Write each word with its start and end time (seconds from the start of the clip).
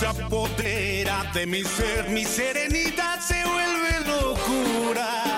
Se 0.00 0.06
apodera 0.06 1.30
de 1.34 1.46
mi 1.46 1.62
ser. 1.62 2.08
Mi 2.08 2.24
serenidad 2.24 3.20
se 3.20 3.44
vuelve 3.44 4.00
locura 4.06 5.29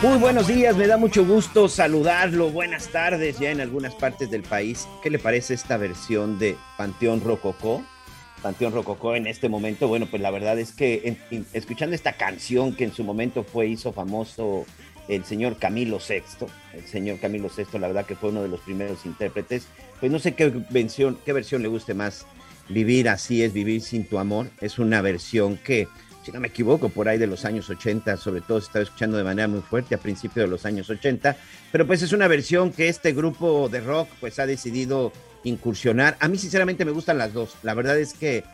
Muy 0.00 0.12
no 0.12 0.18
buenos 0.20 0.46
días, 0.46 0.76
me 0.76 0.86
da 0.86 0.96
mucho 0.96 1.26
gusto 1.26 1.68
saludarlo. 1.68 2.50
Buenas 2.50 2.86
tardes 2.86 3.40
ya 3.40 3.50
en 3.50 3.60
algunas 3.60 3.96
partes 3.96 4.30
del 4.30 4.44
país. 4.44 4.86
¿Qué 5.02 5.10
le 5.10 5.18
parece 5.18 5.54
esta 5.54 5.76
versión 5.76 6.38
de 6.38 6.56
Panteón 6.76 7.20
Rococó? 7.20 7.82
Panteón 8.40 8.72
Rococó 8.72 9.16
en 9.16 9.26
este 9.26 9.48
momento, 9.48 9.88
bueno, 9.88 10.06
pues 10.06 10.22
la 10.22 10.30
verdad 10.30 10.56
es 10.60 10.70
que 10.70 11.16
escuchando 11.52 11.96
esta 11.96 12.12
canción 12.12 12.76
que 12.76 12.84
en 12.84 12.92
su 12.92 13.02
momento 13.02 13.42
fue, 13.42 13.66
hizo 13.66 13.92
famoso 13.92 14.66
el 15.08 15.24
señor 15.24 15.56
Camilo 15.56 15.98
VI, 15.98 16.46
el 16.74 16.86
señor 16.86 17.18
Camilo 17.18 17.50
VI, 17.54 17.80
la 17.80 17.88
verdad 17.88 18.06
que 18.06 18.14
fue 18.14 18.30
uno 18.30 18.42
de 18.42 18.48
los 18.48 18.60
primeros 18.60 19.04
intérpretes, 19.04 19.66
pues 19.98 20.12
no 20.12 20.20
sé 20.20 20.34
qué 20.34 20.52
versión, 20.70 21.18
qué 21.24 21.32
versión 21.32 21.60
le 21.60 21.68
guste 21.68 21.94
más. 21.94 22.24
Vivir 22.68 23.08
así 23.08 23.42
es 23.42 23.52
vivir 23.52 23.80
sin 23.80 24.04
tu 24.04 24.18
amor. 24.18 24.50
Es 24.60 24.78
una 24.78 25.00
versión 25.00 25.56
que, 25.56 25.88
si 26.22 26.32
no 26.32 26.40
me 26.40 26.48
equivoco, 26.48 26.88
por 26.88 27.08
ahí 27.08 27.18
de 27.18 27.26
los 27.26 27.44
años 27.44 27.68
80, 27.70 28.16
sobre 28.16 28.40
todo 28.40 28.60
se 28.60 28.66
estaba 28.66 28.82
escuchando 28.82 29.16
de 29.16 29.24
manera 29.24 29.48
muy 29.48 29.60
fuerte 29.60 29.94
a 29.94 29.98
principios 29.98 30.46
de 30.46 30.50
los 30.50 30.66
años 30.66 30.90
80, 30.90 31.36
pero 31.72 31.86
pues 31.86 32.02
es 32.02 32.12
una 32.12 32.28
versión 32.28 32.72
que 32.72 32.88
este 32.88 33.12
grupo 33.12 33.68
de 33.68 33.80
rock 33.80 34.08
pues 34.20 34.38
ha 34.38 34.46
decidido 34.46 35.12
incursionar. 35.44 36.16
A 36.20 36.28
mí 36.28 36.38
sinceramente 36.38 36.84
me 36.84 36.90
gustan 36.90 37.18
las 37.18 37.32
dos. 37.32 37.56
La 37.62 37.74
verdad 37.74 37.98
es 37.98 38.12
que 38.12 38.44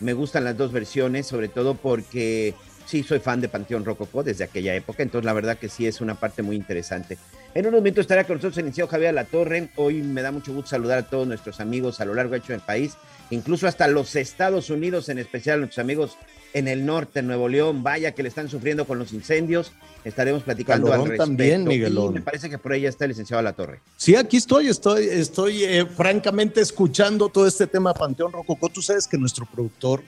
me 0.00 0.12
gustan 0.12 0.44
las 0.44 0.56
dos 0.56 0.72
versiones, 0.72 1.26
sobre 1.26 1.48
todo 1.48 1.74
porque 1.74 2.54
sí 2.86 3.02
soy 3.02 3.18
fan 3.18 3.40
de 3.40 3.48
Panteón 3.48 3.84
Rococó 3.84 4.22
desde 4.22 4.44
aquella 4.44 4.74
época, 4.74 5.02
entonces 5.02 5.24
la 5.24 5.32
verdad 5.32 5.58
que 5.58 5.68
sí 5.68 5.86
es 5.86 6.00
una 6.00 6.14
parte 6.14 6.42
muy 6.42 6.56
interesante. 6.56 7.18
En 7.54 7.66
unos 7.66 7.80
momentos 7.80 8.02
estará 8.02 8.24
con 8.24 8.36
nosotros 8.36 8.58
el 8.58 8.64
licenciado 8.64 8.90
Javier 8.90 9.14
La 9.14 9.24
Torre. 9.24 9.70
Hoy 9.76 10.02
me 10.02 10.22
da 10.22 10.32
mucho 10.32 10.52
gusto 10.52 10.70
saludar 10.70 10.98
a 10.98 11.02
todos 11.04 11.26
nuestros 11.26 11.60
amigos 11.60 12.00
a 12.00 12.04
lo 12.04 12.14
largo 12.14 12.34
y 12.34 12.38
ancho 12.38 12.52
del 12.52 12.60
país, 12.60 12.96
incluso 13.30 13.68
hasta 13.68 13.86
los 13.88 14.16
Estados 14.16 14.70
Unidos, 14.70 15.08
en 15.08 15.18
especial 15.18 15.56
a 15.56 15.58
nuestros 15.60 15.82
amigos 15.82 16.18
en 16.54 16.68
el 16.68 16.86
norte, 16.86 17.18
en 17.18 17.26
Nuevo 17.26 17.48
León, 17.48 17.82
vaya 17.82 18.14
que 18.14 18.22
le 18.22 18.28
están 18.28 18.48
sufriendo 18.48 18.86
con 18.86 18.98
los 18.98 19.12
incendios. 19.12 19.72
Estaremos 20.04 20.44
platicando 20.44 20.86
Calorón 20.86 21.02
al 21.02 21.10
respecto. 21.10 21.30
también, 21.30 21.64
Miguelón. 21.64 22.12
Y 22.12 22.14
me 22.14 22.22
parece 22.22 22.48
que 22.48 22.58
por 22.58 22.72
ahí 22.72 22.82
ya 22.82 22.88
está 22.88 23.04
el 23.04 23.10
licenciado 23.10 23.42
La 23.42 23.52
Torre. 23.52 23.80
Sí, 23.96 24.14
aquí 24.14 24.36
estoy, 24.36 24.68
estoy, 24.68 25.06
estoy 25.08 25.64
eh, 25.64 25.84
francamente 25.84 26.60
escuchando 26.60 27.28
todo 27.28 27.46
este 27.46 27.66
tema 27.66 27.92
Panteón 27.92 28.32
Rococó. 28.32 28.68
Tú 28.68 28.80
sabes 28.80 29.08
que 29.08 29.18
nuestro 29.18 29.46
productor 29.46 30.04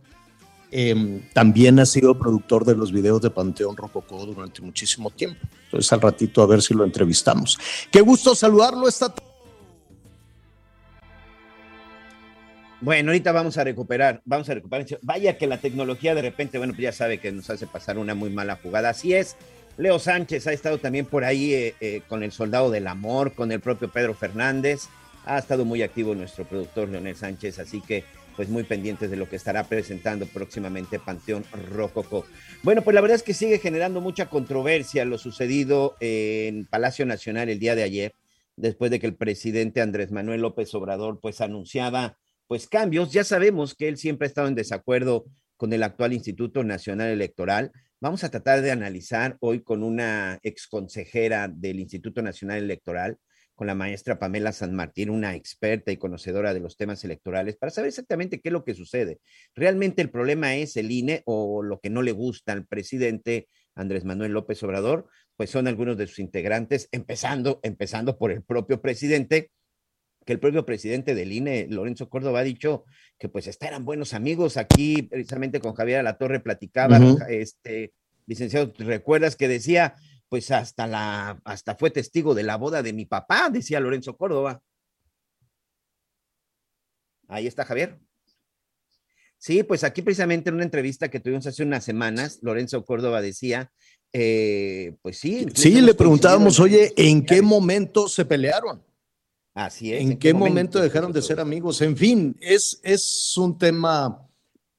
eh, 0.70 1.20
también 1.32 1.80
ha 1.80 1.86
sido 1.86 2.16
productor 2.16 2.64
de 2.64 2.76
los 2.76 2.92
videos 2.92 3.20
de 3.22 3.30
Panteón 3.30 3.76
Rococó 3.76 4.24
durante 4.24 4.62
muchísimo 4.62 5.10
tiempo. 5.10 5.40
Entonces 5.64 5.92
al 5.92 6.00
ratito 6.00 6.42
a 6.42 6.46
ver 6.46 6.62
si 6.62 6.74
lo 6.74 6.84
entrevistamos. 6.84 7.58
Qué 7.90 8.02
gusto 8.02 8.36
saludarlo 8.36 8.86
esta 8.86 9.08
tarde. 9.08 9.25
Bueno, 12.82 13.10
ahorita 13.10 13.32
vamos 13.32 13.56
a 13.56 13.64
recuperar, 13.64 14.20
vamos 14.26 14.50
a 14.50 14.54
recuperar. 14.54 14.86
Vaya 15.00 15.38
que 15.38 15.46
la 15.46 15.58
tecnología 15.58 16.14
de 16.14 16.20
repente, 16.20 16.58
bueno, 16.58 16.74
pues 16.74 16.82
ya 16.82 16.92
sabe 16.92 17.18
que 17.18 17.32
nos 17.32 17.48
hace 17.48 17.66
pasar 17.66 17.96
una 17.96 18.14
muy 18.14 18.28
mala 18.28 18.56
jugada. 18.56 18.90
Así 18.90 19.14
es. 19.14 19.36
Leo 19.78 19.98
Sánchez 19.98 20.46
ha 20.46 20.52
estado 20.52 20.78
también 20.78 21.06
por 21.06 21.24
ahí 21.24 21.54
eh, 21.54 21.74
eh, 21.80 22.02
con 22.06 22.22
el 22.22 22.32
Soldado 22.32 22.70
del 22.70 22.86
Amor, 22.86 23.32
con 23.32 23.50
el 23.50 23.60
propio 23.60 23.90
Pedro 23.90 24.14
Fernández. 24.14 24.88
Ha 25.24 25.38
estado 25.38 25.64
muy 25.64 25.82
activo 25.82 26.14
nuestro 26.14 26.44
productor 26.44 26.88
Leonel 26.88 27.16
Sánchez, 27.16 27.58
así 27.58 27.80
que 27.80 28.04
pues 28.36 28.50
muy 28.50 28.64
pendientes 28.64 29.10
de 29.10 29.16
lo 29.16 29.28
que 29.28 29.36
estará 29.36 29.64
presentando 29.64 30.26
próximamente 30.26 30.98
Panteón 30.98 31.44
Rococó. 31.70 32.26
Bueno, 32.62 32.82
pues 32.82 32.94
la 32.94 33.00
verdad 33.00 33.16
es 33.16 33.22
que 33.22 33.32
sigue 33.32 33.58
generando 33.58 34.02
mucha 34.02 34.26
controversia 34.26 35.06
lo 35.06 35.16
sucedido 35.16 35.96
en 36.00 36.66
Palacio 36.66 37.06
Nacional 37.06 37.48
el 37.48 37.58
día 37.58 37.74
de 37.74 37.82
ayer, 37.82 38.14
después 38.56 38.90
de 38.90 39.00
que 39.00 39.06
el 39.06 39.14
presidente 39.14 39.80
Andrés 39.80 40.12
Manuel 40.12 40.42
López 40.42 40.74
Obrador 40.74 41.18
pues 41.20 41.40
anunciaba 41.40 42.18
pues 42.46 42.68
cambios. 42.68 43.12
Ya 43.12 43.24
sabemos 43.24 43.74
que 43.74 43.88
él 43.88 43.96
siempre 43.96 44.26
ha 44.26 44.28
estado 44.28 44.48
en 44.48 44.54
desacuerdo 44.54 45.26
con 45.56 45.72
el 45.72 45.82
actual 45.82 46.12
Instituto 46.12 46.64
Nacional 46.64 47.08
Electoral. 47.08 47.72
Vamos 48.00 48.24
a 48.24 48.30
tratar 48.30 48.62
de 48.62 48.70
analizar 48.70 49.36
hoy 49.40 49.62
con 49.62 49.82
una 49.82 50.38
exconsejera 50.42 51.48
del 51.48 51.80
Instituto 51.80 52.22
Nacional 52.22 52.58
Electoral, 52.58 53.18
con 53.54 53.66
la 53.66 53.74
maestra 53.74 54.18
Pamela 54.18 54.52
San 54.52 54.74
Martín, 54.74 55.08
una 55.08 55.34
experta 55.34 55.90
y 55.90 55.96
conocedora 55.96 56.52
de 56.52 56.60
los 56.60 56.76
temas 56.76 57.02
electorales, 57.04 57.56
para 57.56 57.70
saber 57.70 57.88
exactamente 57.88 58.40
qué 58.40 58.50
es 58.50 58.52
lo 58.52 58.64
que 58.64 58.74
sucede. 58.74 59.18
¿Realmente 59.54 60.02
el 60.02 60.10
problema 60.10 60.54
es 60.56 60.76
el 60.76 60.90
INE 60.90 61.22
o 61.24 61.62
lo 61.62 61.80
que 61.80 61.88
no 61.88 62.02
le 62.02 62.12
gusta 62.12 62.52
al 62.52 62.66
presidente 62.66 63.48
Andrés 63.74 64.04
Manuel 64.04 64.32
López 64.32 64.62
Obrador? 64.62 65.08
Pues 65.36 65.48
son 65.48 65.68
algunos 65.68 65.96
de 65.96 66.06
sus 66.06 66.18
integrantes, 66.18 66.88
empezando, 66.92 67.60
empezando 67.62 68.18
por 68.18 68.30
el 68.30 68.42
propio 68.42 68.82
presidente, 68.82 69.50
que 70.26 70.32
el 70.32 70.40
propio 70.40 70.66
presidente 70.66 71.14
del 71.14 71.32
INE, 71.32 71.68
Lorenzo 71.70 72.10
Córdoba, 72.10 72.40
ha 72.40 72.44
dicho 72.44 72.84
que 73.16 73.28
pues 73.28 73.48
eran 73.60 73.84
buenos 73.84 74.12
amigos. 74.12 74.56
Aquí, 74.56 75.02
precisamente 75.02 75.60
con 75.60 75.72
Javier 75.72 76.00
Alatorre 76.00 76.40
platicaba, 76.40 76.98
Ujú. 76.98 77.18
este, 77.28 77.94
licenciado, 78.26 78.72
¿te 78.72 78.82
¿recuerdas 78.82 79.36
que 79.36 79.46
decía, 79.46 79.94
pues 80.28 80.50
hasta 80.50 80.88
la, 80.88 81.40
hasta 81.44 81.76
fue 81.76 81.90
testigo 81.90 82.34
de 82.34 82.42
la 82.42 82.56
boda 82.56 82.82
de 82.82 82.92
mi 82.92 83.06
papá, 83.06 83.48
decía 83.50 83.78
Lorenzo 83.78 84.16
Córdoba. 84.16 84.60
Ahí 87.28 87.46
está 87.46 87.64
Javier. 87.64 87.96
Sí, 89.38 89.62
pues 89.62 89.84
aquí 89.84 90.02
precisamente 90.02 90.48
en 90.48 90.56
una 90.56 90.64
entrevista 90.64 91.08
que 91.08 91.20
tuvimos 91.20 91.46
hace 91.46 91.62
unas 91.62 91.84
semanas, 91.84 92.40
Lorenzo 92.42 92.84
Córdoba 92.84 93.22
decía, 93.22 93.70
eh, 94.12 94.96
pues 95.02 95.18
sí. 95.18 95.46
Sí, 95.54 95.80
le 95.80 95.94
preguntábamos, 95.94 96.58
oye, 96.58 96.92
¿en 96.96 97.24
qué 97.24 97.42
momento 97.42 98.08
se 98.08 98.24
pelearon? 98.24 98.82
Así 99.56 99.92
es. 99.92 100.02
¿En 100.02 100.18
qué 100.18 100.32
momento 100.32 100.80
dejaron 100.80 101.12
de 101.12 101.22
ser 101.22 101.40
amigos? 101.40 101.80
En 101.80 101.96
fin, 101.96 102.36
es, 102.40 102.78
es 102.82 103.36
un 103.36 103.58
tema 103.58 104.26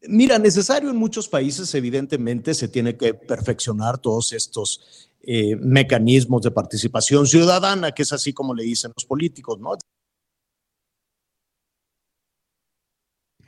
Mira, 0.02 0.38
necesario 0.38 0.90
en 0.90 0.96
muchos 0.96 1.28
países, 1.28 1.74
evidentemente, 1.74 2.54
se 2.54 2.68
tiene 2.68 2.96
que 2.96 3.14
perfeccionar 3.14 3.98
todos 3.98 4.32
estos 4.32 5.10
eh, 5.22 5.56
mecanismos 5.56 6.44
de 6.44 6.52
participación 6.52 7.26
ciudadana, 7.26 7.92
que 7.92 8.04
es 8.04 8.14
así 8.14 8.32
como 8.32 8.54
le 8.54 8.64
dicen 8.64 8.92
los 8.96 9.06
políticos, 9.06 9.60
¿no? 9.60 9.74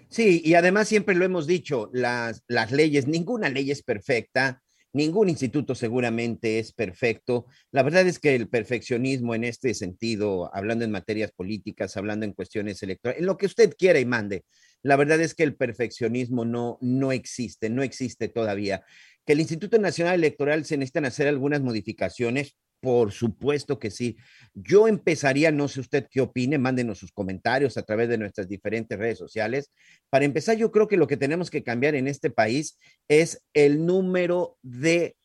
Sí, 0.09 0.41
y 0.43 0.55
además 0.55 0.87
siempre 0.87 1.13
lo 1.13 1.23
hemos 1.23 1.45
dicho, 1.45 1.91
las, 1.93 2.43
las 2.47 2.71
leyes, 2.71 3.07
ninguna 3.07 3.47
ley 3.47 3.69
es 3.69 3.83
perfecta, 3.83 4.63
ningún 4.93 5.29
instituto 5.29 5.75
seguramente 5.75 6.59
es 6.59 6.73
perfecto. 6.73 7.45
La 7.71 7.83
verdad 7.83 8.07
es 8.07 8.19
que 8.19 8.35
el 8.35 8.49
perfeccionismo 8.49 9.35
en 9.35 9.43
este 9.43 9.73
sentido, 9.73 10.49
hablando 10.53 10.85
en 10.85 10.91
materias 10.91 11.31
políticas, 11.31 11.97
hablando 11.97 12.25
en 12.25 12.33
cuestiones 12.33 12.81
electorales, 12.83 13.21
en 13.21 13.27
lo 13.27 13.37
que 13.37 13.45
usted 13.45 13.73
quiera 13.77 13.99
y 13.99 14.05
mande, 14.05 14.45
la 14.81 14.95
verdad 14.95 15.19
es 15.21 15.35
que 15.35 15.43
el 15.43 15.55
perfeccionismo 15.55 16.45
no, 16.45 16.77
no 16.81 17.11
existe, 17.11 17.69
no 17.69 17.83
existe 17.83 18.29
todavía. 18.29 18.83
Que 19.25 19.33
el 19.33 19.41
Instituto 19.41 19.77
Nacional 19.77 20.15
Electoral 20.15 20.65
se 20.65 20.77
necesitan 20.77 21.05
hacer 21.05 21.27
algunas 21.27 21.61
modificaciones, 21.61 22.55
por 22.79 23.11
supuesto 23.11 23.79
que 23.79 23.91
sí. 23.91 24.17
Yo 24.53 24.87
empezaría, 24.87 25.51
no 25.51 25.67
sé 25.67 25.79
usted 25.79 26.07
qué 26.09 26.21
opine, 26.21 26.57
mándenos 26.57 26.99
sus 26.99 27.11
comentarios 27.11 27.77
a 27.77 27.83
través 27.83 28.09
de 28.09 28.17
nuestras 28.17 28.47
diferentes 28.47 28.97
redes 28.97 29.17
sociales. 29.17 29.71
Para 30.09 30.25
empezar, 30.25 30.57
yo 30.57 30.71
creo 30.71 30.87
que 30.87 30.97
lo 30.97 31.07
que 31.07 31.17
tenemos 31.17 31.49
que 31.49 31.63
cambiar 31.63 31.95
en 31.95 32.07
este 32.07 32.29
país 32.29 32.77
es 33.07 33.43
el 33.53 33.85
número 33.85 34.57
de 34.61 35.15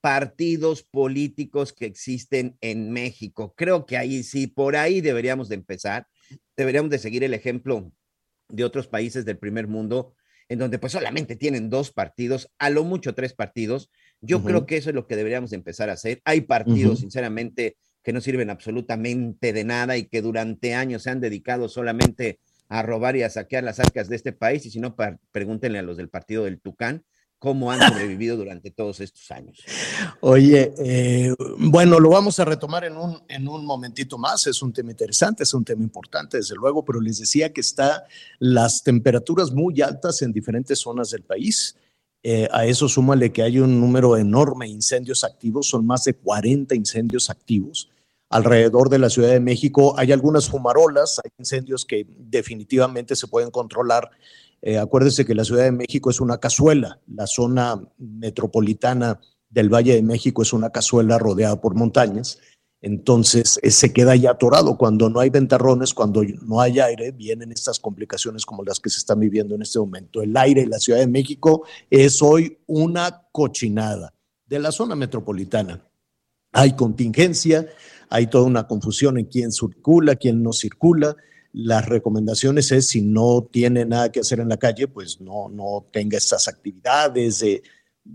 partidos 0.00 0.84
políticos 0.84 1.72
que 1.72 1.86
existen 1.86 2.56
en 2.60 2.92
México. 2.92 3.54
Creo 3.56 3.86
que 3.86 3.96
ahí 3.96 4.22
sí, 4.22 4.46
por 4.46 4.76
ahí 4.76 5.00
deberíamos 5.00 5.48
de 5.48 5.56
empezar. 5.56 6.06
Deberíamos 6.56 6.90
de 6.90 6.98
seguir 6.98 7.24
el 7.24 7.34
ejemplo 7.34 7.92
de 8.48 8.64
otros 8.64 8.86
países 8.86 9.24
del 9.24 9.38
primer 9.38 9.66
mundo, 9.66 10.14
en 10.48 10.60
donde 10.60 10.78
pues 10.78 10.92
solamente 10.92 11.34
tienen 11.34 11.70
dos 11.70 11.90
partidos, 11.90 12.52
a 12.58 12.70
lo 12.70 12.84
mucho 12.84 13.14
tres 13.14 13.32
partidos. 13.32 13.90
Yo 14.20 14.42
creo 14.42 14.66
que 14.66 14.76
eso 14.76 14.90
es 14.90 14.94
lo 14.94 15.06
que 15.06 15.16
deberíamos 15.16 15.52
empezar 15.52 15.90
a 15.90 15.94
hacer. 15.94 16.20
Hay 16.24 16.42
partidos, 16.42 17.00
sinceramente, 17.00 17.76
que 18.02 18.12
no 18.12 18.20
sirven 18.20 18.50
absolutamente 18.50 19.52
de 19.52 19.64
nada 19.64 19.96
y 19.96 20.06
que 20.06 20.22
durante 20.22 20.74
años 20.74 21.02
se 21.02 21.10
han 21.10 21.20
dedicado 21.20 21.68
solamente 21.68 22.40
a 22.68 22.82
robar 22.82 23.16
y 23.16 23.22
a 23.22 23.30
saquear 23.30 23.64
las 23.64 23.80
arcas 23.80 24.08
de 24.08 24.16
este 24.16 24.32
país. 24.32 24.64
Y 24.66 24.70
si 24.70 24.80
no, 24.80 24.96
pregúntenle 25.32 25.78
a 25.78 25.82
los 25.82 25.96
del 25.96 26.08
partido 26.08 26.44
del 26.44 26.60
Tucán, 26.60 27.04
cómo 27.38 27.70
han 27.70 27.80
sobrevivido 27.80 28.36
durante 28.36 28.70
todos 28.70 29.00
estos 29.00 29.30
años. 29.30 29.62
Oye, 30.20 30.72
eh, 30.78 31.34
bueno, 31.58 32.00
lo 32.00 32.10
vamos 32.10 32.40
a 32.40 32.44
retomar 32.44 32.84
en 32.84 32.96
un, 32.96 33.22
en 33.28 33.46
un 33.46 33.64
momentito 33.66 34.18
más. 34.18 34.46
Es 34.46 34.62
un 34.62 34.72
tema 34.72 34.90
interesante, 34.90 35.42
es 35.42 35.52
un 35.52 35.64
tema 35.64 35.82
importante, 35.82 36.38
desde 36.38 36.54
luego, 36.54 36.84
pero 36.84 37.00
les 37.00 37.18
decía 37.18 37.52
que 37.52 37.60
está 37.60 38.04
las 38.38 38.82
temperaturas 38.82 39.52
muy 39.52 39.80
altas 39.82 40.22
en 40.22 40.32
diferentes 40.32 40.78
zonas 40.78 41.10
del 41.10 41.22
país. 41.22 41.76
Eh, 42.28 42.48
a 42.50 42.66
eso 42.66 42.88
súmale 42.88 43.30
que 43.30 43.42
hay 43.42 43.60
un 43.60 43.80
número 43.80 44.16
enorme 44.16 44.66
de 44.66 44.72
incendios 44.72 45.22
activos, 45.22 45.68
son 45.68 45.86
más 45.86 46.02
de 46.02 46.14
40 46.14 46.74
incendios 46.74 47.30
activos. 47.30 47.88
Alrededor 48.28 48.88
de 48.88 48.98
la 48.98 49.10
Ciudad 49.10 49.30
de 49.30 49.38
México 49.38 49.94
hay 49.96 50.10
algunas 50.10 50.48
fumarolas, 50.48 51.20
hay 51.22 51.30
incendios 51.38 51.84
que 51.84 52.04
definitivamente 52.18 53.14
se 53.14 53.28
pueden 53.28 53.52
controlar 53.52 54.10
eh, 54.60 54.78
acuérdese 54.78 55.24
que 55.24 55.36
la 55.36 55.44
Ciudad 55.44 55.62
de 55.62 55.70
México 55.70 56.10
es 56.10 56.20
una 56.20 56.38
cazuela, 56.38 56.98
la 57.06 57.28
zona 57.28 57.80
metropolitana 57.98 59.20
del 59.48 59.72
Valle 59.72 59.94
de 59.94 60.02
México 60.02 60.42
es 60.42 60.52
una 60.52 60.70
cazuela 60.70 61.18
rodeada 61.18 61.60
por 61.60 61.76
montañas, 61.76 62.40
entonces 62.82 63.58
eh, 63.62 63.70
se 63.70 63.92
queda 63.92 64.14
ya 64.16 64.32
atorado. 64.32 64.76
Cuando 64.76 65.08
no 65.10 65.20
hay 65.20 65.30
ventarrones, 65.30 65.94
cuando 65.94 66.22
no 66.42 66.60
hay 66.60 66.80
aire, 66.80 67.12
vienen 67.12 67.52
estas 67.52 67.78
complicaciones 67.78 68.44
como 68.44 68.62
las 68.62 68.80
que 68.80 68.90
se 68.90 68.98
están 68.98 69.20
viviendo 69.20 69.54
en 69.54 69.62
este 69.62 69.78
momento. 69.78 70.22
El 70.22 70.36
aire 70.36 70.62
en 70.62 70.70
la 70.70 70.78
Ciudad 70.78 71.00
de 71.00 71.06
México 71.06 71.64
es 71.90 72.22
hoy 72.22 72.58
una 72.66 73.26
cochinada 73.32 74.12
de 74.46 74.58
la 74.58 74.72
zona 74.72 74.94
metropolitana. 74.94 75.82
Hay 76.52 76.74
contingencia, 76.74 77.66
hay 78.08 78.28
toda 78.28 78.44
una 78.44 78.66
confusión 78.66 79.18
en 79.18 79.26
quién 79.26 79.52
circula, 79.52 80.16
quién 80.16 80.42
no 80.42 80.52
circula 80.52 81.16
las 81.56 81.86
recomendaciones 81.86 82.70
es 82.70 82.88
si 82.88 83.00
no 83.00 83.48
tiene 83.50 83.86
nada 83.86 84.12
que 84.12 84.20
hacer 84.20 84.40
en 84.40 84.50
la 84.50 84.58
calle, 84.58 84.88
pues 84.88 85.22
no, 85.22 85.48
no 85.48 85.86
tenga 85.90 86.18
estas 86.18 86.48
actividades. 86.48 87.42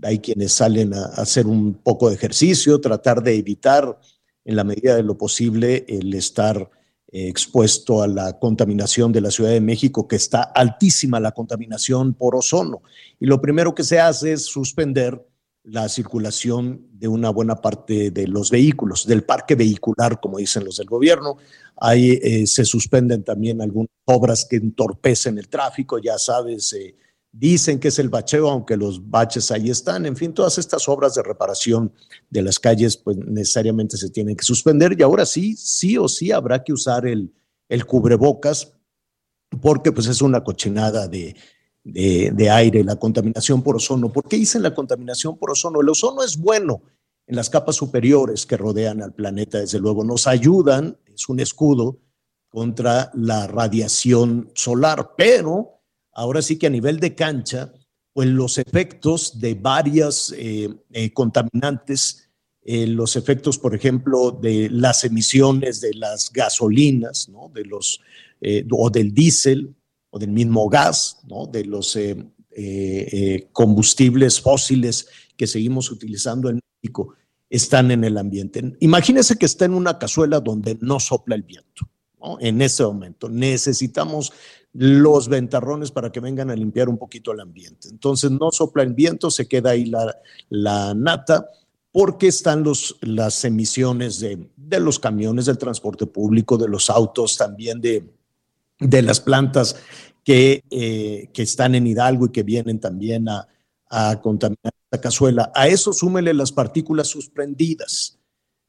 hay 0.00 0.20
quienes 0.20 0.52
salen 0.52 0.94
a, 0.94 1.06
hacer 1.16 1.48
un 1.48 1.74
poco 1.74 2.08
de 2.08 2.14
ejercicio, 2.14 2.80
tratar 2.80 3.20
de 3.20 3.34
evitar 3.34 3.98
en 4.44 4.56
la 4.56 4.64
medida 4.64 4.96
de 4.96 5.02
lo 5.02 5.16
posible 5.16 5.84
el 5.88 6.12
estar 6.14 6.70
eh, 7.14 7.28
expuesto 7.28 8.02
a 8.02 8.08
la 8.08 8.38
contaminación 8.38 9.12
de 9.12 9.20
la 9.20 9.30
Ciudad 9.30 9.50
de 9.50 9.60
México, 9.60 10.08
que 10.08 10.16
está 10.16 10.42
altísima 10.42 11.20
la 11.20 11.32
contaminación 11.32 12.14
por 12.14 12.34
ozono. 12.34 12.82
Y 13.20 13.26
lo 13.26 13.40
primero 13.40 13.74
que 13.74 13.84
se 13.84 14.00
hace 14.00 14.32
es 14.32 14.46
suspender 14.46 15.22
la 15.64 15.88
circulación 15.88 16.88
de 16.92 17.08
una 17.08 17.30
buena 17.30 17.56
parte 17.56 18.10
de 18.10 18.26
los 18.26 18.50
vehículos, 18.50 19.06
del 19.06 19.24
parque 19.24 19.54
vehicular, 19.54 20.20
como 20.20 20.38
dicen 20.38 20.64
los 20.64 20.78
del 20.78 20.88
gobierno. 20.88 21.36
Ahí 21.76 22.18
eh, 22.22 22.46
se 22.46 22.64
suspenden 22.64 23.22
también 23.22 23.60
algunas 23.60 23.90
obras 24.06 24.44
que 24.48 24.56
entorpecen 24.56 25.38
el 25.38 25.48
tráfico, 25.48 25.98
ya 25.98 26.18
sabes, 26.18 26.72
eh, 26.72 26.96
dicen 27.32 27.80
que 27.80 27.88
es 27.88 27.98
el 27.98 28.10
bacheo, 28.10 28.48
aunque 28.48 28.76
los 28.76 29.08
baches 29.10 29.50
ahí 29.50 29.70
están. 29.70 30.04
En 30.04 30.16
fin, 30.16 30.34
todas 30.34 30.58
estas 30.58 30.88
obras 30.88 31.14
de 31.14 31.22
reparación 31.22 31.92
de 32.28 32.42
las 32.42 32.60
calles, 32.60 32.96
pues 32.96 33.16
necesariamente 33.16 33.96
se 33.96 34.10
tienen 34.10 34.36
que 34.36 34.44
suspender 34.44 34.94
y 34.98 35.02
ahora 35.02 35.24
sí, 35.24 35.56
sí 35.56 35.96
o 35.96 36.08
sí 36.08 36.30
habrá 36.30 36.62
que 36.62 36.72
usar 36.72 37.06
el, 37.06 37.32
el 37.68 37.86
cubrebocas 37.86 38.72
porque 39.60 39.92
pues 39.92 40.06
es 40.06 40.22
una 40.22 40.44
cochinada 40.44 41.08
de, 41.08 41.34
de, 41.84 42.50
aire, 42.50 42.84
la 42.84 42.96
contaminación 42.96 43.62
por 43.62 43.76
ozono. 43.76 44.12
¿Por 44.12 44.28
qué 44.28 44.36
dicen 44.36 44.62
la 44.62 44.74
contaminación 44.74 45.36
por 45.36 45.50
ozono? 45.50 45.80
El 45.80 45.88
ozono 45.88 46.22
es 46.22 46.36
bueno 46.38 46.82
en 47.26 47.36
las 47.36 47.50
capas 47.50 47.76
superiores 47.76 48.46
que 48.46 48.56
rodean 48.56 49.02
al 49.02 49.14
planeta, 49.14 49.58
desde 49.58 49.78
luego, 49.78 50.04
nos 50.04 50.26
ayudan, 50.26 50.98
es 51.06 51.28
un 51.28 51.40
escudo 51.40 51.98
contra 52.48 53.10
la 53.14 53.46
radiación 53.46 54.50
solar, 54.54 55.12
pero 55.16 55.81
ahora 56.12 56.42
sí 56.42 56.58
que 56.58 56.66
a 56.66 56.70
nivel 56.70 57.00
de 57.00 57.14
cancha, 57.14 57.72
pues 58.12 58.28
los 58.28 58.58
efectos 58.58 59.38
de 59.40 59.54
varias 59.54 60.34
eh, 60.36 60.68
eh, 60.92 61.12
contaminantes, 61.12 62.28
eh, 62.64 62.86
los 62.86 63.16
efectos, 63.16 63.58
por 63.58 63.74
ejemplo, 63.74 64.30
de 64.30 64.68
las 64.70 65.04
emisiones 65.04 65.80
de 65.80 65.94
las 65.94 66.30
gasolinas, 66.32 67.28
¿no? 67.28 67.50
de 67.54 67.64
los, 67.64 68.00
o 68.70 68.90
del 68.90 69.14
diésel, 69.14 69.74
o 70.12 70.18
del 70.18 70.30
mismo 70.30 70.68
gas, 70.68 71.18
¿no? 71.26 71.46
de 71.46 71.64
los 71.64 71.96
eh, 71.96 72.10
eh, 72.10 73.08
eh, 73.12 73.48
combustibles 73.52 74.40
fósiles 74.40 75.08
que 75.36 75.46
seguimos 75.46 75.90
utilizando 75.90 76.50
en 76.50 76.60
México, 76.82 77.14
están 77.48 77.90
en 77.90 78.04
el 78.04 78.18
ambiente. 78.18 78.76
Imagínese 78.80 79.36
que 79.36 79.46
está 79.46 79.64
en 79.64 79.72
una 79.72 79.98
cazuela 79.98 80.38
donde 80.38 80.76
no 80.80 81.00
sopla 81.00 81.34
el 81.34 81.42
viento. 81.42 81.88
¿no? 82.20 82.38
En 82.40 82.60
ese 82.60 82.84
momento 82.84 83.30
necesitamos 83.30 84.34
los 84.74 85.28
ventarrones 85.28 85.90
para 85.90 86.10
que 86.10 86.20
vengan 86.20 86.50
a 86.50 86.56
limpiar 86.56 86.88
un 86.88 86.98
poquito 86.98 87.32
el 87.32 87.40
ambiente. 87.40 87.88
Entonces 87.88 88.30
no 88.30 88.50
sopla 88.50 88.82
el 88.82 88.94
viento, 88.94 89.30
se 89.30 89.46
queda 89.46 89.70
ahí 89.70 89.84
la, 89.84 90.16
la 90.48 90.94
nata 90.94 91.48
porque 91.90 92.28
están 92.28 92.62
los, 92.62 92.96
las 93.02 93.44
emisiones 93.44 94.18
de, 94.18 94.48
de, 94.56 94.80
los 94.80 94.98
camiones, 94.98 95.44
del 95.46 95.58
transporte 95.58 96.06
público, 96.06 96.56
de 96.56 96.68
los 96.68 96.88
autos, 96.88 97.36
también 97.36 97.82
de, 97.82 98.08
de 98.78 99.02
las 99.02 99.20
plantas 99.20 99.76
que, 100.24 100.64
eh, 100.70 101.28
que 101.34 101.42
están 101.42 101.74
en 101.74 101.86
Hidalgo 101.86 102.26
y 102.26 102.32
que 102.32 102.42
vienen 102.42 102.80
también 102.80 103.28
a, 103.28 103.46
a 103.90 104.20
contaminar 104.22 104.72
la 104.90 105.00
cazuela. 105.00 105.52
A 105.54 105.68
eso 105.68 105.92
súmele 105.92 106.32
las 106.32 106.50
partículas 106.50 107.08
suspendidas, 107.08 108.18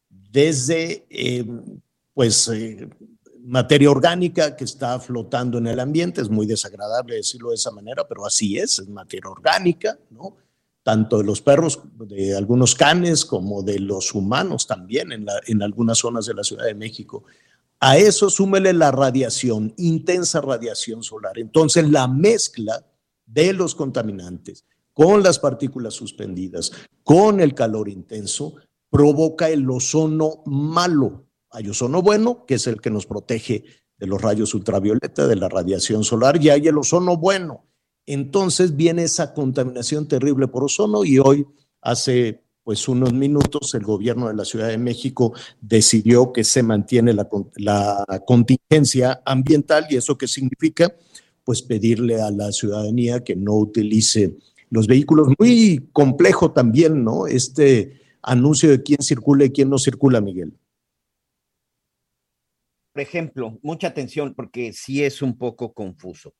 desde 0.09 1.05
eh, 1.09 1.45
pues 2.13 2.49
eh, 2.49 2.89
materia 3.43 3.91
orgánica 3.91 4.55
que 4.55 4.63
está 4.63 4.99
flotando 4.99 5.57
en 5.57 5.67
el 5.67 5.79
ambiente, 5.79 6.21
es 6.21 6.29
muy 6.29 6.45
desagradable 6.45 7.15
decirlo 7.15 7.49
de 7.49 7.55
esa 7.55 7.71
manera, 7.71 8.07
pero 8.07 8.25
así 8.25 8.57
es, 8.57 8.79
es 8.79 8.89
materia 8.89 9.29
orgánica, 9.29 9.99
¿no? 10.09 10.37
Tanto 10.81 11.17
de 11.17 11.23
los 11.23 11.41
perros, 11.41 11.79
de 11.95 12.35
algunos 12.35 12.75
canes, 12.75 13.25
como 13.25 13.63
de 13.63 13.79
los 13.79 14.13
humanos 14.13 14.67
también 14.67 15.11
en, 15.11 15.25
en 15.47 15.61
algunas 15.61 15.97
zonas 15.97 16.25
de 16.25 16.33
la 16.33 16.43
Ciudad 16.43 16.65
de 16.65 16.75
México. 16.75 17.23
A 17.79 17.97
eso 17.97 18.29
súmele 18.29 18.73
la 18.73 18.91
radiación, 18.91 19.73
intensa 19.77 20.41
radiación 20.41 21.03
solar. 21.03 21.37
Entonces, 21.37 21.89
la 21.89 22.07
mezcla 22.07 22.85
de 23.25 23.53
los 23.53 23.75
contaminantes 23.75 24.65
con 24.93 25.23
las 25.23 25.39
partículas 25.39 25.93
suspendidas, 25.93 26.71
con 27.03 27.39
el 27.39 27.53
calor 27.53 27.89
intenso, 27.89 28.55
provoca 28.89 29.49
el 29.49 29.69
ozono 29.69 30.43
malo. 30.45 31.22
Hay 31.53 31.69
ozono 31.69 32.01
bueno, 32.01 32.45
que 32.45 32.55
es 32.55 32.67
el 32.67 32.81
que 32.81 32.89
nos 32.89 33.05
protege 33.05 33.63
de 33.97 34.07
los 34.07 34.21
rayos 34.21 34.53
ultravioleta, 34.53 35.27
de 35.27 35.35
la 35.35 35.47
radiación 35.47 36.03
solar, 36.03 36.41
y 36.41 36.49
hay 36.49 36.67
el 36.67 36.77
ozono 36.77 37.15
bueno. 37.15 37.65
Entonces 38.05 38.75
viene 38.75 39.03
esa 39.03 39.33
contaminación 39.33 40.07
terrible 40.07 40.47
por 40.47 40.63
ozono 40.63 41.05
y 41.05 41.19
hoy, 41.19 41.45
hace 41.81 42.43
pues 42.63 42.87
unos 42.87 43.13
minutos 43.13 43.73
el 43.75 43.83
gobierno 43.83 44.29
de 44.29 44.35
la 44.35 44.45
Ciudad 44.45 44.69
de 44.69 44.77
México 44.77 45.33
decidió 45.61 46.31
que 46.31 46.43
se 46.43 46.63
mantiene 46.63 47.13
la, 47.13 48.05
contingencia 48.25 49.21
ambiental 49.25 49.85
y 49.89 49.97
eso 49.97 50.17
qué 50.17 50.27
significa 50.27 50.95
pues 51.43 51.61
pedirle 51.61 52.21
a 52.21 52.31
la 52.31 52.51
ciudadanía 52.53 53.21
que 53.21 53.35
no 53.35 53.53
utilice 53.55 54.37
los 54.69 54.87
vehículos. 54.87 55.27
Muy 55.37 55.89
complejo 55.91 56.51
también, 56.51 57.03
¿no? 57.03 57.27
Este 57.27 58.01
anuncio 58.21 58.69
de 58.69 58.81
quién 58.81 59.01
circula 59.01 59.43
y 59.43 59.51
quién 59.51 59.69
no 59.69 59.77
circula, 59.77 60.21
Miguel. 60.21 60.53
Por 62.93 63.01
ejemplo, 63.01 63.59
mucha 63.63 63.87
atención 63.87 64.35
porque 64.35 64.71
sí 64.71 65.03
es 65.03 65.23
un 65.23 65.37
poco 65.37 65.73
confuso. 65.73 66.35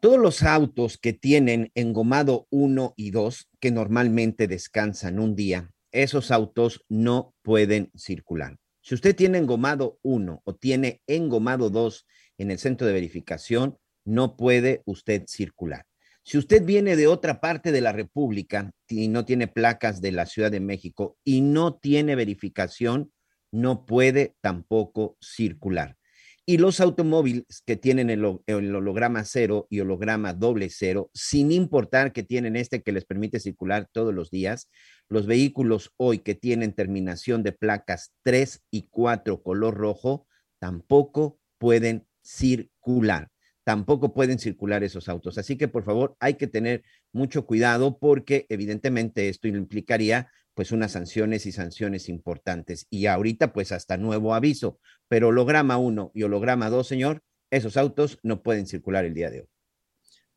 Todos 0.00 0.18
los 0.18 0.42
autos 0.42 0.98
que 0.98 1.12
tienen 1.12 1.70
engomado 1.74 2.46
1 2.50 2.94
y 2.96 3.10
2, 3.10 3.50
que 3.60 3.70
normalmente 3.70 4.48
descansan 4.48 5.18
un 5.18 5.34
día, 5.34 5.70
esos 5.92 6.30
autos 6.30 6.84
no 6.88 7.34
pueden 7.42 7.90
circular. 7.94 8.56
Si 8.80 8.94
usted 8.94 9.14
tiene 9.14 9.38
engomado 9.38 9.98
1 10.02 10.42
o 10.44 10.54
tiene 10.54 11.02
engomado 11.06 11.70
2 11.70 12.06
en 12.38 12.50
el 12.50 12.58
centro 12.58 12.86
de 12.86 12.94
verificación, 12.94 13.78
no 14.04 14.36
puede 14.36 14.82
usted 14.86 15.24
circular. 15.26 15.84
Si 16.22 16.38
usted 16.38 16.64
viene 16.64 16.96
de 16.96 17.06
otra 17.06 17.40
parte 17.40 17.72
de 17.72 17.80
la 17.80 17.92
República 17.92 18.72
y 18.88 19.08
no 19.08 19.24
tiene 19.24 19.48
placas 19.48 20.00
de 20.00 20.12
la 20.12 20.26
Ciudad 20.26 20.50
de 20.50 20.60
México 20.60 21.16
y 21.24 21.40
no 21.40 21.74
tiene 21.74 22.16
verificación, 22.16 23.12
no 23.56 23.86
puede 23.86 24.36
tampoco 24.42 25.16
circular. 25.20 25.96
Y 26.44 26.58
los 26.58 26.78
automóviles 26.78 27.62
que 27.64 27.74
tienen 27.74 28.08
el, 28.10 28.24
holograma 28.24 29.24
cero 29.24 29.66
y 29.68 29.80
holograma 29.80 30.32
doble 30.32 30.68
cero, 30.70 31.10
sin 31.12 31.50
importar 31.50 32.12
que 32.12 32.22
tienen 32.22 32.54
este 32.54 32.82
que 32.82 32.92
les 32.92 33.04
permite 33.04 33.40
circular 33.40 33.88
todos 33.90 34.14
los 34.14 34.30
días, 34.30 34.70
los 35.08 35.26
vehículos 35.26 35.92
hoy 35.96 36.18
que 36.18 36.36
tienen 36.36 36.74
terminación 36.74 37.42
de 37.42 37.52
placas 37.52 38.12
3 38.22 38.62
y 38.70 38.88
4 38.90 39.42
color 39.42 39.74
rojo, 39.74 40.26
tampoco 40.60 41.40
pueden 41.58 42.06
circular. 42.22 43.30
Tampoco 43.64 44.14
pueden 44.14 44.38
circular 44.38 44.84
esos 44.84 45.08
autos. 45.08 45.38
Así 45.38 45.56
que 45.56 45.66
por 45.66 45.82
favor 45.82 46.14
hay 46.20 46.34
que 46.34 46.46
tener 46.46 46.84
mucho 47.12 47.46
cuidado 47.46 47.98
porque 47.98 48.46
evidentemente 48.48 49.28
esto 49.28 49.48
implicaría 49.48 50.30
pues 50.56 50.72
unas 50.72 50.92
sanciones 50.92 51.44
y 51.44 51.52
sanciones 51.52 52.08
importantes. 52.08 52.86
Y 52.88 53.06
ahorita, 53.06 53.52
pues 53.52 53.72
hasta 53.72 53.98
nuevo 53.98 54.34
aviso, 54.34 54.78
pero 55.06 55.28
holograma 55.28 55.76
1 55.76 56.12
y 56.14 56.22
holograma 56.22 56.70
2, 56.70 56.86
señor, 56.86 57.22
esos 57.50 57.76
autos 57.76 58.18
no 58.22 58.42
pueden 58.42 58.66
circular 58.66 59.04
el 59.04 59.12
día 59.12 59.30
de 59.30 59.40
hoy. 59.42 59.46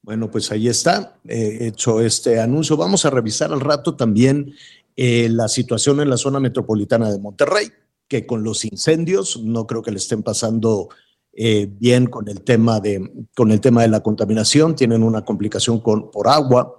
Bueno, 0.01 0.29
pues 0.29 0.51
ahí 0.51 0.67
está, 0.67 1.17
eh, 1.25 1.59
hecho 1.61 2.01
este 2.01 2.38
anuncio. 2.41 2.75
Vamos 2.75 3.05
a 3.05 3.09
revisar 3.09 3.53
al 3.53 3.61
rato 3.61 3.95
también 3.95 4.53
eh, 4.97 5.29
la 5.29 5.47
situación 5.47 6.01
en 6.01 6.09
la 6.09 6.17
zona 6.17 6.41
metropolitana 6.41 7.09
de 7.09 7.19
Monterrey, 7.19 7.71
que 8.09 8.25
con 8.25 8.43
los 8.43 8.65
incendios 8.65 9.41
no 9.41 9.65
creo 9.67 9.81
que 9.81 9.91
le 9.91 9.97
estén 9.99 10.21
pasando 10.21 10.89
eh, 11.31 11.69
bien 11.71 12.07
con 12.07 12.27
el, 12.27 12.41
tema 12.41 12.81
de, 12.81 13.09
con 13.33 13.51
el 13.51 13.61
tema 13.61 13.83
de 13.83 13.88
la 13.88 14.03
contaminación, 14.03 14.75
tienen 14.75 15.01
una 15.01 15.23
complicación 15.23 15.79
con, 15.79 16.11
por 16.11 16.27
agua, 16.27 16.78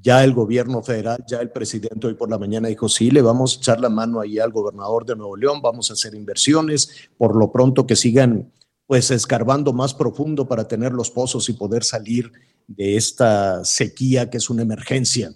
ya 0.00 0.24
el 0.24 0.32
gobierno 0.32 0.82
federal, 0.82 1.24
ya 1.26 1.40
el 1.40 1.50
presidente 1.50 2.06
hoy 2.06 2.14
por 2.14 2.30
la 2.30 2.38
mañana 2.38 2.68
dijo, 2.68 2.88
sí, 2.88 3.10
le 3.10 3.22
vamos 3.22 3.56
a 3.56 3.58
echar 3.58 3.80
la 3.80 3.88
mano 3.88 4.20
ahí 4.20 4.38
al 4.38 4.52
gobernador 4.52 5.04
de 5.04 5.16
Nuevo 5.16 5.36
León, 5.36 5.60
vamos 5.62 5.90
a 5.90 5.94
hacer 5.94 6.14
inversiones, 6.14 7.10
por 7.16 7.36
lo 7.36 7.50
pronto 7.50 7.86
que 7.86 7.96
sigan 7.96 8.52
pues 8.86 9.10
escarbando 9.10 9.74
más 9.74 9.92
profundo 9.92 10.48
para 10.48 10.66
tener 10.66 10.92
los 10.92 11.10
pozos 11.10 11.48
y 11.50 11.52
poder 11.52 11.84
salir 11.84 12.32
de 12.66 12.96
esta 12.96 13.62
sequía 13.64 14.30
que 14.30 14.38
es 14.38 14.48
una 14.48 14.62
emergencia. 14.62 15.34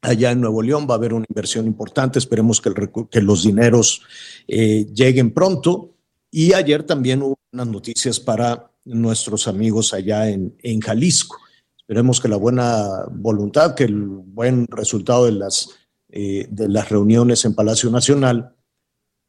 Allá 0.00 0.32
en 0.32 0.40
Nuevo 0.40 0.62
León 0.62 0.88
va 0.90 0.94
a 0.94 0.96
haber 0.96 1.14
una 1.14 1.26
inversión 1.28 1.66
importante, 1.66 2.18
esperemos 2.18 2.60
que, 2.60 3.20
los 3.20 3.44
dineros 3.44 4.02
eh, 4.48 4.86
lleguen 4.92 5.32
pronto. 5.32 5.94
Y 6.28 6.54
ayer 6.54 6.82
también 6.82 7.22
hubo 7.22 7.38
unas 7.52 7.68
noticias 7.68 8.18
para 8.18 8.72
nuestros 8.84 9.46
amigos 9.46 9.94
allá 9.94 10.28
en, 10.28 10.56
en 10.60 10.80
Jalisco. 10.80 11.36
Esperemos 11.92 12.22
que 12.22 12.28
la 12.28 12.36
buena 12.36 13.04
voluntad, 13.10 13.74
que 13.74 13.84
el 13.84 14.02
buen 14.02 14.66
resultado 14.66 15.26
de 15.26 15.32
las, 15.32 15.68
eh, 16.08 16.46
de 16.50 16.66
las 16.66 16.88
reuniones 16.88 17.44
en 17.44 17.54
Palacio 17.54 17.90
Nacional, 17.90 18.56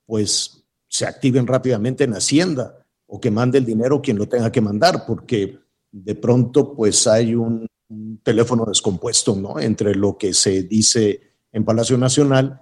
pues 0.06 0.64
se 0.88 1.06
activen 1.06 1.46
rápidamente 1.46 2.06
en 2.06 2.14
Hacienda 2.14 2.86
o 3.06 3.20
que 3.20 3.30
mande 3.32 3.58
el 3.58 3.66
dinero 3.66 4.02
quien 4.02 4.18
lo 4.18 4.30
tenga 4.30 4.50
que 4.50 4.62
mandar, 4.62 5.04
porque 5.06 5.60
de 5.92 6.16
pronto 6.16 6.74
pues 6.74 7.06
hay 7.06 7.36
un, 7.36 7.68
un 7.90 8.22
teléfono 8.24 8.64
descompuesto, 8.64 9.36
¿no? 9.36 9.60
Entre 9.60 9.94
lo 9.94 10.18
que 10.18 10.34
se 10.34 10.64
dice 10.64 11.20
en 11.52 11.66
Palacio 11.66 11.98
Nacional 11.98 12.62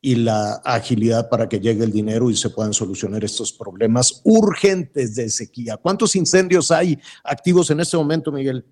y 0.00 0.14
la 0.14 0.62
agilidad 0.64 1.28
para 1.28 1.46
que 1.46 1.60
llegue 1.60 1.84
el 1.84 1.92
dinero 1.92 2.30
y 2.30 2.36
se 2.36 2.48
puedan 2.48 2.72
solucionar 2.72 3.22
estos 3.22 3.52
problemas 3.52 4.22
urgentes 4.24 5.14
de 5.14 5.28
sequía. 5.28 5.76
¿Cuántos 5.76 6.16
incendios 6.16 6.70
hay 6.70 6.98
activos 7.22 7.70
en 7.70 7.80
este 7.80 7.98
momento, 7.98 8.32
Miguel? 8.32 8.64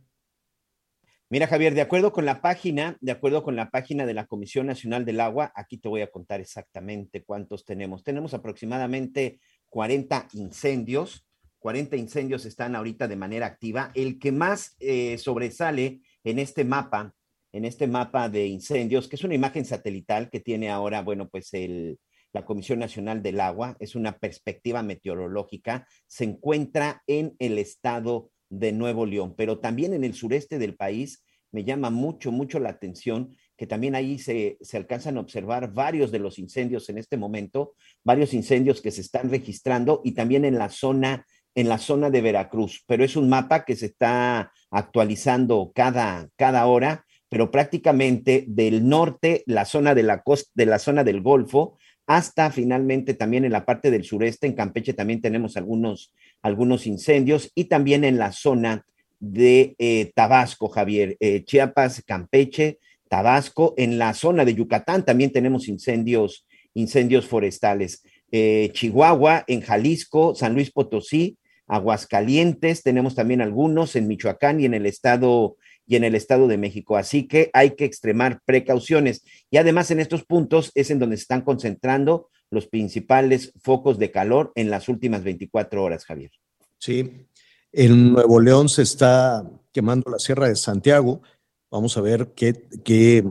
Mira, 1.33 1.47
Javier, 1.47 1.75
de 1.75 1.81
acuerdo 1.81 2.13
con 2.13 2.25
la 2.25 2.41
página, 2.41 2.99
de 3.01 3.13
acuerdo 3.13 3.45
con 3.45 3.55
la 3.55 3.71
página 3.71 4.05
de 4.05 4.15
la 4.15 4.27
Comisión 4.27 4.67
Nacional 4.67 5.05
del 5.05 5.21
Agua, 5.21 5.53
aquí 5.55 5.79
te 5.79 5.89
voy 5.89 6.01
a 6.01 6.11
contar 6.11 6.41
exactamente 6.41 7.23
cuántos 7.23 7.65
tenemos. 7.65 8.03
Tenemos 8.03 8.35
aproximadamente 8.35 9.39
40 9.69 10.27
incendios. 10.33 11.25
40 11.61 11.97
incendios 11.97 12.47
están 12.47 12.75
ahorita 12.75 13.07
de 13.07 13.15
manera 13.15 13.47
activa. 13.47 13.93
El 13.95 14.19
que 14.19 14.33
más 14.33 14.75
eh, 14.81 15.19
sobresale 15.19 16.01
en 16.25 16.41
este 16.41 16.65
mapa, 16.65 17.15
en 17.53 17.65
este 17.65 17.87
mapa 17.87 18.29
de 18.29 18.49
incendios, 18.49 19.07
que 19.07 19.15
es 19.15 19.23
una 19.23 19.37
imagen 19.37 19.65
satelital 19.65 20.31
que 20.31 20.41
tiene 20.41 20.69
ahora, 20.69 21.01
bueno, 21.03 21.29
pues 21.29 21.55
el, 21.55 22.01
la 22.33 22.45
Comisión 22.45 22.81
Nacional 22.81 23.23
del 23.23 23.39
Agua, 23.39 23.77
es 23.79 23.95
una 23.95 24.19
perspectiva 24.19 24.83
meteorológica, 24.83 25.87
se 26.09 26.25
encuentra 26.25 27.05
en 27.07 27.37
el 27.39 27.57
estado 27.59 28.33
de 28.51 28.73
Nuevo 28.73 29.07
León, 29.07 29.35
pero 29.37 29.59
también 29.59 29.95
en 29.95 30.05
el 30.05 30.15
sureste 30.15 30.59
del 30.59 30.77
país 30.77 31.25
me 31.53 31.65
llama 31.65 31.91
mucho, 31.91 32.31
mucho 32.31 32.59
la 32.59 32.71
atención 32.71 33.35
que 33.57 33.67
también 33.67 33.95
ahí 33.95 34.19
se, 34.19 34.57
se, 34.63 34.77
alcanzan 34.77 35.17
a 35.17 35.21
observar 35.21 35.73
varios 35.73 36.11
de 36.11 36.19
los 36.19 36.39
incendios 36.39 36.89
en 36.89 36.97
este 36.97 37.17
momento, 37.17 37.75
varios 38.03 38.33
incendios 38.33 38.81
que 38.81 38.91
se 38.91 39.03
están 39.03 39.31
registrando 39.31 40.01
y 40.03 40.13
también 40.13 40.45
en 40.45 40.57
la 40.59 40.71
zona, 40.71 41.27
en 41.55 41.69
la 41.69 41.79
zona 41.79 42.09
de 42.09 42.23
Veracruz, 42.23 42.83
pero 42.87 43.05
es 43.05 43.17
un 43.17 43.29
mapa 43.29 43.65
que 43.65 43.77
se 43.77 43.87
está 43.87 44.51
actualizando 44.71 45.73
cada, 45.75 46.29
cada 46.37 46.67
hora, 46.67 47.05
pero 47.29 47.51
prácticamente 47.51 48.45
del 48.49 48.89
norte, 48.89 49.43
la 49.47 49.65
zona 49.65 49.95
de 49.95 50.05
la 50.05 50.23
costa, 50.23 50.51
de 50.55 50.67
la 50.67 50.79
zona 50.79 51.05
del 51.05 51.21
Golfo, 51.21 51.79
hasta 52.11 52.51
finalmente 52.51 53.15
también 53.15 53.45
en 53.45 53.53
la 53.53 53.65
parte 53.65 53.89
del 53.89 54.03
sureste, 54.03 54.49
en 54.49 54.55
Campeche 54.55 54.95
también 54.95 55.21
tenemos 55.21 55.57
algunos, 55.57 56.13
algunos 56.43 56.89
incendios 56.89 57.53
y 57.55 57.67
también 57.67 58.03
en 58.03 58.19
la 58.19 58.33
zona 58.33 58.85
de 59.21 59.77
eh, 59.79 60.11
Tabasco, 60.13 60.69
Javier, 60.69 61.17
eh, 61.21 61.45
Chiapas, 61.45 62.03
Campeche, 62.05 62.81
Tabasco, 63.09 63.75
en 63.77 63.97
la 63.97 64.13
zona 64.15 64.45
de 64.45 64.57
Yucatán 64.57 65.05
también 65.05 65.31
tenemos 65.31 65.69
incendios, 65.69 66.49
incendios 66.75 67.29
forestales. 67.29 68.03
Eh, 68.33 68.71
Chihuahua, 68.73 69.45
en 69.47 69.61
Jalisco, 69.61 70.35
San 70.35 70.55
Luis 70.55 70.73
Potosí, 70.73 71.39
Aguascalientes, 71.69 72.83
tenemos 72.83 73.15
también 73.15 73.41
algunos 73.41 73.95
en 73.95 74.09
Michoacán 74.09 74.59
y 74.59 74.65
en 74.65 74.75
el 74.75 74.87
estado 74.87 75.59
y 75.87 75.97
en 75.97 76.05
el 76.05 76.15
Estado 76.15 76.47
de 76.47 76.59
México. 76.59 76.97
Así 76.97 77.27
que 77.27 77.51
hay 77.53 77.73
que 77.73 77.85
extremar 77.85 78.41
precauciones. 78.45 79.25
Y 79.51 79.57
además 79.57 79.91
en 79.91 80.01
estos 80.01 80.25
puntos 80.25 80.71
es 80.75 80.91
en 80.91 80.99
donde 80.99 81.17
se 81.17 81.23
están 81.23 81.43
concentrando 81.43 82.29
los 82.51 82.67
principales 82.67 83.53
focos 83.63 83.99
de 83.99 84.11
calor 84.11 84.53
en 84.55 84.71
las 84.71 84.89
últimas 84.89 85.25
24 85.25 85.83
horas, 85.83 86.05
Javier. 86.05 86.31
Sí, 86.79 87.27
en 87.73 88.13
Nuevo 88.13 88.41
León 88.41 88.69
se 88.69 88.83
está 88.83 89.49
quemando 89.73 90.11
la 90.11 90.19
Sierra 90.19 90.49
de 90.49 90.57
Santiago. 90.57 91.23
Vamos 91.71 91.97
a 91.97 92.01
ver 92.01 92.33
qué, 92.35 92.69
qué, 92.85 93.25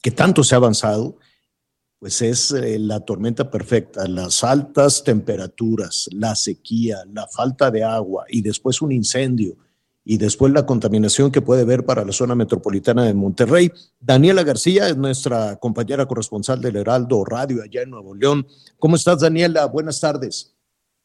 qué 0.00 0.10
tanto 0.10 0.44
se 0.44 0.54
ha 0.54 0.58
avanzado. 0.58 1.18
Pues 1.98 2.22
es 2.22 2.52
eh, 2.52 2.78
la 2.78 3.00
tormenta 3.00 3.50
perfecta, 3.50 4.08
las 4.08 4.42
altas 4.42 5.04
temperaturas, 5.04 6.08
la 6.12 6.34
sequía, 6.34 7.04
la 7.12 7.26
falta 7.26 7.70
de 7.70 7.84
agua 7.84 8.24
y 8.28 8.40
después 8.40 8.80
un 8.80 8.92
incendio 8.92 9.58
y 10.04 10.18
después 10.18 10.52
la 10.52 10.66
contaminación 10.66 11.30
que 11.30 11.42
puede 11.42 11.64
ver 11.64 11.84
para 11.84 12.04
la 12.04 12.12
zona 12.12 12.34
metropolitana 12.34 13.04
de 13.04 13.14
Monterrey. 13.14 13.70
Daniela 14.00 14.42
García 14.42 14.88
es 14.88 14.96
nuestra 14.96 15.56
compañera 15.56 16.06
corresponsal 16.06 16.60
del 16.60 16.76
Heraldo 16.76 17.24
Radio 17.24 17.62
allá 17.62 17.82
en 17.82 17.90
Nuevo 17.90 18.14
León. 18.14 18.46
¿Cómo 18.78 18.96
estás, 18.96 19.20
Daniela? 19.20 19.66
Buenas 19.66 20.00
tardes. 20.00 20.56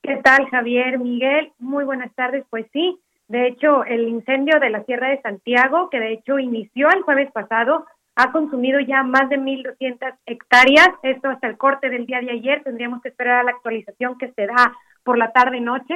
¿Qué 0.02 0.18
tal, 0.24 0.48
Javier? 0.50 1.00
Miguel, 1.00 1.52
muy 1.60 1.84
buenas 1.84 2.14
tardes. 2.16 2.46
Pues 2.50 2.68
sí, 2.72 3.00
de 3.28 3.48
hecho, 3.48 3.84
el 3.86 4.08
incendio 4.08 4.60
de 4.60 4.70
la 4.70 4.84
Sierra 4.86 5.10
de 5.10 5.22
Santiago, 5.22 5.90
que 5.90 6.00
de 6.00 6.14
hecho 6.14 6.40
inició 6.40 6.90
el 6.90 7.02
jueves 7.02 7.32
pasado, 7.32 7.86
ha 8.16 8.32
consumido 8.32 8.80
ya 8.80 9.04
más 9.04 9.30
de 9.30 9.38
1.200 9.38 10.16
hectáreas. 10.26 10.90
Esto 11.04 11.30
hasta 11.30 11.48
el 11.48 11.58
corte 11.58 11.90
del 11.90 12.06
día 12.06 12.22
de 12.22 12.32
ayer. 12.32 12.64
Tendríamos 12.64 13.02
que 13.02 13.10
esperar 13.10 13.42
a 13.42 13.44
la 13.44 13.52
actualización 13.52 14.18
que 14.18 14.32
se 14.32 14.46
da 14.46 14.74
por 15.04 15.18
la 15.18 15.32
tarde-noche 15.32 15.96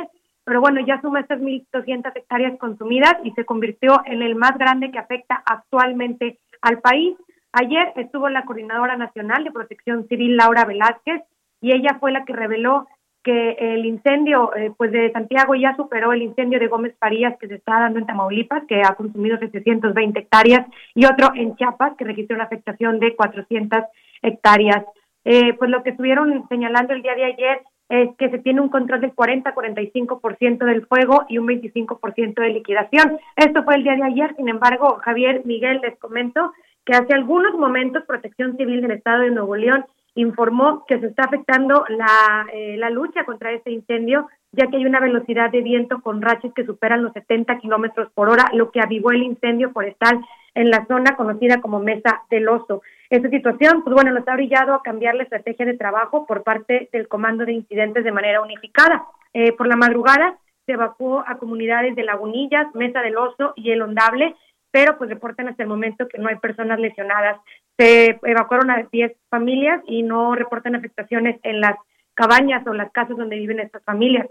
pero 0.50 0.62
bueno, 0.62 0.82
ya 0.82 1.00
suma 1.00 1.20
estas 1.20 1.40
1.200 1.40 2.12
hectáreas 2.16 2.58
consumidas 2.58 3.14
y 3.24 3.30
se 3.34 3.46
convirtió 3.46 4.02
en 4.06 4.24
el 4.24 4.34
más 4.34 4.58
grande 4.58 4.90
que 4.90 4.98
afecta 4.98 5.44
actualmente 5.46 6.40
al 6.64 6.80
país. 6.80 7.16
Ayer 7.54 7.94
estuvo 7.98 8.28
la 8.30 8.46
Coordinadora 8.46 8.98
Nacional 8.98 9.44
de 9.44 9.52
Protección 9.52 10.08
Civil, 10.08 10.38
Laura 10.38 10.66
Velázquez, 10.66 11.22
y 11.62 11.72
ella 11.72 11.98
fue 12.00 12.12
la 12.12 12.26
que 12.26 12.34
reveló 12.34 12.88
que 13.24 13.52
el 13.60 13.86
incendio 13.86 14.56
eh, 14.56 14.72
pues 14.76 14.92
de 14.92 15.12
Santiago 15.12 15.54
ya 15.54 15.76
superó 15.76 16.14
el 16.14 16.24
incendio 16.24 16.58
de 16.58 16.66
Gómez 16.66 16.96
Farías 17.00 17.38
que 17.38 17.48
se 17.48 17.56
está 17.56 17.82
dando 17.82 18.00
en 18.00 18.08
Tamaulipas, 18.08 18.64
que 18.66 18.82
ha 18.82 18.96
consumido 18.96 19.38
720 19.38 20.20
hectáreas, 20.20 20.66
y 20.96 21.06
otro 21.06 21.30
en 21.36 21.56
Chiapas, 21.58 21.96
que 21.96 22.06
registró 22.06 22.36
una 22.36 22.46
afectación 22.46 23.00
de 23.00 23.16
400 23.16 23.84
hectáreas. 24.24 24.84
Eh, 25.26 25.54
pues 25.60 25.70
lo 25.70 25.84
que 25.84 25.92
estuvieron 25.92 26.48
señalando 26.50 26.94
el 26.94 27.04
día 27.04 27.14
de 27.14 27.26
ayer 27.26 27.62
es 27.90 28.16
que 28.18 28.30
se 28.30 28.38
tiene 28.38 28.62
un 28.62 28.70
control 28.70 29.02
del 29.02 29.16
40-45% 29.16 30.66
del 30.66 30.86
fuego 30.86 31.26
y 31.28 31.40
un 31.40 31.48
25% 31.48 32.36
de 32.36 32.50
liquidación. 32.50 33.20
Esto 33.36 33.64
fue 33.64 33.76
el 33.76 33.84
día 33.84 33.96
de 33.96 34.04
ayer, 34.04 34.36
sin 34.36 34.48
embargo, 34.48 35.00
Javier 35.04 35.42
Miguel 35.46 35.82
les 35.82 35.98
comento 35.98 36.54
que 36.86 36.94
hace 36.94 37.14
algunos 37.14 37.56
momentos 37.56 38.04
Protección 38.06 38.56
Civil 38.58 38.82
del 38.82 38.92
Estado 38.92 39.24
de 39.24 39.32
Nuevo 39.32 39.56
León 39.56 39.86
informó 40.16 40.86
que 40.88 41.00
se 41.00 41.08
está 41.08 41.24
afectando 41.24 41.86
la, 41.90 42.46
eh, 42.54 42.78
la 42.78 42.90
lucha 42.90 43.26
contra 43.26 43.52
este 43.52 43.72
incendio, 43.72 44.28
ya 44.52 44.68
que 44.68 44.78
hay 44.78 44.86
una 44.86 45.00
velocidad 45.00 45.52
de 45.52 45.62
viento 45.62 46.02
con 46.02 46.22
rachas 46.22 46.52
que 46.54 46.66
superan 46.66 47.04
los 47.04 47.14
70 47.14 47.58
kilómetros 47.60 48.12
por 48.14 48.30
hora, 48.30 48.50
lo 48.54 48.72
que 48.72 48.82
avivó 48.82 49.12
el 49.12 49.24
incendio 49.24 49.72
forestal 49.72 50.20
en 50.60 50.70
la 50.70 50.86
zona 50.88 51.16
conocida 51.16 51.62
como 51.62 51.80
Mesa 51.80 52.24
del 52.30 52.50
Oso. 52.50 52.82
Esta 53.10 53.30
situación, 53.30 53.82
pues 53.82 53.94
bueno, 53.94 54.12
nos 54.12 54.28
ha 54.28 54.36
brillado 54.36 54.74
a 54.74 54.84
cambiar 54.84 55.16
la 55.16 55.24
estrategia 55.24 55.66
de 55.66 55.78
trabajo 55.78 56.26
por 56.26 56.44
parte 56.44 56.90
del 56.92 57.08
Comando 57.08 57.46
de 57.46 57.54
Incidentes 57.54 58.04
de 58.04 58.12
manera 58.12 58.42
unificada. 58.42 59.06
Eh, 59.34 59.54
por 59.54 59.68
la 59.68 59.78
madrugada 59.78 60.38
se 60.66 60.74
evacuó 60.74 61.24
a 61.26 61.38
comunidades 61.38 61.96
de 61.96 62.04
Lagunillas, 62.04 62.68
Mesa 62.76 63.02
del 63.02 63.16
Oso 63.16 63.54
y 63.56 63.72
El 63.72 63.82
Ondable, 63.82 64.36
pero 64.70 64.98
pues 64.98 65.10
reportan 65.10 65.48
hasta 65.48 65.64
el 65.64 65.70
momento 65.70 66.10
que 66.10 66.18
no 66.18 66.28
hay 66.28 66.36
personas 66.36 66.78
lesionadas. 66.78 67.40
Se 67.78 68.20
evacuaron 68.24 68.70
a 68.70 68.84
10 68.92 69.14
familias 69.30 69.82
y 69.88 70.04
no 70.04 70.36
reportan 70.36 70.76
afectaciones 70.76 71.40
en 71.44 71.62
las 71.62 71.78
cabañas 72.16 72.68
o 72.68 72.74
las 72.74 72.92
casas 72.92 73.16
donde 73.16 73.38
viven 73.38 73.62
estas 73.62 73.84
familias. 73.86 74.28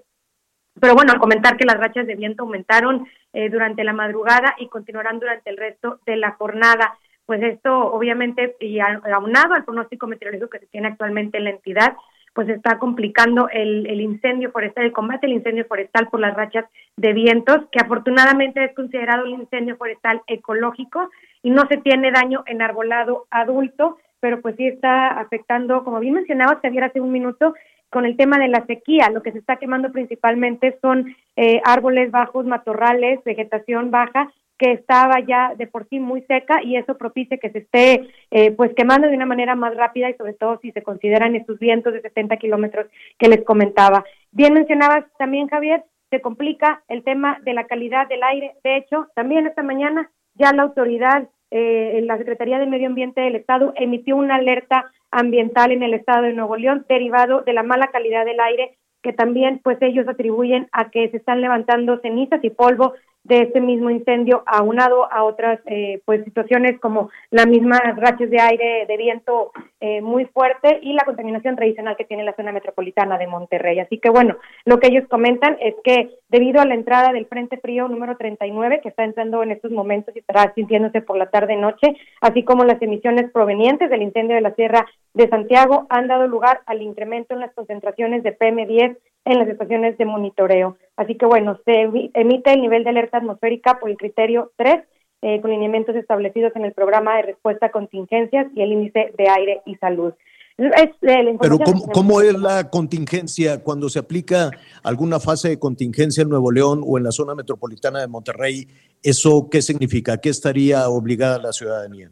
Pero 0.81 0.95
bueno, 0.95 1.13
al 1.13 1.19
comentar 1.19 1.57
que 1.57 1.65
las 1.65 1.79
rachas 1.79 2.07
de 2.07 2.15
viento 2.15 2.43
aumentaron 2.43 3.07
eh, 3.33 3.49
durante 3.49 3.85
la 3.85 3.93
madrugada 3.93 4.55
y 4.59 4.69
continuarán 4.69 5.19
durante 5.19 5.51
el 5.51 5.57
resto 5.57 6.01
de 6.07 6.17
la 6.17 6.33
jornada, 6.33 6.99
pues 7.27 7.43
esto 7.43 7.93
obviamente 7.93 8.57
y 8.61 8.79
aunado 8.81 9.55
al 9.55 9.65
pronóstico 9.65 10.07
meteorológico 10.07 10.51
que 10.51 10.61
se 10.61 10.67
tiene 10.67 10.89
actualmente 10.89 11.39
en 11.39 11.45
la 11.45 11.51
entidad, 11.51 11.97
pues 12.33 12.49
está 12.49 12.79
complicando 12.79 13.49
el, 13.51 13.87
el 13.87 14.01
incendio 14.01 14.51
forestal, 14.53 14.85
el 14.85 14.93
combate 14.93 15.27
al 15.27 15.33
incendio 15.33 15.65
forestal 15.67 16.09
por 16.09 16.21
las 16.21 16.35
rachas 16.35 16.65
de 16.97 17.13
vientos, 17.13 17.59
que 17.73 17.81
afortunadamente 17.81 18.65
es 18.65 18.75
considerado 18.75 19.25
un 19.25 19.41
incendio 19.41 19.77
forestal 19.77 20.23
ecológico 20.27 21.11
y 21.43 21.51
no 21.51 21.67
se 21.69 21.79
tiene 21.79 22.11
daño 22.13 22.45
en 22.47 22.63
arbolado 22.63 23.27
adulto, 23.31 23.99
pero 24.21 24.41
pues 24.41 24.57
sí 24.57 24.67
está 24.67 25.09
afectando, 25.09 25.85
como 25.85 26.01
bien 26.01 26.15
mencionaba 26.15 26.61
Javier 26.63 26.85
hace 26.85 27.01
un 27.01 27.13
minuto, 27.13 27.55
con 27.91 28.05
el 28.05 28.17
tema 28.17 28.39
de 28.39 28.49
la 28.49 28.65
sequía. 28.67 29.11
Lo 29.11 29.23
que 29.23 29.33
se 29.33 29.39
está 29.39 29.57
quemando 29.57 29.93
principalmente 29.93 30.79
son 30.81 31.15
eh, 31.37 31.61
árboles 31.65 32.11
bajos, 32.11 32.45
matorrales, 32.45 33.23
vegetación 33.25 33.91
baja, 33.91 34.33
que 34.59 34.73
estaba 34.73 35.21
ya 35.21 35.55
de 35.55 35.69
por 35.69 35.89
sí 35.89 36.01
muy 36.01 36.23
seca 36.23 36.63
y 36.63 36.77
eso 36.77 36.99
propicia 36.99 37.39
que 37.39 37.51
se 37.51 37.59
esté 37.59 38.09
eh, 38.31 38.51
pues 38.51 38.73
quemando 38.75 39.07
de 39.07 39.15
una 39.15 39.25
manera 39.25 39.55
más 39.55 39.75
rápida 39.77 40.11
y 40.11 40.15
sobre 40.15 40.35
todo 40.35 40.59
si 40.61 40.73
se 40.73 40.83
consideran 40.83 41.37
estos 41.37 41.61
vientos 41.61 41.93
de 41.93 42.03
70 42.03 42.37
kilómetros 42.39 42.87
que 43.19 43.29
les 43.29 43.45
comentaba. 43.45 44.05
Bien 44.33 44.53
mencionabas 44.53 45.05
también, 45.17 45.47
Javier, 45.49 45.85
se 46.11 46.21
complica 46.21 46.83
el 46.89 47.05
tema 47.05 47.39
de 47.45 47.55
la 47.55 47.67
calidad 47.67 48.09
del 48.09 48.23
aire. 48.25 48.55
De 48.65 48.77
hecho, 48.77 49.07
también 49.15 49.47
esta 49.47 49.63
mañana 49.63 50.11
ya 50.35 50.53
la 50.53 50.63
autoridad, 50.63 51.29
eh, 51.51 52.01
la 52.05 52.19
Secretaría 52.19 52.59
de 52.59 52.67
Medio 52.67 52.89
Ambiente 52.89 53.21
del 53.21 53.37
Estado 53.37 53.73
emitió 53.77 54.17
una 54.17 54.37
alerta 54.37 54.91
ambiental 55.11 55.73
en 55.73 55.83
el 55.83 55.95
estado 55.95 56.23
de 56.23 56.35
Nuevo 56.35 56.57
León 56.57 56.85
derivado 56.89 57.43
de 57.43 57.53
la 57.53 57.63
mala 57.63 57.89
calidad 57.89 58.25
del 58.25 58.41
aire 58.41 58.77
que 59.03 59.13
también 59.13 59.61
pues 59.63 59.79
ellos 59.81 60.07
atribuyen 60.09 60.69
a 60.73 60.91
que 60.91 61.09
se 61.11 61.19
están 61.19 61.41
levantando 61.41 61.99
cenizas 62.01 62.43
y 62.43 62.51
polvo 62.51 62.95
de 63.29 63.43
este 63.43 63.61
mismo 63.61 63.91
incendio 63.91 64.43
aunado 64.47 65.11
a 65.13 65.23
otras 65.23 65.61
eh, 65.67 66.01
pues 66.07 66.25
situaciones 66.25 66.81
como 66.81 67.11
la 67.31 67.45
misma 67.45 67.79
rachas 67.97 68.31
de 68.31 68.41
aire 68.41 68.87
de 68.87 68.97
viento 68.97 69.53
eh, 69.81 70.01
muy 70.01 70.25
fuerte 70.25 70.81
y 70.83 70.95
la 70.95 71.05
contaminación 71.05 71.55
tradicional 71.55 71.97
que 71.97 72.07
tiene 72.07 72.25
la 72.25 72.35
zona 72.35 72.53
metropolitana 72.53 73.19
de 73.19 73.27
Monterrey. 73.27 73.79
Así 73.81 73.99
que 73.99 74.09
bueno, 74.09 74.37
lo 74.65 74.81
que 74.81 74.89
ellos 74.89 75.07
comentan 75.09 75.57
es 75.61 75.75
que 75.85 76.11
debido 76.31 76.61
a 76.61 76.65
la 76.65 76.75
entrada 76.75 77.13
del 77.13 77.27
Frente 77.27 77.59
Frío 77.59 77.87
número 77.87 78.17
39 78.17 78.81
que 78.83 78.89
está 78.89 79.05
entrando 79.05 79.43
en 79.43 79.51
estos 79.51 79.71
momentos 79.71 80.17
y 80.17 80.21
estará 80.21 80.53
sintiéndose 80.55 81.03
por 81.03 81.19
la 81.19 81.31
tarde 81.31 81.57
noche, 81.57 81.97
así 82.23 82.45
como 82.45 82.65
las 82.65 82.81
emisiones 82.81 83.31
provenientes 83.31 83.91
del 83.91 84.03
incendio 84.03 84.37
de 84.37 84.43
la 84.43 84.55
Sierra 84.55 84.87
de 85.13 85.29
Santiago 85.29 85.87
han 85.91 86.09
dado 86.09 86.27
lugar 86.27 86.63
al 86.65 86.81
incremento 86.81 87.35
en 87.35 87.41
las 87.41 87.53
concentraciones 87.53 88.23
de 88.23 88.37
PM10 88.39 88.97
en 89.25 89.39
las 89.39 89.49
estaciones 89.49 89.99
de 89.99 90.05
monitoreo. 90.05 90.77
Así 90.97 91.17
que 91.17 91.27
bueno, 91.27 91.59
se 91.65 91.83
emite 92.15 92.53
el 92.53 92.61
nivel 92.61 92.85
de 92.85 92.91
alerta 92.91 93.19
atmosférica 93.19 93.79
por 93.79 93.91
el 93.91 93.97
criterio 93.97 94.53
3, 94.57 94.77
eh, 95.23 95.41
con 95.41 95.51
lineamientos 95.51 95.97
establecidos 95.97 96.53
en 96.57 96.65
el 96.65 96.73
programa 96.73 97.17
de 97.17 97.23
respuesta 97.23 97.67
a 97.67 97.71
contingencias 97.71 98.47
y 98.55 98.63
el 98.63 98.73
índice 98.73 99.13
de 99.17 99.29
aire 99.29 99.63
y 99.67 99.75
salud. 99.77 100.15
Es, 100.59 100.91
eh, 101.03 101.37
Pero 101.41 101.59
¿cómo, 101.59 101.87
¿cómo, 101.87 102.21
es 102.21 102.35
la 102.35 102.69
contingencia 102.69 103.63
cuando 103.63 103.89
se 103.89 104.01
aplica 104.01 104.51
alguna 104.83 105.21
fase 105.21 105.51
de 105.51 105.59
contingencia 105.59 106.23
en 106.23 106.29
Nuevo 106.29 106.51
León 106.51 106.83
o 106.85 106.99
en 106.99 107.05
la 107.05 107.13
zona 107.13 107.37
metropolitana 107.37 108.01
de 108.01 108.09
Monterrey? 108.09 108.67
¿Eso 109.01 109.49
qué 109.49 109.63
significa? 109.63 110.19
¿Qué 110.19 110.31
estaría 110.31 110.89
obligada 110.89 111.39
la 111.39 111.53
ciudadanía? 111.53 112.11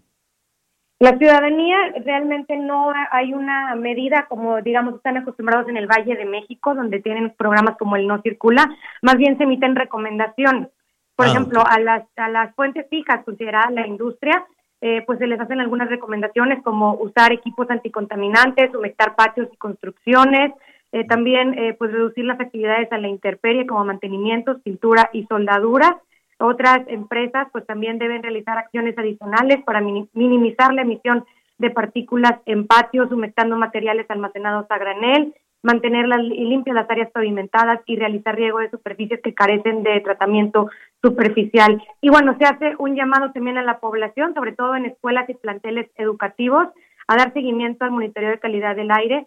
La 0.99 1.19
ciudadanía 1.19 1.77
realmente 2.05 2.57
no 2.57 2.91
hay 3.11 3.35
una 3.35 3.75
medida 3.75 4.27
como, 4.29 4.63
digamos, 4.63 4.95
están 4.95 5.19
acostumbrados 5.19 5.69
en 5.69 5.77
el 5.77 5.87
Valle 5.87 6.17
de 6.17 6.25
México, 6.25 6.75
donde 6.75 7.01
tienen 7.01 7.35
programas 7.37 7.77
como 7.77 7.97
el 7.97 8.07
No 8.07 8.23
Circula, 8.23 8.65
más 9.03 9.17
bien 9.17 9.37
se 9.37 9.45
emiten 9.45 9.77
recomendaciones. 9.77 10.69
Por 11.15 11.27
ah, 11.27 11.31
ejemplo, 11.31 11.63
a 11.67 11.79
las, 11.81 12.05
a 12.17 12.29
las 12.29 12.55
fuentes 12.55 12.87
fijas 12.89 13.25
consideradas 13.25 13.73
la 13.73 13.87
industria, 13.87 14.47
eh, 14.81 15.03
pues 15.07 15.19
se 15.19 15.27
les 15.27 15.41
hacen 15.41 15.61
algunas 15.61 15.89
recomendaciones 15.89 16.63
como 16.63 16.95
usar 16.95 17.33
equipos 17.33 17.69
anticontaminantes, 17.71 18.75
humectar 18.75 19.17
patios 19.17 19.49
y 19.53 19.57
construcciones, 19.57 20.53
eh, 20.93 21.05
también 21.07 21.59
eh, 21.59 21.75
pues 21.75 21.93
reducir 21.93 22.25
las 22.25 22.41
actividades 22.41 22.91
a 22.93 22.99
la 22.99 23.09
intemperie 23.09 23.67
como 23.67 23.85
mantenimientos, 23.85 24.63
pintura 24.63 25.11
y 25.13 25.27
soldadura, 25.27 26.01
otras 26.39 26.81
empresas 26.89 27.49
pues 27.53 27.67
también 27.67 27.99
deben 27.99 28.23
realizar 28.23 28.59
acciones 28.59 28.97
adicionales 28.99 29.63
para 29.65 29.81
minimizar 29.81 30.73
la 30.75 30.83
emisión 30.83 31.25
de 31.59 31.71
partículas 31.71 32.41
en 32.47 32.67
patios, 32.67 33.11
humectando 33.11 33.57
materiales 33.57 34.07
almacenados 34.11 34.67
a 34.71 34.79
granel, 34.79 35.35
mantener 35.63 36.07
las, 36.07 36.23
limpias 36.23 36.75
las 36.75 36.91
áreas 36.91 37.11
pavimentadas 37.11 37.81
y 37.87 37.97
realizar 37.97 38.37
riego 38.37 38.59
de 38.59 38.71
superficies 38.71 39.21
que 39.23 39.35
carecen 39.35 39.83
de 39.83 40.01
tratamiento 40.01 40.71
superficial. 41.03 41.83
Y 42.01 42.11
bueno, 42.11 42.37
se 42.39 42.45
hace 42.45 42.75
un 42.79 42.95
llamado 42.95 43.33
también 43.33 43.59
a 43.59 43.63
la 43.63 43.81
población, 43.81 44.35
sobre 44.35 44.53
todo 44.53 44.77
en 44.77 44.85
escuelas 44.85 45.29
y 45.29 45.35
planteles 45.35 45.91
educativos, 45.97 46.69
a 47.09 47.17
dar 47.17 47.33
seguimiento 47.33 47.85
al 47.85 47.93
monitoreo 47.93 48.31
de 48.31 48.39
calidad 48.39 48.77
del 48.77 48.91
aire 48.91 49.27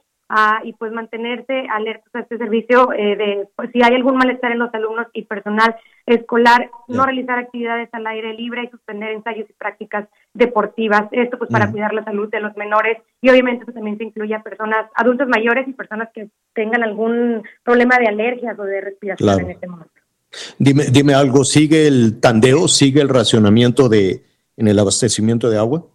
y 0.63 0.73
pues 0.73 0.91
mantenerse 0.91 1.67
alertas 1.71 2.13
a 2.13 2.19
este 2.19 2.37
servicio 2.37 2.93
eh, 2.93 3.15
de 3.15 3.47
pues, 3.55 3.71
si 3.71 3.81
hay 3.81 3.95
algún 3.95 4.15
malestar 4.15 4.51
en 4.51 4.59
los 4.59 4.73
alumnos 4.73 5.07
y 5.13 5.23
personal 5.23 5.75
escolar, 6.05 6.69
no 6.87 7.05
realizar 7.05 7.39
actividades 7.39 7.89
al 7.93 8.05
aire 8.07 8.33
libre 8.33 8.63
y 8.63 8.69
suspender 8.69 9.11
ensayos 9.11 9.49
y 9.49 9.53
prácticas 9.53 10.07
deportivas. 10.33 11.03
Esto 11.11 11.37
pues 11.37 11.49
para 11.49 11.71
cuidar 11.71 11.93
la 11.93 12.03
salud 12.03 12.29
de 12.29 12.41
los 12.41 12.55
menores 12.57 12.97
y 13.21 13.29
obviamente 13.29 13.63
eso 13.63 13.73
también 13.73 13.97
se 13.97 14.03
incluye 14.03 14.35
a 14.35 14.43
personas, 14.43 14.85
adultos 14.95 15.27
mayores 15.27 15.67
y 15.67 15.73
personas 15.73 16.09
que 16.13 16.29
tengan 16.53 16.83
algún 16.83 17.43
problema 17.63 17.97
de 17.97 18.07
alergias 18.07 18.57
o 18.59 18.63
de 18.63 18.81
respiración 18.81 19.39
en 19.39 19.49
este 19.51 19.67
momento. 19.67 19.91
Dime, 20.59 20.83
dime 20.91 21.15
algo, 21.15 21.43
¿sigue 21.43 21.87
el 21.87 22.19
tandeo, 22.19 22.67
sigue 22.67 23.01
el 23.01 23.09
racionamiento 23.09 23.89
de 23.89 24.23
en 24.57 24.67
el 24.67 24.77
abastecimiento 24.77 25.49
de 25.49 25.57
agua? 25.57 25.85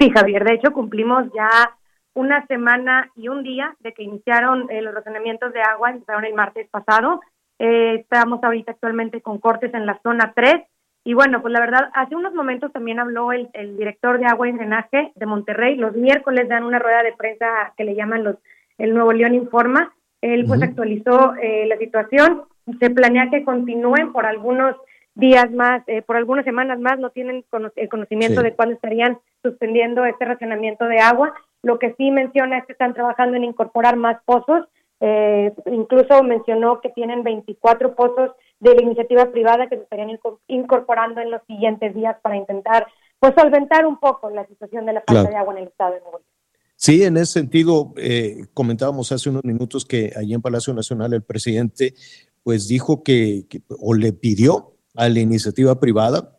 Sí, 0.00 0.10
Javier, 0.10 0.42
de 0.44 0.54
hecho 0.54 0.72
cumplimos 0.72 1.26
ya 1.32 1.76
una 2.14 2.46
semana 2.46 3.10
y 3.16 3.28
un 3.28 3.42
día 3.42 3.74
de 3.80 3.92
que 3.92 4.02
iniciaron 4.02 4.70
eh, 4.70 4.82
los 4.82 4.94
razonamientos 4.94 5.52
de 5.52 5.62
agua, 5.62 5.90
empezaron 5.90 6.24
el 6.24 6.34
martes 6.34 6.68
pasado. 6.70 7.20
Eh, 7.58 7.96
estamos 8.00 8.42
ahorita 8.42 8.72
actualmente 8.72 9.20
con 9.20 9.38
cortes 9.38 9.72
en 9.74 9.86
la 9.86 9.98
zona 10.02 10.32
3. 10.34 10.62
Y 11.04 11.14
bueno, 11.14 11.42
pues 11.42 11.52
la 11.52 11.60
verdad, 11.60 11.90
hace 11.94 12.14
unos 12.14 12.32
momentos 12.34 12.72
también 12.72 13.00
habló 13.00 13.32
el, 13.32 13.48
director 13.76 14.18
de 14.18 14.26
agua 14.26 14.48
y 14.48 14.52
drenaje 14.52 15.12
de 15.14 15.26
Monterrey. 15.26 15.76
Los 15.76 15.94
miércoles 15.94 16.48
dan 16.48 16.64
una 16.64 16.78
rueda 16.78 17.02
de 17.02 17.12
prensa 17.12 17.46
que 17.76 17.84
le 17.84 17.94
llaman 17.94 18.24
los 18.24 18.36
el 18.78 18.94
Nuevo 18.94 19.12
León 19.12 19.34
Informa. 19.34 19.92
Él 20.20 20.44
pues 20.46 20.62
actualizó 20.62 21.34
eh, 21.36 21.66
la 21.66 21.76
situación. 21.76 22.44
Se 22.78 22.90
planea 22.90 23.30
que 23.30 23.44
continúen 23.44 24.12
por 24.12 24.26
algunos 24.26 24.76
días 25.14 25.50
más, 25.50 25.82
por 26.06 26.16
algunas 26.16 26.44
semanas 26.44 26.78
más, 26.80 26.98
no 26.98 27.10
tienen 27.10 27.44
el 27.76 27.88
conocimiento 27.88 28.42
de 28.42 28.54
cuándo 28.54 28.74
estarían 28.74 29.18
suspendiendo 29.42 30.04
este 30.04 30.24
racionamiento 30.24 30.86
de 30.86 30.98
agua 30.98 31.34
lo 31.62 31.78
que 31.78 31.94
sí 31.96 32.10
menciona 32.10 32.58
es 32.58 32.66
que 32.66 32.72
están 32.72 32.94
trabajando 32.94 33.36
en 33.36 33.44
incorporar 33.44 33.96
más 33.96 34.20
pozos. 34.24 34.66
Eh, 35.00 35.52
incluso 35.66 36.22
mencionó 36.22 36.80
que 36.80 36.90
tienen 36.90 37.24
24 37.24 37.96
pozos 37.96 38.30
de 38.60 38.74
la 38.74 38.82
iniciativa 38.82 39.30
privada 39.32 39.68
que 39.68 39.76
se 39.76 39.82
estarían 39.82 40.16
incorporando 40.46 41.20
en 41.20 41.30
los 41.30 41.42
siguientes 41.48 41.94
días 41.94 42.16
para 42.22 42.36
intentar 42.36 42.86
pues 43.18 43.34
solventar 43.36 43.86
un 43.86 43.98
poco 43.98 44.30
la 44.30 44.46
situación 44.46 44.86
de 44.86 44.92
la 44.92 45.02
falta 45.06 45.28
de 45.28 45.36
agua 45.36 45.54
en 45.54 45.62
el 45.62 45.68
estado 45.68 45.94
de 45.94 46.00
Nuevo 46.00 46.18
León. 46.18 46.28
Sí, 46.76 47.04
en 47.04 47.16
ese 47.16 47.40
sentido, 47.40 47.92
eh, 47.96 48.46
comentábamos 48.54 49.12
hace 49.12 49.30
unos 49.30 49.44
minutos 49.44 49.84
que 49.84 50.12
allí 50.16 50.34
en 50.34 50.42
Palacio 50.42 50.74
Nacional 50.74 51.12
el 51.12 51.22
presidente 51.22 51.94
pues 52.42 52.66
dijo 52.66 53.04
que, 53.04 53.46
que, 53.48 53.62
o 53.80 53.94
le 53.94 54.12
pidió 54.12 54.71
a 54.94 55.08
la 55.08 55.20
iniciativa 55.20 55.78
privada, 55.78 56.38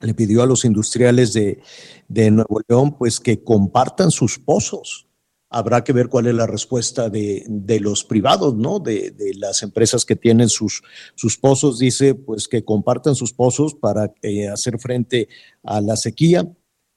le 0.00 0.14
pidió 0.14 0.42
a 0.42 0.46
los 0.46 0.64
industriales 0.64 1.32
de, 1.32 1.60
de 2.08 2.30
Nuevo 2.30 2.60
León 2.68 2.96
pues 2.96 3.20
que 3.20 3.42
compartan 3.42 4.10
sus 4.10 4.38
pozos. 4.38 5.08
Habrá 5.50 5.84
que 5.84 5.92
ver 5.92 6.08
cuál 6.08 6.26
es 6.26 6.34
la 6.34 6.46
respuesta 6.46 7.08
de, 7.08 7.44
de 7.48 7.78
los 7.78 8.04
privados, 8.04 8.54
¿no? 8.56 8.80
De, 8.80 9.12
de, 9.12 9.34
las 9.34 9.62
empresas 9.62 10.04
que 10.04 10.16
tienen 10.16 10.48
sus, 10.48 10.82
sus 11.14 11.38
pozos. 11.38 11.78
Dice 11.78 12.14
pues 12.14 12.48
que 12.48 12.64
compartan 12.64 13.14
sus 13.14 13.32
pozos 13.32 13.74
para 13.74 14.12
eh, 14.22 14.48
hacer 14.48 14.78
frente 14.78 15.28
a 15.62 15.80
la 15.80 15.96
sequía. 15.96 16.50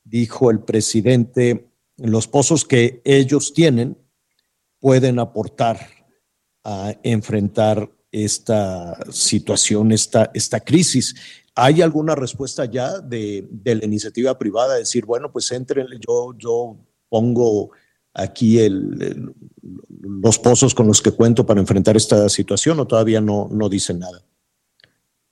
Dijo 0.04 0.50
el 0.50 0.62
presidente, 0.62 1.70
los 1.98 2.28
pozos 2.28 2.66
que 2.66 3.02
ellos 3.06 3.54
tienen 3.54 3.98
pueden 4.80 5.20
aportar 5.20 5.80
a 6.64 6.96
enfrentar 7.04 7.92
esta 8.12 8.98
situación, 9.12 9.92
esta, 9.92 10.32
esta 10.34 10.60
crisis. 10.60 11.44
¿Hay 11.56 11.82
alguna 11.82 12.16
respuesta 12.16 12.66
ya 12.66 13.00
de, 13.00 13.48
de 13.50 13.76
la 13.76 13.86
iniciativa 13.86 14.38
privada? 14.38 14.76
Decir, 14.76 15.06
bueno, 15.06 15.32
pues 15.32 15.52
entren, 15.52 15.88
yo, 16.08 16.34
yo 16.38 16.78
pongo 17.10 17.72
aquí 18.14 18.60
el, 18.60 19.34
los 20.02 20.40
pozos 20.40 20.74
con 20.74 20.88
los 20.88 21.02
que 21.02 21.12
cuento 21.12 21.46
para 21.46 21.60
enfrentar 21.60 21.96
esta 21.96 22.28
situación 22.30 22.80
o 22.80 22.88
todavía 22.88 23.22
no, 23.22 23.48
no 23.52 23.70
dicen 23.70 24.00
nada? 24.00 24.20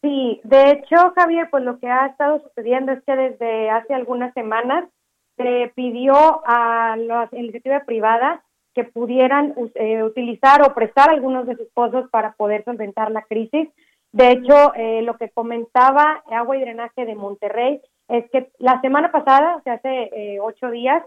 Sí, 0.02 0.40
de 0.44 0.72
hecho, 0.72 1.14
Javier, 1.16 1.48
pues 1.50 1.64
lo 1.64 1.80
que 1.80 1.88
ha 1.88 2.08
estado 2.08 2.42
sucediendo 2.44 2.92
es 2.92 3.04
que 3.04 3.16
desde 3.16 3.70
hace 3.72 3.94
algunas 3.94 4.34
semanas 4.34 4.88
se 5.36 5.72
pidió 5.76 6.16
a 6.46 6.96
la 6.96 7.28
iniciativa 7.34 7.84
privada 7.86 8.44
que 8.76 8.84
pudieran 8.84 9.56
eh, 9.76 10.04
utilizar 10.04 10.62
o 10.62 10.74
prestar 10.74 11.10
algunos 11.10 11.48
de 11.48 11.56
sus 11.56 11.68
pozos 11.70 12.10
para 12.12 12.34
poder 12.34 12.64
solventar 12.66 13.10
la 13.10 13.24
crisis. 13.24 13.70
De 14.12 14.32
hecho, 14.32 14.74
eh, 14.76 15.02
lo 15.02 15.18
que 15.18 15.30
comentaba 15.30 16.24
Agua 16.30 16.58
y 16.58 16.62
Drenaje 16.62 17.06
de 17.06 17.16
Monterrey 17.16 17.82
es 18.10 18.30
que 18.32 18.50
la 18.60 18.80
semana 18.82 19.12
pasada, 19.12 19.56
o 19.56 19.62
sea, 19.64 19.74
hace 19.74 20.10
eh, 20.14 20.40
ocho 20.42 20.70
días, 20.70 21.02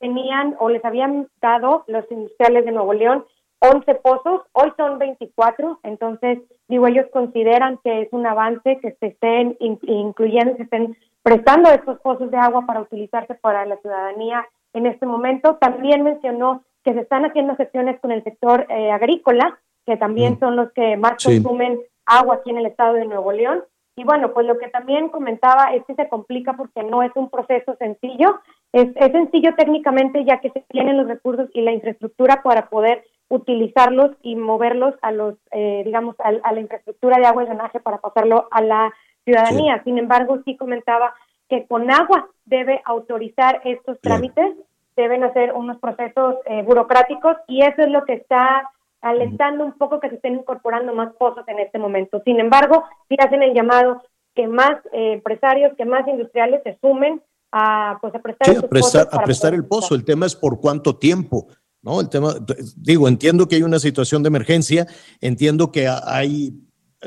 tenían 0.00 0.56
o 0.58 0.68
les 0.68 0.84
habían 0.84 1.28
dado 1.40 1.84
los 1.86 2.10
industriales 2.10 2.64
de 2.64 2.72
Nuevo 2.72 2.92
León 2.92 3.24
11 3.64 3.94
pozos, 3.96 4.42
hoy 4.50 4.72
son 4.76 4.98
24, 4.98 5.78
entonces, 5.84 6.40
digo, 6.66 6.88
ellos 6.88 7.06
consideran 7.12 7.78
que 7.84 8.02
es 8.02 8.08
un 8.10 8.26
avance 8.26 8.80
que 8.80 8.96
se 8.98 9.06
estén 9.06 9.56
in, 9.60 9.78
incluyendo, 9.82 10.56
se 10.56 10.64
estén 10.64 10.96
prestando 11.22 11.70
estos 11.70 12.00
pozos 12.00 12.32
de 12.32 12.38
agua 12.38 12.66
para 12.66 12.80
utilizarse 12.80 13.36
para 13.36 13.64
la 13.64 13.76
ciudadanía 13.76 14.44
en 14.72 14.86
este 14.86 15.06
momento. 15.06 15.58
También 15.60 16.02
mencionó 16.02 16.64
que 16.84 16.94
se 16.94 17.00
están 17.00 17.24
haciendo 17.24 17.56
gestiones 17.56 18.00
con 18.00 18.12
el 18.12 18.22
sector 18.24 18.66
eh, 18.68 18.90
agrícola, 18.90 19.58
que 19.86 19.96
también 19.96 20.34
mm. 20.34 20.38
son 20.38 20.56
los 20.56 20.72
que 20.72 20.96
más 20.96 21.14
sí. 21.18 21.42
consumen 21.42 21.80
agua 22.06 22.36
aquí 22.36 22.50
en 22.50 22.58
el 22.58 22.66
estado 22.66 22.94
de 22.94 23.04
Nuevo 23.04 23.32
León. 23.32 23.62
Y 23.94 24.04
bueno, 24.04 24.32
pues 24.32 24.46
lo 24.46 24.58
que 24.58 24.68
también 24.68 25.10
comentaba 25.10 25.74
es 25.74 25.84
que 25.84 25.94
se 25.94 26.08
complica 26.08 26.54
porque 26.54 26.82
no 26.82 27.02
es 27.02 27.12
un 27.14 27.28
proceso 27.28 27.76
sencillo. 27.76 28.40
Es, 28.72 28.88
es 28.96 29.12
sencillo 29.12 29.54
técnicamente 29.54 30.24
ya 30.24 30.40
que 30.40 30.50
se 30.50 30.64
tienen 30.70 30.96
los 30.96 31.06
recursos 31.06 31.50
y 31.52 31.60
la 31.60 31.72
infraestructura 31.72 32.42
para 32.42 32.70
poder 32.70 33.04
utilizarlos 33.28 34.12
y 34.22 34.36
moverlos 34.36 34.94
a 35.02 35.12
los, 35.12 35.34
eh, 35.52 35.82
digamos, 35.84 36.16
a, 36.20 36.28
a, 36.42 36.52
la 36.52 36.60
infraestructura 36.60 37.18
de 37.18 37.26
agua 37.26 37.42
y 37.42 37.46
drenaje 37.46 37.80
para 37.80 37.98
pasarlo 37.98 38.48
a 38.50 38.62
la 38.62 38.92
ciudadanía. 39.24 39.76
Sí. 39.78 39.84
Sin 39.84 39.98
embargo, 39.98 40.38
sí 40.44 40.56
comentaba 40.56 41.14
que 41.48 41.66
con 41.66 41.90
agua 41.90 42.28
debe 42.46 42.80
autorizar 42.84 43.60
estos 43.64 44.00
trámites 44.00 44.56
deben 44.96 45.24
hacer 45.24 45.52
unos 45.54 45.78
procesos 45.78 46.36
eh, 46.46 46.62
burocráticos 46.62 47.36
y 47.48 47.62
eso 47.62 47.82
es 47.82 47.88
lo 47.88 48.04
que 48.04 48.14
está 48.14 48.70
alentando 49.00 49.64
un 49.64 49.72
poco 49.72 50.00
que 50.00 50.08
se 50.08 50.16
estén 50.16 50.34
incorporando 50.34 50.94
más 50.94 51.12
pozos 51.14 51.46
en 51.48 51.58
este 51.58 51.78
momento. 51.78 52.22
Sin 52.24 52.38
embargo, 52.38 52.84
sí 53.08 53.16
hacen 53.18 53.42
el 53.42 53.52
llamado 53.52 54.02
que 54.34 54.46
más 54.46 54.76
eh, 54.92 55.14
empresarios, 55.14 55.72
que 55.76 55.84
más 55.84 56.06
industriales 56.06 56.62
se 56.62 56.78
sumen 56.80 57.20
a, 57.50 57.98
pues, 58.00 58.14
a 58.14 58.20
prestar, 58.20 58.48
sí, 58.48 58.56
a 58.56 58.68
prestar, 58.68 59.08
a 59.10 59.22
prestar 59.22 59.54
el 59.54 59.66
pozo. 59.66 59.94
El 59.94 60.04
tema 60.04 60.26
es 60.26 60.36
por 60.36 60.60
cuánto 60.60 60.96
tiempo. 60.96 61.48
¿no? 61.82 62.00
El 62.00 62.08
tema, 62.08 62.34
digo, 62.76 63.08
entiendo 63.08 63.48
que 63.48 63.56
hay 63.56 63.62
una 63.62 63.80
situación 63.80 64.22
de 64.22 64.28
emergencia, 64.28 64.86
entiendo 65.20 65.72
que 65.72 65.88
hay, 65.88 66.54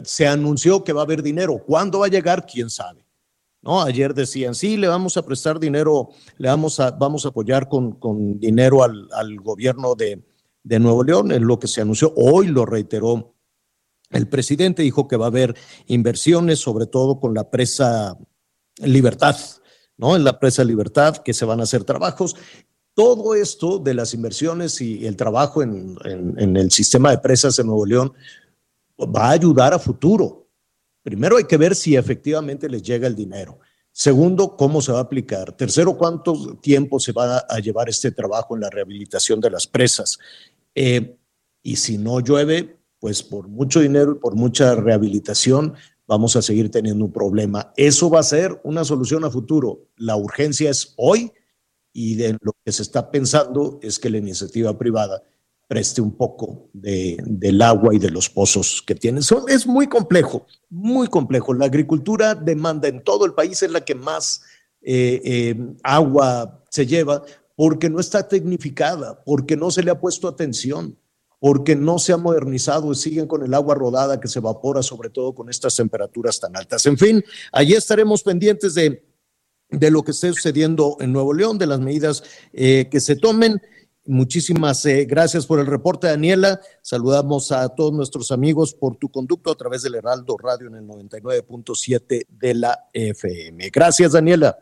se 0.04 0.28
anunció 0.28 0.84
que 0.84 0.94
va 0.94 1.02
a 1.02 1.06
haber 1.06 1.24
dinero. 1.24 1.58
¿Cuándo 1.66 2.00
va 2.00 2.08
a 2.08 2.10
llegar? 2.10 2.46
¿Quién 2.46 2.70
sabe? 2.70 3.05
¿No? 3.66 3.82
Ayer 3.82 4.14
decían, 4.14 4.54
sí, 4.54 4.78
le 4.78 4.88
vamos 4.88 5.18
a 5.18 5.26
prestar 5.26 5.60
dinero, 5.60 6.10
le 6.38 6.48
vamos 6.48 6.80
a, 6.80 6.92
vamos 6.92 7.26
a 7.26 7.30
apoyar 7.30 7.68
con, 7.68 7.94
con 7.94 8.40
dinero 8.40 8.84
al, 8.84 9.10
al 9.12 9.38
gobierno 9.42 9.96
de, 9.96 10.24
de, 10.64 10.80
Nuevo 10.80 11.04
León, 11.04 11.32
es 11.32 11.42
lo 11.42 11.60
que 11.60 11.68
se 11.68 11.82
anunció. 11.82 12.14
Hoy 12.16 12.48
lo 12.48 12.66
reiteró 12.66 13.34
el 14.12 14.28
presidente, 14.28 14.84
dijo 14.84 15.08
que 15.08 15.18
va 15.18 15.26
a 15.26 15.30
haber 15.30 15.56
inversiones, 15.88 16.60
sobre 16.60 16.86
todo 16.86 17.20
con 17.20 17.34
la 17.34 17.50
presa 17.50 18.16
Libertad, 18.78 19.36
¿no? 19.98 20.16
En 20.16 20.24
la 20.24 20.40
presa 20.40 20.64
Libertad, 20.64 21.18
que 21.18 21.34
se 21.34 21.46
van 21.46 21.60
a 21.60 21.64
hacer 21.64 21.84
trabajos. 21.84 22.36
Todo 22.94 23.34
esto 23.34 23.80
de 23.80 23.94
las 23.96 24.14
inversiones 24.14 24.80
y 24.80 25.08
el 25.08 25.16
trabajo 25.16 25.64
en, 25.64 25.98
en, 26.06 26.40
en 26.40 26.56
el 26.56 26.72
sistema 26.72 27.10
de 27.10 27.18
presas 27.18 27.56
de 27.56 27.64
Nuevo 27.64 27.86
León 27.86 28.14
va 29.00 29.30
a 29.30 29.32
ayudar 29.32 29.74
a 29.74 29.80
futuro, 29.80 30.45
Primero 31.06 31.38
hay 31.38 31.44
que 31.44 31.58
ver 31.58 31.76
si 31.76 31.96
efectivamente 31.96 32.68
les 32.68 32.82
llega 32.82 33.06
el 33.06 33.16
dinero. 33.16 33.60
Segundo, 33.92 34.58
cómo 34.58 34.82
se 34.82 34.92
va 34.92 34.98
a 34.98 35.04
aplicar. 35.04 35.56
Tercero, 35.56 35.96
cuánto 36.00 36.58
tiempo 36.58 37.00
se 37.00 37.12
va 37.12 37.46
a 37.48 37.60
llevar 37.60 37.90
este 37.90 38.10
trabajo 38.10 38.56
en 38.56 38.62
la 38.62 38.72
rehabilitación 38.72 39.40
de 39.40 39.52
las 39.52 39.68
presas. 39.68 40.18
Eh, 40.74 41.16
y 41.62 41.76
si 41.76 42.00
no 42.00 42.22
llueve, 42.22 42.80
pues 42.98 43.22
por 43.22 43.48
mucho 43.48 43.82
dinero 43.82 44.14
y 44.14 44.20
por 44.20 44.34
mucha 44.34 44.74
rehabilitación, 44.74 45.76
vamos 46.08 46.36
a 46.38 46.42
seguir 46.42 46.72
teniendo 46.72 47.06
un 47.06 47.14
problema. 47.14 47.72
Eso 47.78 48.10
va 48.10 48.22
a 48.22 48.24
ser 48.24 48.60
una 48.64 48.84
solución 48.84 49.26
a 49.26 49.30
futuro. 49.30 49.86
La 49.98 50.16
urgencia 50.16 50.72
es 50.72 50.96
hoy 50.98 51.32
y 51.94 52.16
de 52.16 52.36
lo 52.42 52.54
que 52.66 52.72
se 52.72 52.82
está 52.82 53.12
pensando 53.12 53.78
es 53.84 54.00
que 54.00 54.10
la 54.10 54.18
iniciativa 54.18 54.76
privada 54.76 55.22
preste 55.68 56.02
un 56.02 56.16
poco 56.16 56.70
de, 56.74 57.18
del 57.26 57.62
agua 57.62 57.94
y 57.94 58.00
de 58.00 58.12
los 58.12 58.30
pozos 58.30 58.84
que 58.86 58.96
tienen. 58.96 59.24
Es 59.48 59.66
muy 59.66 59.88
complejo, 59.88 60.46
muy 60.70 61.08
complejo. 61.08 61.54
La 61.54 61.66
agricultura 61.66 62.36
demanda 62.36 62.88
en 62.88 63.04
todo 63.04 63.26
el 63.26 63.34
país, 63.34 63.62
es 63.64 63.72
la 63.72 63.84
que 63.84 63.96
más 63.96 64.42
eh, 64.82 65.22
eh, 65.24 65.56
agua 65.84 66.64
se 66.70 66.86
lleva, 66.86 67.24
porque 67.56 67.90
no 67.90 68.00
está 68.00 68.28
tecnificada, 68.28 69.24
porque 69.24 69.56
no 69.56 69.72
se 69.72 69.82
le 69.82 69.92
ha 69.92 70.00
puesto 70.00 70.28
atención, 70.28 70.98
porque 71.40 71.76
no 71.76 72.00
se 72.00 72.14
ha 72.14 72.18
modernizado 72.18 72.92
y 72.92 72.96
siguen 72.96 73.28
con 73.28 73.44
el 73.44 73.54
agua 73.54 73.76
rodada 73.76 74.20
que 74.20 74.28
se 74.28 74.40
evapora, 74.40 74.84
sobre 74.84 75.10
todo 75.10 75.34
con 75.34 75.50
estas 75.50 75.76
temperaturas 75.76 76.40
tan 76.40 76.56
altas. 76.56 76.86
En 76.86 76.98
fin, 76.98 77.24
allí 77.52 77.74
estaremos 77.74 78.24
pendientes 78.24 78.74
de, 78.74 79.04
de 79.70 79.92
lo 79.92 80.04
que 80.04 80.12
esté 80.12 80.30
sucediendo 80.30 80.98
en 81.00 81.12
Nuevo 81.12 81.34
León, 81.34 81.58
de 81.58 81.68
las 81.68 81.80
medidas 81.80 82.24
eh, 82.54 82.88
que 82.92 83.00
se 83.00 83.16
tomen. 83.16 83.62
Muchísimas 84.08 84.86
eh, 84.86 85.06
gracias 85.06 85.48
por 85.48 85.60
el 85.60 85.66
reporte, 85.66 86.08
Daniela. 86.08 86.60
Saludamos 86.82 87.52
a 87.52 87.70
todos 87.70 87.92
nuestros 87.92 88.32
amigos 88.32 88.74
por 88.74 88.98
tu 88.98 89.10
conducto 89.10 89.52
a 89.52 89.56
través 89.56 89.82
del 89.82 89.96
Heraldo 89.96 90.38
Radio 90.38 90.68
en 90.68 90.76
el 90.76 90.88
99.7 90.88 92.26
de 92.30 92.54
la 92.54 92.88
FM. 92.94 93.70
Gracias, 93.72 94.12
Daniela. 94.12 94.60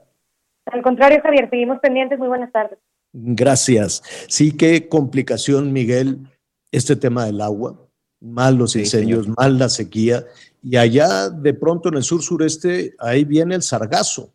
Al 0.65 0.81
contrario, 0.81 1.19
Javier, 1.21 1.49
seguimos 1.49 1.79
pendientes. 1.79 2.17
Muy 2.17 2.29
buenas 2.29 2.53
tardes. 2.53 2.79
Gracias. 3.11 4.01
Sí, 4.27 4.55
qué 4.55 4.87
complicación, 4.87 5.73
Miguel, 5.73 6.19
este 6.71 6.95
tema 6.95 7.25
del 7.25 7.41
agua. 7.41 7.77
Mal 8.21 8.55
los 8.55 8.77
incendios, 8.77 9.25
sí, 9.25 9.33
mal 9.37 9.59
la 9.59 9.67
sequía. 9.67 10.25
Y 10.61 10.77
allá, 10.77 11.29
de 11.29 11.53
pronto, 11.53 11.89
en 11.89 11.95
el 11.95 12.03
sur 12.03 12.23
sureste, 12.23 12.95
ahí 12.97 13.25
viene 13.25 13.55
el 13.55 13.61
sargazo 13.61 14.32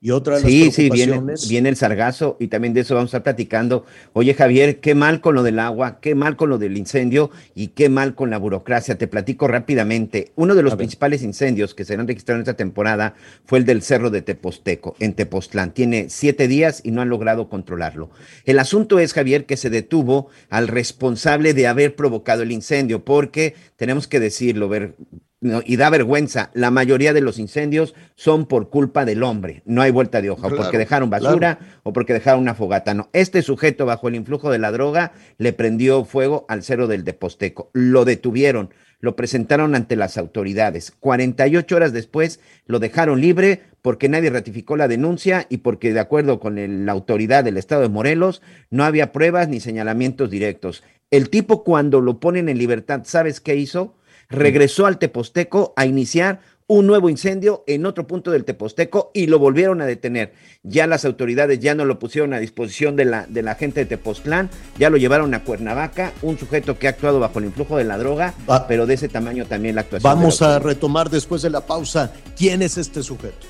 y 0.00 0.10
otra 0.10 0.36
de 0.36 0.42
sí, 0.42 0.70
sí, 0.70 0.90
viene, 0.90 1.20
viene, 1.48 1.68
el 1.68 1.76
sargazo 1.76 2.36
y 2.38 2.48
también 2.48 2.72
de 2.72 2.80
eso 2.82 2.94
vamos 2.94 3.08
a 3.08 3.18
estar 3.18 3.22
platicando. 3.24 3.84
Oye, 4.12 4.32
Javier, 4.34 4.78
qué 4.78 4.94
mal 4.94 5.20
con 5.20 5.34
lo 5.34 5.42
del 5.42 5.58
agua, 5.58 5.98
qué 6.00 6.14
mal 6.14 6.36
con 6.36 6.50
lo 6.50 6.58
del 6.58 6.76
incendio 6.76 7.30
y 7.54 7.68
qué 7.68 7.88
mal 7.88 8.14
con 8.14 8.30
la 8.30 8.38
burocracia. 8.38 8.96
Te 8.96 9.08
platico 9.08 9.48
rápidamente. 9.48 10.32
Uno 10.36 10.54
de 10.54 10.62
los 10.62 10.76
principales 10.76 11.22
incendios 11.22 11.74
que 11.74 11.84
se 11.84 11.94
han 11.94 12.06
registrado 12.06 12.36
en 12.36 12.42
esta 12.42 12.54
temporada 12.54 13.14
fue 13.44 13.58
el 13.58 13.64
del 13.64 13.82
Cerro 13.82 14.10
de 14.10 14.22
Teposteco, 14.22 14.94
en 15.00 15.14
Tepoztlán. 15.14 15.72
Tiene 15.72 16.06
siete 16.10 16.46
días 16.46 16.80
y 16.84 16.92
no 16.92 17.02
han 17.02 17.08
logrado 17.08 17.48
controlarlo. 17.48 18.10
El 18.44 18.60
asunto 18.60 19.00
es, 19.00 19.12
Javier, 19.12 19.46
que 19.46 19.56
se 19.56 19.70
detuvo 19.70 20.28
al 20.48 20.68
responsable 20.68 21.54
de 21.54 21.66
haber 21.66 21.96
provocado 21.96 22.42
el 22.42 22.52
incendio, 22.52 23.04
porque 23.04 23.54
tenemos 23.76 24.06
que 24.06 24.20
decirlo, 24.20 24.68
ver, 24.68 24.94
no, 25.40 25.62
y 25.64 25.76
da 25.76 25.88
vergüenza, 25.90 26.50
la 26.54 26.70
mayoría 26.70 27.12
de 27.12 27.20
los 27.20 27.38
incendios 27.38 27.94
son 28.16 28.46
por 28.46 28.70
culpa 28.70 29.04
del 29.04 29.22
hombre, 29.22 29.62
no 29.66 29.82
hay 29.82 29.90
vuelta 29.92 30.20
de 30.20 30.30
hoja, 30.30 30.48
o 30.48 30.50
porque 30.64 30.78
dejaron 30.78 31.10
basura 31.10 31.58
o 31.84 31.92
porque 31.92 32.12
dejaron 32.12 32.40
una 32.42 32.54
fogata, 32.54 32.92
no. 32.94 33.08
Este 33.12 33.42
sujeto 33.42 33.86
bajo 33.86 34.08
el 34.08 34.16
influjo 34.16 34.50
de 34.50 34.58
la 34.58 34.72
droga 34.72 35.12
le 35.36 35.52
prendió 35.52 36.04
fuego 36.04 36.44
al 36.48 36.62
cero 36.64 36.88
del 36.88 37.04
Deposteco, 37.04 37.70
lo 37.72 38.04
detuvieron, 38.04 38.70
lo 39.00 39.14
presentaron 39.14 39.76
ante 39.76 39.94
las 39.94 40.18
autoridades. 40.18 40.90
48 40.98 41.76
horas 41.76 41.92
después 41.92 42.40
lo 42.66 42.80
dejaron 42.80 43.20
libre 43.20 43.62
porque 43.80 44.08
nadie 44.08 44.30
ratificó 44.30 44.76
la 44.76 44.88
denuncia 44.88 45.46
y 45.48 45.58
porque 45.58 45.92
de 45.92 46.00
acuerdo 46.00 46.40
con 46.40 46.58
el- 46.58 46.84
la 46.84 46.90
autoridad 46.92 47.44
del 47.44 47.58
estado 47.58 47.82
de 47.82 47.88
Morelos 47.88 48.42
no 48.70 48.82
había 48.82 49.12
pruebas 49.12 49.48
ni 49.48 49.60
señalamientos 49.60 50.30
directos. 50.30 50.82
El 51.12 51.30
tipo 51.30 51.62
cuando 51.62 52.00
lo 52.00 52.18
ponen 52.18 52.48
en 52.48 52.58
libertad, 52.58 53.02
¿sabes 53.04 53.40
qué 53.40 53.54
hizo? 53.54 53.94
Regresó 54.28 54.86
al 54.86 54.98
Teposteco 54.98 55.72
a 55.76 55.86
iniciar 55.86 56.40
un 56.70 56.86
nuevo 56.86 57.08
incendio 57.08 57.64
en 57.66 57.86
otro 57.86 58.06
punto 58.06 58.30
del 58.30 58.44
Teposteco 58.44 59.10
y 59.14 59.26
lo 59.26 59.38
volvieron 59.38 59.80
a 59.80 59.86
detener. 59.86 60.34
Ya 60.62 60.86
las 60.86 61.06
autoridades 61.06 61.60
ya 61.60 61.74
no 61.74 61.86
lo 61.86 61.98
pusieron 61.98 62.34
a 62.34 62.38
disposición 62.38 62.94
de 62.94 63.06
la, 63.06 63.24
de 63.26 63.42
la 63.42 63.54
gente 63.54 63.80
de 63.80 63.86
Tepoztlán, 63.86 64.50
ya 64.78 64.90
lo 64.90 64.98
llevaron 64.98 65.32
a 65.32 65.44
Cuernavaca, 65.44 66.12
un 66.20 66.38
sujeto 66.38 66.78
que 66.78 66.86
ha 66.86 66.90
actuado 66.90 67.20
bajo 67.20 67.38
el 67.38 67.46
influjo 67.46 67.78
de 67.78 67.84
la 67.84 67.96
droga, 67.96 68.34
Va- 68.48 68.66
pero 68.68 68.84
de 68.84 68.94
ese 68.94 69.08
tamaño 69.08 69.46
también 69.46 69.76
la 69.76 69.80
actuación. 69.80 70.12
Vamos 70.12 70.42
la 70.42 70.56
a 70.56 70.58
retomar 70.58 71.08
después 71.08 71.40
de 71.40 71.48
la 71.48 71.62
pausa. 71.62 72.12
¿Quién 72.36 72.60
es 72.60 72.76
este 72.76 73.02
sujeto? 73.02 73.46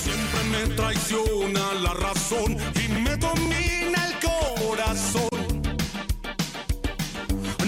Siempre 0.00 0.68
me 0.68 0.74
traiciona 0.76 1.74
la 1.82 1.94
razón 1.94 2.52
y 2.52 2.88
me 3.02 3.16
domina 3.16 4.06
el 4.06 4.68
corazón. 4.68 5.31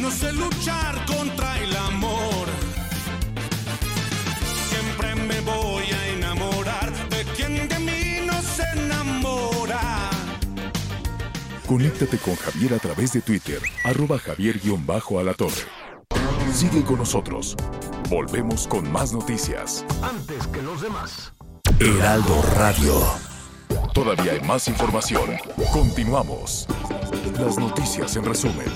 No 0.04 0.10
sé 0.10 0.34
luchar 0.34 1.02
contra 1.06 1.58
el 1.60 1.74
amor. 1.74 2.46
Siempre 4.68 5.14
me 5.14 5.40
voy 5.40 5.84
a 5.84 6.08
enamorar 6.08 6.92
de 7.08 7.24
quien 7.34 7.66
de 7.66 7.78
mí 7.78 8.26
no 8.26 8.34
se 8.42 8.64
enamora. 8.78 10.10
Conéctate 11.66 12.18
con 12.18 12.36
Javier 12.36 12.74
a 12.74 12.78
través 12.80 13.14
de 13.14 13.22
Twitter, 13.22 13.62
arroba 13.82 14.18
javier-alatorre. 14.18 15.64
Sigue 16.52 16.84
con 16.84 16.98
nosotros. 16.98 17.56
Volvemos 18.10 18.68
con 18.68 18.92
más 18.92 19.14
noticias. 19.14 19.86
Antes 20.02 20.46
que 20.48 20.60
los 20.60 20.82
demás. 20.82 21.32
Heraldo 21.80 22.42
Radio. 22.56 23.00
Todavía 23.94 24.32
hay 24.32 24.40
más 24.42 24.68
información. 24.68 25.30
Continuamos. 25.72 26.66
Las 27.40 27.56
noticias 27.56 28.14
en 28.16 28.26
resumen. 28.26 28.66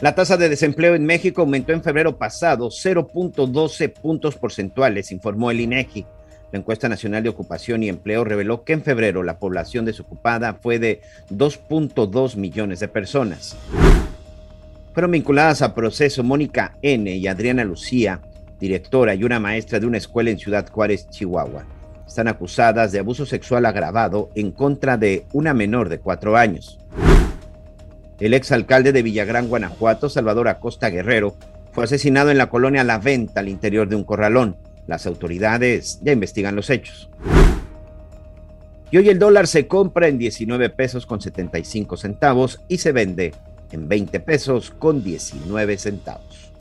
La 0.00 0.14
tasa 0.14 0.36
de 0.36 0.50
desempleo 0.50 0.94
en 0.94 1.06
México 1.06 1.40
aumentó 1.40 1.72
en 1.72 1.82
febrero 1.82 2.18
pasado 2.18 2.68
0.12 2.68 3.94
puntos 3.94 4.36
porcentuales, 4.36 5.10
informó 5.10 5.50
el 5.50 5.60
INEGI. 5.60 6.04
La 6.52 6.58
encuesta 6.58 6.86
nacional 6.86 7.22
de 7.22 7.30
ocupación 7.30 7.82
y 7.82 7.88
empleo 7.88 8.22
reveló 8.22 8.62
que 8.62 8.74
en 8.74 8.82
febrero 8.82 9.22
la 9.22 9.38
población 9.38 9.86
desocupada 9.86 10.52
fue 10.52 10.78
de 10.78 11.00
2.2 11.30 12.36
millones 12.36 12.80
de 12.80 12.88
personas. 12.88 13.56
Fueron 14.92 15.12
vinculadas 15.12 15.62
a 15.62 15.74
proceso 15.74 16.22
Mónica 16.22 16.76
N. 16.82 17.16
y 17.16 17.26
Adriana 17.26 17.64
Lucía, 17.64 18.20
directora 18.60 19.14
y 19.14 19.24
una 19.24 19.40
maestra 19.40 19.80
de 19.80 19.86
una 19.86 19.96
escuela 19.96 20.28
en 20.28 20.38
Ciudad 20.38 20.68
Juárez, 20.68 21.08
Chihuahua. 21.08 21.64
Están 22.06 22.28
acusadas 22.28 22.92
de 22.92 22.98
abuso 22.98 23.24
sexual 23.24 23.64
agravado 23.64 24.28
en 24.34 24.52
contra 24.52 24.98
de 24.98 25.24
una 25.32 25.54
menor 25.54 25.88
de 25.88 26.00
cuatro 26.00 26.36
años. 26.36 26.78
El 28.18 28.32
exalcalde 28.32 28.92
de 28.92 29.02
Villagrán, 29.02 29.48
Guanajuato, 29.48 30.08
Salvador 30.08 30.48
Acosta 30.48 30.88
Guerrero, 30.88 31.36
fue 31.72 31.84
asesinado 31.84 32.30
en 32.30 32.38
la 32.38 32.48
colonia 32.48 32.82
La 32.82 32.98
Venta, 32.98 33.40
al 33.40 33.48
interior 33.50 33.88
de 33.88 33.96
un 33.96 34.04
corralón. 34.04 34.56
Las 34.86 35.06
autoridades 35.06 36.00
ya 36.02 36.12
investigan 36.12 36.56
los 36.56 36.70
hechos. 36.70 37.10
Y 38.90 38.96
hoy 38.96 39.10
el 39.10 39.18
dólar 39.18 39.46
se 39.46 39.66
compra 39.66 40.08
en 40.08 40.16
19 40.16 40.70
pesos 40.70 41.04
con 41.04 41.20
75 41.20 41.98
centavos 41.98 42.60
y 42.68 42.78
se 42.78 42.92
vende 42.92 43.34
en 43.70 43.86
20 43.86 44.20
pesos 44.20 44.70
con 44.70 45.04
19 45.04 45.76
centavos. 45.76 46.52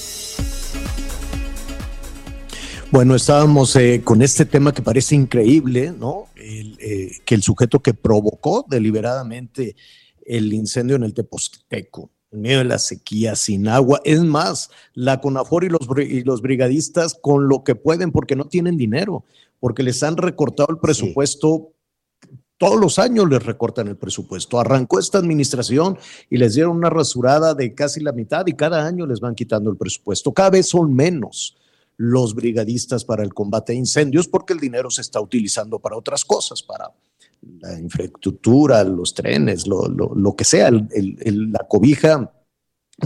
Bueno, 2.91 3.15
estábamos 3.15 3.75
eh, 3.77 4.01
con 4.03 4.21
este 4.21 4.45
tema 4.45 4.73
que 4.73 4.81
parece 4.81 5.15
increíble, 5.15 5.93
¿no? 5.97 6.27
Eh, 6.35 7.11
que 7.25 7.35
el 7.35 7.43
sujeto 7.43 7.79
que 7.79 7.93
provocó 7.93 8.65
deliberadamente 8.67 9.75
el 10.25 10.51
incendio 10.53 10.95
en 10.95 11.03
el 11.03 11.13
Teposteco, 11.13 12.11
en 12.31 12.41
medio 12.41 12.57
de 12.59 12.65
la 12.65 12.79
sequía, 12.79 13.35
sin 13.35 13.67
agua. 13.67 14.01
Es 14.03 14.21
más, 14.21 14.69
la 14.93 15.21
CONAFOR 15.21 15.63
y 15.63 15.69
los, 15.69 15.81
y 15.97 16.23
los 16.23 16.41
brigadistas 16.41 17.17
con 17.21 17.47
lo 17.47 17.63
que 17.63 17.75
pueden, 17.75 18.11
porque 18.11 18.35
no 18.35 18.45
tienen 18.45 18.77
dinero, 18.77 19.23
porque 19.59 19.83
les 19.83 20.01
han 20.03 20.17
recortado 20.17 20.69
el 20.71 20.79
presupuesto. 20.79 21.71
Todos 22.57 22.79
los 22.79 22.99
años 22.99 23.29
les 23.29 23.43
recortan 23.43 23.87
el 23.87 23.97
presupuesto. 23.97 24.59
Arrancó 24.59 24.99
esta 24.99 25.17
administración 25.17 25.97
y 26.29 26.37
les 26.37 26.55
dieron 26.55 26.77
una 26.77 26.89
rasurada 26.89 27.53
de 27.53 27.73
casi 27.73 27.99
la 27.99 28.13
mitad 28.13 28.47
y 28.47 28.53
cada 28.53 28.85
año 28.85 29.05
les 29.05 29.19
van 29.19 29.35
quitando 29.35 29.69
el 29.69 29.77
presupuesto. 29.77 30.33
Cada 30.33 30.51
vez 30.51 30.67
son 30.67 30.93
menos 30.93 31.57
los 31.97 32.35
brigadistas 32.35 33.05
para 33.05 33.23
el 33.23 33.33
combate 33.33 33.73
a 33.73 33.75
incendios 33.75 34.27
porque 34.27 34.53
el 34.53 34.59
dinero 34.59 34.89
se 34.89 35.01
está 35.01 35.19
utilizando 35.21 35.79
para 35.79 35.97
otras 35.97 36.25
cosas, 36.25 36.61
para 36.61 36.91
la 37.59 37.79
infraestructura, 37.79 38.83
los 38.83 39.13
trenes, 39.13 39.67
lo, 39.67 39.87
lo- 39.87 40.13
lo 40.15 40.35
que 40.35 40.43
sea. 40.45 40.71
La 40.71 41.65
cobija 41.67 42.31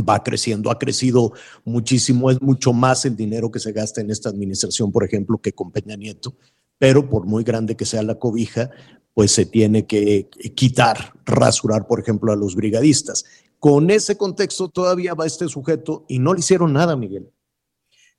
va 0.08 0.24
creciendo, 0.24 0.70
ha 0.72 0.78
crecido 0.80 1.34
muchísimo, 1.66 2.30
es 2.32 2.42
mucho 2.42 2.74
más 2.74 3.06
el 3.06 3.16
dinero 3.16 3.52
que 3.52 3.60
se 3.60 3.72
gasta 3.72 4.02
en 4.02 4.12
esta 4.12 4.30
administración, 4.30 4.92
por 4.92 5.04
ejemplo, 5.04 5.40
que 5.40 5.54
con 5.54 5.72
Peña 5.72 5.96
Nieto, 5.96 6.36
pero 6.78 7.10
por 7.10 7.26
muy 7.26 7.44
grande 7.44 7.76
que 7.76 7.86
sea 7.86 8.04
la 8.04 8.20
cobija, 8.20 8.70
pues 9.14 9.32
se 9.32 9.46
tiene 9.46 9.86
que 9.86 10.30
quitar, 10.56 11.14
rasurar, 11.26 11.88
por 11.88 12.00
ejemplo, 12.00 12.32
a 12.32 12.36
los 12.36 12.56
brigadistas. 12.56 13.26
Con 13.58 13.90
ese 13.90 14.16
contexto 14.16 14.70
todavía 14.70 15.14
va 15.16 15.26
este 15.26 15.48
sujeto 15.50 16.06
y 16.08 16.20
no 16.20 16.34
le 16.34 16.40
hicieron 16.40 16.72
nada, 16.72 16.96
Miguel. 16.96 17.28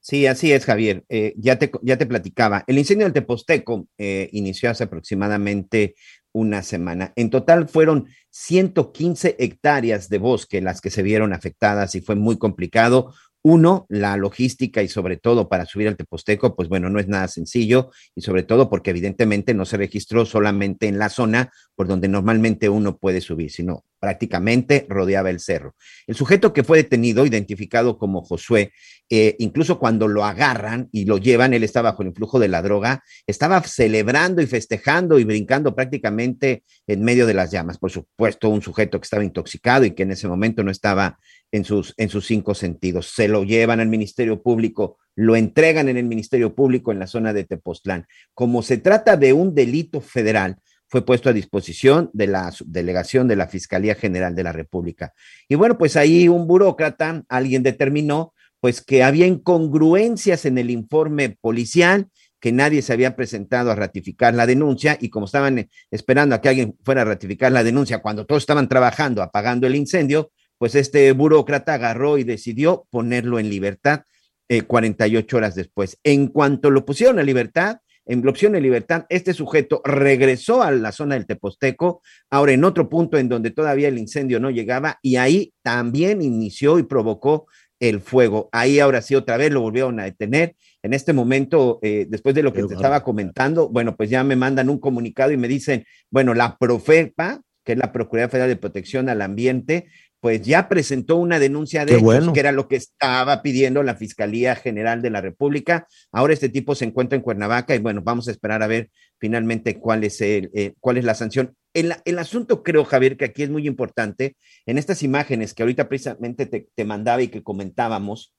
Sí, 0.03 0.27
así 0.27 0.51
es, 0.53 0.65
Javier. 0.65 1.05
Eh, 1.09 1.35
ya, 1.37 1.59
te, 1.59 1.71
ya 1.83 1.99
te 1.99 2.07
platicaba. 2.07 2.65
El 2.67 2.79
incendio 2.79 3.05
del 3.07 3.13
Teposteco 3.13 3.87
eh, 3.99 4.31
inició 4.33 4.71
hace 4.71 4.85
aproximadamente 4.85 5.95
una 6.33 6.63
semana. 6.63 7.13
En 7.17 7.29
total 7.29 7.69
fueron 7.69 8.07
115 8.31 9.37
hectáreas 9.39 10.09
de 10.09 10.19
bosque 10.19 10.63
las 10.63 10.81
que 10.81 10.91
se 10.91 11.03
vieron 11.03 11.33
afectadas 11.35 11.95
y 11.95 12.01
fue 12.01 12.15
muy 12.15 12.39
complicado. 12.39 13.13
Uno, 13.43 13.87
la 13.89 14.17
logística 14.17 14.83
y 14.83 14.89
sobre 14.89 15.17
todo 15.17 15.49
para 15.49 15.67
subir 15.67 15.89
al 15.89 15.97
Teposteco, 15.97 16.57
pues 16.57 16.69
bueno, 16.69 16.89
no 16.91 17.01
es 17.01 17.09
nada 17.09 17.29
sencillo 17.29 17.91
y 18.15 18.23
sobre 18.23 18.43
todo 18.43 18.71
porque 18.71 18.91
evidentemente 18.91 19.55
no 19.55 19.65
se 19.65 19.79
registró 19.79 20.25
solamente 20.27 20.89
en 20.89 20.99
la 20.99 21.09
zona 21.09 21.51
por 21.75 21.89
donde 21.89 22.09
normalmente 22.09 22.69
uno 22.69 22.99
puede 22.99 23.21
subir, 23.21 23.51
sino 23.51 23.85
prácticamente 24.01 24.87
rodeaba 24.89 25.31
el 25.31 25.39
cerro. 25.39 25.77
El 26.07 26.17
sujeto 26.17 26.53
que 26.53 26.65
fue 26.65 26.79
detenido, 26.79 27.27
identificado 27.27 27.99
como 27.99 28.23
Josué, 28.23 28.73
eh, 29.11 29.37
incluso 29.39 29.79
cuando 29.79 30.09
lo 30.09 30.25
agarran 30.25 30.89
y 30.91 31.05
lo 31.05 31.19
llevan, 31.19 31.53
él 31.53 31.65
está 31.65 31.83
bajo 31.83 32.03
el 32.03 32.09
influjo 32.09 32.39
de 32.39 32.49
la 32.49 32.63
droga, 32.63 33.05
estaba 33.27 33.61
celebrando 33.63 34.41
y 34.41 34.47
festejando 34.47 35.19
y 35.19 35.25
brincando 35.25 35.75
prácticamente 35.75 36.65
en 36.87 37.05
medio 37.05 37.27
de 37.27 37.35
las 37.35 37.51
llamas. 37.51 37.79
Por 37.79 37.91
supuesto, 37.91 38.49
un 38.49 38.63
sujeto 38.63 38.99
que 38.99 39.05
estaba 39.05 39.25
intoxicado 39.25 39.85
y 39.85 39.93
que 39.93 40.05
en 40.05 40.13
ese 40.13 40.29
momento 40.29 40.63
no 40.63 40.71
estaba 40.71 41.19
en 41.53 41.65
sus, 41.65 41.95
en 41.97 42.09
sus 42.09 42.27
cinco 42.27 42.55
sentidos. 42.55 43.13
Se 43.15 43.29
lo 43.29 43.45
llevan 43.45 43.81
al 43.81 43.89
Ministerio 43.89 44.43
Público, 44.43 44.99
lo 45.17 45.37
entregan 45.37 45.89
en 45.89 45.97
el 45.97 46.05
Ministerio 46.05 46.55
Público 46.55 46.93
en 46.93 47.01
la 47.01 47.07
zona 47.07 47.33
de 47.33 47.45
Tepoztlán. 47.45 48.07
Como 48.33 48.63
se 48.63 48.79
trata 48.79 49.17
de 49.17 49.33
un 49.33 49.55
delito 49.55 50.01
federal, 50.01 50.57
fue 50.91 51.07
puesto 51.07 51.29
a 51.29 51.33
disposición 51.33 52.11
de 52.13 52.27
la 52.27 52.53
delegación 52.67 53.29
de 53.29 53.37
la 53.37 53.47
Fiscalía 53.47 53.95
General 53.95 54.35
de 54.35 54.43
la 54.43 54.53
República. 54.53 55.15
Y 55.49 55.55
bueno, 55.55 55.79
pues 55.79 55.97
ahí 55.97 56.29
un 56.29 56.49
burócrata, 56.49 57.23
alguien 57.29 57.63
determinó 57.63 58.35
pues 58.59 58.83
que 58.83 59.05
había 59.05 59.27
incongruencias 59.27 60.45
en 60.45 60.59
el 60.59 60.69
informe 60.69 61.39
policial, 61.41 62.09
que 62.41 62.53
nadie 62.53 62.83
se 62.83 62.93
había 62.93 63.15
presentado 63.15 63.71
a 63.71 63.77
ratificar 63.77 64.35
la 64.35 64.47
denuncia 64.47 64.99
y 65.01 65.11
como 65.11 65.27
estaban 65.27 65.71
esperando 65.91 66.35
a 66.35 66.41
que 66.41 66.49
alguien 66.49 66.77
fuera 66.85 67.03
a 67.03 67.07
ratificar 67.07 67.53
la 67.53 67.63
denuncia 67.63 68.03
cuando 68.03 68.27
todos 68.27 68.43
estaban 68.43 68.69
trabajando, 68.69 69.23
apagando 69.23 69.67
el 69.67 69.77
incendio, 69.77 70.33
pues 70.59 70.75
este 70.75 71.13
burócrata 71.13 71.75
agarró 71.75 72.19
y 72.19 72.25
decidió 72.25 72.87
ponerlo 72.91 73.39
en 73.39 73.49
libertad 73.49 74.03
eh, 74.49 74.63
48 74.63 75.37
horas 75.37 75.55
después. 75.55 75.99
En 76.03 76.27
cuanto 76.27 76.71
lo 76.71 76.85
pusieron 76.85 77.21
en 77.21 77.27
libertad, 77.27 77.79
en 78.11 78.27
opción 78.27 78.53
de 78.55 78.61
libertad, 78.61 79.07
este 79.09 79.33
sujeto 79.33 79.83
regresó 79.85 80.65
a 80.65 80.73
la 80.73 80.91
zona 80.91 81.15
del 81.15 81.27
Teposteco, 81.27 82.03
ahora 82.29 82.53
en 82.53 82.65
otro 82.65 82.89
punto 82.89 83.19
en 83.19 83.29
donde 83.29 83.53
todavía 83.53 83.87
el 83.87 83.99
incendio 83.99 84.41
no 84.41 84.51
llegaba, 84.51 84.99
y 85.01 85.15
ahí 85.15 85.53
también 85.63 86.21
inició 86.21 86.81
y 86.81 86.83
provocó 86.83 87.47
el 87.79 88.01
fuego. 88.01 88.49
Ahí 88.51 88.81
ahora 88.81 89.01
sí 89.01 89.15
otra 89.15 89.37
vez 89.37 89.53
lo 89.53 89.61
volvieron 89.61 90.01
a 90.01 90.05
detener. 90.05 90.57
En 90.83 90.93
este 90.93 91.13
momento, 91.13 91.79
eh, 91.83 92.07
después 92.09 92.35
de 92.35 92.43
lo 92.43 92.53
que 92.53 92.65
te 92.65 92.75
estaba 92.75 93.05
comentando, 93.05 93.69
bueno, 93.69 93.97
pues 93.97 94.11
ya 94.11 94.25
me 94.25 94.35
mandan 94.35 94.71
un 94.71 94.81
comunicado 94.81 95.31
y 95.31 95.37
me 95.37 95.47
dicen, 95.47 95.85
bueno, 96.11 96.35
la 96.35 96.59
Profepa, 96.59 97.41
que 97.65 97.73
es 97.73 97.79
la 97.79 97.93
Procuraduría 97.93 98.29
Federal 98.29 98.49
de 98.49 98.57
Protección 98.57 99.09
al 99.09 99.23
Ambiente, 99.23 99.87
pues 100.21 100.43
ya 100.43 100.69
presentó 100.69 101.17
una 101.17 101.39
denuncia 101.39 101.81
de 101.81 101.87
Qué 101.87 101.93
hechos, 101.95 102.05
bueno. 102.05 102.33
que 102.33 102.41
era 102.41 102.53
lo 102.53 102.69
que 102.69 102.77
estaba 102.77 103.43
pidiendo 103.43 103.83
la 103.83 103.97
Fiscalía 103.97 104.55
General 104.55 105.01
de 105.01 105.11
la 105.11 105.21
República. 105.21 105.87
Ahora 106.13 106.35
este 106.35 106.51
tipo 106.51 106.75
se 106.75 106.85
encuentra 106.85 107.17
en 107.17 107.23
Cuernavaca 107.23 107.75
y 107.75 107.79
bueno, 107.79 108.03
vamos 108.03 108.29
a 108.29 108.31
esperar 108.31 108.63
a 108.63 108.67
ver 108.67 108.91
finalmente 109.19 109.79
cuál 109.79 110.05
es, 110.05 110.21
el, 110.21 110.51
eh, 110.55 110.75
cuál 110.79 110.99
es 110.99 111.05
la 111.05 111.15
sanción. 111.15 111.57
El, 111.73 111.95
el 112.05 112.19
asunto 112.19 112.63
creo, 112.63 112.85
Javier, 112.85 113.17
que 113.17 113.25
aquí 113.25 113.43
es 113.43 113.51
muy 113.51 113.67
importante, 113.67 114.37
en 114.67 114.77
estas 114.77 115.03
imágenes 115.03 115.55
que 115.55 115.63
ahorita 115.63 115.89
precisamente 115.89 116.47
te, 116.47 116.69
te 116.75 116.85
mandaba 116.85 117.23
y 117.23 117.29
que 117.29 117.43
comentábamos, 117.43 118.35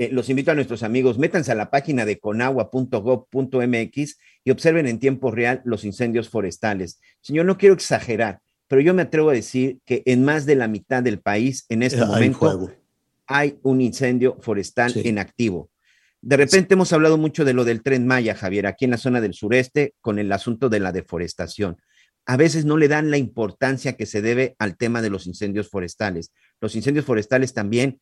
eh, 0.00 0.08
los 0.10 0.28
invito 0.30 0.50
a 0.50 0.54
nuestros 0.54 0.82
amigos, 0.82 1.18
métanse 1.18 1.52
a 1.52 1.54
la 1.54 1.70
página 1.70 2.06
de 2.06 2.18
conagua.gov.mx 2.18 4.18
y 4.44 4.50
observen 4.50 4.86
en 4.86 4.98
tiempo 4.98 5.30
real 5.30 5.60
los 5.66 5.84
incendios 5.84 6.30
forestales. 6.30 7.02
Señor, 7.20 7.44
no 7.44 7.58
quiero 7.58 7.74
exagerar, 7.74 8.40
pero 8.70 8.82
yo 8.82 8.94
me 8.94 9.02
atrevo 9.02 9.30
a 9.30 9.32
decir 9.32 9.80
que 9.84 10.04
en 10.06 10.24
más 10.24 10.46
de 10.46 10.54
la 10.54 10.68
mitad 10.68 11.02
del 11.02 11.18
país 11.18 11.66
en 11.68 11.82
este 11.82 12.00
Hay 12.02 12.06
momento 12.06 12.38
fuego. 12.38 12.72
hay 13.26 13.58
un 13.62 13.80
incendio 13.80 14.38
forestal 14.40 14.92
Sí. 14.92 15.02
en 15.06 15.18
activo. 15.18 15.70
De 16.22 16.36
repente 16.36 16.74
hemos 16.74 16.92
hablado 16.92 17.18
mucho 17.18 17.44
de 17.44 17.52
lo 17.52 17.64
del 17.64 17.82
tren 17.82 18.06
Maya, 18.06 18.36
Javier, 18.36 18.68
aquí 18.68 18.84
en 18.84 18.92
la 18.92 18.96
zona 18.96 19.20
del 19.20 19.34
sureste, 19.34 19.94
con 20.00 20.20
el 20.20 20.30
asunto 20.30 20.68
de 20.68 20.78
la 20.78 20.92
deforestación. 20.92 21.78
A 22.26 22.36
veces 22.36 22.64
no 22.64 22.76
le 22.76 22.86
dan 22.86 23.10
la 23.10 23.16
importancia 23.16 23.94
que 23.96 24.06
se 24.06 24.22
debe 24.22 24.54
al 24.60 24.76
tema 24.76 25.02
de 25.02 25.10
los 25.10 25.26
incendios 25.26 25.68
forestales. 25.68 26.30
Los 26.60 26.76
incendios 26.76 27.04
forestales 27.04 27.52
también 27.52 28.00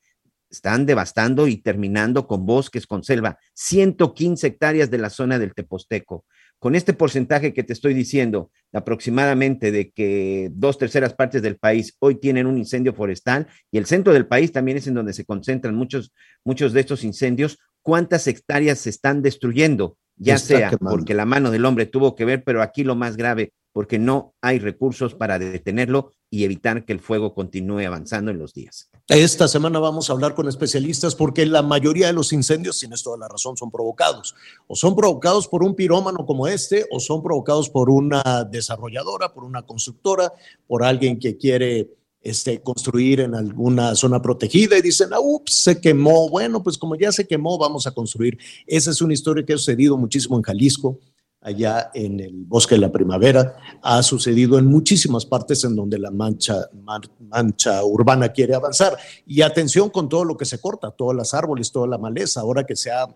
están 0.50 0.84
devastando 0.84 1.48
y 1.48 1.56
terminando 1.56 2.26
con 2.26 2.44
bosques, 2.44 2.86
con 2.86 3.04
selva. 3.04 3.38
115 3.54 4.46
hectáreas 4.46 4.90
de 4.90 4.98
la 4.98 5.08
zona 5.08 5.38
del 5.38 5.54
Teposteco. 5.54 6.26
Con 6.58 6.74
este 6.74 6.92
porcentaje 6.92 7.54
que 7.54 7.62
te 7.62 7.72
estoy 7.72 7.94
diciendo, 7.94 8.50
aproximadamente 8.72 9.70
de 9.70 9.90
que 9.92 10.50
dos 10.52 10.76
terceras 10.76 11.14
partes 11.14 11.40
del 11.40 11.56
país 11.56 11.96
hoy 12.00 12.16
tienen 12.16 12.46
un 12.46 12.58
incendio 12.58 12.92
forestal 12.94 13.46
y 13.70 13.78
el 13.78 13.86
centro 13.86 14.12
del 14.12 14.26
país 14.26 14.50
también 14.50 14.76
es 14.76 14.88
en 14.88 14.94
donde 14.94 15.12
se 15.12 15.24
concentran 15.24 15.76
muchos, 15.76 16.12
muchos 16.44 16.72
de 16.72 16.80
estos 16.80 17.04
incendios, 17.04 17.58
¿cuántas 17.82 18.26
hectáreas 18.26 18.78
se 18.80 18.90
están 18.90 19.22
destruyendo? 19.22 19.98
Ya 20.18 20.34
Está 20.34 20.46
sea 20.46 20.70
quemando. 20.70 20.90
porque 20.96 21.14
la 21.14 21.24
mano 21.24 21.50
del 21.50 21.64
hombre 21.64 21.86
tuvo 21.86 22.14
que 22.14 22.24
ver, 22.24 22.42
pero 22.44 22.62
aquí 22.62 22.84
lo 22.84 22.94
más 22.96 23.16
grave, 23.16 23.52
porque 23.72 23.98
no 23.98 24.34
hay 24.40 24.58
recursos 24.58 25.14
para 25.14 25.38
detenerlo 25.38 26.10
y 26.30 26.44
evitar 26.44 26.84
que 26.84 26.92
el 26.92 27.00
fuego 27.00 27.32
continúe 27.34 27.86
avanzando 27.86 28.30
en 28.30 28.38
los 28.38 28.52
días. 28.52 28.90
Esta 29.06 29.48
semana 29.48 29.78
vamos 29.78 30.10
a 30.10 30.12
hablar 30.12 30.34
con 30.34 30.48
especialistas 30.48 31.14
porque 31.14 31.46
la 31.46 31.62
mayoría 31.62 32.08
de 32.08 32.12
los 32.12 32.32
incendios, 32.32 32.78
tienes 32.80 33.02
toda 33.02 33.16
la 33.16 33.28
razón, 33.28 33.56
son 33.56 33.70
provocados. 33.70 34.34
O 34.66 34.74
son 34.76 34.94
provocados 34.96 35.48
por 35.48 35.62
un 35.62 35.74
pirómano 35.74 36.26
como 36.26 36.46
este, 36.48 36.86
o 36.90 37.00
son 37.00 37.22
provocados 37.22 37.70
por 37.70 37.88
una 37.88 38.44
desarrolladora, 38.50 39.32
por 39.32 39.44
una 39.44 39.62
constructora, 39.62 40.32
por 40.66 40.82
alguien 40.84 41.18
que 41.18 41.36
quiere 41.36 41.88
este, 42.20 42.60
construir 42.62 43.20
en 43.20 43.34
alguna 43.34 43.94
zona 43.94 44.20
protegida 44.20 44.76
y 44.76 44.82
dicen, 44.82 45.10
ah, 45.12 45.20
ups, 45.20 45.54
se 45.54 45.80
quemó. 45.80 46.28
Bueno, 46.28 46.62
pues 46.62 46.76
como 46.76 46.96
ya 46.96 47.12
se 47.12 47.26
quemó, 47.26 47.58
vamos 47.58 47.86
a 47.86 47.92
construir. 47.92 48.38
Esa 48.66 48.90
es 48.90 49.00
una 49.00 49.14
historia 49.14 49.44
que 49.44 49.52
ha 49.52 49.58
sucedido 49.58 49.96
muchísimo 49.96 50.36
en 50.36 50.42
Jalisco 50.42 50.98
allá 51.40 51.90
en 51.94 52.18
el 52.18 52.44
bosque 52.44 52.74
de 52.74 52.80
la 52.80 52.90
primavera, 52.90 53.56
ha 53.82 54.02
sucedido 54.02 54.58
en 54.58 54.66
muchísimas 54.66 55.24
partes 55.24 55.62
en 55.62 55.76
donde 55.76 55.96
la 55.98 56.10
mancha, 56.10 56.68
man- 56.82 57.02
mancha 57.20 57.84
urbana 57.84 58.30
quiere 58.30 58.54
avanzar. 58.56 58.96
Y 59.24 59.42
atención 59.42 59.88
con 59.88 60.08
todo 60.08 60.24
lo 60.24 60.36
que 60.36 60.44
se 60.44 60.60
corta, 60.60 60.90
todos 60.90 61.14
los 61.14 61.32
árboles, 61.34 61.70
toda 61.70 61.86
la 61.86 61.96
maleza, 61.96 62.40
ahora 62.40 62.66
que 62.66 62.74
se, 62.74 62.90
ha, 62.90 63.06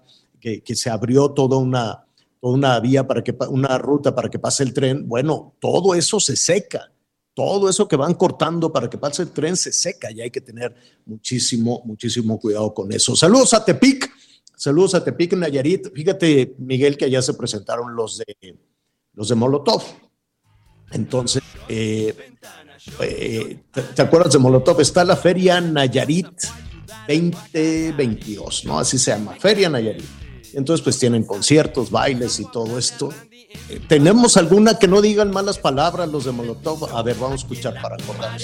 que, 0.41 0.63
se 0.75 0.89
abrió 0.89 1.33
toda 1.33 1.57
una, 1.57 2.07
toda 2.41 2.55
una 2.55 2.79
vía 2.79 3.07
para 3.07 3.25
que, 3.25 3.37
una 3.51 3.77
ruta 3.77 4.15
para 4.15 4.31
que 4.31 4.39
pase 4.39 4.63
el 4.63 4.73
tren, 4.73 5.09
bueno, 5.09 5.55
todo 5.61 5.95
eso 5.95 6.21
se 6.21 6.37
seca. 6.37 6.93
Todo 7.35 7.69
eso 7.69 7.89
que 7.89 7.97
van 7.97 8.15
cortando 8.15 8.73
para 8.73 8.91
que 8.91 8.99
pase 8.99 9.23
el 9.23 9.31
tren 9.31 9.57
se 9.57 9.73
seca 9.73 10.11
y 10.11 10.21
hay 10.21 10.31
que 10.31 10.41
tener 10.41 10.75
muchísimo, 11.07 11.83
muchísimo 11.85 12.39
cuidado 12.39 12.75
con 12.75 12.93
eso. 12.93 13.17
Saludos 13.17 13.55
a 13.55 13.65
Tepic. 13.65 14.11
Saludos 14.57 14.95
a 14.95 15.03
Tepic, 15.03 15.33
Nayarit. 15.33 15.93
Fíjate, 15.95 16.55
Miguel, 16.59 16.97
que 16.97 17.07
allá 17.07 17.23
se 17.23 17.35
presentaron 17.35 17.97
los 17.97 18.19
de, 18.19 18.57
los 19.15 19.29
de 19.29 19.35
Molotov. 19.35 19.83
Entonces, 20.91 21.43
eh, 21.69 22.15
eh, 23.01 23.63
¿te, 23.73 23.83
te 23.83 24.03
acuerdas 24.03 24.35
de 24.35 24.39
Molotov? 24.39 24.81
Está 24.81 25.05
la 25.05 25.17
Feria 25.17 25.61
Nayarit 25.61 26.29
2022, 27.09 28.67
¿no? 28.67 28.79
Así 28.79 28.99
se 28.99 29.11
llama, 29.11 29.35
Feria 29.39 29.69
Nayarit. 29.69 30.05
Entonces, 30.55 30.85
pues 30.85 30.99
tienen 30.99 31.25
conciertos, 31.25 31.91
bailes 31.91 32.39
y 32.41 32.45
todo 32.51 32.79
esto. 32.79 33.09
Eh, 33.69 33.81
¿Tenemos 33.89 34.37
alguna 34.37 34.79
que 34.79 34.89
no 34.89 35.01
digan 35.01 35.31
malas 35.31 35.59
palabras 35.59 36.09
los 36.09 36.25
de 36.25 36.33
Molotov? 36.33 36.97
A 36.97 37.03
ver, 37.03 37.17
vamos 37.17 37.33
a 37.33 37.45
escuchar 37.45 37.75
para 37.81 37.97
acordarnos. 37.97 38.43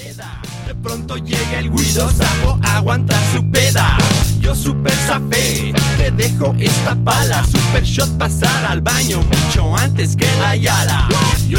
De 0.66 0.74
pronto 0.82 1.16
llega 1.16 1.58
el 1.58 1.70
Guido 1.70 2.10
Sapo 2.10 2.58
a 2.62 2.76
aguantar 2.78 3.20
su 3.34 3.50
peda. 3.50 3.98
Yo 4.40 4.54
super 4.54 4.92
zafé, 4.92 5.72
te 5.96 6.10
dejo 6.12 6.54
esta 6.58 6.94
pala. 7.04 7.44
Super 7.44 7.84
shot 7.84 8.10
pasar 8.18 8.64
al 8.66 8.80
baño 8.80 9.20
mucho 9.22 9.76
antes 9.76 10.16
que 10.16 10.26
la 10.40 10.56
Yala. 10.56 11.08
Yo. 11.48 11.58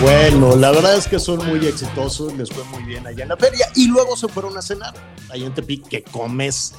Bueno, 0.00 0.56
la 0.56 0.72
verdad 0.72 0.94
es 0.94 1.06
que 1.06 1.18
son 1.18 1.44
muy 1.46 1.66
exitosos, 1.66 2.34
les 2.34 2.50
fue 2.50 2.62
muy 2.64 2.82
bien 2.82 3.06
allá 3.06 3.22
en 3.22 3.30
la 3.30 3.36
feria 3.36 3.66
y 3.74 3.88
luego 3.88 4.14
se 4.14 4.28
fueron 4.28 4.56
a 4.58 4.62
cenar 4.62 4.92
allá 5.30 5.46
en 5.46 5.54
Tepic, 5.54 5.88
que 5.88 6.02
comes 6.02 6.74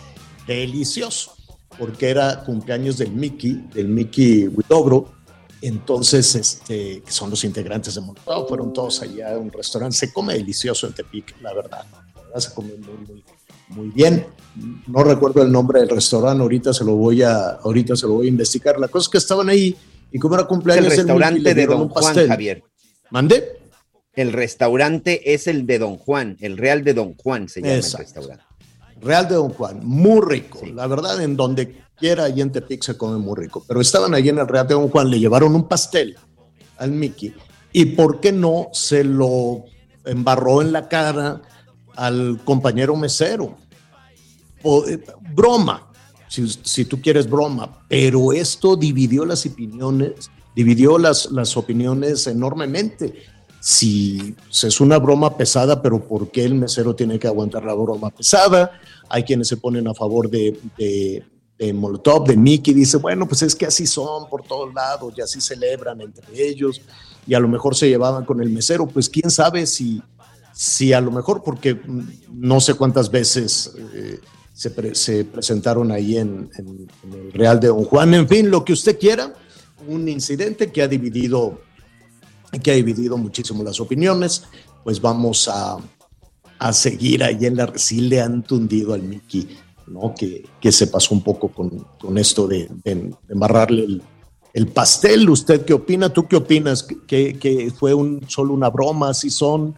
delicioso, 0.45 1.36
porque 1.78 2.10
era 2.10 2.44
cumpleaños 2.44 2.98
del 2.98 3.12
Mickey, 3.12 3.68
del 3.74 3.88
Mickey 3.88 4.48
Huidobro. 4.48 5.13
Entonces, 5.62 6.36
este, 6.36 7.02
que 7.02 7.12
son 7.12 7.30
los 7.30 7.44
integrantes 7.44 7.96
de 7.96 8.02
Molotov, 8.02 8.48
fueron 8.48 8.74
todos 8.74 9.02
allá 9.02 9.34
a 9.34 9.38
un 9.38 9.52
restaurante. 9.52 9.98
Se 9.98 10.13
come 10.13 10.36
delicioso 10.36 10.88
en 10.88 10.94
Tepic, 10.94 11.36
la 11.42 11.54
verdad. 11.54 11.86
La 12.16 12.22
verdad 12.22 12.40
se 12.40 12.54
come 12.54 12.74
muy, 12.76 13.08
muy, 13.08 13.24
muy 13.70 13.90
bien. 13.90 14.28
No 14.88 15.04
recuerdo 15.04 15.42
el 15.42 15.52
nombre 15.52 15.80
del 15.80 15.90
restaurante, 15.90 16.42
ahorita 16.42 16.74
se 16.74 16.84
lo 16.84 16.96
voy 16.96 17.24
a, 17.24 17.52
ahorita 17.52 17.96
se 17.96 18.06
lo 18.06 18.13
voy 18.13 18.28
a 18.28 18.30
investigar. 18.30 18.80
La 18.80 18.88
cosa 18.88 19.06
es 19.06 19.10
que 19.10 19.18
estaban 19.18 19.50
ahí 19.50 19.76
y 20.12 20.20
como 20.20 20.36
era 20.36 20.46
cumpleaños 20.46 20.94
el 20.94 21.06
del 21.06 21.16
Mickey, 21.16 21.18
restaurante 21.18 21.54
de 21.54 21.66
Don 21.66 21.90
Juan. 21.90 22.28
Javier. 22.28 22.63
¿Mande? 23.10 23.60
El 24.13 24.34
restaurante 24.34 25.34
es 25.34 25.48
el 25.48 25.66
de 25.68 25.80
Don 25.80 25.98
Juan, 25.98 26.38
el 26.40 26.58
Real 26.58 26.84
de 26.84 26.94
Don 26.94 27.13
Juan 27.16 27.48
se 27.50 27.62
llama 27.62 27.76
Exacto. 27.76 27.98
el 27.98 28.06
restaurante. 28.06 28.46
Real 29.01 29.27
de 29.27 29.36
Don 29.36 29.49
Juan, 29.49 29.79
muy 29.83 30.21
rico. 30.21 30.60
Sí. 30.62 30.71
La 30.71 30.88
verdad, 30.88 31.21
en 31.21 31.36
donde 31.36 31.83
quiera, 31.97 32.25
allí 32.25 32.41
en 32.41 32.51
Tepic 32.51 32.83
se 32.83 32.97
come 32.97 33.17
muy 33.17 33.36
rico. 33.36 33.63
Pero 33.67 33.81
estaban 33.81 34.13
allí 34.13 34.29
en 34.29 34.39
el 34.39 34.47
Real 34.47 34.67
de 34.67 34.73
Don 34.73 34.89
Juan, 34.89 35.10
le 35.10 35.19
llevaron 35.19 35.55
un 35.55 35.67
pastel 35.67 36.15
al 36.77 36.91
Mickey. 36.91 37.33
¿Y 37.71 37.86
por 37.86 38.19
qué 38.19 38.31
no 38.31 38.69
se 38.71 39.03
lo 39.03 39.65
embarró 40.05 40.62
en 40.62 40.71
la 40.71 40.88
cara 40.88 41.41
al 41.95 42.39
compañero 42.43 42.95
mesero? 42.95 43.57
O, 44.63 44.86
eh, 44.88 45.03
broma, 45.33 45.91
si, 46.27 46.47
si 46.47 46.86
tú 46.86 47.01
quieres 47.01 47.29
broma. 47.29 47.86
Pero 47.88 48.33
esto 48.33 48.75
dividió 48.75 49.25
las 49.25 49.45
opiniones, 49.45 50.31
dividió 50.55 50.97
las, 50.97 51.31
las 51.31 51.55
opiniones 51.57 52.27
enormemente 52.27 53.13
si 53.69 54.34
es 54.63 54.80
una 54.80 54.97
broma 54.97 55.36
pesada, 55.36 55.82
pero 55.82 55.99
¿por 55.99 56.32
qué 56.32 56.45
el 56.45 56.56
mesero 56.56 56.95
tiene 56.95 57.19
que 57.19 57.27
aguantar 57.27 57.65
la 57.65 57.73
broma 57.73 58.10
pesada? 58.12 58.71
Hay 59.10 59.23
quienes 59.23 59.49
se 59.49 59.58
ponen 59.58 59.89
a 59.89 59.93
favor 59.93 60.30
de, 60.30 60.58
de, 60.77 61.21
de 61.60 61.73
Molotov, 61.73 62.25
de 62.25 62.38
Mickey, 62.38 62.73
dice, 62.73 62.95
bueno, 62.95 63.27
pues 63.27 63.41
es 63.41 63.53
que 63.53 63.65
así 63.65 63.86
son 63.86 64.30
por 64.30 64.43
todos 64.43 64.73
lados 64.73 65.13
y 65.17 65.21
así 65.21 65.41
celebran 65.41 65.99
entre 65.99 66.23
ellos 66.47 66.80
y 67.27 67.34
a 67.34 67.41
lo 67.41 67.49
mejor 67.49 67.75
se 67.75 67.89
llevaban 67.89 68.23
con 68.23 68.41
el 68.41 68.49
mesero, 68.49 68.88
pues 68.88 69.10
quién 69.10 69.30
sabe 69.30 69.65
si, 69.67 70.01
si 70.53 70.93
a 70.93 71.01
lo 71.01 71.12
mejor, 71.12 71.43
porque 71.43 71.77
no 72.32 72.62
sé 72.62 72.73
cuántas 72.75 73.12
veces 73.12 73.73
eh, 73.93 74.21
se, 74.53 74.69
pre- 74.71 74.95
se 74.95 75.25
presentaron 75.25 75.91
ahí 75.91 76.15
en- 76.17 76.49
en 76.58 76.88
el 77.13 77.34
Real 77.34 77.60
de 77.60 77.67
Don 77.67 77.84
Juan, 77.84 78.13
en 78.13 78.30
fin, 78.30 78.49
lo 78.49 78.63
que 78.63 78.71
usted 78.71 78.97
quiera, 78.97 79.34
un 79.89 80.08
incidente 80.08 80.71
que 80.71 80.82
ha 80.82 80.88
dividido 80.88 81.60
que 82.60 82.72
ha 82.72 82.76
dividido 82.76 83.17
muchísimo 83.17 83.63
las 83.63 83.80
opiniones, 83.80 84.43
pues 84.84 85.02
vamos 85.02 85.48
a, 85.48 85.78
a 86.60 86.74
seguir 86.74 87.24
ahí 87.24 87.46
en 87.46 87.58
la... 87.58 87.72
Sí 87.76 88.02
le 88.02 88.22
han 88.22 88.43
tundido 88.43 88.93
al 88.93 89.04
Mickey, 89.04 89.58
¿no? 89.88 90.13
Que, 90.17 90.46
que 90.62 90.72
se 90.72 90.88
pasó 90.88 91.13
un 91.15 91.24
poco 91.24 91.50
con, 91.50 91.86
con 92.00 92.17
esto 92.17 92.48
de, 92.48 92.67
de- 92.84 92.96
de 92.96 93.13
embarrarle 93.30 93.84
el, 93.84 94.02
el 94.54 94.67
pastel. 94.67 95.30
¿Usted 95.30 95.65
qué 95.65 95.74
opina? 95.74 96.10
¿Tú 96.10 96.28
qué 96.28 96.36
opinas? 96.38 96.88
¿Que, 97.08 97.38
que 97.38 97.72
fue 97.72 97.93
un, 97.93 98.22
solo 98.28 98.54
una 98.54 98.70
broma? 98.70 99.10
¿Así 99.10 99.30
son? 99.30 99.76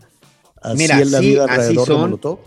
¿Así 0.62 0.78
Mira, 0.78 1.00
es 1.00 1.12
la 1.12 1.20
sí, 1.20 1.26
vida 1.30 1.46
así 1.46 1.54
alrededor 1.54 1.88
de 1.88 1.94
son. 1.94 2.02
Molotov? 2.02 2.40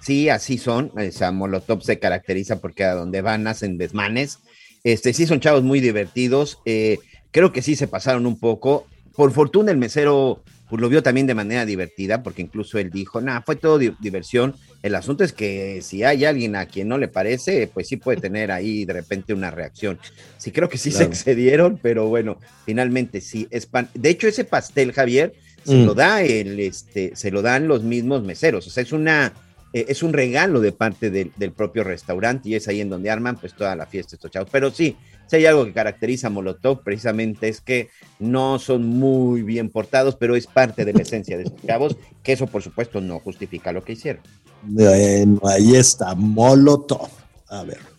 Sí, 0.00 0.28
así 0.28 0.56
son. 0.56 0.92
O 0.96 1.12
sea, 1.12 1.30
Molotov 1.32 1.82
se 1.82 1.98
caracteriza 1.98 2.60
porque 2.60 2.84
a 2.84 2.94
donde 2.94 3.20
van 3.22 3.46
hacen 3.46 3.76
desmanes. 3.76 4.38
Este, 4.82 5.12
sí 5.12 5.26
son 5.26 5.40
chavos 5.40 5.62
muy 5.62 5.80
divertidos. 5.80 6.58
eh, 6.64 6.98
creo 7.32 7.52
que 7.52 7.60
sí 7.62 7.76
se 7.76 7.86
pasaron 7.86 8.26
un 8.26 8.38
poco. 8.38 8.86
Por 9.20 9.32
fortuna 9.32 9.70
el 9.70 9.76
mesero 9.76 10.42
pues, 10.70 10.80
lo 10.80 10.88
vio 10.88 11.02
también 11.02 11.26
de 11.26 11.34
manera 11.34 11.66
divertida, 11.66 12.22
porque 12.22 12.40
incluso 12.40 12.78
él 12.78 12.88
dijo, 12.90 13.20
nada, 13.20 13.42
fue 13.42 13.54
todo 13.54 13.76
di- 13.76 13.92
diversión. 14.00 14.54
El 14.82 14.94
asunto 14.94 15.24
es 15.24 15.34
que 15.34 15.82
si 15.82 16.02
hay 16.04 16.24
alguien 16.24 16.56
a 16.56 16.64
quien 16.64 16.88
no 16.88 16.96
le 16.96 17.06
parece, 17.06 17.66
pues 17.74 17.86
sí 17.88 17.98
puede 17.98 18.18
tener 18.18 18.50
ahí 18.50 18.86
de 18.86 18.94
repente 18.94 19.34
una 19.34 19.50
reacción. 19.50 19.98
Sí, 20.38 20.52
creo 20.52 20.70
que 20.70 20.78
sí 20.78 20.88
Claro. 20.88 21.04
se 21.04 21.10
excedieron, 21.10 21.78
pero 21.82 22.06
bueno, 22.08 22.38
finalmente 22.64 23.20
sí. 23.20 23.46
Es 23.50 23.66
pan- 23.66 23.90
De 23.92 24.08
hecho, 24.08 24.26
ese 24.26 24.44
pastel, 24.44 24.92
Javier, 24.92 25.34
se 25.66 25.74
Mm. 25.74 25.84
lo 25.84 25.92
da 25.94 26.22
el, 26.22 26.58
este, 26.58 27.12
se 27.14 27.30
lo 27.30 27.42
dan 27.42 27.68
los 27.68 27.82
mismos 27.82 28.22
meseros. 28.22 28.66
O 28.66 28.70
sea, 28.70 28.82
es 28.82 28.92
una, 28.92 29.34
eh, 29.72 29.86
es 29.88 30.02
un 30.02 30.12
regalo 30.12 30.60
de 30.60 30.72
parte 30.72 31.10
del, 31.10 31.32
del 31.36 31.52
propio 31.52 31.84
restaurante 31.84 32.48
y 32.48 32.54
es 32.54 32.68
ahí 32.68 32.80
en 32.80 32.88
donde 32.88 33.10
arman 33.10 33.36
pues 33.36 33.54
toda 33.54 33.76
la 33.76 33.86
fiesta 33.86 34.16
estos 34.16 34.30
chavos. 34.30 34.48
Pero 34.50 34.70
sí, 34.70 34.96
si 35.30 35.36
hay 35.36 35.46
algo 35.46 35.64
que 35.64 35.72
caracteriza 35.72 36.26
a 36.26 36.30
Molotov 36.30 36.82
precisamente 36.82 37.48
es 37.48 37.60
que 37.60 37.88
no 38.18 38.58
son 38.58 38.84
muy 38.84 39.42
bien 39.42 39.70
portados, 39.70 40.16
pero 40.16 40.34
es 40.34 40.46
parte 40.48 40.84
de 40.84 40.92
la 40.92 41.02
esencia 41.02 41.36
de 41.36 41.44
estos 41.44 41.62
chavos, 41.64 41.96
que 42.22 42.32
eso 42.32 42.48
por 42.48 42.62
supuesto 42.62 43.00
no 43.00 43.20
justifica 43.20 43.70
lo 43.70 43.84
que 43.84 43.92
hicieron. 43.92 44.22
Bueno, 44.62 45.40
ahí 45.44 45.76
está, 45.76 46.14
Molotov. 46.14 47.08
A 47.48 47.62
ver. 47.62 47.89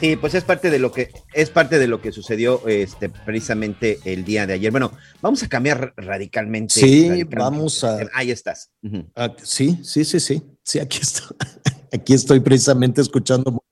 Sí, 0.00 0.14
pues 0.16 0.34
es 0.34 0.44
parte 0.44 0.70
de 0.70 0.78
lo 0.78 0.92
que 0.92 1.10
es 1.34 1.50
parte 1.50 1.78
de 1.78 1.88
lo 1.88 2.00
que 2.00 2.12
sucedió 2.12 2.66
este 2.68 3.08
precisamente 3.08 3.98
el 4.04 4.24
día 4.24 4.46
de 4.46 4.52
ayer. 4.54 4.70
Bueno, 4.70 4.92
vamos 5.20 5.42
a 5.42 5.48
cambiar 5.48 5.92
radicalmente. 5.96 6.74
Sí, 6.74 7.08
radicalmente. 7.08 7.36
vamos 7.36 7.82
a- 7.82 7.98
Ahí 8.14 8.30
estás. 8.30 8.70
Ah, 9.16 9.34
sí, 9.42 9.80
sí, 9.82 10.04
sí, 10.04 10.20
sí. 10.20 10.42
Sí, 10.62 10.78
aquí 10.78 10.98
estoy. 11.02 11.36
Aquí 11.90 12.12
estoy 12.12 12.38
precisamente 12.40 13.00
escuchando. 13.00 13.64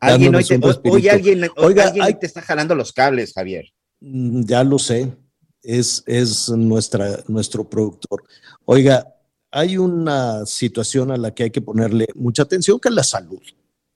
Alguien 0.00 0.34
hoy, 0.34 0.44
te, 0.44 0.60
hoy- 0.90 1.08
alguien, 1.08 1.44
hoy 1.44 1.48
Oiga, 1.56 1.84
alguien 1.84 2.04
hay- 2.04 2.14
te 2.18 2.26
está 2.26 2.42
jalando 2.42 2.74
los 2.74 2.92
cables, 2.92 3.32
Javier. 3.32 3.64
Mm, 4.00 4.42
Ya 4.44 4.62
lo 4.64 4.78
sé, 4.78 5.16
es, 5.62 6.02
es 6.06 6.50
nuestra, 6.50 7.20
nuestro 7.26 7.66
productor. 7.66 8.22
Oiga, 8.66 9.14
hay 9.50 9.78
una 9.78 10.44
situación 10.44 11.10
a 11.10 11.16
la 11.16 11.34
que 11.34 11.44
hay 11.44 11.50
que 11.50 11.62
ponerle 11.62 12.06
mucha 12.14 12.42
atención, 12.42 12.78
que 12.78 12.90
es 12.90 12.94
la 12.94 13.02
salud, 13.02 13.40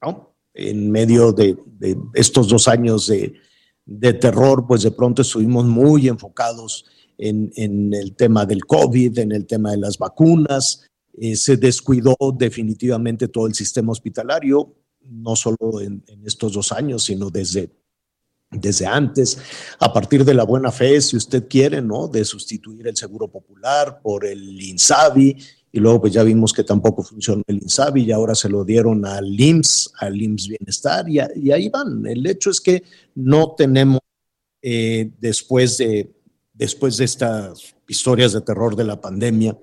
¿no? 0.01 0.32
En 0.55 0.90
medio 0.90 1.32
de, 1.32 1.57
de 1.78 1.96
estos 2.14 2.48
dos 2.48 2.68
años 2.68 3.07
de, 3.07 3.34
de 3.84 4.12
terror, 4.12 4.66
pues 4.66 4.82
de 4.82 4.90
pronto 4.90 5.22
estuvimos 5.22 5.64
muy 5.64 6.09
enfocados 6.09 6.84
en, 7.18 7.50
en 7.57 7.94
el 7.94 8.14
tema 8.14 8.44
del 8.44 8.64
COVID, 8.64 9.18
en 9.18 9.32
el 9.32 9.46
tema 9.46 9.70
de 9.70 9.78
las 9.78 9.98
vacunas. 9.98 10.86
Eh, 11.18 11.36
se 11.36 11.57
descuidó 11.57 12.16
definitivamente 12.36 13.28
todo 13.28 13.46
el 13.46 13.55
sistema 13.55 13.92
hospitalario, 13.92 14.74
no 15.03 15.36
solo 15.36 15.80
en, 15.80 16.03
en 16.07 16.26
estos 16.26 16.53
dos 16.53 16.72
años, 16.72 17.05
sino 17.05 17.30
desde 17.30 17.70
desde 18.53 18.86
antes, 18.86 19.38
a 19.78 19.92
partir 19.92 20.24
de 20.26 20.34
la 20.34 20.44
buena 20.44 20.70
fe, 20.70 21.00
si 21.00 21.16
usted 21.16 21.48
quiere, 21.48 21.80
¿no? 21.80 22.07
De 22.07 22.22
sustituir 22.24 22.86
el 22.86 22.96
Seguro 22.96 23.28
Popular 23.28 24.00
por 24.03 24.26
el 24.26 24.61
INSABI, 24.61 25.38
y 25.73 25.81
luego 25.81 26.03
pues 26.03 26.12
ya 26.12 26.23
vimos 26.23 26.53
que 26.53 26.64
tampoco 26.64 27.03
funcionó 27.03 27.43
el 27.47 27.57
INSABI 27.62 28.03
y 28.05 28.12
ahora 28.12 28.35
se 28.35 28.49
lo 28.51 28.62
dieron 28.64 29.07
al 29.07 29.41
IMSS, 29.41 29.93
al 29.99 30.20
IMSS 30.20 30.49
Bienestar, 30.49 31.09
y, 31.09 31.18
a- 31.18 31.31
ahí 31.55 31.68
van. 31.70 32.05
El 32.07 32.27
hecho 32.27 32.51
es 32.51 32.61
que 32.61 32.83
no 33.14 33.55
tenemos, 33.57 34.01
eh, 34.61 35.11
después, 35.18 35.79
de, 35.79 36.12
después 36.53 36.99
de 36.99 37.05
estas 37.07 37.75
historias 37.89 38.33
de 38.35 38.43
terror 38.43 38.77
de 38.77 38.85
la 38.85 39.01
pandemia, 39.01 39.57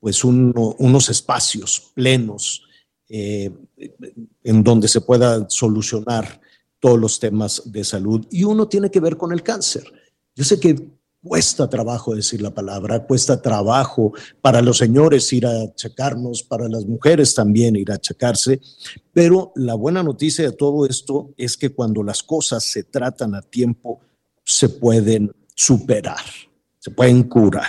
pues 0.00 0.22
uno- 0.24 0.76
unos 0.78 1.08
espacios 1.08 1.90
plenos 1.94 2.62
eh, 3.10 3.50
en 4.44 4.62
donde 4.62 4.86
se 4.86 5.00
pueda 5.00 5.48
solucionar 5.48 6.40
todos 6.78 6.98
los 6.98 7.18
temas 7.18 7.62
de 7.64 7.82
salud 7.82 8.24
y 8.30 8.44
uno 8.44 8.68
tiene 8.68 8.90
que 8.90 9.00
ver 9.00 9.16
con 9.16 9.32
el 9.32 9.42
cáncer. 9.42 9.82
Yo 10.36 10.44
sé 10.44 10.60
que 10.60 10.76
cuesta 11.22 11.68
trabajo 11.68 12.14
decir 12.14 12.40
la 12.40 12.54
palabra, 12.54 13.04
cuesta 13.06 13.40
trabajo 13.42 14.12
para 14.40 14.62
los 14.62 14.78
señores 14.78 15.32
ir 15.32 15.46
a 15.46 15.74
checarnos, 15.74 16.42
para 16.42 16.68
las 16.68 16.86
mujeres 16.86 17.34
también 17.34 17.76
ir 17.76 17.90
a 17.90 17.98
checarse, 17.98 18.60
pero 19.12 19.52
la 19.56 19.74
buena 19.74 20.02
noticia 20.02 20.44
de 20.44 20.56
todo 20.56 20.86
esto 20.86 21.34
es 21.36 21.56
que 21.56 21.70
cuando 21.70 22.02
las 22.02 22.22
cosas 22.22 22.64
se 22.64 22.84
tratan 22.84 23.34
a 23.34 23.42
tiempo, 23.42 24.00
se 24.44 24.68
pueden 24.68 25.32
superar, 25.54 26.24
se 26.78 26.90
pueden 26.90 27.24
curar. 27.24 27.68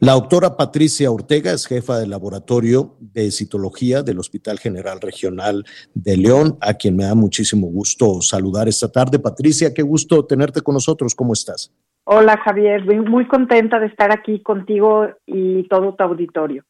La 0.00 0.12
doctora 0.12 0.56
Patricia 0.56 1.10
Ortega 1.10 1.52
es 1.52 1.66
jefa 1.66 1.98
del 1.98 2.10
laboratorio 2.10 2.96
de 3.00 3.32
citología 3.32 4.04
del 4.04 4.20
Hospital 4.20 4.60
General 4.60 5.00
Regional 5.00 5.64
de 5.92 6.16
León, 6.16 6.56
a 6.60 6.74
quien 6.74 6.94
me 6.94 7.02
da 7.02 7.16
muchísimo 7.16 7.66
gusto 7.66 8.22
saludar 8.22 8.68
esta 8.68 8.92
tarde. 8.92 9.18
Patricia, 9.18 9.74
qué 9.74 9.82
gusto 9.82 10.24
tenerte 10.24 10.60
con 10.60 10.74
nosotros. 10.74 11.16
¿Cómo 11.16 11.32
estás? 11.32 11.72
Hola 12.10 12.38
Javier, 12.38 12.86
muy- 13.06 13.26
contenta 13.26 13.78
de 13.78 13.88
estar 13.88 14.10
aquí 14.10 14.40
contigo 14.42 15.08
y 15.26 15.68
todo 15.68 15.94
tu 15.94 16.02
auditorio. 16.02 16.64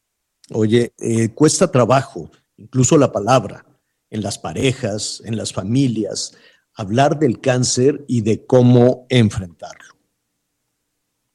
Oye, 0.53 0.91
eh, 0.99 1.33
cuesta 1.33 1.71
trabajo, 1.71 2.29
incluso 2.57 2.97
la 2.97 3.13
palabra, 3.13 3.63
en 4.09 4.21
las 4.21 4.37
parejas, 4.37 5.23
en 5.25 5.37
las 5.37 5.53
familias, 5.53 6.37
hablar 6.75 7.19
del 7.19 7.39
cáncer 7.39 8.01
y 8.05 8.21
de 8.21 8.45
cómo 8.45 9.05
enfrentarlo. 9.07 9.93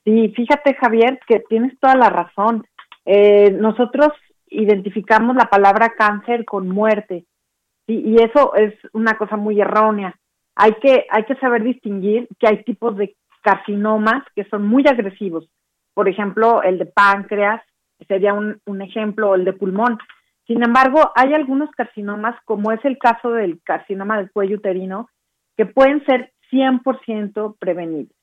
Sí, 0.04 0.34
fíjate 0.36 0.74
Javier 0.74 1.18
que 1.26 1.40
tienes 1.48 1.72
toda 1.80 1.94
la 1.94 2.10
razón. 2.10 2.66
Eh, 3.06 3.52
nosotros 3.52 4.08
identificamos 4.48 5.34
la 5.34 5.48
palabra 5.48 5.94
cáncer 5.96 6.44
con 6.44 6.68
muerte 6.68 7.24
sí, 7.86 8.02
y 8.04 8.22
eso 8.22 8.54
es 8.54 8.74
una 8.92 9.16
cosa 9.16 9.38
muy 9.38 9.62
errónea. 9.62 10.14
Hay 10.56 10.74
que, 10.74 11.06
hay 11.08 11.24
que 11.24 11.36
saber 11.36 11.62
distinguir 11.62 12.28
que 12.38 12.48
hay 12.48 12.62
tipos 12.64 12.98
de 12.98 13.16
carcinomas 13.44 14.24
que 14.34 14.44
son 14.44 14.66
muy 14.66 14.84
agresivos. 14.88 15.48
Por 15.92 16.08
ejemplo, 16.08 16.62
el 16.62 16.78
de 16.78 16.86
páncreas 16.86 17.62
sería 18.08 18.32
un, 18.34 18.82
ejemplo, 18.82 19.30
o 19.30 19.34
el 19.34 19.44
de 19.44 19.52
pulmón. 19.52 19.98
Sin 20.46 20.62
embargo, 20.62 21.12
hay 21.14 21.32
algunos 21.34 21.70
carcinomas, 21.70 22.36
como 22.44 22.72
es 22.72 22.84
el 22.84 22.98
caso 22.98 23.30
del 23.30 23.60
carcinoma 23.62 24.16
del 24.16 24.32
cuello 24.32 24.56
uterino, 24.56 25.08
que 25.56 25.66
pueden 25.66 26.04
ser 26.04 26.32
100% 26.50 27.56
prevenibles. 27.58 28.16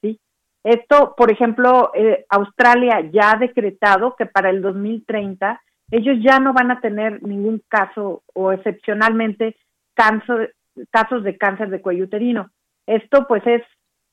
¿sí? 0.00 0.20
Esto, 0.62 1.14
por 1.16 1.32
ejemplo, 1.32 1.90
eh, 1.94 2.24
Australia 2.28 3.00
ya 3.12 3.32
ha 3.32 3.38
decretado 3.38 4.14
que 4.16 4.26
para 4.26 4.50
el 4.50 4.62
2030 4.62 5.60
ellos 5.90 6.16
ya 6.20 6.38
no 6.38 6.52
van 6.52 6.70
a 6.70 6.80
tener 6.80 7.22
ningún 7.22 7.62
caso 7.68 8.22
o 8.34 8.52
excepcionalmente 8.52 9.56
cáncer, 9.94 10.54
casos 10.90 11.24
de 11.24 11.36
cáncer 11.36 11.70
de 11.70 11.80
cuello 11.80 12.04
uterino. 12.04 12.50
Esto 12.86 13.26
pues 13.26 13.42
es 13.46 13.62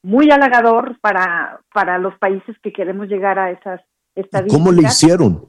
muy 0.03 0.29
halagador 0.29 0.99
para, 0.99 1.61
para 1.73 1.97
los 1.97 2.15
países 2.19 2.55
que 2.59 2.73
queremos 2.73 3.07
llegar 3.07 3.39
a 3.39 3.51
esas 3.51 3.81
estadísticas. 4.15 4.63
¿Cómo 4.63 4.71
le 4.71 4.83
hicieron? 4.83 5.47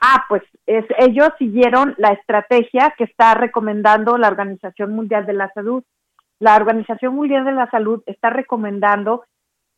Ah, 0.00 0.24
pues 0.28 0.42
es, 0.66 0.84
ellos 0.98 1.28
siguieron 1.38 1.94
la 1.98 2.10
estrategia 2.10 2.94
que 2.96 3.04
está 3.04 3.34
recomendando 3.34 4.18
la 4.18 4.28
Organización 4.28 4.94
Mundial 4.94 5.26
de 5.26 5.34
la 5.34 5.50
Salud. 5.52 5.84
La 6.40 6.56
Organización 6.56 7.14
Mundial 7.14 7.44
de 7.44 7.52
la 7.52 7.70
Salud 7.70 8.02
está 8.06 8.30
recomendando 8.30 9.24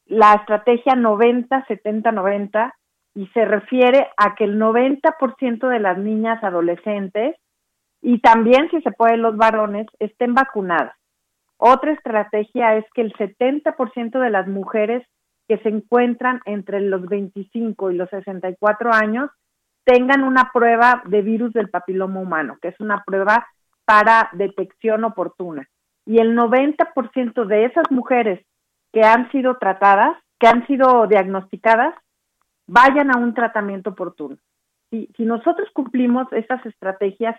la 0.07 0.35
estrategia 0.35 0.95
90-70-90 0.95 2.73
y 3.15 3.27
se 3.29 3.45
refiere 3.45 4.09
a 4.17 4.35
que 4.37 4.45
el 4.45 4.59
90% 4.61 5.69
de 5.69 5.81
las 5.81 5.99
niñas 5.99 6.43
adolescentes 6.43 7.37
y 8.03 8.21
también, 8.21 8.71
si 8.71 8.81
se 8.83 8.93
puede, 8.93 9.17
los 9.17 9.37
varones 9.37 9.87
estén 9.99 10.35
vacunadas. 10.35 10.95
Otra 11.59 11.93
estrategia 11.93 12.77
es 12.77 12.85
que 12.95 13.03
el 13.03 13.13
70% 13.15 14.21
de 14.21 14.31
las 14.31 14.47
mujeres 14.47 15.07
que 15.49 15.59
se 15.59 15.69
encuentran 15.69 16.41
entre 16.45 16.81
los 16.81 17.07
25 17.07 17.91
y 17.91 17.95
los 17.97 18.11
64 18.11 18.93
años 18.93 19.31
tengan 19.85 20.25
una 20.25 20.51
prueba 20.53 21.03
de 21.07 21.23
virus 21.23 21.53
del 21.53 21.71
papiloma 21.71 22.21
humano, 22.21 22.59
que 22.61 22.69
es 22.69 22.81
una 22.81 23.05
prueba 23.05 23.47
para 23.85 24.29
detección 24.33 25.05
oportuna. 25.05 25.69
Y 26.05 26.19
el 26.19 26.37
90% 26.37 27.47
de 27.47 27.65
esas 27.65 27.91
mujeres 27.91 28.45
que 28.93 29.03
han 29.03 29.31
sido 29.31 29.59
tratadas, 29.59 30.17
que 30.41 30.49
han 30.49 30.67
sido 30.67 31.07
diagnosticadas, 31.07 31.95
vayan 32.67 33.15
a 33.15 33.19
un 33.19 33.33
tratamiento 33.35 33.91
oportuno. 33.91 34.37
Si, 34.91 35.09
si 35.17 35.25
nosotros 35.25 35.69
cumplimos 35.73 36.31
esas 36.33 36.65
estrategias 36.67 37.37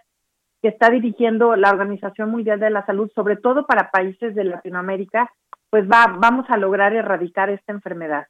que 0.67 0.73
está 0.73 0.89
dirigiendo 0.89 1.55
la 1.55 1.69
Organización 1.69 2.29
Mundial 2.29 2.59
de 2.59 2.69
la 2.69 2.85
Salud, 2.85 3.09
sobre 3.15 3.37
todo 3.37 3.65
para 3.65 3.89
países 3.89 4.35
de 4.35 4.43
Latinoamérica, 4.43 5.31
pues 5.69 5.85
va, 5.85 6.17
vamos 6.19 6.45
a 6.49 6.57
lograr 6.57 6.93
erradicar 6.93 7.49
esta 7.49 7.71
enfermedad, 7.71 8.27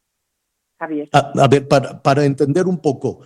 Javier. 0.77 1.09
A, 1.13 1.31
a 1.35 1.47
ver, 1.47 1.67
para, 1.67 1.99
para, 1.99 2.25
entender 2.25 2.67
un 2.67 2.79
poco, 2.79 3.21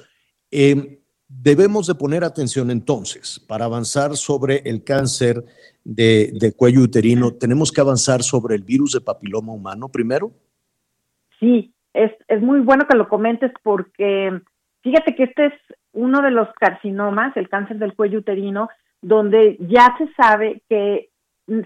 eh, 0.50 1.02
debemos 1.28 1.88
de 1.88 1.96
poner 1.96 2.24
atención 2.24 2.72
entonces 2.72 3.38
para 3.50 3.66
avanzar 3.66 4.16
sobre 4.16 4.62
el 4.64 4.86
cáncer 4.86 5.44
de, 5.84 6.32
de, 6.40 6.54
cuello 6.56 6.80
uterino. 6.80 7.34
¿Tenemos 7.34 7.70
que 7.70 7.82
avanzar 7.82 8.24
sobre 8.24 8.56
el 8.56 8.64
virus 8.64 8.94
de 8.94 9.02
papiloma 9.02 9.52
humano 9.52 9.90
primero? 9.90 10.32
Sí, 11.38 11.74
es, 11.94 12.14
es 12.30 12.42
muy 12.42 12.62
bueno 12.62 12.86
que 12.90 12.96
lo 12.96 13.10
comentes 13.10 13.52
porque 13.62 14.40
fíjate 14.84 15.16
que 15.16 15.24
este 15.24 15.48
es 15.48 15.54
uno 15.92 16.22
de 16.22 16.32
los 16.32 16.48
carcinomas, 16.54 17.36
el 17.36 17.50
cáncer 17.50 17.78
del 17.78 17.94
cuello 17.94 18.20
uterino, 18.20 18.70
donde 19.02 19.58
ya 19.60 19.96
se 19.98 20.12
sabe 20.14 20.62
que 20.70 21.10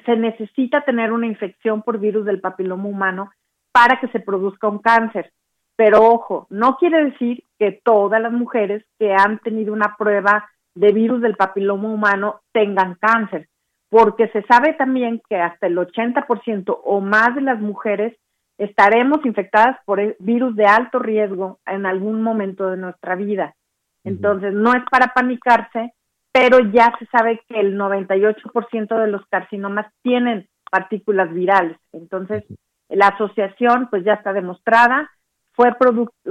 se 0.05 0.15
necesita 0.15 0.81
tener 0.81 1.11
una 1.11 1.27
infección 1.27 1.81
por 1.81 1.99
virus 1.99 2.25
del 2.25 2.41
papiloma 2.41 2.87
humano 2.87 3.31
para 3.71 3.99
que 3.99 4.07
se 4.07 4.19
produzca 4.19 4.67
un 4.67 4.79
cáncer. 4.79 5.31
Pero 5.75 6.01
ojo, 6.03 6.47
no 6.49 6.77
quiere 6.77 7.03
decir 7.03 7.43
que 7.59 7.81
todas 7.83 8.21
las 8.21 8.31
mujeres 8.31 8.85
que 8.97 9.13
han 9.13 9.39
tenido 9.39 9.73
una 9.73 9.95
prueba 9.97 10.49
de 10.73 10.91
virus 10.91 11.21
del 11.21 11.35
papiloma 11.35 11.89
humano 11.89 12.41
tengan 12.51 12.95
cáncer. 12.95 13.47
porque 13.87 14.27
se 14.29 14.41
sabe 14.43 14.73
también 14.73 15.21
que 15.29 15.37
hasta 15.37 15.67
el 15.67 15.77
80% 15.77 16.79
o 16.83 16.99
más 16.99 17.33
de 17.35 17.41
las 17.41 17.61
mujeres 17.61 18.17
estaremos 18.57 19.25
infectadas 19.25 19.77
por 19.85 19.99
el 19.99 20.15
virus 20.19 20.55
de 20.55 20.65
alto 20.65 20.99
riesgo 20.99 21.59
en 21.65 21.85
algún 21.85 22.21
momento 22.21 22.69
de 22.71 22.77
nuestra 22.77 23.15
vida. 23.15 23.55
Entonces, 24.03 24.53
no 24.53 24.73
es 24.73 24.83
para 24.91 25.13
panicarse, 25.13 25.93
pero 26.35 26.59
ya 26.59 26.93
se 26.99 27.05
sabe 27.05 27.39
que 27.47 27.57
el 27.61 27.77
98% 27.77 28.99
de 28.99 29.07
los 29.07 29.25
carcinomas 29.27 29.87
tienen 30.01 30.49
partículas 30.69 31.33
virales. 31.33 31.77
Entonces, 31.93 32.43
la 32.89 33.07
asociación 33.07 33.87
pues 33.89 34.03
ya 34.03 34.15
está 34.15 34.33
demostrada, 34.33 35.09
fue 35.53 35.73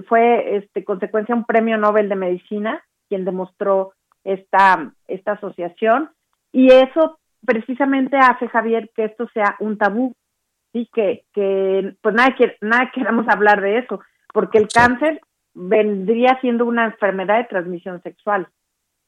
fue 0.07 0.57
este 0.57 0.85
consecuencia 0.85 1.35
un 1.35 1.47
premio 1.47 1.79
Nobel 1.79 2.11
de 2.11 2.17
medicina 2.17 2.85
quien 3.09 3.25
demostró 3.25 3.95
esta 4.25 4.93
esta 5.09 5.33
asociación. 5.33 6.11
Y 6.53 6.71
eso 6.71 7.19
precisamente 7.47 8.19
hace 8.19 8.47
Javier 8.49 8.91
que 8.95 9.07
esto 9.07 9.27
sea 9.33 9.57
un 9.59 9.79
tabú 9.79 10.13
sí 10.75 10.87
que 10.93 11.25
que 11.33 11.95
pues 12.03 12.15
nada 12.15 12.35
que 12.37 12.59
nada 12.61 12.91
queramos 12.93 13.27
hablar 13.27 13.63
de 13.63 13.79
eso 13.79 14.01
porque 14.35 14.59
el 14.59 14.69
cáncer 14.69 15.23
vendría 15.55 16.39
siendo 16.43 16.67
una 16.67 16.85
enfermedad 16.85 17.39
de 17.39 17.45
transmisión 17.45 18.03
sexual 18.03 18.49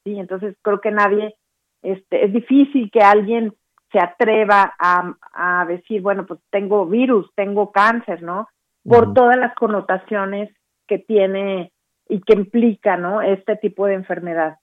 sí 0.06 0.18
entonces 0.18 0.56
creo 0.62 0.80
que 0.80 0.90
nadie 0.90 1.34
este 1.82 2.24
es 2.24 2.32
difícil 2.32 2.90
que 2.90 3.00
alguien 3.00 3.52
se 3.92 3.98
atreva 3.98 4.72
a, 4.78 5.14
a 5.34 5.66
decir 5.66 6.00
bueno 6.00 6.24
pues 6.24 6.40
tengo 6.50 6.86
virus 6.86 7.28
tengo 7.34 7.70
cáncer 7.72 8.22
no 8.22 8.48
por 8.88 9.14
todas 9.14 9.36
las 9.36 9.54
connotaciones 9.54 10.50
que 10.86 10.98
tiene 10.98 11.72
y 12.08 12.20
que 12.20 12.34
implica 12.34 12.96
¿no? 12.96 13.20
este 13.22 13.56
tipo 13.56 13.86
de 13.86 13.94
enfermedad. 13.94 14.56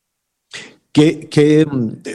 Qué, 0.91 1.27
qué, 1.27 1.65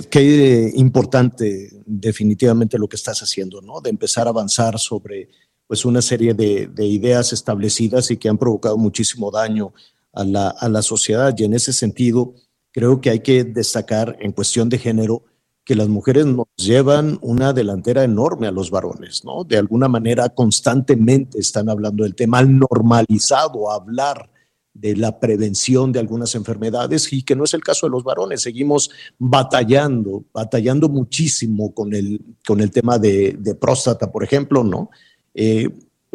qué, 0.09 0.70
importante 0.76 1.68
definitivamente 1.85 2.79
lo 2.79 2.89
que 2.89 2.95
estás 2.95 3.20
haciendo, 3.20 3.61
¿no? 3.61 3.81
De 3.81 3.91
empezar 3.91 4.29
a 4.29 4.31
avanzar 4.31 4.79
sobre 4.79 5.29
pues 5.66 5.85
una 5.85 6.01
serie 6.01 6.33
de, 6.33 6.68
de 6.68 6.87
ideas 6.87 7.33
establecidas 7.33 8.11
y 8.12 8.16
que 8.16 8.29
han 8.29 8.39
provocado 8.39 8.79
muchísimo 8.79 9.33
daño 9.33 9.72
a 10.12 10.24
la, 10.24 10.49
a 10.51 10.68
la 10.68 10.81
sociedad. 10.83 11.35
Y 11.37 11.45
en 11.45 11.55
ese 11.55 11.72
sentido, 11.72 12.35
creo 12.79 13.01
que 13.01 13.11
hay 13.11 13.18
que 13.18 13.43
destacar 13.43 14.16
en 14.20 14.31
cuestión 14.31 14.68
de 14.68 14.79
género 14.79 15.24
que 15.64 15.74
las 15.74 15.89
mujeres 15.89 16.26
nos 16.26 16.47
llevan 16.55 17.18
una 17.22 17.53
delantera 17.53 18.05
enorme 18.05 18.47
a 18.47 18.53
los 18.53 18.70
varones, 18.70 19.24
¿no? 19.24 19.43
De 19.43 19.59
alguna 19.59 19.89
manera 19.89 20.29
constantemente 20.29 21.41
están 21.41 21.68
hablando 21.68 22.05
del 22.05 22.14
tema, 22.14 22.39
han 22.39 22.57
normalizado 22.57 23.68
hablar 23.68 24.31
de 24.72 24.95
la 24.95 25.18
prevención 25.18 25.91
de 25.91 25.99
algunas 25.99 26.37
enfermedades 26.37 27.12
y 27.12 27.24
que 27.24 27.35
no 27.35 27.43
es 27.43 27.53
el 27.53 27.64
caso 27.64 27.87
de 27.87 27.91
los 27.91 28.05
varones. 28.05 28.43
Seguimos 28.43 28.93
batallando, 29.18 30.26
batallando 30.33 30.89
muchísimo 30.89 31.74
con 31.74 31.93
el, 31.93 32.20
con 32.47 32.61
el 32.61 32.70
tema 32.70 32.97
de, 32.97 33.57
próstata, 33.61 34.12
por 34.12 34.22
ejemplo, 34.22 34.62
¿no? 34.62 34.89
Eh, 35.35 35.68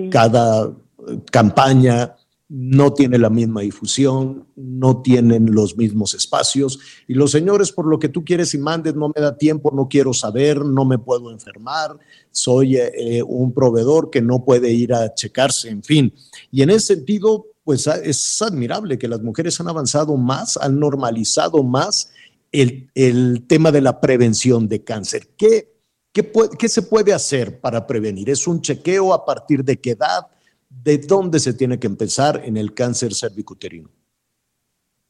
cada 0.09 0.71
campaña 1.29 2.15
no 2.49 2.93
tiene 2.93 3.17
la 3.17 3.29
misma 3.29 3.61
difusión, 3.61 4.47
no 4.55 5.01
tienen 5.01 5.53
los 5.53 5.77
mismos 5.77 6.13
espacios. 6.13 6.79
Y 7.07 7.13
los 7.13 7.31
señores, 7.31 7.71
por 7.71 7.87
lo 7.87 7.99
que 7.99 8.09
tú 8.09 8.23
quieres 8.23 8.53
y 8.53 8.57
mandes, 8.57 8.95
no 8.95 9.11
me 9.15 9.21
da 9.21 9.37
tiempo, 9.37 9.71
no 9.73 9.87
quiero 9.87 10.13
saber, 10.13 10.63
no 10.63 10.85
me 10.85 10.99
puedo 10.99 11.31
enfermar, 11.31 11.97
soy 12.31 12.77
eh, 12.77 12.91
eh, 12.95 13.23
un 13.23 13.53
proveedor 13.53 14.09
que 14.09 14.21
no 14.21 14.43
puede 14.43 14.71
ir 14.71 14.93
a 14.93 15.13
checarse, 15.13 15.69
en 15.69 15.83
fin. 15.83 16.13
Y 16.51 16.61
en 16.61 16.69
ese 16.69 16.95
sentido, 16.95 17.47
pues 17.63 17.87
ah, 17.87 17.97
es 18.03 18.41
admirable 18.41 18.97
que 18.97 19.07
las 19.07 19.21
mujeres 19.21 19.59
han 19.59 19.69
avanzado 19.69 20.17
más, 20.17 20.57
han 20.57 20.79
normalizado 20.79 21.63
más 21.63 22.11
el, 22.51 23.45
tema 23.47 23.71
de 23.71 23.81
la 23.81 23.99
prevención 23.99 24.67
de 24.67 24.83
cáncer. 24.83 25.29
¿Qué, 25.37 25.73
qué, 26.11 26.31
¿Qué 26.59 26.69
se 26.69 26.83
puede 26.83 27.13
hacer 27.13 27.59
para 27.61 27.87
prevenir? 27.87 28.29
¿Es 28.29 28.47
un 28.47 28.61
chequeo 28.61 29.13
a 29.13 29.25
partir 29.25 29.63
de 29.63 29.79
qué 29.79 29.91
edad? 29.91 30.27
¿De 30.81 30.97
dónde 30.97 31.39
se 31.39 31.53
tiene 31.53 31.79
que 31.79 31.87
empezar 31.87 32.41
en 32.43 32.57
el 32.57 32.73
cáncer 32.73 33.13
cervicuterino? 33.13 33.89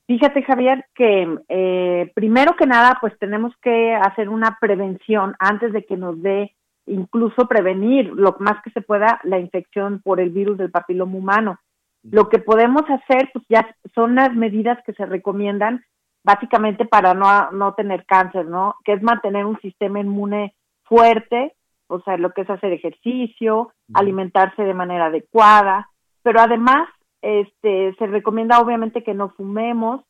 Fíjate, 0.06 0.44
Javier, 0.44 0.86
que 0.96 1.38
eh, 1.48 2.12
primero 2.14 2.56
que 2.58 2.66
nada, 2.66 2.98
pues 3.00 3.18
tenemos 3.20 3.54
que 3.62 3.96
hacer 3.96 4.28
una 4.30 4.58
prevención 4.60 5.36
antes 5.40 5.72
de 5.72 5.86
que 5.86 5.96
nos 5.96 6.22
dé, 6.22 6.54
incluso 6.86 7.48
prevenir 7.48 8.12
lo 8.14 8.36
más 8.40 8.62
que 8.64 8.72
se 8.72 8.82
pueda 8.82 9.22
la 9.24 9.40
infección 9.40 10.02
por 10.04 10.20
el 10.20 10.30
virus 10.30 10.58
del 10.58 10.72
papiloma 10.72 11.18
humano. 11.18 11.60
Lo 12.04 12.28
que 12.28 12.40
podemos 12.40 12.82
hacer, 12.90 13.30
pues 13.34 13.46
ya 13.48 13.74
son 13.96 14.16
las 14.16 14.36
medidas 14.36 14.78
que 14.86 14.92
se 14.94 15.06
recomiendan 15.06 15.86
básicamente 16.24 16.86
para 16.86 17.14
no, 17.14 17.52
no 17.52 17.74
tener 17.74 18.06
cáncer, 18.06 18.46
¿no? 18.46 18.76
Que 18.84 18.94
es 18.94 19.02
mantener 19.02 19.46
un 19.46 19.60
sistema 19.62 20.02
inmune 20.02 20.54
fuerte, 20.84 21.56
o 21.88 22.02
sea, 22.02 22.18
lo 22.18 22.32
que 22.32 22.42
es 22.42 22.50
hacer 22.50 22.74
ejercicio, 22.74 23.74
alimentarse 23.94 24.64
de 24.64 24.74
manera 24.74 25.08
adecuada, 25.08 25.90
pero 26.22 26.40
además 26.40 26.88
este 27.22 27.96
se 27.98 28.08
recomienda 28.08 28.60
obviamente 28.60 29.04
que 29.04 29.14
no 29.14 29.30
fumemos, 29.30 30.02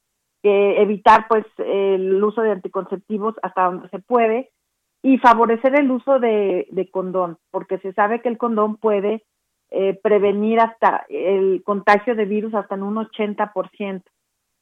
que 0.42 0.82
evitar 0.82 1.28
pues 1.28 1.46
el 1.58 2.24
uso 2.24 2.42
de 2.42 2.52
anticonceptivos 2.52 3.36
hasta 3.42 3.66
donde 3.66 3.90
se 3.90 4.00
puede 4.00 4.52
y 5.02 5.18
favorecer 5.18 5.80
el 5.80 5.92
uso 5.92 6.20
de, 6.20 6.90
condón, 6.92 7.38
porque 7.52 7.78
se 7.80 7.94
sabe 7.94 8.22
que 8.22 8.30
el 8.30 8.38
condón 8.38 8.78
puede 8.78 9.24
eh, 9.70 10.00
prevenir 10.02 10.60
hasta 10.60 11.06
el 11.10 11.62
contagio 11.64 12.16
de 12.16 12.26
virus 12.26 12.54
hasta 12.54 12.76
en 12.76 12.84
un 12.84 12.96
80%. 12.96 14.04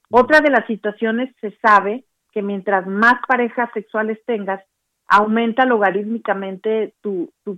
Otra 0.10 0.42
de 0.42 0.50
las 0.50 0.66
situaciones 0.66 1.34
se 1.40 1.52
sabe 1.62 2.06
que 2.32 2.42
mientras 2.42 2.88
más 2.88 3.16
parejas 3.28 3.70
sexuales 3.74 4.20
tengas, 4.26 4.64
aumenta 5.12 5.66
logarítmicamente 5.66 6.94
tu, 7.02 7.32
tu 7.44 7.58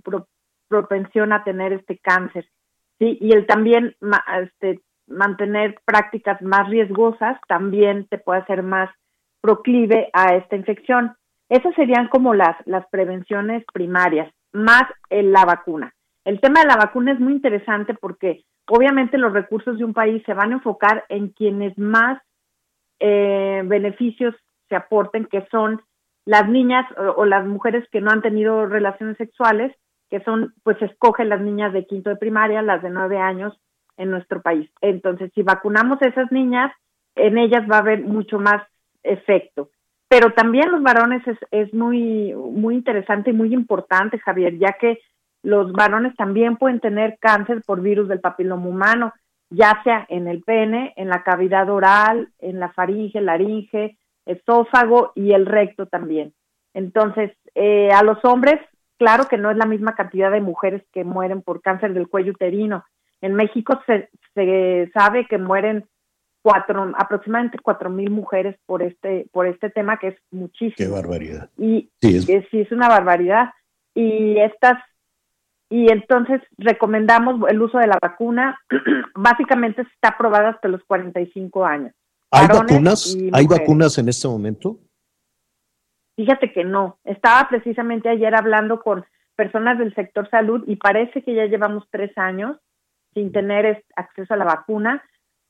propensión 0.68 1.32
a 1.32 1.44
tener 1.44 1.72
este 1.72 1.98
cáncer. 1.98 2.48
Y 2.98 3.32
el 3.32 3.46
también 3.46 3.96
este, 4.42 4.80
mantener 5.06 5.76
prácticas 5.84 6.40
más 6.42 6.68
riesgosas 6.68 7.38
también 7.46 8.06
te 8.08 8.18
puede 8.18 8.40
hacer 8.40 8.62
más 8.62 8.90
proclive 9.40 10.10
a 10.12 10.34
esta 10.34 10.56
infección. 10.56 11.16
Esas 11.48 11.74
serían 11.74 12.08
como 12.08 12.34
las, 12.34 12.56
las 12.66 12.86
prevenciones 12.88 13.64
primarias, 13.72 14.32
más 14.52 14.84
la 15.10 15.44
vacuna. 15.44 15.92
El 16.24 16.40
tema 16.40 16.60
de 16.60 16.66
la 16.66 16.76
vacuna 16.76 17.12
es 17.12 17.20
muy 17.20 17.34
interesante 17.34 17.94
porque 17.94 18.44
obviamente 18.66 19.18
los 19.18 19.32
recursos 19.32 19.78
de 19.78 19.84
un 19.84 19.92
país 19.92 20.22
se 20.26 20.34
van 20.34 20.50
a 20.50 20.54
enfocar 20.54 21.04
en 21.08 21.28
quienes 21.28 21.76
más 21.78 22.20
eh, 22.98 23.62
beneficios 23.64 24.34
se 24.68 24.76
aporten, 24.76 25.26
que 25.26 25.46
son 25.50 25.82
las 26.26 26.48
niñas 26.48 26.86
o, 27.16 27.24
las 27.24 27.46
mujeres 27.46 27.86
que 27.90 28.00
no 28.00 28.10
han 28.10 28.22
tenido 28.22 28.66
relaciones 28.66 29.16
sexuales, 29.16 29.74
que 30.10 30.20
son, 30.20 30.54
pues 30.62 30.80
escogen 30.80 31.28
las 31.28 31.40
niñas 31.40 31.72
de 31.72 31.86
quinto 31.86 32.10
de 32.10 32.16
primaria, 32.16 32.62
las 32.62 32.82
de 32.82 32.90
nueve 32.90 33.18
años 33.18 33.58
en 33.96 34.10
nuestro 34.10 34.40
país. 34.42 34.70
Entonces, 34.80 35.30
si 35.34 35.42
vacunamos 35.42 36.00
a 36.02 36.08
esas 36.08 36.30
niñas, 36.32 36.72
en 37.14 37.38
ellas 37.38 37.64
va 37.70 37.76
a 37.76 37.80
haber 37.80 38.02
mucho 38.02 38.38
más 38.38 38.62
efecto. 39.02 39.70
Pero 40.08 40.32
también 40.32 40.70
los 40.70 40.82
varones 40.82 41.26
es, 41.26 41.38
es 41.50 41.72
muy, 41.74 42.32
muy 42.34 42.76
interesante 42.76 43.30
y 43.30 43.34
muy 43.34 43.52
importante, 43.52 44.18
Javier, 44.18 44.58
ya 44.58 44.72
que 44.80 44.98
los 45.42 45.72
varones 45.72 46.16
también 46.16 46.56
pueden 46.56 46.80
tener 46.80 47.18
cáncer 47.20 47.62
por 47.66 47.82
virus 47.82 48.08
del 48.08 48.20
papiloma 48.20 48.66
humano, 48.66 49.12
ya 49.50 49.80
sea 49.84 50.06
en 50.08 50.26
el 50.26 50.42
pene, 50.42 50.94
en 50.96 51.08
la 51.08 51.22
cavidad 51.22 51.68
oral, 51.68 52.28
en 52.38 52.58
la 52.58 52.70
faringe, 52.70 53.20
laringe, 53.20 53.98
esófago 54.26 55.12
y 55.14 55.32
el 55.32 55.46
recto 55.46 55.86
también. 55.86 56.34
Entonces, 56.72 57.32
eh, 57.54 57.90
a 57.92 58.02
los 58.02 58.18
hombres, 58.24 58.60
claro 58.98 59.24
que 59.28 59.38
no 59.38 59.50
es 59.50 59.56
la 59.56 59.66
misma 59.66 59.94
cantidad 59.94 60.30
de 60.30 60.40
mujeres 60.40 60.82
que 60.92 61.04
mueren 61.04 61.42
por 61.42 61.62
cáncer 61.62 61.94
del 61.94 62.08
cuello 62.08 62.32
uterino. 62.32 62.84
En 63.20 63.34
México 63.34 63.80
se, 63.86 64.10
se 64.34 64.90
sabe 64.92 65.26
que 65.26 65.38
mueren 65.38 65.86
cuatro, 66.44 66.92
aproximadamente 66.98 67.58
cuatro 67.62 67.88
mil 67.88 68.10
mujeres 68.10 68.56
por 68.66 68.82
este, 68.82 69.26
por 69.32 69.46
este 69.46 69.70
tema, 69.70 69.98
que 69.98 70.08
es 70.08 70.16
muchísimo. 70.30 70.74
Qué 70.76 70.88
barbaridad. 70.88 71.50
Y 71.56 71.90
sí 72.00 72.16
es, 72.16 72.46
es 72.52 72.70
una 72.70 72.88
barbaridad. 72.88 73.50
Y 73.94 74.38
estas, 74.40 74.74
y 75.70 75.90
entonces 75.90 76.42
recomendamos 76.58 77.48
el 77.48 77.62
uso 77.62 77.78
de 77.78 77.86
la 77.86 77.98
vacuna. 78.00 78.58
Básicamente 79.14 79.82
está 79.82 80.10
aprobada 80.10 80.50
hasta 80.50 80.68
los 80.68 80.84
45 80.84 81.64
años. 81.64 81.94
¿Hay 82.34 82.48
vacunas? 82.48 83.16
¿Hay 83.32 83.46
vacunas 83.46 83.98
en 83.98 84.08
este 84.08 84.28
momento? 84.28 84.78
Fíjate 86.16 86.52
que 86.52 86.64
no. 86.64 86.98
Estaba 87.04 87.48
precisamente 87.48 88.08
ayer 88.08 88.34
hablando 88.34 88.80
con 88.80 89.04
personas 89.36 89.78
del 89.78 89.94
sector 89.94 90.28
salud 90.30 90.64
y 90.66 90.76
parece 90.76 91.22
que 91.22 91.34
ya 91.34 91.46
llevamos 91.46 91.84
tres 91.90 92.16
años 92.16 92.56
sin 93.14 93.32
tener 93.32 93.84
acceso 93.96 94.34
a 94.34 94.36
la 94.36 94.44
vacuna. 94.44 95.02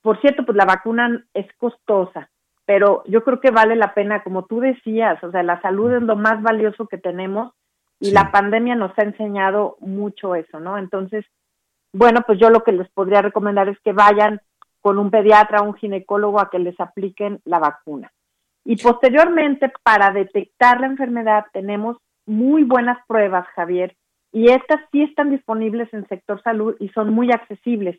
Por 0.02 0.20
cierto, 0.20 0.44
pues 0.44 0.56
la 0.56 0.64
vacuna 0.64 1.24
es 1.32 1.46
costosa, 1.56 2.30
pero 2.66 3.02
yo 3.06 3.24
creo 3.24 3.40
que 3.40 3.50
vale 3.50 3.76
la 3.76 3.94
pena, 3.94 4.22
como 4.22 4.44
tú 4.44 4.60
decías, 4.60 5.22
o 5.24 5.30
sea, 5.30 5.42
la 5.42 5.60
salud 5.62 5.92
es 5.94 6.02
lo 6.02 6.16
más 6.16 6.42
valioso 6.42 6.86
que 6.86 6.98
tenemos 6.98 7.52
y 8.00 8.10
la 8.10 8.30
pandemia 8.30 8.74
nos 8.74 8.92
ha 8.98 9.02
enseñado 9.02 9.76
mucho 9.80 10.34
eso, 10.34 10.60
¿no? 10.60 10.76
Entonces, 10.76 11.24
bueno, 11.92 12.22
pues 12.26 12.38
yo 12.38 12.50
lo 12.50 12.64
que 12.64 12.72
les 12.72 12.88
podría 12.90 13.22
recomendar 13.22 13.68
es 13.68 13.78
que 13.80 13.92
vayan 13.92 14.40
con 14.84 14.98
un 14.98 15.10
pediatra 15.10 15.62
o 15.62 15.64
un 15.64 15.74
ginecólogo 15.76 16.38
a 16.38 16.50
que 16.50 16.58
les 16.58 16.78
apliquen 16.78 17.40
la 17.46 17.58
vacuna. 17.58 18.12
Y 18.66 18.76
posteriormente, 18.76 19.72
para 19.82 20.10
detectar 20.10 20.78
la 20.78 20.88
enfermedad, 20.88 21.46
tenemos 21.54 21.96
muy 22.26 22.64
buenas 22.64 22.98
pruebas, 23.06 23.46
Javier, 23.56 23.96
y 24.30 24.50
estas 24.50 24.82
sí 24.92 25.02
están 25.02 25.30
disponibles 25.30 25.88
en 25.94 26.06
sector 26.06 26.42
salud 26.42 26.76
y 26.80 26.90
son 26.90 27.14
muy 27.14 27.32
accesibles. 27.32 27.98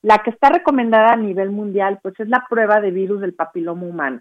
La 0.00 0.22
que 0.22 0.30
está 0.30 0.48
recomendada 0.48 1.12
a 1.12 1.16
nivel 1.16 1.50
mundial, 1.50 1.98
pues 2.02 2.18
es 2.18 2.28
la 2.30 2.46
prueba 2.48 2.80
de 2.80 2.92
virus 2.92 3.20
del 3.20 3.34
papiloma 3.34 3.84
humano. 3.84 4.20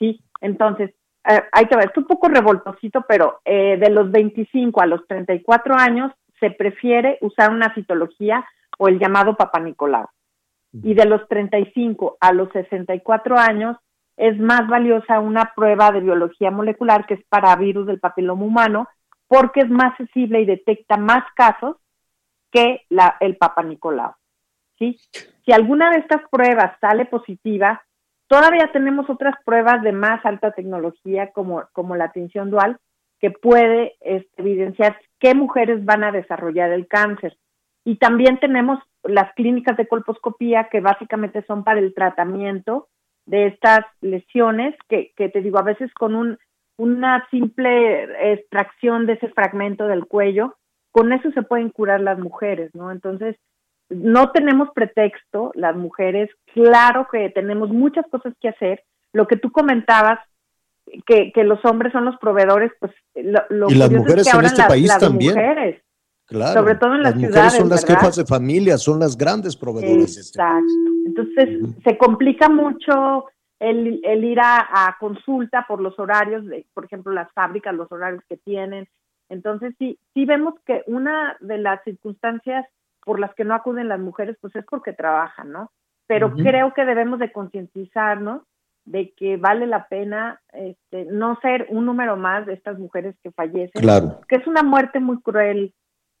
¿sí? 0.00 0.20
Entonces, 0.40 0.94
eh, 1.28 1.42
hay 1.52 1.66
que 1.66 1.76
ver, 1.76 1.90
es 1.92 1.96
un 1.96 2.08
poco 2.08 2.26
revoltosito, 2.26 3.04
pero 3.06 3.38
eh, 3.44 3.76
de 3.78 3.90
los 3.90 4.10
25 4.10 4.80
a 4.80 4.86
los 4.86 5.06
34 5.06 5.76
años 5.76 6.10
se 6.40 6.50
prefiere 6.50 7.18
usar 7.20 7.52
una 7.52 7.72
citología 7.72 8.44
o 8.78 8.88
el 8.88 8.98
llamado 8.98 9.36
Papa 9.36 9.60
Nicolau. 9.60 10.08
Y 10.82 10.94
de 10.94 11.06
los 11.06 11.26
35 11.28 12.18
a 12.20 12.32
los 12.32 12.50
64 12.52 13.38
años 13.38 13.76
es 14.16 14.38
más 14.38 14.66
valiosa 14.68 15.20
una 15.20 15.52
prueba 15.54 15.90
de 15.92 16.00
biología 16.00 16.50
molecular 16.50 17.06
que 17.06 17.14
es 17.14 17.24
para 17.28 17.54
virus 17.56 17.86
del 17.86 18.00
papiloma 18.00 18.44
humano, 18.44 18.88
porque 19.28 19.60
es 19.60 19.68
más 19.68 19.96
sensible 19.96 20.40
y 20.40 20.46
detecta 20.46 20.96
más 20.96 21.24
casos 21.34 21.76
que 22.50 22.82
la, 22.88 23.16
el 23.20 23.36
Papa 23.36 23.62
Nicolau. 23.62 24.12
¿sí? 24.78 24.98
Si 25.44 25.52
alguna 25.52 25.90
de 25.90 25.98
estas 25.98 26.22
pruebas 26.30 26.78
sale 26.80 27.04
positiva, 27.06 27.82
todavía 28.28 28.70
tenemos 28.72 29.08
otras 29.10 29.34
pruebas 29.44 29.82
de 29.82 29.92
más 29.92 30.24
alta 30.24 30.52
tecnología 30.52 31.32
como, 31.32 31.64
como 31.72 31.96
la 31.96 32.04
atención 32.04 32.50
dual 32.50 32.78
que 33.18 33.30
puede 33.30 33.94
este, 34.00 34.42
evidenciar 34.42 34.98
qué 35.18 35.34
mujeres 35.34 35.84
van 35.84 36.04
a 36.04 36.12
desarrollar 36.12 36.70
el 36.72 36.86
cáncer. 36.86 37.36
Y 37.86 37.96
también 37.98 38.40
tenemos 38.40 38.80
las 39.04 39.32
clínicas 39.34 39.76
de 39.76 39.86
colposcopía 39.86 40.68
que 40.72 40.80
básicamente 40.80 41.44
son 41.46 41.62
para 41.62 41.78
el 41.78 41.94
tratamiento 41.94 42.88
de 43.26 43.46
estas 43.46 43.86
lesiones 44.00 44.74
que, 44.88 45.12
que 45.16 45.28
te 45.28 45.40
digo, 45.40 45.60
a 45.60 45.62
veces 45.62 45.94
con 45.94 46.16
un, 46.16 46.36
una 46.76 47.24
simple 47.30 48.32
extracción 48.32 49.06
de 49.06 49.12
ese 49.12 49.28
fragmento 49.28 49.86
del 49.86 50.06
cuello, 50.06 50.56
con 50.90 51.12
eso 51.12 51.30
se 51.30 51.42
pueden 51.42 51.70
curar 51.70 52.00
las 52.00 52.18
mujeres, 52.18 52.74
¿no? 52.74 52.90
Entonces, 52.90 53.36
no 53.88 54.32
tenemos 54.32 54.68
pretexto, 54.74 55.52
las 55.54 55.76
mujeres, 55.76 56.28
claro 56.54 57.06
que 57.08 57.30
tenemos 57.30 57.70
muchas 57.70 58.04
cosas 58.10 58.34
que 58.40 58.48
hacer. 58.48 58.82
Lo 59.12 59.28
que 59.28 59.36
tú 59.36 59.52
comentabas, 59.52 60.18
que, 61.06 61.30
que 61.32 61.44
los 61.44 61.64
hombres 61.64 61.92
son 61.92 62.04
los 62.04 62.16
proveedores, 62.16 62.72
pues 62.80 62.90
lo, 63.14 63.70
y 63.70 63.76
las 63.76 63.92
mujeres 63.92 64.34
en 64.34 64.44
este 64.44 64.64
país 64.64 64.98
también. 64.98 65.34
Mujeres, 65.34 65.82
Claro. 66.26 66.60
Sobre 66.60 66.74
todo 66.74 66.94
en 66.94 67.02
las, 67.02 67.14
las 67.14 67.22
mujeres 67.22 67.52
son 67.52 67.68
las 67.68 67.82
¿verdad? 67.82 68.00
jefas 68.00 68.16
de 68.16 68.26
familia, 68.26 68.78
son 68.78 68.98
las 68.98 69.16
grandes 69.16 69.56
proveedoras. 69.56 70.16
Exacto. 70.16 70.66
Entonces, 71.06 71.60
se 71.84 71.96
complica 71.96 72.48
mucho 72.48 73.26
el, 73.60 74.00
el 74.04 74.24
ir 74.24 74.40
a, 74.40 74.88
a, 74.88 74.96
consulta 74.98 75.64
por 75.68 75.80
los 75.80 75.98
horarios, 75.98 76.44
de, 76.46 76.66
por 76.74 76.84
ejemplo, 76.84 77.12
las 77.12 77.30
fábricas, 77.32 77.74
los 77.74 77.90
horarios 77.92 78.22
que 78.28 78.36
tienen. 78.36 78.88
Entonces, 79.28 79.74
sí, 79.78 79.98
sí 80.14 80.24
vemos 80.24 80.54
que 80.66 80.82
una 80.86 81.36
de 81.40 81.58
las 81.58 81.82
circunstancias 81.84 82.66
por 83.04 83.20
las 83.20 83.32
que 83.34 83.44
no 83.44 83.54
acuden 83.54 83.88
las 83.88 84.00
mujeres, 84.00 84.36
pues 84.40 84.54
es 84.56 84.64
porque 84.68 84.92
trabajan, 84.92 85.52
¿no? 85.52 85.70
Pero 86.08 86.26
uh 86.26 86.30
-huh. 86.30 86.42
creo 86.42 86.74
que 86.74 86.84
debemos 86.84 87.20
de 87.20 87.30
concientizarnos 87.30 88.42
de 88.84 89.12
que 89.16 89.36
vale 89.36 89.66
la 89.66 89.86
pena 89.88 90.40
este, 90.52 91.06
no 91.06 91.38
ser 91.40 91.66
un 91.70 91.86
número 91.86 92.16
más 92.16 92.46
de 92.46 92.54
estas 92.54 92.78
mujeres 92.78 93.16
que 93.22 93.32
fallecen, 93.32 93.80
claro. 93.80 94.20
que 94.28 94.36
es 94.36 94.46
una 94.46 94.62
muerte 94.62 95.00
muy 95.00 95.20
cruel, 95.20 95.72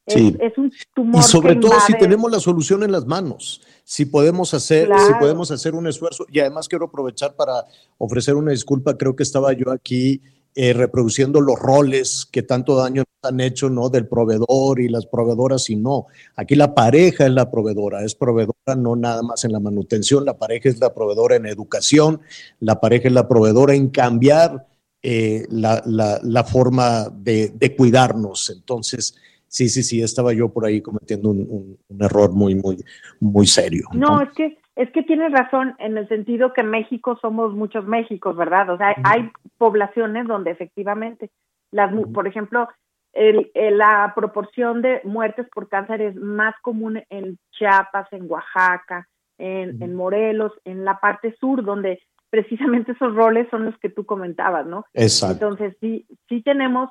Sí. 0.06 0.36
Es, 0.40 0.52
es, 0.52 0.58
un 0.58 0.72
tumor 0.94 1.20
y 1.20 1.22
sobre 1.24 1.54
que 1.54 1.60
todo 1.60 1.72
invade... 1.72 1.86
si 1.86 1.98
tenemos 1.98 2.30
la 2.30 2.40
solución 2.40 2.82
en 2.84 2.92
las 2.92 3.06
manos, 3.06 3.62
si 3.84 4.04
podemos 4.04 4.54
hacer, 4.54 4.86
Claro. 4.86 5.06
si 5.06 5.14
podemos 5.14 5.50
hacer 5.50 5.74
un 5.74 5.86
esfuerzo. 5.86 6.26
Y 6.30 6.40
además 6.40 6.68
quiero 6.68 6.86
aprovechar 6.86 7.34
para 7.34 7.64
ofrecer 7.98 8.34
una 8.36 8.52
disculpa. 8.52 8.96
Creo 8.96 9.16
que 9.16 9.22
estaba 9.24 9.52
yo 9.52 9.70
aquí 9.70 10.20
eh, 10.54 10.72
reproduciendo 10.72 11.40
los 11.40 11.58
roles 11.58 12.26
que 12.30 12.42
tanto 12.42 12.76
daño 12.76 13.04
han 13.22 13.40
hecho, 13.40 13.68
¿no? 13.68 13.88
Del 13.88 14.06
proveedor 14.06 14.80
y 14.80 14.88
las 14.88 15.04
proveedoras 15.06 15.68
y 15.68 15.76
no. 15.76 16.06
Aquí 16.36 16.54
la 16.54 16.74
pareja 16.74 17.26
es 17.26 17.32
la 17.32 17.50
proveedora, 17.50 18.02
es 18.04 18.14
proveedora 18.14 18.74
no 18.76 18.96
nada 18.96 19.22
más 19.22 19.44
en 19.44 19.52
la 19.52 19.60
manutención, 19.60 20.24
la 20.24 20.38
pareja 20.38 20.68
es 20.68 20.78
la 20.80 20.94
proveedora 20.94 21.36
en 21.36 21.46
educación, 21.46 22.20
la 22.60 22.80
pareja 22.80 23.08
es 23.08 23.14
la 23.14 23.28
proveedora 23.28 23.74
en 23.74 23.88
cambiar 23.88 24.66
eh, 25.02 25.46
la, 25.50 25.82
la, 25.84 26.20
la, 26.22 26.44
forma 26.44 27.10
de, 27.10 27.50
de 27.50 27.76
cuidarnos. 27.76 28.50
Entonces, 28.50 29.14
sí, 29.48 29.68
sí, 29.68 29.82
sí, 29.82 30.02
estaba 30.02 30.32
yo 30.32 30.52
por 30.52 30.64
ahí 30.64 30.80
cometiendo 30.80 31.30
un, 31.30 31.38
un, 31.48 31.78
un 31.88 32.02
error 32.02 32.32
muy, 32.32 32.54
muy, 32.54 32.76
muy 33.20 33.46
serio. 33.46 33.88
No, 33.92 34.20
es 34.20 34.30
que 34.32 34.58
es 34.76 34.90
que 34.90 35.02
tienes 35.02 35.32
razón 35.32 35.74
en 35.78 35.96
el 35.96 36.06
sentido 36.08 36.52
que 36.52 36.62
México 36.62 37.18
somos 37.22 37.54
muchos 37.54 37.86
Méxicos, 37.86 38.36
¿verdad? 38.36 38.68
O 38.70 38.76
sea, 38.76 38.90
uh 38.90 39.00
-huh. 39.00 39.02
hay 39.04 39.30
poblaciones 39.56 40.26
donde 40.26 40.50
efectivamente, 40.50 41.30
las, 41.72 41.92
uh 41.92 41.96
-huh. 41.96 42.12
por 42.12 42.26
ejemplo, 42.26 42.68
el, 43.14 43.50
el, 43.54 43.78
la 43.78 44.12
proporción 44.14 44.82
de 44.82 45.00
muertes 45.04 45.46
por 45.54 45.68
cáncer 45.68 46.02
es 46.02 46.14
más 46.16 46.54
común 46.60 47.02
en 47.08 47.38
Chiapas, 47.52 48.06
en 48.12 48.30
Oaxaca, 48.30 49.08
en, 49.38 49.70
uh 49.70 49.72
-huh. 49.72 49.84
en 49.84 49.94
Morelos, 49.94 50.52
en 50.64 50.84
la 50.84 51.00
parte 51.00 51.34
sur, 51.40 51.64
donde 51.64 51.98
precisamente 52.28 52.92
esos 52.92 53.14
roles 53.14 53.48
son 53.50 53.64
los 53.64 53.78
que 53.78 53.88
tú 53.88 54.04
comentabas, 54.04 54.66
¿no? 54.66 54.84
Exacto. 54.92 55.32
Entonces, 55.32 55.74
sí, 55.80 56.04
sí 56.28 56.42
tenemos 56.42 56.90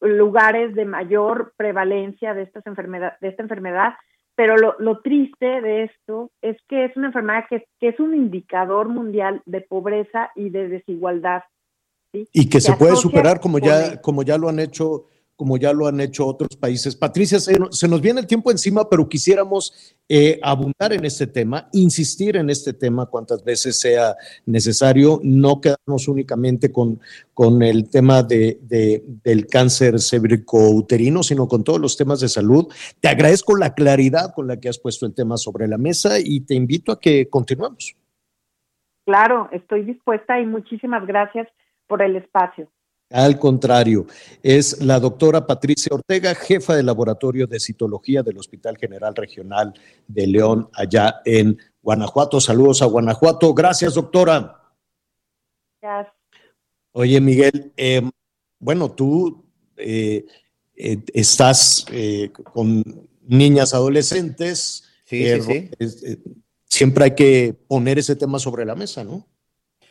lugares 0.00 0.74
de 0.74 0.84
mayor 0.84 1.52
prevalencia 1.56 2.34
de, 2.34 2.42
estas 2.42 2.66
enfermedad, 2.66 3.14
de 3.20 3.28
esta 3.28 3.42
enfermedad, 3.42 3.94
pero 4.34 4.56
lo, 4.56 4.74
lo, 4.78 5.00
triste 5.00 5.60
de 5.62 5.84
esto 5.84 6.30
es 6.42 6.56
que 6.68 6.84
es 6.84 6.96
una 6.96 7.06
enfermedad 7.06 7.44
que, 7.48 7.64
que, 7.80 7.88
es 7.88 8.00
un 8.00 8.14
indicador 8.14 8.88
mundial 8.88 9.42
de 9.46 9.62
pobreza 9.62 10.30
y 10.36 10.50
de 10.50 10.68
desigualdad. 10.68 11.42
¿sí? 12.12 12.28
Y 12.32 12.48
que 12.48 12.60
se, 12.60 12.72
se 12.72 12.76
puede 12.76 12.96
superar 12.96 13.40
como 13.40 13.58
ya, 13.58 14.00
como 14.02 14.22
ya 14.22 14.36
lo 14.36 14.50
han 14.50 14.58
hecho 14.58 15.06
como 15.36 15.58
ya 15.58 15.72
lo 15.72 15.86
han 15.86 16.00
hecho 16.00 16.26
otros 16.26 16.56
países. 16.56 16.96
Patricia, 16.96 17.38
se, 17.38 17.56
se 17.70 17.88
nos 17.88 18.00
viene 18.00 18.20
el 18.20 18.26
tiempo 18.26 18.50
encima, 18.50 18.88
pero 18.88 19.08
quisiéramos 19.08 19.94
eh, 20.08 20.40
abundar 20.42 20.92
en 20.92 21.04
este 21.04 21.26
tema, 21.26 21.68
insistir 21.72 22.36
en 22.36 22.48
este 22.48 22.72
tema 22.72 23.06
cuantas 23.06 23.44
veces 23.44 23.78
sea 23.78 24.16
necesario, 24.46 25.20
no 25.22 25.60
quedarnos 25.60 26.08
únicamente 26.08 26.72
con, 26.72 27.00
con 27.34 27.62
el 27.62 27.90
tema 27.90 28.22
de, 28.22 28.58
de, 28.62 29.04
del 29.22 29.46
cáncer 29.46 30.00
cérvico-uterino, 30.00 31.22
sino 31.22 31.46
con 31.46 31.62
todos 31.62 31.80
los 31.80 31.96
temas 31.96 32.20
de 32.20 32.28
salud. 32.28 32.66
Te 33.00 33.08
agradezco 33.08 33.56
la 33.56 33.74
claridad 33.74 34.32
con 34.34 34.46
la 34.46 34.58
que 34.58 34.70
has 34.70 34.78
puesto 34.78 35.04
el 35.04 35.14
tema 35.14 35.36
sobre 35.36 35.68
la 35.68 35.76
mesa 35.76 36.18
y 36.18 36.40
te 36.40 36.54
invito 36.54 36.92
a 36.92 37.00
que 37.00 37.28
continuemos. 37.28 37.94
Claro, 39.04 39.48
estoy 39.52 39.84
dispuesta 39.84 40.40
y 40.40 40.46
muchísimas 40.46 41.06
gracias 41.06 41.46
por 41.86 42.02
el 42.02 42.16
espacio. 42.16 42.68
Al 43.10 43.38
contrario, 43.38 44.06
es 44.42 44.82
la 44.82 44.98
doctora 44.98 45.46
Patricia 45.46 45.94
Ortega, 45.94 46.34
jefa 46.34 46.74
del 46.74 46.86
laboratorio 46.86 47.46
de 47.46 47.60
citología 47.60 48.24
del 48.24 48.38
Hospital 48.38 48.76
General 48.76 49.14
Regional 49.14 49.72
de 50.08 50.26
León, 50.26 50.68
allá 50.72 51.20
en 51.24 51.56
Guanajuato. 51.80 52.40
Saludos 52.40 52.82
a 52.82 52.86
Guanajuato. 52.86 53.54
Gracias, 53.54 53.94
doctora. 53.94 54.60
Gracias. 55.80 56.16
Oye, 56.90 57.20
Miguel, 57.20 57.72
eh, 57.76 58.02
bueno, 58.58 58.90
tú 58.90 59.44
eh, 59.76 60.24
eh, 60.74 60.98
estás 61.14 61.86
con 62.52 62.82
niñas 63.22 63.72
adolescentes. 63.72 64.82
Sí, 65.04 65.24
sí, 65.42 65.70
sí. 65.78 66.18
siempre 66.64 67.04
hay 67.04 67.14
que 67.14 67.54
poner 67.68 68.00
ese 68.00 68.16
tema 68.16 68.40
sobre 68.40 68.64
la 68.64 68.74
mesa, 68.74 69.04
¿no? 69.04 69.28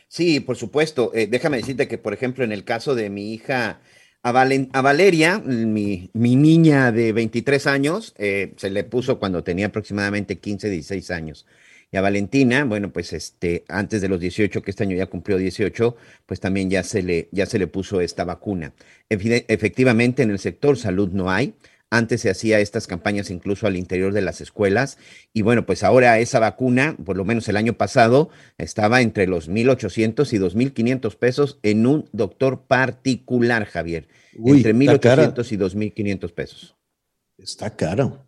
Sí, 0.08 0.40
por 0.40 0.56
supuesto. 0.56 1.12
Eh, 1.14 1.26
déjame 1.26 1.58
decirte 1.58 1.88
que, 1.88 1.98
por 1.98 2.12
ejemplo, 2.14 2.44
en 2.44 2.52
el 2.52 2.64
caso 2.64 2.94
de 2.94 3.10
mi 3.10 3.32
hija, 3.32 3.80
a, 4.22 4.32
Valen 4.32 4.70
a 4.72 4.82
Valeria, 4.82 5.38
mi, 5.38 6.10
niña 6.14 6.92
de 6.92 7.12
23 7.12 7.66
años, 7.66 8.14
eh, 8.18 8.54
se 8.56 8.70
le 8.70 8.84
puso 8.84 9.18
cuando 9.18 9.44
tenía 9.44 9.66
aproximadamente 9.66 10.38
15, 10.38 10.70
16 10.70 11.10
años. 11.10 11.46
Y 11.92 11.96
a 11.96 12.00
Valentina, 12.00 12.64
bueno, 12.64 12.92
pues 12.92 13.12
este, 13.12 13.64
antes 13.68 14.02
de 14.02 14.08
los 14.08 14.20
18, 14.20 14.62
que 14.62 14.70
este 14.70 14.82
año 14.82 14.96
ya 14.96 15.06
cumplió 15.06 15.38
18, 15.38 15.96
pues 16.26 16.40
también 16.40 16.68
ya 16.68 16.82
se 16.82 17.02
le, 17.02 17.28
ya 17.30 17.46
se 17.46 17.58
le 17.58 17.68
puso 17.68 18.00
esta 18.00 18.24
vacuna. 18.24 18.72
Efectivamente, 19.08 20.22
en 20.22 20.30
el 20.30 20.38
sector 20.40 20.76
salud 20.76 21.10
no 21.12 21.30
hay. 21.30 21.54
Antes 21.90 22.22
se 22.22 22.30
hacía 22.30 22.58
estas 22.58 22.88
campañas 22.88 23.30
incluso 23.30 23.66
al 23.66 23.76
interior 23.76 24.12
de 24.12 24.20
las 24.20 24.40
escuelas 24.40 24.98
y 25.32 25.42
bueno, 25.42 25.66
pues 25.66 25.84
ahora 25.84 26.18
esa 26.18 26.40
vacuna, 26.40 26.96
por 27.04 27.16
lo 27.16 27.24
menos 27.24 27.48
el 27.48 27.56
año 27.56 27.74
pasado, 27.74 28.28
estaba 28.58 29.02
entre 29.02 29.28
los 29.28 29.48
1.800 29.48 30.32
y 30.32 30.38
2.500 30.38 31.16
pesos 31.16 31.58
en 31.62 31.86
un 31.86 32.08
doctor 32.12 32.62
particular, 32.66 33.66
Javier. 33.66 34.08
Uy, 34.36 34.58
entre 34.58 34.74
1.800 34.74 35.52
y 35.52 35.56
2.500 35.56 36.32
pesos. 36.32 36.76
Está 37.38 37.76
caro. 37.76 38.26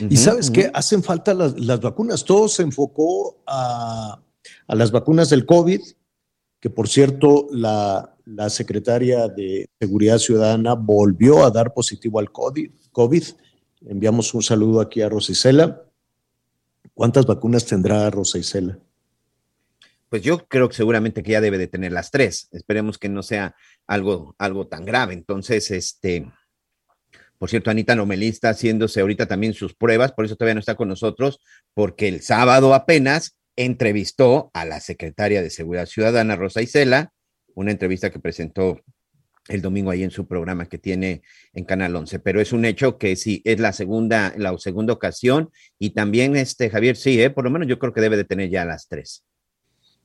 Uh 0.00 0.04
-huh, 0.04 0.12
y 0.12 0.16
sabes 0.18 0.48
uh 0.48 0.52
-huh. 0.52 0.54
qué? 0.54 0.70
Hacen 0.74 1.02
falta 1.02 1.32
las, 1.32 1.58
las, 1.58 1.80
vacunas. 1.80 2.24
Todo 2.24 2.48
se 2.48 2.62
enfocó 2.62 3.42
a, 3.46 4.20
a 4.66 4.74
las 4.74 4.90
vacunas 4.90 5.30
del 5.30 5.46
COVID, 5.46 5.80
que 6.60 6.68
por 6.68 6.86
cierto, 6.86 7.48
la, 7.50 8.14
la 8.34 8.48
secretaria 8.48 9.28
de 9.28 9.68
Seguridad 9.78 10.18
Ciudadana 10.18 10.74
volvió 10.74 11.44
a 11.44 11.50
dar 11.50 11.72
positivo 11.74 12.18
al 12.18 12.30
COVID. 12.30 13.24
Enviamos 13.86 14.34
un 14.34 14.42
saludo 14.42 14.80
aquí 14.80 15.02
a 15.02 15.08
Rosa 15.08 15.32
Isela. 15.32 15.82
¿Cuántas 16.94 17.26
vacunas 17.26 17.64
tendrá 17.66 18.08
Rosa 18.10 18.38
Isela? 18.38 18.78
pues 20.10 20.22
yo 20.22 20.48
creo 20.48 20.68
que 20.68 20.74
seguramente 20.74 21.22
que 21.22 21.30
ya 21.30 21.40
debe 21.40 21.56
de 21.56 21.68
tener 21.68 21.92
las 21.92 22.10
tres. 22.10 22.48
Esperemos 22.50 22.98
que 22.98 23.08
no 23.08 23.22
sea 23.22 23.54
algo, 23.86 24.34
algo 24.38 24.66
tan 24.66 24.84
grave. 24.84 25.14
Entonces, 25.14 25.70
este, 25.70 26.28
por 27.38 27.48
cierto, 27.48 27.70
Anita 27.70 27.94
Nomelí 27.94 28.26
está 28.26 28.50
haciéndose 28.50 29.00
ahorita 29.00 29.26
también 29.26 29.54
sus 29.54 29.72
pruebas, 29.72 30.12
por 30.12 30.24
eso 30.24 30.34
todavía 30.34 30.54
no 30.54 30.60
está 30.60 30.74
con 30.74 30.88
nosotros, 30.88 31.38
porque 31.74 32.08
el 32.08 32.22
sábado 32.22 32.74
apenas 32.74 33.38
entrevistó 33.54 34.50
a 34.52 34.64
la 34.64 34.80
secretaria 34.80 35.42
de 35.42 35.50
Seguridad 35.50 35.86
Ciudadana, 35.86 36.34
Rosa 36.34 36.60
Isela, 36.60 37.12
una 37.54 37.70
entrevista 37.70 38.10
que 38.10 38.18
presentó 38.18 38.80
el 39.48 39.62
domingo 39.62 39.90
ahí 39.90 40.02
en 40.02 40.10
su 40.10 40.26
programa 40.26 40.66
que 40.66 40.78
tiene 40.78 41.22
en 41.52 41.64
Canal 41.64 41.96
11, 41.96 42.18
pero 42.20 42.40
es 42.40 42.52
un 42.52 42.64
hecho 42.64 42.98
que 42.98 43.16
sí, 43.16 43.42
es 43.44 43.58
la 43.58 43.72
segunda, 43.72 44.34
la 44.36 44.56
segunda 44.58 44.92
ocasión 44.92 45.50
y 45.78 45.90
también 45.90 46.36
este 46.36 46.70
Javier, 46.70 46.96
sí, 46.96 47.20
¿eh? 47.20 47.30
por 47.30 47.44
lo 47.44 47.50
menos 47.50 47.68
yo 47.68 47.78
creo 47.78 47.92
que 47.92 48.00
debe 48.00 48.16
de 48.16 48.24
tener 48.24 48.50
ya 48.50 48.64
las 48.64 48.86
tres. 48.86 49.24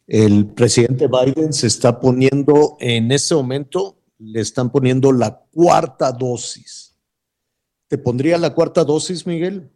El 0.07 0.47
presidente 0.47 1.07
Biden 1.07 1.51
se 1.51 1.67
está 1.67 1.99
poniendo, 1.99 2.77
en 2.79 3.11
este 3.11 3.33
momento, 3.33 3.99
le 4.19 4.39
están 4.39 4.71
poniendo 4.71 5.11
la 5.11 5.41
cuarta 5.51 6.11
dosis. 6.11 6.95
¿Te 7.87 7.97
pondría 7.97 8.37
la 8.37 8.53
cuarta 8.53 8.83
dosis, 8.83 9.25
Miguel? 9.25 9.69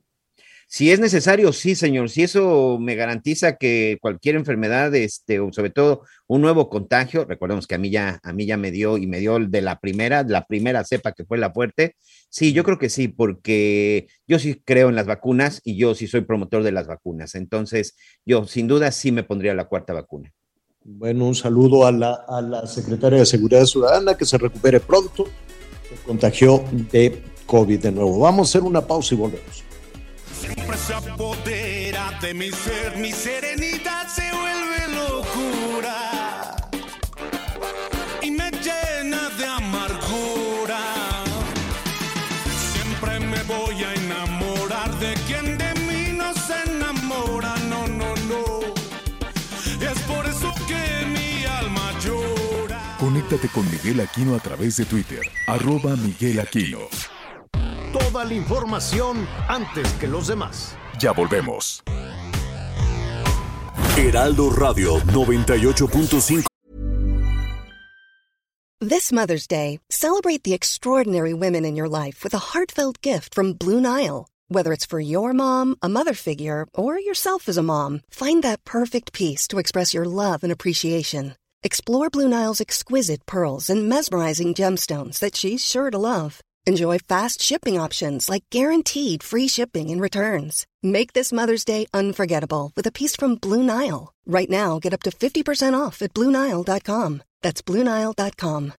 Si 0.71 0.91
es 0.91 0.99
necesario, 0.99 1.51
sí, 1.51 1.73
señor. 1.73 2.11
Si 2.11 2.21
eso 2.21 2.77
me 2.79 2.93
garantiza 2.93 3.55
que 3.55 3.97
cualquier 3.99 4.35
enfermedad, 4.35 4.93
este, 4.93 5.39
o 5.39 5.51
sobre 5.51 5.71
todo 5.71 6.03
un 6.27 6.41
nuevo 6.41 6.69
contagio, 6.69 7.25
recordemos 7.25 7.65
que 7.65 7.73
a 7.73 7.79
mí 7.79 7.89
ya, 7.89 8.19
a 8.21 8.33
mí 8.33 8.45
ya 8.45 8.55
me 8.55 8.69
dio 8.69 8.97
y 8.97 9.07
me 9.07 9.19
dio 9.19 9.39
de 9.39 9.61
la 9.63 9.79
primera, 9.79 10.21
la 10.21 10.45
primera 10.45 10.83
cepa 10.83 11.13
que 11.13 11.25
fue 11.25 11.39
la 11.39 11.51
fuerte. 11.51 11.95
Sí, 12.29 12.53
yo 12.53 12.63
creo 12.63 12.77
que 12.77 12.89
sí, 12.89 13.07
porque 13.07 14.09
yo 14.27 14.37
sí 14.37 14.61
creo 14.63 14.89
en 14.89 14.95
las 14.95 15.07
vacunas 15.07 15.59
y 15.63 15.75
yo 15.75 15.95
sí 15.95 16.05
soy 16.05 16.21
promotor 16.21 16.61
de 16.61 16.71
las 16.71 16.85
vacunas. 16.85 17.33
Entonces, 17.33 17.95
yo 18.23 18.45
sin 18.45 18.67
duda 18.67 18.91
sí 18.91 19.11
me 19.11 19.23
pondría 19.23 19.55
la 19.55 19.67
cuarta 19.67 19.93
vacuna. 19.93 20.31
Bueno, 20.83 21.25
un 21.25 21.35
saludo 21.35 21.87
a 21.87 21.91
la, 21.91 22.13
a 22.27 22.43
la 22.43 22.67
secretaria 22.67 23.17
de 23.17 23.25
Seguridad 23.25 23.65
Ciudadana, 23.65 24.15
que 24.15 24.25
se 24.25 24.37
recupere 24.37 24.79
pronto. 24.79 25.25
Se 25.89 25.95
contagió 26.05 26.63
de 26.91 27.23
COVID 27.47 27.79
de 27.79 27.91
nuevo. 27.91 28.19
Vamos 28.19 28.47
a 28.47 28.51
hacer 28.51 28.61
una 28.61 28.85
pausa 28.85 29.15
y 29.15 29.17
volvemos. 29.17 29.68
Siempre 30.39 30.77
se 30.77 30.93
apodera 30.93 32.17
de 32.21 32.33
mi 32.33 32.49
ser, 32.49 32.97
mi 32.97 33.11
serenidad 33.11 34.07
se 34.07 34.31
vuelve 34.31 34.87
locura 34.95 36.55
y 38.21 38.31
me 38.31 38.49
llena 38.51 39.29
de 39.37 39.45
amargura. 39.45 40.79
Siempre 42.73 43.19
me 43.19 43.43
voy 43.43 43.83
a 43.83 43.93
enamorar 43.95 44.97
de 44.99 45.13
quien 45.27 45.57
de 45.57 45.73
mí 45.81 46.13
no 46.17 46.33
se 46.33 46.55
enamora, 46.69 47.55
no, 47.69 47.87
no, 47.87 48.15
no. 48.29 48.59
Es 49.81 49.99
por 50.03 50.25
eso 50.25 50.53
que 50.67 51.05
mi 51.07 51.45
alma 51.45 51.91
llora. 51.99 52.95
Conéctate 52.97 53.49
con 53.49 53.69
Miguel 53.69 53.99
Aquino 53.99 54.35
a 54.35 54.39
través 54.39 54.77
de 54.77 54.85
Twitter, 54.85 55.21
arroba 55.47 55.97
Miguel 55.97 56.39
Aquino. 56.39 56.87
Toda 58.11 58.25
la 58.25 58.33
información 58.33 59.27
antes 59.47 59.87
que 59.99 60.07
los 60.07 60.27
demás. 60.27 60.75
Ya 60.99 61.11
volvemos. 61.11 61.83
Heraldo 63.97 64.49
Radio 64.49 64.99
98.5. 65.01 66.45
This 68.81 69.11
Mother's 69.11 69.45
Day, 69.45 69.79
celebrate 69.91 70.43
the 70.43 70.55
extraordinary 70.55 71.35
women 71.35 71.65
in 71.65 71.75
your 71.75 71.87
life 71.87 72.23
with 72.23 72.33
a 72.33 72.39
heartfelt 72.51 72.99
gift 73.01 73.35
from 73.35 73.53
Blue 73.53 73.79
Nile. 73.79 74.27
Whether 74.47 74.73
it's 74.73 74.87
for 74.87 74.99
your 74.99 75.33
mom, 75.33 75.75
a 75.83 75.89
mother 75.89 76.15
figure, 76.15 76.65
or 76.73 76.99
yourself 76.99 77.47
as 77.47 77.57
a 77.57 77.63
mom, 77.63 78.01
find 78.09 78.41
that 78.41 78.63
perfect 78.65 79.13
piece 79.13 79.47
to 79.49 79.59
express 79.59 79.93
your 79.93 80.05
love 80.05 80.43
and 80.43 80.51
appreciation. 80.51 81.35
Explore 81.61 82.09
Blue 82.09 82.27
Nile's 82.27 82.61
exquisite 82.61 83.25
pearls 83.27 83.69
and 83.69 83.87
mesmerizing 83.87 84.55
gemstones 84.55 85.19
that 85.19 85.35
she's 85.35 85.63
sure 85.63 85.91
to 85.91 85.97
love. 85.99 86.41
Enjoy 86.69 86.99
fast 86.99 87.41
shipping 87.41 87.79
options 87.79 88.29
like 88.29 88.43
guaranteed 88.51 89.23
free 89.23 89.47
shipping 89.47 89.89
and 89.89 89.99
returns. 89.99 90.67
Make 90.83 91.13
this 91.13 91.33
Mother's 91.33 91.65
Day 91.65 91.87
unforgettable 91.95 92.71
with 92.75 92.85
a 92.85 92.91
piece 92.91 93.15
from 93.15 93.37
Blue 93.41 93.63
Nile. 93.63 94.13
Right 94.27 94.51
now, 94.51 94.77
get 94.77 94.93
up 94.93 95.01
to 95.05 95.09
50% 95.09 95.73
off 95.73 96.03
at 96.03 96.13
BlueNile.com. 96.13 97.23
That's 97.41 97.63
BlueNile.com. 97.63 98.73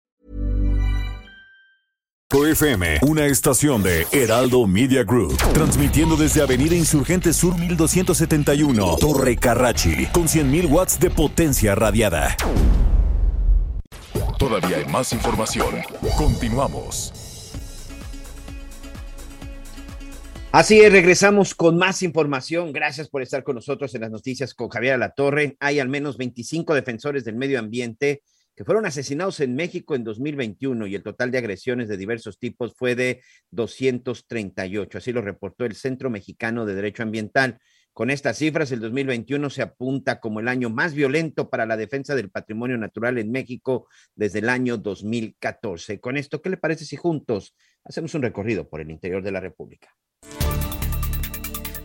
FM, 2.32 3.00
una 3.08 3.26
estación 3.26 3.82
de 3.82 4.06
Heraldo 4.12 4.68
Media 4.68 5.04
Group, 5.04 5.36
transmitiendo 5.54 6.16
desde 6.16 6.44
Avenida 6.44 6.76
Insurgente 6.76 7.34
Sur 7.34 7.58
1271, 7.58 8.98
Torre 9.00 9.36
Carrachi, 9.36 10.06
con 10.14 10.28
100.000 10.28 10.70
watts 10.70 11.00
de 11.00 11.10
potencia 11.10 11.74
radiada. 11.74 12.38
Todavía 14.38 14.78
hay 14.78 14.86
más 14.86 15.12
información. 15.12 15.82
Continuamos. 16.16 17.19
Así 20.52 20.80
es, 20.80 20.92
regresamos 20.92 21.54
con 21.54 21.78
más 21.78 22.02
información. 22.02 22.74
Gracias 22.74 23.08
por 23.08 23.22
estar 23.22 23.44
con 23.44 23.54
nosotros 23.54 23.94
en 23.94 24.02
las 24.02 24.10
noticias 24.10 24.56
con 24.56 24.68
Javier 24.68 24.96
Alatorre. 24.96 25.56
Hay 25.60 25.80
al 25.80 25.90
menos 25.90 26.18
25 26.18 26.74
defensores 26.74 27.24
del 27.24 27.36
medio 27.36 27.60
ambiente 27.60 28.24
que 28.56 28.66
fueron 28.66 28.88
asesinados 28.88 29.42
en 29.42 29.54
México 29.54 29.94
en 29.94 30.04
2021 30.04 30.88
y 30.88 30.96
el 30.96 31.04
total 31.04 31.30
de 31.30 31.38
agresiones 31.38 31.88
de 31.88 31.98
diversos 31.98 32.40
tipos 32.40 32.74
fue 32.76 32.96
de 32.96 33.22
238. 33.52 34.98
Así 34.98 35.12
lo 35.12 35.22
reportó 35.22 35.66
el 35.66 35.76
Centro 35.76 36.10
Mexicano 36.10 36.66
de 36.66 36.74
Derecho 36.74 37.04
Ambiental. 37.04 37.60
Con 37.94 38.10
estas 38.10 38.40
cifras, 38.40 38.72
el 38.72 38.80
2021 38.80 39.52
se 39.52 39.62
apunta 39.62 40.20
como 40.20 40.40
el 40.40 40.48
año 40.48 40.72
más 40.72 40.96
violento 40.96 41.52
para 41.52 41.68
la 41.68 41.78
defensa 41.78 42.16
del 42.16 42.32
patrimonio 42.32 42.80
natural 42.80 43.20
en 43.20 43.32
México 43.32 43.88
desde 44.16 44.40
el 44.40 44.50
año 44.50 44.78
2014. 44.78 46.00
Con 46.00 46.18
esto, 46.18 46.42
¿qué 46.42 46.50
le 46.50 46.58
parece 46.58 46.86
si 46.86 46.96
juntos 46.96 47.56
hacemos 47.84 48.16
un 48.16 48.24
recorrido 48.24 48.68
por 48.68 48.82
el 48.82 48.90
interior 48.90 49.22
de 49.22 49.32
la 49.32 49.42
República? 49.42 49.96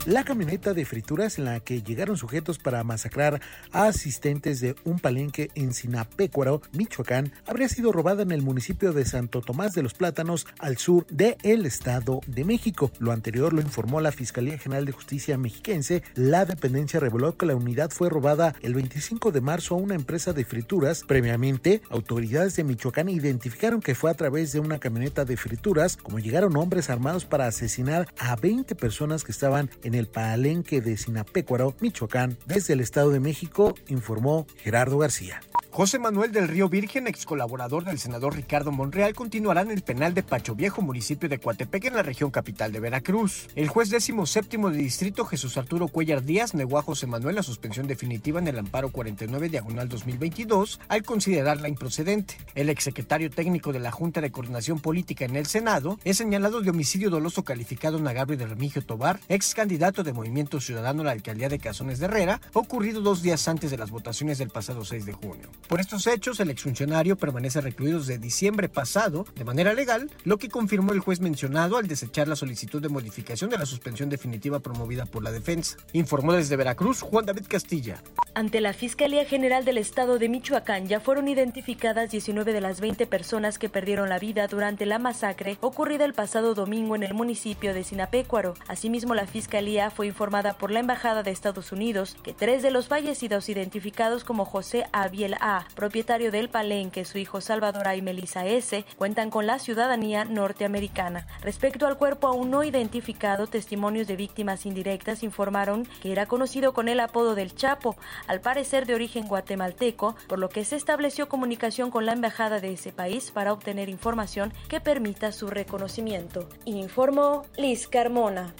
La 0.06 0.22
camioneta 0.22 0.74
de 0.74 0.84
frituras 0.84 1.38
en 1.38 1.46
la 1.46 1.60
que 1.60 1.82
llegaron 1.82 2.18
sujetos 2.18 2.58
para 2.58 2.84
masacrar 2.84 3.40
a 3.72 3.86
asistentes 3.86 4.60
de 4.60 4.76
un 4.84 4.98
palenque 4.98 5.50
en 5.54 5.72
Sinapecuaro, 5.72 6.60
Michoacán, 6.72 7.32
habría 7.46 7.70
sido 7.70 7.90
robada 7.90 8.22
en 8.22 8.30
el 8.30 8.42
municipio 8.42 8.92
de 8.92 9.06
Santo 9.06 9.40
Tomás 9.40 9.72
de 9.72 9.82
los 9.82 9.94
Plátanos, 9.94 10.46
al 10.58 10.76
sur 10.76 11.06
del 11.06 11.64
Estado 11.64 12.20
de 12.26 12.44
México. 12.44 12.90
Lo 12.98 13.12
anterior 13.12 13.54
lo 13.54 13.62
informó 13.62 14.02
la 14.02 14.12
Fiscalía 14.12 14.58
General 14.58 14.84
de 14.84 14.92
Justicia 14.92 15.38
mexiquense. 15.38 16.02
La 16.16 16.44
dependencia 16.44 17.00
reveló 17.00 17.38
que 17.38 17.46
la 17.46 17.56
unidad 17.56 17.88
fue 17.88 18.10
robada 18.10 18.54
el 18.60 18.74
25 18.74 19.32
de 19.32 19.40
marzo 19.40 19.74
a 19.74 19.78
una 19.78 19.94
empresa 19.94 20.34
de 20.34 20.44
frituras. 20.44 21.02
Previamente, 21.08 21.80
autoridades 21.88 22.56
de 22.56 22.64
Michoacán 22.64 23.08
identificaron 23.08 23.80
que 23.80 23.94
fue 23.94 24.10
a 24.10 24.14
través 24.14 24.52
de 24.52 24.60
una 24.60 24.78
camioneta 24.78 25.24
de 25.24 25.38
frituras 25.38 25.96
como 25.96 26.18
llegaron 26.18 26.58
hombres 26.58 26.90
armados 26.90 27.24
para 27.24 27.46
asesinar 27.46 28.06
a 28.18 28.36
20 28.36 28.74
personas 28.74 29.24
que 29.24 29.32
estaban 29.32 29.70
en 29.82 29.93
el 29.94 30.06
palenque 30.06 30.80
de 30.80 30.96
Sinapecuaro, 30.96 31.74
Michoacán. 31.80 32.36
Desde 32.46 32.74
el 32.74 32.80
Estado 32.80 33.10
de 33.10 33.20
México, 33.20 33.74
informó 33.88 34.46
Gerardo 34.58 34.98
García. 34.98 35.40
José 35.74 35.98
Manuel 35.98 36.30
del 36.30 36.46
Río 36.46 36.68
Virgen, 36.68 37.08
ex 37.08 37.26
colaborador 37.26 37.84
del 37.84 37.98
senador 37.98 38.36
Ricardo 38.36 38.70
Monreal, 38.70 39.12
continuará 39.12 39.62
en 39.62 39.72
el 39.72 39.82
penal 39.82 40.14
de 40.14 40.22
Pacho 40.22 40.54
Viejo, 40.54 40.82
municipio 40.82 41.28
de 41.28 41.40
Coatepec, 41.40 41.86
en 41.86 41.96
la 41.96 42.04
región 42.04 42.30
capital 42.30 42.70
de 42.70 42.78
Veracruz. 42.78 43.48
El 43.56 43.66
juez 43.66 43.90
décimo 43.90 44.24
séptimo 44.24 44.70
de 44.70 44.78
distrito, 44.78 45.24
Jesús 45.24 45.56
Arturo 45.56 45.88
Cuellar 45.88 46.22
Díaz, 46.22 46.54
negó 46.54 46.78
a 46.78 46.82
José 46.82 47.08
Manuel 47.08 47.34
la 47.34 47.42
suspensión 47.42 47.88
definitiva 47.88 48.38
en 48.38 48.46
el 48.46 48.60
amparo 48.60 48.92
49 48.92 49.48
diagonal 49.48 49.88
2022 49.88 50.78
al 50.86 51.02
considerarla 51.02 51.68
improcedente. 51.68 52.36
El 52.54 52.68
exsecretario 52.68 53.28
técnico 53.28 53.72
de 53.72 53.80
la 53.80 53.90
Junta 53.90 54.20
de 54.20 54.30
Coordinación 54.30 54.78
Política 54.78 55.24
en 55.24 55.34
el 55.34 55.46
Senado 55.46 55.98
es 56.04 56.18
señalado 56.18 56.60
de 56.60 56.70
homicidio 56.70 57.10
doloso 57.10 57.42
calificado 57.42 57.98
en 57.98 58.06
agravio 58.06 58.36
de 58.36 58.46
Remigio 58.46 58.82
Tobar, 58.82 59.18
ex 59.28 59.56
candidato 59.56 59.83
de 59.92 60.14
Movimiento 60.14 60.60
Ciudadano 60.60 61.02
a 61.02 61.04
la 61.04 61.10
alcaldía 61.10 61.50
de 61.50 61.58
Cazones 61.58 61.98
de 61.98 62.06
Herrera, 62.06 62.40
ocurrido 62.54 63.02
dos 63.02 63.20
días 63.20 63.46
antes 63.48 63.70
de 63.70 63.76
las 63.76 63.90
votaciones 63.90 64.38
del 64.38 64.48
pasado 64.48 64.82
6 64.82 65.04
de 65.04 65.12
junio. 65.12 65.50
Por 65.68 65.78
estos 65.78 66.06
hechos, 66.06 66.40
el 66.40 66.48
exfuncionario 66.48 67.16
permanece 67.16 67.60
recluido 67.60 67.98
desde 67.98 68.16
diciembre 68.16 68.70
pasado 68.70 69.26
de 69.34 69.44
manera 69.44 69.74
legal, 69.74 70.10
lo 70.24 70.38
que 70.38 70.48
confirmó 70.48 70.92
el 70.92 71.00
juez 71.00 71.20
mencionado 71.20 71.76
al 71.76 71.86
desechar 71.86 72.28
la 72.28 72.36
solicitud 72.36 72.80
de 72.80 72.88
modificación 72.88 73.50
de 73.50 73.58
la 73.58 73.66
suspensión 73.66 74.08
definitiva 74.08 74.60
promovida 74.60 75.04
por 75.04 75.22
la 75.22 75.32
defensa. 75.32 75.76
Informó 75.92 76.32
desde 76.32 76.56
Veracruz 76.56 77.02
Juan 77.02 77.26
David 77.26 77.44
Castilla. 77.46 78.02
Ante 78.32 78.62
la 78.62 78.72
Fiscalía 78.72 79.26
General 79.26 79.64
del 79.64 79.78
Estado 79.78 80.18
de 80.18 80.28
Michoacán 80.30 80.88
ya 80.88 80.98
fueron 80.98 81.28
identificadas 81.28 82.10
19 82.10 82.52
de 82.52 82.60
las 82.60 82.80
20 82.80 83.06
personas 83.06 83.58
que 83.58 83.68
perdieron 83.68 84.08
la 84.08 84.18
vida 84.18 84.48
durante 84.48 84.86
la 84.86 84.98
masacre 84.98 85.58
ocurrida 85.60 86.04
el 86.04 86.14
pasado 86.14 86.54
domingo 86.54 86.96
en 86.96 87.02
el 87.02 87.14
municipio 87.14 87.74
de 87.74 87.84
Sinapecuaro. 87.84 88.54
Asimismo, 88.66 89.14
la 89.14 89.26
Fiscalía 89.26 89.73
fue 89.90 90.06
informada 90.06 90.54
por 90.54 90.70
la 90.70 90.80
Embajada 90.80 91.22
de 91.22 91.32
Estados 91.32 91.72
Unidos 91.72 92.16
que 92.22 92.32
tres 92.32 92.62
de 92.62 92.70
los 92.70 92.86
fallecidos 92.86 93.48
identificados 93.48 94.22
como 94.22 94.44
José 94.44 94.86
Abiel 94.92 95.34
A., 95.40 95.66
propietario 95.74 96.30
del 96.30 96.48
Palenque, 96.48 97.04
su 97.04 97.18
hijo 97.18 97.40
Salvador 97.40 97.88
A. 97.88 97.96
y 97.96 98.02
Melissa 98.02 98.46
S., 98.46 98.84
cuentan 98.96 99.30
con 99.30 99.46
la 99.46 99.58
ciudadanía 99.58 100.24
norteamericana. 100.24 101.26
Respecto 101.40 101.86
al 101.86 101.98
cuerpo 101.98 102.28
aún 102.28 102.50
no 102.50 102.62
identificado, 102.62 103.48
testimonios 103.48 104.06
de 104.06 104.16
víctimas 104.16 104.64
indirectas 104.64 105.22
informaron 105.24 105.88
que 106.00 106.12
era 106.12 106.26
conocido 106.26 106.72
con 106.72 106.88
el 106.88 107.00
apodo 107.00 107.34
del 107.34 107.54
Chapo, 107.54 107.96
al 108.28 108.40
parecer 108.40 108.86
de 108.86 108.94
origen 108.94 109.26
guatemalteco, 109.26 110.14
por 110.28 110.38
lo 110.38 110.48
que 110.48 110.64
se 110.64 110.76
estableció 110.76 111.28
comunicación 111.28 111.90
con 111.90 112.06
la 112.06 112.12
embajada 112.12 112.60
de 112.60 112.72
ese 112.72 112.92
país 112.92 113.32
para 113.32 113.52
obtener 113.52 113.88
información 113.88 114.52
que 114.68 114.80
permita 114.80 115.32
su 115.32 115.48
reconocimiento. 115.48 116.48
Informó 116.64 117.42
Liz 117.56 117.88
Carmona. 117.88 118.54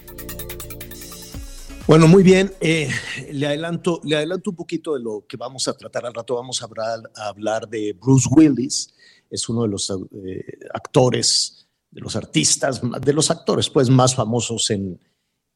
Bueno, 1.87 2.09
muy 2.09 2.23
bien. 2.23 2.51
Eh, 2.63 2.89
le, 3.31 3.47
adelanto, 3.47 4.01
le 4.05 4.17
adelanto 4.17 4.51
un 4.51 4.57
poquito 4.57 4.95
de 4.95 5.01
lo 5.01 5.27
que 5.29 5.37
vamos 5.37 5.69
a 5.69 5.75
tratar 5.75 6.07
al 6.07 6.15
rato. 6.15 6.35
Vamos 6.35 6.63
a 6.63 6.69
hablar, 7.29 7.69
de 7.69 7.93
Bruce 7.93 8.27
Willis. 8.31 8.95
Es 9.31 9.51
uno 9.51 9.65
de 9.65 9.69
los 9.69 9.91
eh, 9.91 10.45
actores, 10.73 11.69
de 11.91 12.01
los 12.01 12.17
artistas, 12.17 12.81
de 12.81 13.13
los 13.13 13.31
actores 13.31 13.69
pues 13.69 13.91
más 13.91 14.15
famosos 14.15 14.71
en, 14.71 14.99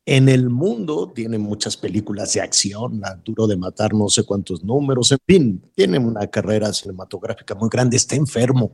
en 0.04 0.28
el 0.28 0.50
mundo. 0.50 1.10
Tiene 1.14 1.38
muchas 1.38 1.78
películas 1.78 2.34
de 2.34 2.42
acción, 2.42 3.00
Duro 3.24 3.46
de 3.46 3.56
Matar, 3.56 3.94
no 3.94 4.10
sé 4.10 4.24
cuántos 4.24 4.62
números. 4.62 5.12
En 5.12 5.18
fin, 5.26 5.62
tiene 5.74 5.98
una 5.98 6.26
carrera 6.26 6.74
cinematográfica 6.74 7.54
muy 7.54 7.70
grande. 7.70 7.96
Está 7.96 8.16
enfermo. 8.16 8.72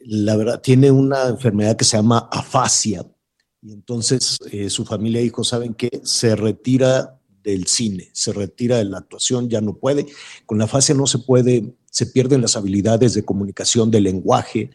La 0.00 0.34
verdad, 0.34 0.60
tiene 0.60 0.90
una 0.90 1.28
enfermedad 1.28 1.76
que 1.76 1.84
se 1.84 1.96
llama 1.96 2.28
afasia 2.32 3.06
y 3.62 3.72
entonces 3.72 4.38
eh, 4.50 4.68
su 4.68 4.84
familia 4.84 5.20
dijo, 5.20 5.44
¿saben 5.44 5.74
qué? 5.74 6.00
Se 6.02 6.34
retira 6.34 7.20
del 7.44 7.66
cine, 7.66 8.10
se 8.12 8.32
retira 8.32 8.78
de 8.78 8.84
la 8.84 8.98
actuación, 8.98 9.48
ya 9.48 9.60
no 9.60 9.76
puede. 9.76 10.06
Con 10.46 10.58
la 10.58 10.66
fase 10.66 10.94
no 10.94 11.06
se 11.06 11.18
puede, 11.18 11.74
se 11.90 12.06
pierden 12.06 12.42
las 12.42 12.56
habilidades 12.56 13.14
de 13.14 13.24
comunicación, 13.24 13.90
de 13.90 14.00
lenguaje, 14.00 14.70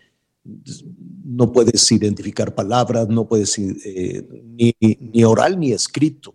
no 1.26 1.52
puedes 1.52 1.92
identificar 1.92 2.56
palabras, 2.56 3.10
no 3.10 3.28
puedes 3.28 3.58
eh, 3.60 4.26
ni, 4.44 5.24
oral 5.24 5.60
ni 5.60 5.74
escrito. 5.74 6.34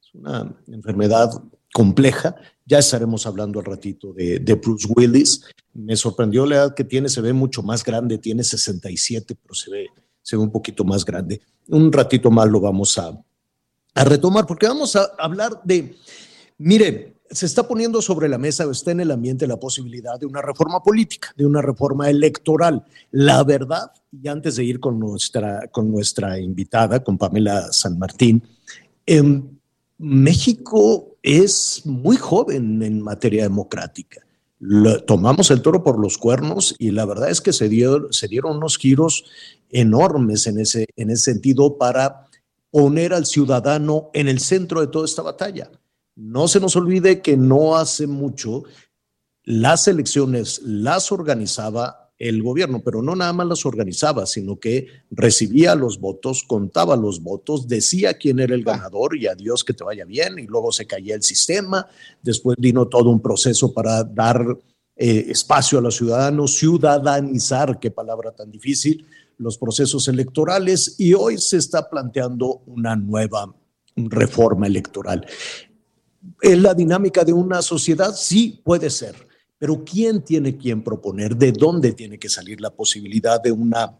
Es 0.00 0.14
una 0.14 0.56
enfermedad 0.68 1.30
compleja. 1.74 2.34
Ya 2.64 2.78
estaremos 2.78 3.26
hablando 3.26 3.58
al 3.58 3.66
ratito 3.66 4.14
de, 4.14 4.38
de, 4.38 4.54
Bruce 4.54 4.88
Willis. 4.94 5.44
Me 5.74 5.96
sorprendió 5.96 6.46
la 6.46 6.56
edad 6.56 6.74
que 6.74 6.84
tiene, 6.84 7.10
se 7.10 7.20
ve 7.20 7.34
mucho 7.34 7.62
más 7.62 7.84
grande, 7.84 8.16
tiene 8.16 8.42
67, 8.42 9.34
pero 9.42 9.54
se 9.54 9.70
ve, 9.70 9.88
se 10.22 10.36
ve 10.36 10.42
un 10.42 10.50
poquito 10.50 10.84
más 10.84 11.04
grande 11.04 11.40
un 11.68 11.92
ratito 11.92 12.30
más 12.30 12.48
lo 12.48 12.60
vamos 12.60 12.98
a, 12.98 13.18
retomar, 13.94 14.46
porque 14.46 14.66
vamos 14.66 14.96
a 14.96 15.10
hablar 15.18 15.60
de, 15.64 15.94
mire, 16.56 17.20
se 17.30 17.44
está 17.44 17.68
poniendo 17.68 18.00
sobre 18.00 18.28
la 18.28 18.38
mesa 18.38 18.66
o 18.66 18.70
está 18.70 18.90
en 18.90 19.00
el 19.00 19.10
ambiente 19.10 19.46
la 19.46 19.60
posibilidad 19.60 20.18
de 20.18 20.24
una 20.24 20.40
reforma 20.40 20.82
política, 20.82 21.32
de 21.36 21.44
una 21.44 21.60
reforma 21.60 22.08
electoral. 22.08 22.84
La 23.10 23.44
verdad, 23.44 23.92
y 24.10 24.28
antes 24.28 24.56
de 24.56 24.64
ir 24.64 24.80
con 24.80 24.98
nuestra, 24.98 25.68
con 25.68 25.90
nuestra 25.90 26.38
invitada, 26.38 27.04
con 27.04 27.18
Pamela 27.18 27.70
San 27.70 27.98
Martín, 27.98 28.42
em, 29.04 29.58
México 29.98 31.16
es 31.22 31.82
muy 31.84 32.16
joven 32.16 32.82
en 32.82 33.02
materia 33.02 33.42
democrática 33.42 34.21
tomamos 35.06 35.50
el 35.50 35.62
toro 35.62 35.82
por 35.82 35.98
los 35.98 36.18
cuernos 36.18 36.74
y 36.78 36.90
la 36.92 37.04
verdad 37.04 37.30
es 37.30 37.40
que 37.40 37.52
se, 37.52 37.68
se 38.10 38.28
dieron 38.28 38.56
unos 38.56 38.78
giros 38.78 39.24
enormes 39.70 40.46
en 40.46 40.60
ese, 40.60 40.86
en 40.96 41.10
ese 41.10 41.32
sentido 41.32 41.78
para 41.78 42.28
poner 42.70 43.12
al 43.12 43.26
ciudadano 43.26 44.10
en 44.14 44.28
el 44.28 44.38
centro 44.40 44.80
de 44.80 44.86
toda 44.86 45.04
esta 45.04 45.22
batalla. 45.22 45.70
No 46.14 46.46
se 46.46 46.60
nos 46.60 46.76
olvide 46.76 47.22
que 47.22 47.36
no 47.36 47.76
hace 47.76 48.06
mucho 48.06 48.64
las 49.44 49.88
elecciones 49.88 50.60
las 50.62 51.10
organizaba 51.10 52.01
el 52.22 52.40
gobierno, 52.40 52.82
pero 52.84 53.02
no 53.02 53.16
nada 53.16 53.32
más 53.32 53.48
las 53.48 53.66
organizaba, 53.66 54.26
sino 54.26 54.60
que 54.60 54.86
recibía 55.10 55.74
los 55.74 55.98
votos, 55.98 56.44
contaba 56.44 56.96
los 56.96 57.20
votos, 57.20 57.66
decía 57.66 58.14
quién 58.14 58.38
era 58.38 58.54
el 58.54 58.62
ganador 58.62 59.16
y 59.16 59.26
adiós 59.26 59.64
que 59.64 59.74
te 59.74 59.82
vaya 59.82 60.04
bien, 60.04 60.38
y 60.38 60.46
luego 60.46 60.70
se 60.70 60.86
caía 60.86 61.16
el 61.16 61.24
sistema, 61.24 61.88
después 62.22 62.56
vino 62.60 62.86
todo 62.86 63.10
un 63.10 63.20
proceso 63.20 63.74
para 63.74 64.04
dar 64.04 64.56
eh, 64.94 65.26
espacio 65.30 65.78
a 65.78 65.82
los 65.82 65.96
ciudadanos, 65.96 66.56
ciudadanizar, 66.56 67.80
qué 67.80 67.90
palabra 67.90 68.30
tan 68.30 68.52
difícil, 68.52 69.04
los 69.38 69.58
procesos 69.58 70.06
electorales, 70.06 70.94
y 70.98 71.14
hoy 71.14 71.38
se 71.38 71.56
está 71.56 71.90
planteando 71.90 72.62
una 72.66 72.94
nueva 72.94 73.52
reforma 73.96 74.68
electoral. 74.68 75.26
¿Es 76.40 76.56
la 76.56 76.72
dinámica 76.72 77.24
de 77.24 77.32
una 77.32 77.62
sociedad? 77.62 78.14
Sí, 78.14 78.60
puede 78.62 78.90
ser 78.90 79.31
pero 79.62 79.84
¿quién 79.84 80.22
tiene 80.22 80.56
quien 80.56 80.82
proponer? 80.82 81.36
¿De 81.36 81.52
dónde 81.52 81.92
tiene 81.92 82.18
que 82.18 82.28
salir 82.28 82.60
la 82.60 82.70
posibilidad 82.70 83.40
de 83.40 83.52
una 83.52 83.96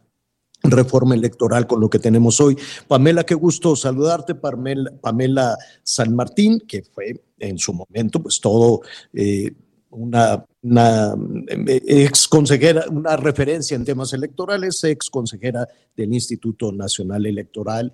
reforma 0.64 1.14
electoral 1.14 1.68
con 1.68 1.80
lo 1.80 1.88
que 1.88 2.00
tenemos 2.00 2.40
hoy? 2.40 2.56
Pamela, 2.88 3.22
qué 3.22 3.36
gusto 3.36 3.76
saludarte, 3.76 4.34
Pamela, 4.34 4.90
Pamela 5.00 5.56
San 5.84 6.16
Martín, 6.16 6.58
que 6.66 6.82
fue 6.82 7.26
en 7.38 7.58
su 7.58 7.72
momento 7.72 8.20
pues 8.20 8.40
todo... 8.40 8.80
Eh, 9.12 9.52
una, 9.94 10.42
una, 10.62 11.14
eh, 11.48 11.82
ex 11.86 12.26
consejera, 12.26 12.86
una 12.90 13.14
referencia 13.14 13.74
en 13.74 13.84
temas 13.84 14.14
electorales, 14.14 14.82
ex 14.84 15.10
consejera 15.10 15.68
del 15.94 16.14
Instituto 16.14 16.72
Nacional 16.72 17.26
Electoral 17.26 17.92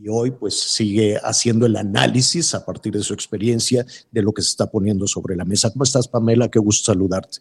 y 0.00 0.08
hoy 0.08 0.30
pues 0.30 0.58
sigue 0.58 1.16
haciendo 1.22 1.66
el 1.66 1.76
análisis 1.76 2.54
a 2.54 2.64
partir 2.64 2.92
de 2.92 3.00
su 3.00 3.14
experiencia 3.14 3.84
de 4.10 4.22
lo 4.22 4.32
que 4.32 4.42
se 4.42 4.50
está 4.50 4.70
poniendo 4.70 5.06
sobre 5.06 5.36
la 5.36 5.44
mesa. 5.44 5.70
¿Cómo 5.72 5.84
estás, 5.84 6.08
Pamela? 6.08 6.48
Qué 6.48 6.58
gusto 6.58 6.92
saludarte. 6.92 7.38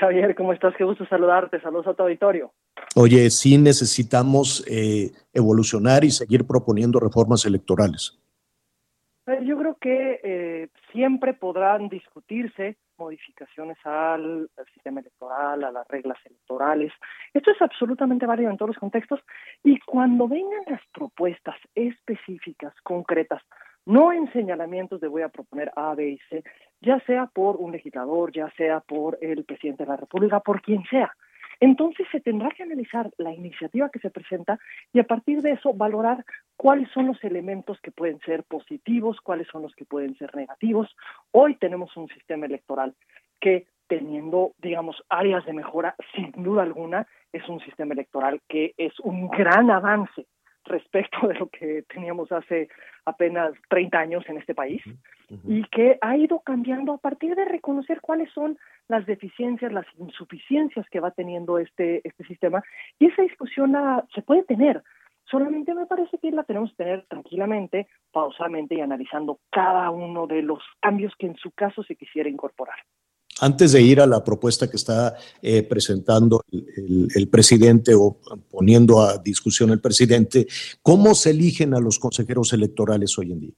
Javier, 0.00 0.34
¿cómo 0.34 0.52
estás? 0.52 0.74
Qué 0.76 0.84
gusto 0.84 1.06
saludarte. 1.06 1.60
Saludos 1.60 1.86
a 1.88 1.94
tu 1.94 2.02
auditorio. 2.02 2.52
Oye, 2.96 3.30
sí 3.30 3.58
necesitamos 3.58 4.64
eh, 4.68 5.12
evolucionar 5.32 6.04
y 6.04 6.10
seguir 6.10 6.46
proponiendo 6.46 7.00
reformas 7.00 7.44
electorales. 7.44 8.18
Yo 9.26 9.58
creo 9.58 9.76
que 9.80 10.20
eh, 10.22 10.68
siempre 10.92 11.32
podrán 11.32 11.88
discutirse 11.88 12.76
modificaciones 13.04 13.76
al, 13.84 14.48
sistema 14.72 15.00
electoral, 15.00 15.64
a 15.64 15.70
las 15.70 15.86
reglas 15.88 16.18
electorales. 16.24 16.92
Esto 17.34 17.50
es 17.50 17.60
absolutamente 17.60 18.26
válido 18.26 18.50
en 18.50 18.56
todos 18.56 18.70
los 18.70 18.78
contextos 18.78 19.20
y 19.62 19.78
cuando 19.80 20.26
vengan 20.26 20.64
las 20.66 20.80
propuestas 20.92 21.56
específicas, 21.74 22.74
concretas, 22.82 23.42
no 23.84 24.12
en 24.12 24.32
señalamientos 24.32 25.00
de 25.00 25.08
voy 25.08 25.22
a 25.22 25.28
proponer 25.28 25.70
A, 25.76 25.94
B 25.94 26.08
y 26.08 26.18
C, 26.30 26.42
ya 26.80 26.98
sea 27.00 27.26
por 27.26 27.56
un 27.56 27.72
legislador, 27.72 28.32
ya 28.32 28.50
sea 28.56 28.80
por 28.80 29.18
el 29.20 29.44
presidente 29.44 29.84
de 29.84 29.90
la 29.90 29.96
República, 29.96 30.40
por 30.40 30.62
quien 30.62 30.82
sea, 30.84 31.12
entonces 31.60 32.06
se 32.10 32.20
tendrá 32.20 32.50
que 32.50 32.62
analizar 32.62 33.10
la 33.18 33.32
iniciativa 33.32 33.90
que 33.90 33.98
se 33.98 34.10
presenta 34.10 34.58
y 34.92 35.00
a 35.00 35.04
partir 35.04 35.42
de 35.42 35.52
eso 35.52 35.72
valorar 35.74 36.24
cuáles 36.56 36.90
son 36.90 37.06
los 37.06 37.22
elementos 37.24 37.80
que 37.80 37.90
pueden 37.90 38.18
ser 38.20 38.44
positivos, 38.44 39.20
cuáles 39.20 39.48
son 39.48 39.62
los 39.62 39.74
que 39.74 39.84
pueden 39.84 40.16
ser 40.16 40.34
negativos. 40.34 40.94
Hoy 41.30 41.56
tenemos 41.56 41.96
un 41.96 42.08
sistema 42.08 42.46
electoral 42.46 42.94
que 43.40 43.66
teniendo, 43.86 44.52
digamos, 44.58 45.02
áreas 45.08 45.44
de 45.44 45.52
mejora, 45.52 45.94
sin 46.14 46.32
duda 46.32 46.62
alguna, 46.62 47.06
es 47.32 47.46
un 47.48 47.60
sistema 47.60 47.92
electoral 47.92 48.40
que 48.48 48.74
es 48.78 48.98
un 49.00 49.28
gran 49.28 49.70
avance 49.70 50.26
respecto 50.64 51.26
de 51.28 51.34
lo 51.34 51.48
que 51.48 51.82
teníamos 51.92 52.30
hace 52.32 52.68
apenas 53.04 53.52
30 53.68 53.98
años 53.98 54.24
en 54.28 54.38
este 54.38 54.54
país 54.54 54.82
y 55.46 55.64
que 55.64 55.98
ha 56.00 56.16
ido 56.16 56.40
cambiando 56.40 56.92
a 56.92 56.98
partir 56.98 57.34
de 57.34 57.44
reconocer 57.44 58.00
cuáles 58.00 58.30
son 58.32 58.58
las 58.88 59.06
deficiencias, 59.06 59.72
las 59.72 59.86
insuficiencias 59.98 60.86
que 60.90 61.00
va 61.00 61.10
teniendo 61.10 61.58
este, 61.58 62.06
este 62.06 62.24
sistema 62.24 62.62
y 62.98 63.06
esa 63.06 63.22
discusión 63.22 63.72
la, 63.72 64.04
se 64.14 64.22
puede 64.22 64.44
tener. 64.44 64.82
Solamente 65.30 65.74
me 65.74 65.86
parece 65.86 66.18
que 66.18 66.30
la 66.30 66.44
tenemos 66.44 66.70
que 66.70 66.84
tener 66.84 67.06
tranquilamente, 67.06 67.88
pausadamente 68.12 68.74
y 68.74 68.80
analizando 68.80 69.38
cada 69.50 69.90
uno 69.90 70.26
de 70.26 70.42
los 70.42 70.62
cambios 70.80 71.14
que 71.18 71.26
en 71.26 71.36
su 71.36 71.50
caso 71.52 71.82
se 71.82 71.96
quisiera 71.96 72.28
incorporar. 72.28 72.76
Antes 73.40 73.72
de 73.72 73.82
ir 73.82 74.00
a 74.00 74.06
la 74.06 74.22
propuesta 74.22 74.70
que 74.70 74.76
está 74.76 75.14
eh, 75.42 75.62
presentando 75.64 76.42
el, 76.52 77.28
presidente 77.28 77.92
o 77.94 78.16
poniendo 78.50 79.00
a 79.00 79.18
discusión 79.18 79.70
el 79.70 79.80
presidente, 79.80 80.46
¿cómo 80.82 81.14
se 81.14 81.30
eligen 81.30 81.74
a 81.74 81.80
los 81.80 81.98
consejeros 81.98 82.52
electorales 82.52 83.18
hoy 83.18 83.32
en 83.32 83.40
día? 83.40 83.54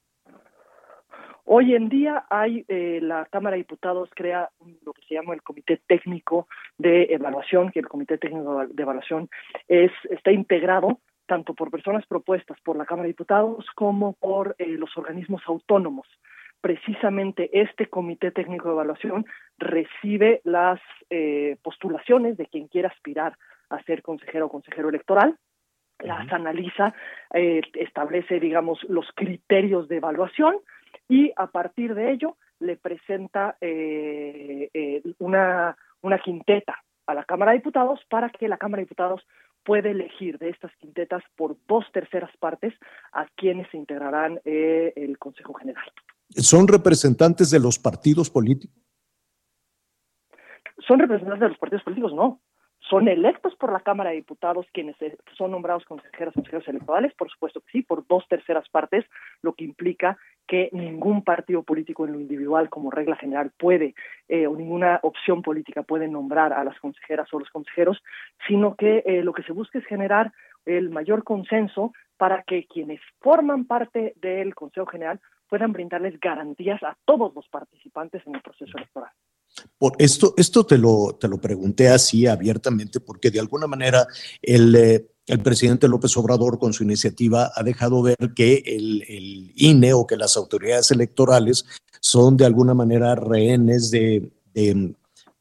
Hoy 1.45 1.75
en 1.75 1.89
día 1.89 2.25
hay 2.29 2.65
eh, 2.67 2.99
la 3.01 3.25
Cámara 3.25 3.55
de 3.55 3.61
Diputados 3.61 4.09
crea 4.13 4.49
lo 4.83 4.93
que 4.93 5.01
se 5.07 5.13
llama 5.13 5.33
el 5.33 5.41
Comité 5.43 5.79
Técnico 5.87 6.47
de 6.77 7.03
Evaluación, 7.03 7.71
que 7.71 7.79
el 7.79 7.87
Comité 7.87 8.17
Técnico 8.17 8.65
de 8.67 8.83
Evaluación 8.83 9.29
es 9.67 9.91
está 10.09 10.31
integrado 10.31 10.99
tanto 11.27 11.53
por 11.53 11.69
personas 11.69 12.05
propuestas 12.07 12.57
por 12.65 12.77
la 12.77 12.85
Cámara 12.85 13.03
de 13.03 13.09
Diputados 13.09 13.65
como 13.75 14.13
por 14.13 14.55
eh, 14.57 14.67
los 14.69 14.97
organismos 14.97 15.41
autónomos 15.45 16.07
precisamente 16.67 17.49
este 17.53 17.87
Comité 17.87 18.31
Técnico 18.31 18.67
de 18.67 18.73
Evaluación 18.73 19.25
recibe 19.57 20.41
las 20.43 20.81
eh, 21.09 21.55
postulaciones 21.63 22.35
de 22.35 22.45
quien 22.47 22.67
quiera 22.67 22.89
aspirar 22.89 23.37
a 23.69 23.81
ser 23.83 24.01
consejero 24.01 24.47
o 24.47 24.49
consejero 24.49 24.89
electoral 24.89 25.37
las 25.99 26.31
analiza, 26.33 26.93
eh, 27.33 27.61
establece, 27.73 28.41
digamos, 28.41 28.83
los 28.89 29.07
criterios 29.15 29.87
de 29.87 29.95
evaluación 29.95 30.57
y 31.07 31.31
a 31.37 31.47
partir 31.47 31.95
de 31.95 32.11
ello 32.11 32.35
le 32.59 32.75
presenta 32.75 33.55
eh, 33.61 34.69
eh, 34.73 35.01
una, 35.19 35.77
una 36.01 36.19
quinteta 36.19 36.83
a 37.05 37.13
la 37.13 37.23
Cámara 37.23 37.53
de 37.53 37.59
Diputados 37.59 38.01
para 38.09 38.29
que 38.29 38.49
la 38.49 38.57
Cámara 38.57 38.81
de 38.81 38.87
Diputados 38.87 39.25
pueda 39.67 39.89
elegir 39.89 40.37
de 40.37 40.49
estas 40.49 40.73
quintetas 40.77 41.21
por 41.35 41.57
dos 41.67 41.85
terceras 41.91 42.31
partes 42.37 42.73
a 43.11 43.25
quienes 43.35 43.69
se 43.69 43.77
integrarán 43.77 44.39
eh, 44.45 44.93
el 44.95 45.17
Consejo 45.17 45.53
General. 45.55 45.91
¿Son 46.29 46.67
representantes 46.67 47.49
de 47.51 47.59
los 47.59 47.79
partidos 47.79 48.29
políticos? 48.29 48.75
¿Son 50.87 50.99
representantes 50.99 51.41
de 51.41 51.49
los 51.49 51.57
partidos 51.57 51.83
políticos? 51.83 52.13
No. 52.13 52.41
Son 52.89 53.07
electos 53.07 53.55
por 53.55 53.73
la 53.73 53.81
Cámara 53.81 54.11
de 54.11 54.17
Diputados 54.17 54.65
quienes 54.71 54.95
son 55.37 55.51
nombrados 55.51 55.83
consejeros, 55.85 56.33
consejeros 56.33 56.67
electorales, 56.67 57.13
por 57.15 57.29
supuesto 57.29 57.59
que 57.61 57.71
sí, 57.71 57.81
por 57.81 58.07
dos 58.07 58.25
terceras 58.29 58.69
partes, 58.69 59.03
lo 59.41 59.53
que 59.53 59.65
implica 59.65 60.17
que 60.47 60.69
ningún 60.71 61.23
partido 61.23 61.63
político 61.63 62.05
en 62.05 62.13
lo 62.13 62.19
individual 62.21 62.69
como 62.69 62.89
regla 62.91 63.17
general 63.17 63.51
puede 63.57 63.93
eh, 64.29 64.47
o 64.47 64.55
ninguna 64.55 64.99
opción 65.03 65.41
política 65.41 65.83
puede 65.83 66.07
nombrar 66.07 66.53
a 66.53 66.63
las 66.63 66.79
consejeras 66.79 67.27
o 67.33 67.39
los 67.39 67.49
consejeros, 67.49 68.01
sino 68.47 68.75
que 68.75 69.03
eh, 69.05 69.23
lo 69.23 69.33
que 69.33 69.43
se 69.43 69.51
busca 69.51 69.79
es 69.79 69.85
generar 69.85 70.31
el 70.65 70.89
mayor 70.89 71.23
consenso 71.25 71.91
para 72.17 72.43
que 72.43 72.65
quienes 72.67 72.99
forman 73.19 73.65
parte 73.65 74.13
del 74.21 74.55
Consejo 74.55 74.87
General 74.87 75.19
puedan 75.49 75.71
brindarles 75.71 76.19
garantías 76.19 76.81
a 76.83 76.97
todos 77.05 77.33
los 77.33 77.47
participantes 77.47 78.21
en 78.25 78.35
el 78.35 78.41
proceso 78.41 78.77
electoral. 78.77 79.11
Por 79.77 79.93
esto, 79.97 80.33
esto 80.37 80.65
te 80.65 80.77
lo, 80.77 81.17
te 81.19 81.27
lo 81.27 81.39
pregunté 81.39 81.87
así 81.89 82.27
abiertamente 82.27 82.99
porque 82.99 83.31
de 83.31 83.39
alguna 83.39 83.65
manera 83.65 84.05
el, 84.41 84.75
eh, 84.75 85.07
el 85.27 85.39
presidente 85.39 85.89
López 85.89 86.15
Obrador 86.17 86.57
con 86.57 86.73
su 86.73 86.83
iniciativa 86.83 87.51
ha 87.53 87.61
dejado 87.61 88.01
ver 88.01 88.15
que 88.33 88.63
el, 88.65 89.51
INE 89.55 89.93
o 89.93 90.07
que 90.07 90.15
las 90.15 90.37
autoridades 90.37 90.89
electorales 90.91 91.65
son 91.99 92.37
de 92.37 92.45
alguna 92.45 92.73
manera 92.73 93.13
rehenes 93.15 93.91
de, 93.91 94.31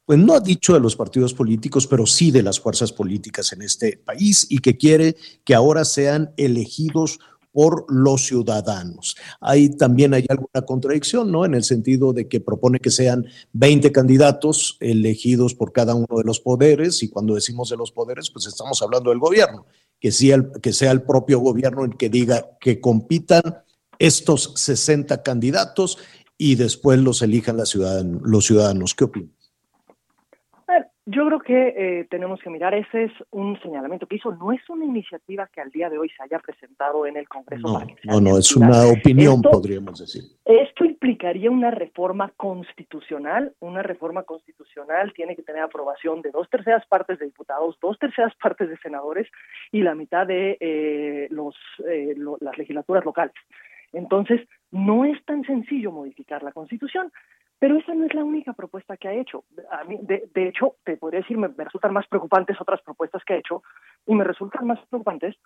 pues 0.06 0.20
no 0.20 0.34
ha 0.34 0.40
dicho 0.40 0.72
de 0.72 0.80
los 0.80 0.94
partidos 0.94 1.34
políticos, 1.34 1.86
pero 1.86 2.06
sí 2.06 2.30
de 2.30 2.42
las 2.42 2.60
fuerzas 2.60 2.92
políticas 2.92 3.52
en 3.52 3.62
este 3.62 4.00
país 4.02 4.46
y 4.48 4.58
que 4.58 4.78
quiere 4.78 5.16
que 5.44 5.54
ahora 5.54 5.84
sean 5.84 6.32
elegidos 6.36 7.18
por 7.56 7.86
los 7.88 8.26
ciudadanos. 8.26 9.16
Ahí 9.40 9.70
también 9.70 10.14
hay 10.14 10.26
alguna 10.28 10.64
contradicción, 10.66 11.32
¿no? 11.32 11.44
En 11.44 11.54
el 11.54 11.64
sentido 11.64 12.12
de 12.12 12.28
que 12.28 12.38
propone 12.38 12.78
que 12.78 12.90
sean 12.90 13.26
20 13.54 13.92
candidatos 13.92 14.76
elegidos 14.78 15.54
por 15.54 15.72
cada 15.72 15.94
uno 15.94 16.18
de 16.18 16.24
los 16.24 16.38
poderes, 16.38 17.02
y 17.02 17.08
cuando 17.08 17.34
decimos 17.34 17.70
de 17.70 17.78
los 17.78 17.90
poderes, 17.90 18.30
pues 18.30 18.46
estamos 18.46 18.82
hablando 18.82 19.10
del 19.10 19.18
gobierno, 19.18 19.66
que, 19.98 20.12
sea 20.12 20.36
el, 20.36 20.50
sea 20.72 20.92
el 20.92 21.02
propio 21.02 21.40
gobierno 21.40 21.84
el 21.84 21.96
que 21.96 22.10
diga 22.10 22.56
que 22.60 22.78
compitan 22.78 23.42
estos 23.98 24.52
60 24.56 25.22
candidatos 25.22 25.96
y 26.38 26.56
después 26.56 27.00
los 27.00 27.22
elijan 27.22 27.56
los 27.56 28.44
ciudadanos. 28.44 28.94
¿Qué 28.94 29.04
opinas? 29.04 29.35
Yo 31.08 31.24
creo 31.24 31.38
que 31.38 31.68
eh, 31.68 32.06
tenemos 32.10 32.40
que 32.40 32.50
mirar, 32.50 32.74
ese 32.74 33.04
es 33.04 33.12
un 33.30 33.56
señalamiento 33.62 34.08
que 34.08 34.16
hizo, 34.16 34.32
no 34.32 34.50
es 34.50 34.68
una 34.68 34.84
iniciativa 34.84 35.46
que 35.46 35.60
al 35.60 35.70
día 35.70 35.88
de 35.88 35.98
hoy 35.98 36.08
se 36.08 36.20
haya 36.24 36.40
presentado 36.40 37.06
en 37.06 37.16
el 37.16 37.28
Congreso. 37.28 37.64
No, 37.64 37.74
para 37.74 37.86
que 37.86 37.94
sea 37.94 38.12
no, 38.12 38.20
no, 38.20 38.36
es 38.36 38.56
una 38.56 38.86
opinión, 38.88 39.36
esto, 39.36 39.50
podríamos 39.52 40.00
decir. 40.00 40.24
Esto 40.44 40.84
implicaría 40.84 41.48
una 41.48 41.70
reforma 41.70 42.32
constitucional, 42.36 43.54
una 43.60 43.84
reforma 43.84 44.24
constitucional 44.24 45.12
tiene 45.12 45.36
que 45.36 45.42
tener 45.42 45.62
aprobación 45.62 46.22
de 46.22 46.32
dos 46.32 46.50
terceras 46.50 46.84
partes 46.86 47.20
de 47.20 47.26
diputados, 47.26 47.78
dos 47.80 47.96
terceras 48.00 48.34
partes 48.42 48.68
de 48.68 48.76
senadores 48.78 49.28
y 49.70 49.82
la 49.82 49.94
mitad 49.94 50.26
de 50.26 50.56
eh, 50.58 51.28
los, 51.30 51.54
eh, 51.88 52.14
lo, 52.16 52.36
las 52.40 52.58
legislaturas 52.58 53.04
locales. 53.04 53.34
Entonces, 53.92 54.40
no 54.72 55.04
es 55.04 55.24
tan 55.24 55.44
sencillo 55.44 55.92
modificar 55.92 56.42
la 56.42 56.50
Constitución. 56.50 57.12
Pero 57.58 57.76
esa 57.76 57.94
no 57.94 58.04
es 58.04 58.14
la 58.14 58.24
única 58.24 58.52
propuesta 58.52 58.96
que 58.96 59.08
ha 59.08 59.14
hecho. 59.14 59.44
A 59.70 59.84
mí, 59.84 59.98
de, 60.02 60.28
de 60.34 60.48
hecho, 60.48 60.76
te 60.84 60.96
podría 60.96 61.20
decir, 61.20 61.38
me, 61.38 61.48
resultan 61.48 61.92
más 61.92 62.06
preocupantes 62.06 62.60
otras 62.60 62.82
propuestas 62.82 63.24
que 63.24 63.34
ha 63.34 63.38
hecho 63.38 63.62
y 64.06 64.14
me 64.14 64.24
resultan 64.24 64.66
más 64.66 64.78
preocupantes 64.88 65.36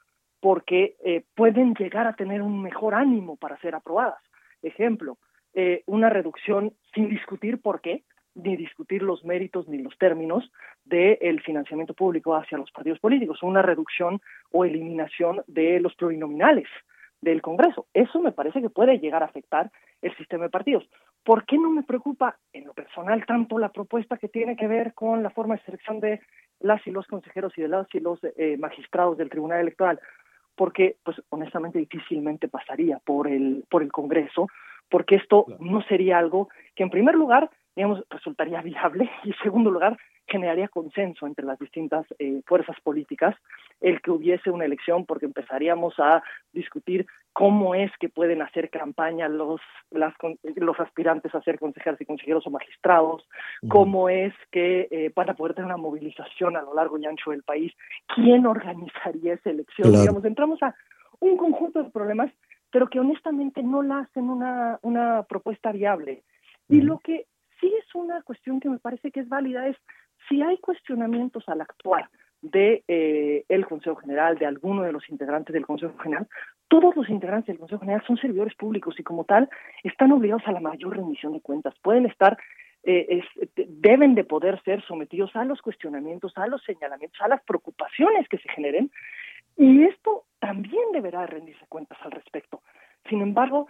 porque 0.40 0.96
eh, 1.04 1.24
pueden 1.34 1.74
llegar 1.74 2.06
a 2.06 2.14
tener 2.14 2.42
un 2.42 2.62
mejor 2.62 2.94
ánimo 2.94 3.36
para 3.36 3.58
ser 3.58 3.74
aprobadas. 3.74 4.22
Ejemplo, 4.62 5.18
eh, 5.54 5.82
una 5.86 6.08
reducción 6.10 6.72
sin 6.94 7.08
discutir 7.08 7.60
por 7.60 7.80
qué, 7.80 8.04
ni 8.34 8.56
discutir 8.56 9.02
los 9.02 9.24
méritos 9.24 9.68
ni 9.68 9.78
los 9.78 9.96
términos 9.98 10.50
del 10.84 11.18
de 11.20 11.42
financiamiento 11.44 11.94
público 11.94 12.34
hacia 12.34 12.58
los 12.58 12.70
partidos 12.70 13.00
políticos, 13.00 13.42
una 13.42 13.62
reducción 13.62 14.20
o 14.50 14.64
eliminación 14.64 15.42
de 15.46 15.80
los 15.80 15.94
plurinominales 15.94 16.68
del 17.20 17.42
Congreso. 17.42 17.86
Eso 17.92 18.20
me 18.20 18.32
parece 18.32 18.62
que 18.62 18.70
puede 18.70 18.98
llegar 18.98 19.22
a 19.22 19.26
afectar 19.26 19.70
el 20.00 20.16
sistema 20.16 20.44
de 20.44 20.50
partidos. 20.50 20.88
¿Por 21.24 21.44
qué 21.44 21.58
no 21.58 21.70
me 21.70 21.82
preocupa 21.82 22.38
en 22.52 22.64
lo 22.64 22.72
personal 22.72 23.24
tanto 23.26 23.58
la 23.58 23.70
propuesta 23.70 24.16
que 24.16 24.28
tiene 24.28 24.56
que 24.56 24.66
ver 24.66 24.94
con 24.94 25.22
la 25.22 25.30
forma 25.30 25.56
de 25.56 25.62
selección 25.62 26.00
de 26.00 26.20
las 26.60 26.86
y 26.86 26.90
los 26.90 27.06
consejeros 27.06 27.52
y 27.56 27.62
de 27.62 27.68
las 27.68 27.86
y 27.94 28.00
los 28.00 28.18
eh, 28.36 28.56
magistrados 28.58 29.18
del 29.18 29.30
Tribunal 29.30 29.60
Electoral? 29.60 30.00
Porque, 30.54 30.96
pues, 31.04 31.22
honestamente, 31.28 31.78
difícilmente 31.78 32.48
pasaría 32.48 32.98
por 32.98 33.28
el, 33.28 33.64
por 33.70 33.82
el 33.82 33.92
Congreso, 33.92 34.48
porque 34.88 35.16
esto 35.16 35.46
no 35.58 35.82
sería 35.82 36.18
algo 36.18 36.48
que, 36.74 36.82
en 36.82 36.90
primer 36.90 37.14
lugar, 37.14 37.50
digamos, 37.76 38.02
resultaría 38.10 38.62
viable 38.62 39.10
y, 39.24 39.28
en 39.30 39.36
segundo 39.42 39.70
lugar, 39.70 39.98
generaría 40.30 40.68
consenso 40.68 41.26
entre 41.26 41.44
las 41.44 41.58
distintas 41.58 42.06
eh, 42.18 42.40
fuerzas 42.46 42.76
políticas 42.82 43.34
el 43.80 44.00
que 44.00 44.10
hubiese 44.10 44.50
una 44.50 44.64
elección 44.64 45.04
porque 45.06 45.26
empezaríamos 45.26 45.94
a 45.98 46.22
discutir 46.52 47.06
cómo 47.32 47.74
es 47.74 47.90
que 47.98 48.08
pueden 48.08 48.42
hacer 48.42 48.70
campaña 48.70 49.28
los 49.28 49.60
las, 49.90 50.14
los 50.56 50.78
aspirantes 50.78 51.34
a 51.34 51.42
ser 51.42 51.58
consejeros 51.58 52.00
y 52.00 52.04
consejeros 52.04 52.46
o 52.46 52.50
magistrados, 52.50 53.26
cómo 53.68 54.08
es 54.08 54.32
que 54.50 54.88
eh, 54.90 55.12
van 55.14 55.30
a 55.30 55.34
poder 55.34 55.54
tener 55.54 55.66
una 55.66 55.76
movilización 55.76 56.56
a 56.56 56.62
lo 56.62 56.74
largo 56.74 56.98
y 56.98 57.06
ancho 57.06 57.30
del 57.30 57.42
país, 57.42 57.72
quién 58.14 58.46
organizaría 58.46 59.34
esa 59.34 59.50
elección, 59.50 59.88
claro. 59.88 60.00
digamos, 60.00 60.24
entramos 60.24 60.62
a 60.62 60.74
un 61.20 61.36
conjunto 61.36 61.82
de 61.82 61.90
problemas, 61.90 62.30
pero 62.70 62.88
que 62.88 63.00
honestamente 63.00 63.62
no 63.62 63.82
la 63.82 64.00
hacen 64.00 64.30
una, 64.30 64.78
una 64.82 65.24
propuesta 65.24 65.72
viable. 65.72 66.22
Y 66.68 66.82
lo 66.82 66.98
que 66.98 67.26
sí 67.60 67.72
es 67.78 67.94
una 67.94 68.22
cuestión 68.22 68.60
que 68.60 68.68
me 68.68 68.78
parece 68.78 69.10
que 69.10 69.20
es 69.20 69.28
válida 69.28 69.66
es 69.66 69.76
si 70.30 70.40
hay 70.40 70.56
cuestionamientos 70.58 71.46
al 71.48 71.60
actuar 71.60 72.08
de 72.40 72.84
eh, 72.88 73.44
el 73.50 73.66
Consejo 73.66 73.96
General, 73.96 74.38
de 74.38 74.46
alguno 74.46 74.82
de 74.82 74.92
los 74.92 75.06
integrantes 75.10 75.52
del 75.52 75.66
Consejo 75.66 75.98
General, 75.98 76.26
todos 76.68 76.96
los 76.96 77.10
integrantes 77.10 77.48
del 77.48 77.58
Consejo 77.58 77.80
General 77.80 78.02
son 78.06 78.16
servidores 78.16 78.54
públicos 78.54 78.94
y 78.98 79.02
como 79.02 79.24
tal 79.24 79.50
están 79.82 80.12
obligados 80.12 80.44
a 80.46 80.52
la 80.52 80.60
mayor 80.60 80.96
rendición 80.96 81.34
de 81.34 81.42
cuentas. 81.42 81.74
Pueden 81.82 82.06
estar, 82.06 82.38
eh, 82.84 83.22
deben 83.56 84.14
de 84.14 84.24
poder 84.24 84.62
ser 84.62 84.82
sometidos 84.86 85.34
a 85.36 85.44
los 85.44 85.60
cuestionamientos, 85.60 86.32
a 86.36 86.46
los 86.46 86.62
señalamientos, 86.62 87.20
a 87.20 87.28
las 87.28 87.42
preocupaciones 87.42 88.26
que 88.28 88.38
se 88.38 88.48
generen 88.48 88.90
y 89.56 89.82
esto 89.82 90.24
también 90.38 90.92
deberá 90.92 91.26
rendirse 91.26 91.66
cuentas 91.68 91.98
al 92.02 92.12
respecto. 92.12 92.62
Sin 93.08 93.20
embargo, 93.20 93.66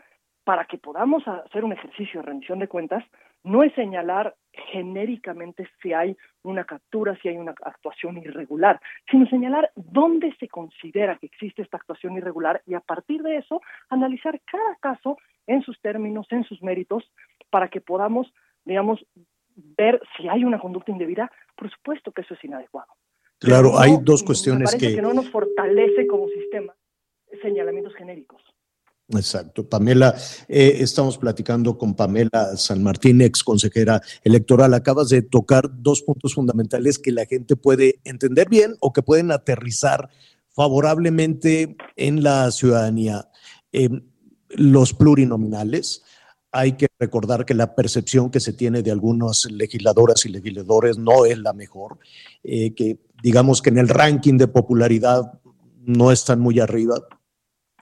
para 0.51 0.65
que 0.65 0.79
podamos 0.79 1.23
hacer 1.29 1.63
un 1.63 1.73
ejercicio 1.73 2.19
de 2.19 2.27
rendición 2.27 2.59
de 2.59 2.67
cuentas, 2.67 3.05
no 3.45 3.63
es 3.63 3.73
señalar 3.75 4.35
genéricamente 4.73 5.69
si 5.81 5.93
hay 5.93 6.17
una 6.43 6.65
captura, 6.65 7.17
si 7.23 7.29
hay 7.29 7.37
una 7.37 7.55
actuación 7.63 8.19
irregular, 8.19 8.81
sino 9.09 9.29
señalar 9.29 9.71
dónde 9.77 10.35
se 10.41 10.49
considera 10.49 11.17
que 11.19 11.27
existe 11.27 11.63
esta 11.63 11.77
actuación 11.77 12.17
irregular 12.17 12.63
y 12.67 12.75
a 12.75 12.81
partir 12.81 13.23
de 13.23 13.37
eso 13.37 13.63
analizar 13.91 14.41
cada 14.41 14.75
caso 14.81 15.19
en 15.47 15.63
sus 15.63 15.81
términos, 15.81 16.27
en 16.31 16.43
sus 16.43 16.61
méritos, 16.65 17.05
para 17.49 17.69
que 17.69 17.81
podamos, 17.81 18.27
digamos, 18.65 19.07
ver 19.55 20.03
si 20.17 20.29
hay 20.29 20.43
una 20.43 20.59
conducta 20.59 20.91
indebida. 20.91 21.31
Por 21.55 21.71
supuesto 21.71 22.11
que 22.11 22.23
eso 22.23 22.35
es 22.35 22.43
inadecuado. 22.43 22.93
Claro, 23.39 23.71
no, 23.75 23.79
hay 23.79 23.99
dos 24.03 24.25
cuestiones 24.25 24.75
que... 24.75 24.97
que 24.97 25.01
no 25.01 25.15
nos 25.15 25.31
fortalece 25.31 26.09
como 26.09 26.27
sistema 26.27 26.75
señalamientos 27.41 27.95
genéricos. 27.95 28.43
Exacto. 29.17 29.69
Pamela, 29.69 30.15
eh, 30.49 30.79
estamos 30.81 31.19
platicando 31.19 31.77
con 31.77 31.95
Pamela 31.95 32.57
San 32.57 32.83
Martín, 32.83 33.21
ex 33.23 33.43
consejera 33.43 34.01
electoral. 34.23 34.75
Acabas 34.75 35.09
de 35.09 35.23
tocar 35.23 35.71
dos 35.73 36.03
puntos 36.03 36.35
fundamentales 36.35 36.99
que 36.99 37.13
la 37.13 37.27
gente 37.27 37.57
puede 37.57 38.01
entender 38.05 38.49
bien 38.49 38.77
o 38.81 38.93
que 38.93 39.03
pueden 39.03 39.33
aterrizar 39.33 40.09
favorablemente 40.51 41.77
en 41.97 42.23
la 42.23 42.51
ciudadanía. 42.51 43.29
Eh, 43.73 43.89
los 44.51 44.93
plurinominales. 44.93 46.03
Hay 46.53 46.73
que 46.73 46.89
recordar 46.99 47.45
que 47.45 47.55
la 47.55 47.75
percepción 47.77 48.31
que 48.31 48.41
se 48.41 48.53
tiene 48.53 48.83
de 48.83 48.91
algunas 48.91 49.45
legisladoras 49.51 50.27
y 50.27 50.31
legisladores 50.31 50.99
no 50.99 51.25
es 51.25 51.39
la 51.39 51.53
mejor, 51.53 51.99
eh, 52.43 52.75
que 52.75 52.99
digamos 53.23 53.63
que 53.63 53.71
en 53.71 53.79
el 53.79 53.89
ranking 53.89 54.37
de 54.37 54.49
popularidad 54.49 55.41
no 55.85 56.11
están 56.11 56.41
muy 56.41 56.59
arriba, 56.59 57.01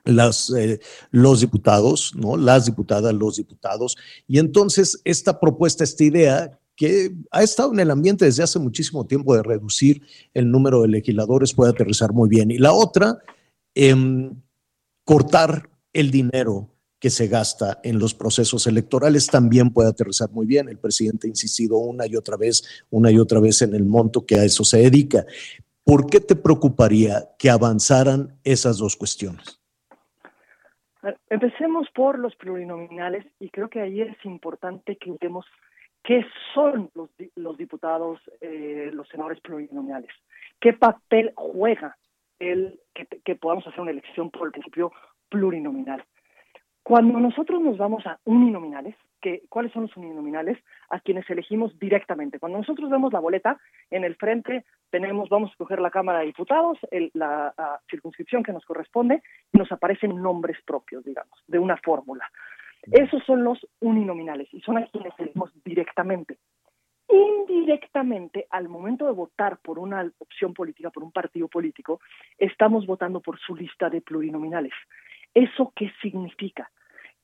las, 0.08 0.50
eh, 0.50 0.80
los 1.10 1.40
diputados, 1.40 2.12
¿no? 2.16 2.36
Las 2.36 2.66
diputadas, 2.66 3.14
los 3.14 3.36
diputados. 3.36 3.96
Y 4.26 4.38
entonces 4.38 5.00
esta 5.04 5.38
propuesta, 5.38 5.84
esta 5.84 6.04
idea 6.04 6.58
que 6.74 7.14
ha 7.30 7.42
estado 7.42 7.72
en 7.72 7.80
el 7.80 7.90
ambiente 7.90 8.24
desde 8.24 8.42
hace 8.42 8.58
muchísimo 8.58 9.06
tiempo 9.06 9.34
de 9.34 9.42
reducir 9.42 10.02
el 10.32 10.50
número 10.50 10.82
de 10.82 10.88
legisladores 10.88 11.52
puede 11.52 11.72
aterrizar 11.72 12.12
muy 12.12 12.28
bien. 12.28 12.50
Y 12.50 12.58
la 12.58 12.72
otra 12.72 13.18
em, 13.74 14.34
cortar 15.04 15.68
el 15.92 16.10
dinero 16.10 16.70
que 17.00 17.10
se 17.10 17.28
gasta 17.28 17.80
en 17.84 17.98
los 17.98 18.14
procesos 18.14 18.66
electorales 18.66 19.26
también 19.26 19.70
puede 19.70 19.88
aterrizar 19.88 20.30
muy 20.30 20.46
bien. 20.46 20.68
El 20.68 20.78
presidente 20.78 21.26
ha 21.26 21.30
insistido 21.30 21.76
una 21.78 22.06
y 22.06 22.16
otra 22.16 22.36
vez, 22.36 22.62
una 22.90 23.10
y 23.10 23.18
otra 23.18 23.40
vez 23.40 23.62
en 23.62 23.74
el 23.74 23.84
monto 23.84 24.24
que 24.24 24.36
a 24.36 24.44
eso 24.44 24.64
se 24.64 24.78
dedica. 24.78 25.26
¿Por 25.84 26.06
qué 26.06 26.20
te 26.20 26.36
preocuparía 26.36 27.28
que 27.38 27.50
avanzaran 27.50 28.38
esas 28.44 28.78
dos 28.78 28.96
cuestiones? 28.96 29.58
Empecemos 31.30 31.88
por 31.90 32.18
los 32.18 32.34
plurinominales 32.36 33.24
y 33.38 33.50
creo 33.50 33.68
que 33.68 33.80
ahí 33.80 34.00
es 34.00 34.24
importante 34.24 34.96
que 34.96 35.14
vemos 35.20 35.46
qué 36.02 36.24
son 36.54 36.90
los, 36.94 37.10
los 37.36 37.56
diputados, 37.56 38.20
eh, 38.40 38.90
los 38.92 39.08
senadores 39.08 39.40
plurinominales, 39.40 40.10
qué 40.60 40.72
papel 40.72 41.32
juega 41.36 41.96
el 42.38 42.80
que 42.94 43.34
podamos 43.34 43.66
hacer 43.66 43.80
una 43.80 43.90
elección 43.90 44.30
por 44.30 44.46
el 44.46 44.52
principio 44.52 44.92
plurinominal. 45.28 46.04
Cuando 46.82 47.20
nosotros 47.20 47.60
nos 47.60 47.76
vamos 47.76 48.06
a 48.06 48.18
uninominales, 48.24 48.96
que, 49.20 49.42
¿cuáles 49.48 49.72
son 49.72 49.82
los 49.82 49.96
uninominales? 49.96 50.58
A 50.90 51.00
quienes 51.00 51.28
elegimos 51.30 51.78
directamente. 51.78 52.38
Cuando 52.38 52.58
nosotros 52.58 52.90
vemos 52.90 53.12
la 53.12 53.20
boleta, 53.20 53.58
en 53.90 54.04
el 54.04 54.16
frente 54.16 54.64
tenemos, 54.90 55.28
vamos 55.28 55.50
a 55.50 55.52
escoger 55.52 55.80
la 55.80 55.90
Cámara 55.90 56.20
de 56.20 56.26
Diputados, 56.26 56.78
la, 57.14 57.54
circunscripción 57.90 58.42
que 58.42 58.52
nos 58.52 58.64
corresponde, 58.64 59.22
y 59.52 59.58
nos 59.58 59.70
aparecen 59.72 60.20
nombres 60.20 60.56
propios, 60.64 61.04
digamos, 61.04 61.38
de 61.46 61.58
una 61.58 61.76
fórmula. 61.76 62.30
Esos 62.82 63.22
son 63.24 63.44
los 63.44 63.58
uninominales 63.80 64.48
y 64.52 64.60
son 64.60 64.78
a 64.78 64.86
quienes 64.86 65.12
elegimos 65.18 65.52
directamente. 65.64 66.38
Indirectamente, 67.08 68.46
al 68.50 68.68
momento 68.68 69.06
de 69.06 69.12
votar 69.12 69.58
por 69.58 69.78
una 69.78 70.10
opción 70.18 70.54
política, 70.54 70.90
por 70.90 71.02
un 71.02 71.12
partido 71.12 71.48
político, 71.48 72.00
estamos 72.36 72.86
votando 72.86 73.20
por 73.20 73.38
su 73.38 73.56
lista 73.56 73.90
de 73.90 74.00
plurinominales. 74.00 74.72
¿Eso 75.34 75.72
qué 75.74 75.92
significa? 76.00 76.70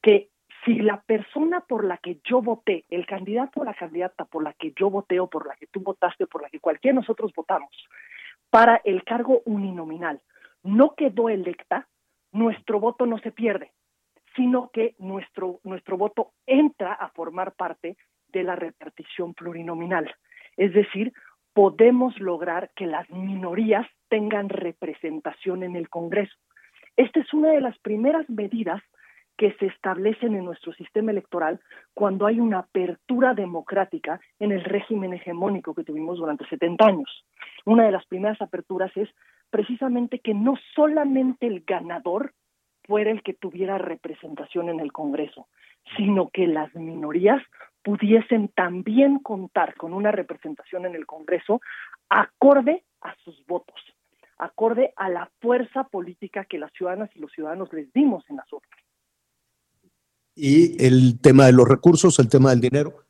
Que 0.02 0.30
si 0.64 0.74
la 0.76 1.00
persona 1.02 1.60
por 1.60 1.84
la 1.84 1.98
que 1.98 2.20
yo 2.24 2.40
voté, 2.40 2.84
el 2.90 3.06
candidato 3.06 3.60
o 3.60 3.64
la 3.64 3.74
candidata 3.74 4.24
por 4.24 4.42
la 4.42 4.52
que 4.54 4.72
yo 4.78 4.90
voté 4.90 5.20
o 5.20 5.28
por 5.28 5.46
la 5.46 5.56
que 5.56 5.66
tú 5.66 5.80
votaste 5.80 6.24
o 6.24 6.26
por 6.26 6.42
la 6.42 6.50
que 6.50 6.60
cualquiera 6.60 6.94
de 6.94 7.00
nosotros 7.00 7.32
votamos 7.34 7.70
para 8.50 8.80
el 8.84 9.02
cargo 9.02 9.42
uninominal 9.46 10.20
no 10.62 10.94
quedó 10.94 11.28
electa, 11.28 11.88
nuestro 12.32 12.80
voto 12.80 13.06
no 13.06 13.18
se 13.18 13.30
pierde, 13.30 13.72
sino 14.34 14.70
que 14.72 14.94
nuestro, 14.98 15.60
nuestro 15.62 15.96
voto 15.96 16.32
entra 16.46 16.92
a 16.92 17.10
formar 17.10 17.52
parte 17.54 17.96
de 18.28 18.42
la 18.42 18.56
repartición 18.56 19.34
plurinominal. 19.34 20.12
Es 20.56 20.72
decir, 20.72 21.12
podemos 21.52 22.18
lograr 22.18 22.70
que 22.74 22.86
las 22.86 23.08
minorías 23.10 23.86
tengan 24.08 24.48
representación 24.48 25.62
en 25.62 25.76
el 25.76 25.88
Congreso. 25.88 26.34
Esta 26.96 27.20
es 27.20 27.32
una 27.34 27.50
de 27.50 27.60
las 27.60 27.78
primeras 27.80 28.28
medidas 28.30 28.82
que 29.36 29.52
se 29.54 29.66
establecen 29.66 30.34
en 30.34 30.44
nuestro 30.44 30.72
sistema 30.74 31.10
electoral 31.10 31.60
cuando 31.92 32.26
hay 32.26 32.40
una 32.40 32.60
apertura 32.60 33.34
democrática 33.34 34.20
en 34.38 34.52
el 34.52 34.64
régimen 34.64 35.12
hegemónico 35.12 35.74
que 35.74 35.84
tuvimos 35.84 36.18
durante 36.18 36.46
70 36.46 36.86
años. 36.86 37.24
Una 37.64 37.84
de 37.84 37.92
las 37.92 38.06
primeras 38.06 38.40
aperturas 38.40 38.90
es 38.96 39.08
precisamente 39.50 40.20
que 40.20 40.34
no 40.34 40.54
solamente 40.74 41.46
el 41.46 41.64
ganador 41.66 42.32
fuera 42.84 43.10
el 43.10 43.22
que 43.22 43.34
tuviera 43.34 43.78
representación 43.78 44.68
en 44.68 44.80
el 44.80 44.92
Congreso, 44.92 45.48
sino 45.96 46.28
que 46.28 46.46
las 46.46 46.74
minorías 46.74 47.42
pudiesen 47.82 48.48
también 48.48 49.18
contar 49.18 49.74
con 49.74 49.94
una 49.94 50.10
representación 50.10 50.86
en 50.86 50.94
el 50.94 51.06
Congreso 51.06 51.60
acorde 52.08 52.84
a 53.00 53.14
sus 53.24 53.44
votos 53.46 53.80
acorde 54.38 54.92
a 54.96 55.08
la 55.08 55.30
fuerza 55.40 55.84
política 55.84 56.44
que 56.44 56.58
las 56.58 56.72
ciudadanas 56.72 57.10
y 57.14 57.20
los 57.20 57.32
ciudadanos 57.32 57.72
les 57.72 57.92
dimos 57.92 58.28
en 58.28 58.36
las 58.36 58.52
urnas. 58.52 58.83
¿Y 60.34 60.84
el 60.84 61.20
tema 61.20 61.46
de 61.46 61.52
los 61.52 61.68
recursos, 61.68 62.18
el 62.18 62.28
tema 62.28 62.50
del 62.50 62.60
dinero? 62.60 63.04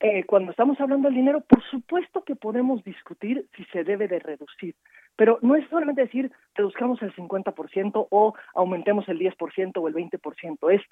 Eh, 0.00 0.24
cuando 0.24 0.50
estamos 0.50 0.80
hablando 0.80 1.08
del 1.08 1.16
dinero, 1.16 1.42
por 1.42 1.62
supuesto 1.70 2.24
que 2.24 2.34
podemos 2.34 2.82
discutir 2.82 3.46
si 3.56 3.64
se 3.66 3.84
debe 3.84 4.08
de 4.08 4.18
reducir, 4.18 4.74
pero 5.14 5.38
no 5.42 5.54
es 5.54 5.68
solamente 5.68 6.02
decir 6.02 6.32
reduzcamos 6.54 7.00
el 7.02 7.14
50% 7.14 8.08
o 8.10 8.34
aumentemos 8.54 9.08
el 9.08 9.20
10% 9.20 9.72
o 9.76 9.88
el 9.88 9.94
20%, 9.94 10.74
es 10.74 10.82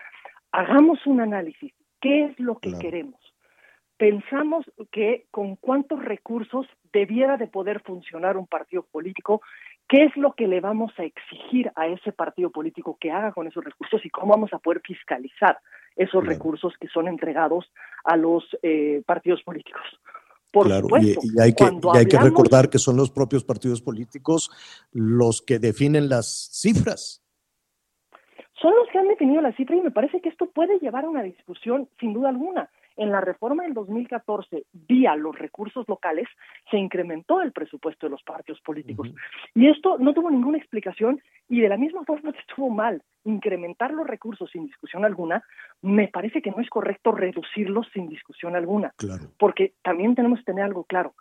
hagamos 0.53 1.05
un 1.07 1.21
análisis, 1.21 1.73
¿qué 2.01 2.27
es 2.27 2.39
lo 2.39 2.59
que 2.59 2.73
queremos? 2.79 3.21
pensamos 4.01 4.65
que 4.91 5.27
con 5.31 5.57
cuántos 5.57 6.03
recursos 6.03 6.67
debiera 6.91 7.37
de 7.37 7.49
poder 7.49 7.83
funcionar 7.83 8.39
un 8.39 8.47
partido 8.47 8.83
político, 8.91 9.43
qué 9.91 10.05
es 10.05 10.17
lo 10.17 10.35
que 10.35 10.47
le 10.47 10.61
vamos 10.61 10.93
a 10.99 11.03
exigir 11.03 11.71
a 11.75 11.89
ese 11.89 12.13
partido 12.13 12.51
político 12.51 12.97
que 13.01 13.11
haga 13.11 13.33
con 13.33 13.49
esos 13.49 13.65
recursos 13.65 14.01
y 14.05 14.11
cómo 14.11 14.33
vamos 14.33 14.53
a 14.53 14.59
poder 14.59 14.81
fiscalizar 14.87 15.59
esos 15.97 16.25
recursos 16.25 16.73
que 16.81 16.87
son 16.87 17.09
entregados 17.09 17.67
a 18.05 18.17
los 18.17 18.45
eh, 18.63 19.03
partidos 19.05 19.43
políticos. 19.43 19.83
Por 20.53 20.69
supuesto, 20.69 21.21
y, 21.23 21.41
hay 21.41 21.55
que, 21.55 21.65
hay 21.95 22.07
que 22.07 22.19
recordar 22.19 22.71
que 22.71 22.79
son 22.79 22.97
los 22.97 23.11
propios 23.11 23.45
partidos 23.45 23.83
políticos 23.83 24.51
los 24.93 25.43
que 25.43 25.59
definen 25.59 26.09
las 26.09 26.51
cifras. 26.53 27.25
Son 28.61 28.73
los 28.75 28.89
que 28.93 28.99
han 28.99 29.09
definido 29.09 29.43
la 29.43 29.53
cifra 29.57 29.75
y 29.75 29.81
me 29.81 29.91
parece 29.91 30.21
que 30.21 30.29
esto 30.29 30.47
puede 30.47 30.79
llevar 30.79 31.05
a 31.05 31.11
una 31.11 31.23
discusión 31.23 31.89
sin 31.99 32.13
duda 32.13 32.29
alguna. 32.29 32.71
En 32.97 33.11
la 33.11 33.21
reforma 33.21 33.63
del 33.63 33.75
2014, 33.75 34.65
vía 34.73 35.17
los 35.17 35.39
recursos 35.39 35.89
locales, 35.89 36.29
se 36.71 36.77
incrementó 36.77 37.41
el 37.41 37.53
presupuesto 37.53 38.07
de 38.07 38.11
los 38.11 38.23
partidos 38.23 38.61
políticos. 38.61 39.09
Y 39.55 39.69
esto 39.69 39.99
no 39.99 40.13
tuvo 40.13 40.31
ninguna 40.31 40.59
explicación 40.59 41.21
y 41.49 41.61
de 41.61 41.69
la 41.69 41.77
misma 41.77 42.05
forma 42.05 42.33
que 42.33 42.41
estuvo 42.41 42.69
mal 42.71 43.03
incrementar 43.25 43.93
los 43.93 44.07
recursos 44.07 44.51
sin 44.51 44.67
discusión 44.67 45.05
alguna, 45.05 45.43
me 45.83 46.09
parece 46.09 46.41
que 46.43 46.51
no 46.51 46.61
es 46.61 46.69
correcto 46.69 47.13
reducirlos 47.13 47.87
sin 47.93 48.09
discusión 48.09 48.57
alguna. 48.57 48.95
Porque 49.39 49.75
también 49.83 50.15
tenemos 50.15 50.41
que 50.41 50.47
tener 50.47 50.65
algo 50.65 50.85
claro. 50.85 51.15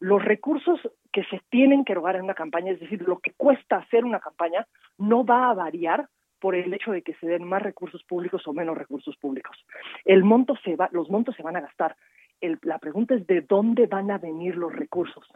Los 0.00 0.24
recursos 0.24 0.80
que 1.12 1.24
se 1.24 1.40
tienen 1.50 1.84
que 1.84 1.92
erogar 1.92 2.16
en 2.16 2.24
una 2.24 2.34
campaña, 2.34 2.72
es 2.72 2.80
decir, 2.80 3.02
lo 3.02 3.18
que 3.18 3.32
cuesta 3.36 3.76
hacer 3.76 4.04
una 4.04 4.20
campaña, 4.20 4.66
no 4.96 5.24
va 5.24 5.50
a 5.50 5.54
variar 5.54 6.08
por 6.40 6.54
el 6.54 6.72
hecho 6.72 6.92
de 6.92 7.02
que 7.02 7.14
se 7.14 7.26
den 7.26 7.44
más 7.44 7.62
recursos 7.62 8.02
públicos 8.04 8.46
o 8.46 8.52
menos 8.52 8.76
recursos 8.76 9.16
públicos. 9.16 9.56
El 10.04 10.24
monto 10.24 10.54
se 10.64 10.76
va, 10.76 10.88
los 10.92 11.10
montos 11.10 11.34
se 11.36 11.42
van 11.42 11.56
a 11.56 11.60
gastar. 11.60 11.96
la 12.62 12.78
pregunta 12.78 13.14
es 13.14 13.26
de 13.26 13.40
dónde 13.40 13.86
van 13.86 14.10
a 14.10 14.18
venir 14.18 14.56
los 14.56 14.74
recursos. 14.74 15.26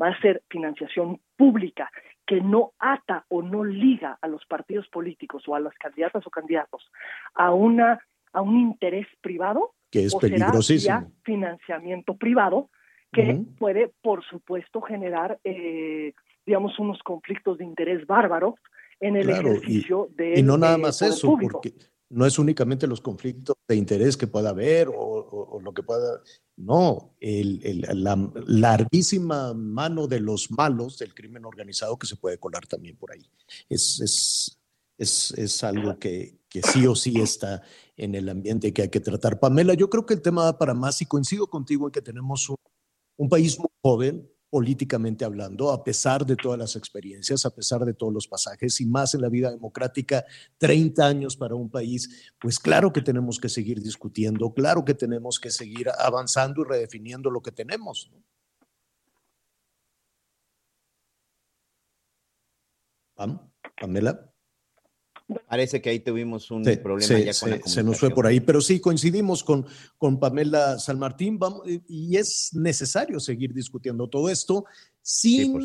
Va 0.00 0.08
a 0.08 0.20
ser 0.20 0.42
financiación 0.48 1.20
pública 1.36 1.90
que 2.26 2.40
no 2.40 2.72
ata 2.78 3.24
o 3.28 3.42
no 3.42 3.64
liga 3.64 4.18
a 4.20 4.28
los 4.28 4.44
partidos 4.46 4.86
políticos 4.88 5.44
o 5.48 5.54
a 5.54 5.60
las 5.60 5.74
candidatas 5.74 6.26
o 6.26 6.30
candidatos 6.30 6.90
a 7.34 7.52
una 7.52 8.00
a 8.32 8.42
un 8.42 8.56
interés 8.56 9.08
privado 9.20 9.74
que 9.90 10.04
es 10.04 10.14
o 10.14 10.20
peligrosísimo. 10.20 10.98
Será 10.98 11.10
financiamiento 11.24 12.14
privado 12.14 12.70
que 13.12 13.40
puede, 13.58 13.90
por 14.02 14.24
supuesto, 14.24 14.80
generar, 14.80 15.40
eh, 15.42 16.12
digamos, 16.46 16.78
unos 16.78 17.02
conflictos 17.02 17.58
de 17.58 17.64
interés 17.64 18.06
bárbaros 18.06 18.54
en 19.00 19.16
el 19.16 19.30
ejercicio 19.30 20.10
y, 20.12 20.16
de 20.16 20.40
y 20.40 20.42
no 20.42 20.56
nada 20.58 20.78
más 20.78 21.02
eso, 21.02 21.36
porque 21.40 21.74
no 22.10 22.26
es 22.26 22.38
únicamente 22.38 22.86
los 22.86 23.00
conflictos 23.00 23.56
de 23.68 23.76
interés 23.76 24.16
que 24.16 24.26
pueda 24.26 24.50
haber 24.50 24.88
o, 24.94 25.60
lo 25.62 25.72
que 25.72 25.82
pueda, 25.82 26.22
no, 26.56 27.14
el, 27.20 27.86
la 27.94 28.16
larguísima 28.46 29.54
mano 29.54 30.06
de 30.06 30.20
los 30.20 30.50
malos 30.50 30.98
del 30.98 31.14
crimen 31.14 31.44
organizado 31.44 31.98
que 31.98 32.06
se 32.06 32.16
puede 32.16 32.38
colar 32.38 32.66
también 32.66 32.96
por 32.96 33.12
ahí. 33.12 33.30
Es, 33.68 34.00
es, 34.00 34.60
es, 34.98 35.32
es 35.32 35.64
algo 35.64 35.98
que, 35.98 36.40
que, 36.48 36.62
sí 36.62 36.86
o 36.86 36.94
sí 36.94 37.20
está 37.20 37.62
en 37.96 38.14
el 38.14 38.28
ambiente 38.28 38.72
que 38.72 38.82
hay 38.82 38.88
que 38.88 39.00
tratar. 39.00 39.38
Pamela, 39.38 39.74
yo 39.74 39.88
creo 39.88 40.06
que 40.06 40.14
el 40.14 40.22
tema 40.22 40.44
va 40.44 40.58
para 40.58 40.74
más 40.74 41.00
y 41.02 41.06
coincido 41.06 41.46
contigo 41.46 41.86
en 41.86 41.92
que 41.92 42.02
tenemos 42.02 42.48
un, 42.48 42.56
un 43.18 43.28
país 43.28 43.58
muy 43.58 43.68
joven, 43.82 44.28
políticamente 44.50 45.24
hablando, 45.24 45.70
a 45.70 45.82
pesar 45.84 46.26
de 46.26 46.36
todas 46.36 46.58
las 46.58 46.76
experiencias, 46.76 47.46
a 47.46 47.50
pesar 47.50 47.84
de 47.84 47.94
todos 47.94 48.12
los 48.12 48.26
pasajes 48.26 48.80
y 48.80 48.86
más 48.86 49.14
en 49.14 49.22
la 49.22 49.28
vida 49.28 49.50
democrática, 49.50 50.24
30 50.58 51.06
años 51.06 51.36
para 51.36 51.54
un 51.54 51.70
país, 51.70 52.32
pues 52.40 52.58
claro 52.58 52.92
que 52.92 53.00
tenemos 53.00 53.38
que 53.38 53.48
seguir 53.48 53.80
discutiendo, 53.80 54.52
claro 54.52 54.84
que 54.84 54.94
tenemos 54.94 55.38
que 55.38 55.50
seguir 55.50 55.88
avanzando 55.98 56.62
y 56.62 56.64
redefiniendo 56.64 57.30
lo 57.30 57.40
que 57.40 57.52
tenemos. 57.52 58.10
Pamela. 63.78 64.29
Parece 65.48 65.80
que 65.80 65.90
ahí 65.90 66.00
tuvimos 66.00 66.50
un 66.50 66.62
problema 66.82 67.18
ya 67.18 67.32
con 67.38 67.50
la 67.50 67.60
Se 67.64 67.82
nos 67.82 67.98
fue 67.98 68.10
por 68.10 68.26
ahí, 68.26 68.40
pero 68.40 68.60
sí 68.60 68.80
coincidimos 68.80 69.44
con, 69.44 69.66
con 69.98 70.18
Pamela 70.18 70.78
San 70.78 70.98
Martín. 70.98 71.38
Vamos, 71.38 71.62
y 71.66 72.16
es 72.16 72.50
necesario 72.54 73.20
seguir 73.20 73.52
discutiendo 73.52 74.08
todo 74.08 74.28
esto 74.28 74.64
sin 75.02 75.58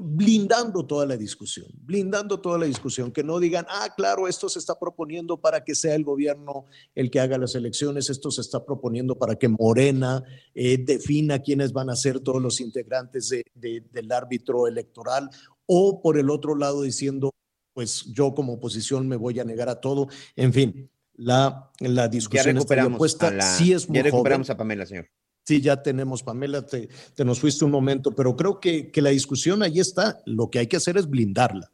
blindando 0.00 0.86
toda 0.86 1.06
la 1.06 1.16
discusión, 1.16 1.66
blindando 1.82 2.40
toda 2.40 2.58
la 2.58 2.66
discusión, 2.66 3.10
que 3.10 3.24
no 3.24 3.40
digan, 3.40 3.66
ah, 3.68 3.92
claro, 3.96 4.28
esto 4.28 4.48
se 4.48 4.58
está 4.58 4.78
proponiendo 4.78 5.40
para 5.40 5.64
que 5.64 5.74
sea 5.74 5.94
el 5.94 6.04
gobierno 6.04 6.66
el 6.94 7.10
que 7.10 7.20
haga 7.20 7.38
las 7.38 7.54
elecciones, 7.54 8.10
esto 8.10 8.30
se 8.30 8.42
está 8.42 8.64
proponiendo 8.64 9.18
para 9.18 9.36
que 9.36 9.48
Morena 9.48 10.22
eh, 10.54 10.78
defina 10.78 11.40
quiénes 11.40 11.72
van 11.72 11.90
a 11.90 11.96
ser 11.96 12.20
todos 12.20 12.40
los 12.40 12.60
integrantes 12.60 13.30
del 13.54 14.12
árbitro 14.12 14.66
electoral, 14.66 15.30
o 15.66 16.02
por 16.02 16.18
el 16.18 16.30
otro 16.30 16.54
lado 16.54 16.82
diciendo, 16.82 17.32
pues 17.72 18.04
yo 18.12 18.34
como 18.34 18.54
oposición 18.54 19.08
me 19.08 19.16
voy 19.16 19.38
a 19.40 19.44
negar 19.44 19.68
a 19.68 19.80
todo. 19.80 20.08
En 20.36 20.52
fin, 20.52 20.90
la, 21.14 21.70
la 21.80 22.08
discusión 22.08 22.56
puesta. 22.96 23.30
la, 23.30 23.42
sí 23.42 23.72
es 23.72 23.88
muy 23.88 23.98
ya 23.98 24.04
recuperamos 24.04 24.46
joven. 24.46 24.56
a 24.56 24.58
Pamela, 24.58 24.86
señor. 24.86 25.08
Sí, 25.44 25.60
ya 25.60 25.82
tenemos, 25.82 26.22
Pamela, 26.22 26.64
te, 26.64 26.88
te 27.14 27.24
nos 27.24 27.40
fuiste 27.40 27.64
un 27.64 27.70
momento, 27.70 28.14
pero 28.14 28.36
creo 28.36 28.60
que, 28.60 28.90
que 28.90 29.02
la 29.02 29.10
discusión 29.10 29.62
ahí 29.62 29.80
está. 29.80 30.18
Lo 30.26 30.50
que 30.50 30.60
hay 30.60 30.66
que 30.66 30.76
hacer 30.76 30.96
es 30.96 31.08
blindarla. 31.08 31.72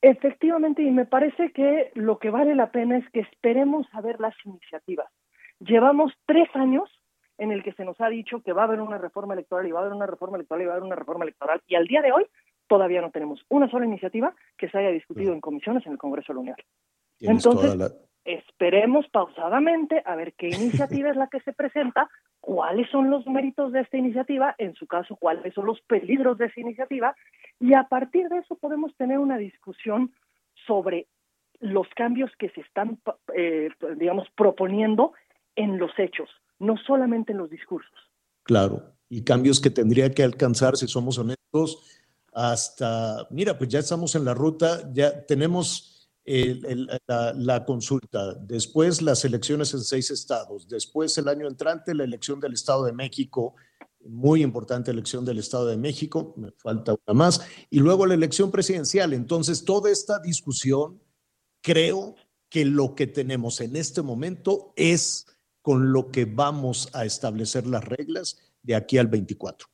Efectivamente, 0.00 0.82
y 0.82 0.90
me 0.90 1.06
parece 1.06 1.52
que 1.52 1.90
lo 1.94 2.18
que 2.18 2.30
vale 2.30 2.54
la 2.54 2.70
pena 2.70 2.98
es 2.98 3.04
que 3.10 3.20
esperemos 3.20 3.86
a 3.92 4.00
ver 4.00 4.20
las 4.20 4.34
iniciativas. 4.44 5.10
Llevamos 5.60 6.12
tres 6.26 6.48
años 6.54 6.90
en 7.38 7.50
el 7.52 7.62
que 7.62 7.72
se 7.72 7.84
nos 7.84 8.00
ha 8.00 8.08
dicho 8.08 8.42
que 8.42 8.52
va 8.52 8.62
a 8.62 8.66
haber 8.66 8.80
una 8.80 8.98
reforma 8.98 9.34
electoral 9.34 9.66
y 9.66 9.72
va 9.72 9.80
a 9.80 9.82
haber 9.82 9.94
una 9.94 10.06
reforma 10.06 10.36
electoral 10.36 10.62
y 10.62 10.66
va 10.66 10.72
a 10.72 10.76
haber 10.76 10.86
una 10.86 10.96
reforma 10.96 11.24
electoral, 11.24 11.62
y 11.66 11.74
al 11.74 11.86
día 11.86 12.02
de 12.02 12.12
hoy 12.12 12.26
todavía 12.66 13.00
no 13.00 13.10
tenemos 13.10 13.44
una 13.48 13.70
sola 13.70 13.86
iniciativa 13.86 14.34
que 14.56 14.68
se 14.68 14.78
haya 14.78 14.90
discutido 14.90 15.32
en 15.32 15.40
comisiones 15.40 15.84
en 15.86 15.92
el 15.92 15.98
Congreso 15.98 16.32
de 16.32 16.34
la 16.34 16.40
Unión. 16.40 16.56
Entonces, 17.20 17.76
la- 17.76 17.92
esperemos 18.24 19.06
pausadamente 19.08 20.02
a 20.06 20.16
ver 20.16 20.32
qué 20.34 20.48
iniciativa 20.48 21.10
es 21.10 21.16
la 21.16 21.28
que 21.28 21.40
se 21.40 21.52
presenta, 21.52 22.08
cuáles 22.40 22.88
son 22.90 23.10
los 23.10 23.26
méritos 23.26 23.72
de 23.72 23.80
esta 23.80 23.96
iniciativa, 23.98 24.54
en 24.58 24.74
su 24.74 24.86
caso, 24.86 25.16
cuáles 25.16 25.52
son 25.54 25.66
los 25.66 25.80
peligros 25.82 26.38
de 26.38 26.46
esa 26.46 26.60
iniciativa, 26.60 27.14
y 27.60 27.74
a 27.74 27.84
partir 27.84 28.28
de 28.28 28.38
eso 28.38 28.56
podemos 28.56 28.94
tener 28.96 29.18
una 29.18 29.36
discusión 29.36 30.12
sobre 30.66 31.06
los 31.60 31.86
cambios 31.94 32.30
que 32.38 32.48
se 32.50 32.62
están, 32.62 32.98
eh, 33.34 33.68
digamos, 33.96 34.28
proponiendo 34.36 35.12
en 35.56 35.78
los 35.78 35.90
hechos, 35.98 36.28
no 36.58 36.76
solamente 36.78 37.32
en 37.32 37.38
los 37.38 37.50
discursos. 37.50 37.94
Claro, 38.42 38.82
y 39.08 39.22
cambios 39.24 39.60
que 39.60 39.70
tendría 39.70 40.10
que 40.12 40.22
alcanzar, 40.22 40.76
si 40.76 40.86
somos 40.86 41.18
honestos, 41.18 41.93
hasta, 42.34 43.26
mira, 43.30 43.56
pues 43.56 43.70
ya 43.70 43.78
estamos 43.78 44.14
en 44.14 44.24
la 44.24 44.34
ruta, 44.34 44.90
ya 44.92 45.24
tenemos 45.24 46.10
la, 46.26 47.32
la 47.36 47.64
consulta, 47.64 48.34
después 48.34 49.02
las 49.02 49.24
elecciones 49.24 49.74
en 49.74 49.80
seis 49.80 50.10
estados, 50.10 50.66
después 50.68 51.16
el 51.18 51.28
año 51.28 51.46
entrante 51.46 51.94
la 51.94 52.04
elección 52.04 52.40
del 52.40 52.54
Estado 52.54 52.84
de 52.84 52.92
México, 52.92 53.54
muy 54.06 54.42
importante 54.42 54.90
elección 54.90 55.24
del 55.24 55.38
Estado 55.38 55.66
de 55.66 55.76
México, 55.76 56.34
me 56.36 56.50
falta 56.52 56.92
una 56.92 57.14
más, 57.14 57.40
y 57.70 57.78
luego 57.78 58.06
la 58.06 58.14
elección 58.14 58.50
presidencial. 58.50 59.12
Entonces, 59.12 59.64
toda 59.64 59.90
esta 59.90 60.18
discusión, 60.18 61.00
creo 61.62 62.14
que 62.48 62.64
lo 62.64 62.94
que 62.94 63.06
tenemos 63.06 63.60
en 63.60 63.76
este 63.76 64.02
momento 64.02 64.72
es 64.76 65.26
con 65.62 65.92
lo 65.92 66.10
que 66.10 66.26
vamos 66.26 66.88
a 66.92 67.04
establecer 67.04 67.66
las 67.66 67.84
reglas 67.84 68.38
de 68.62 68.74
aquí 68.74 68.98
al 68.98 69.08
24. 69.08 69.73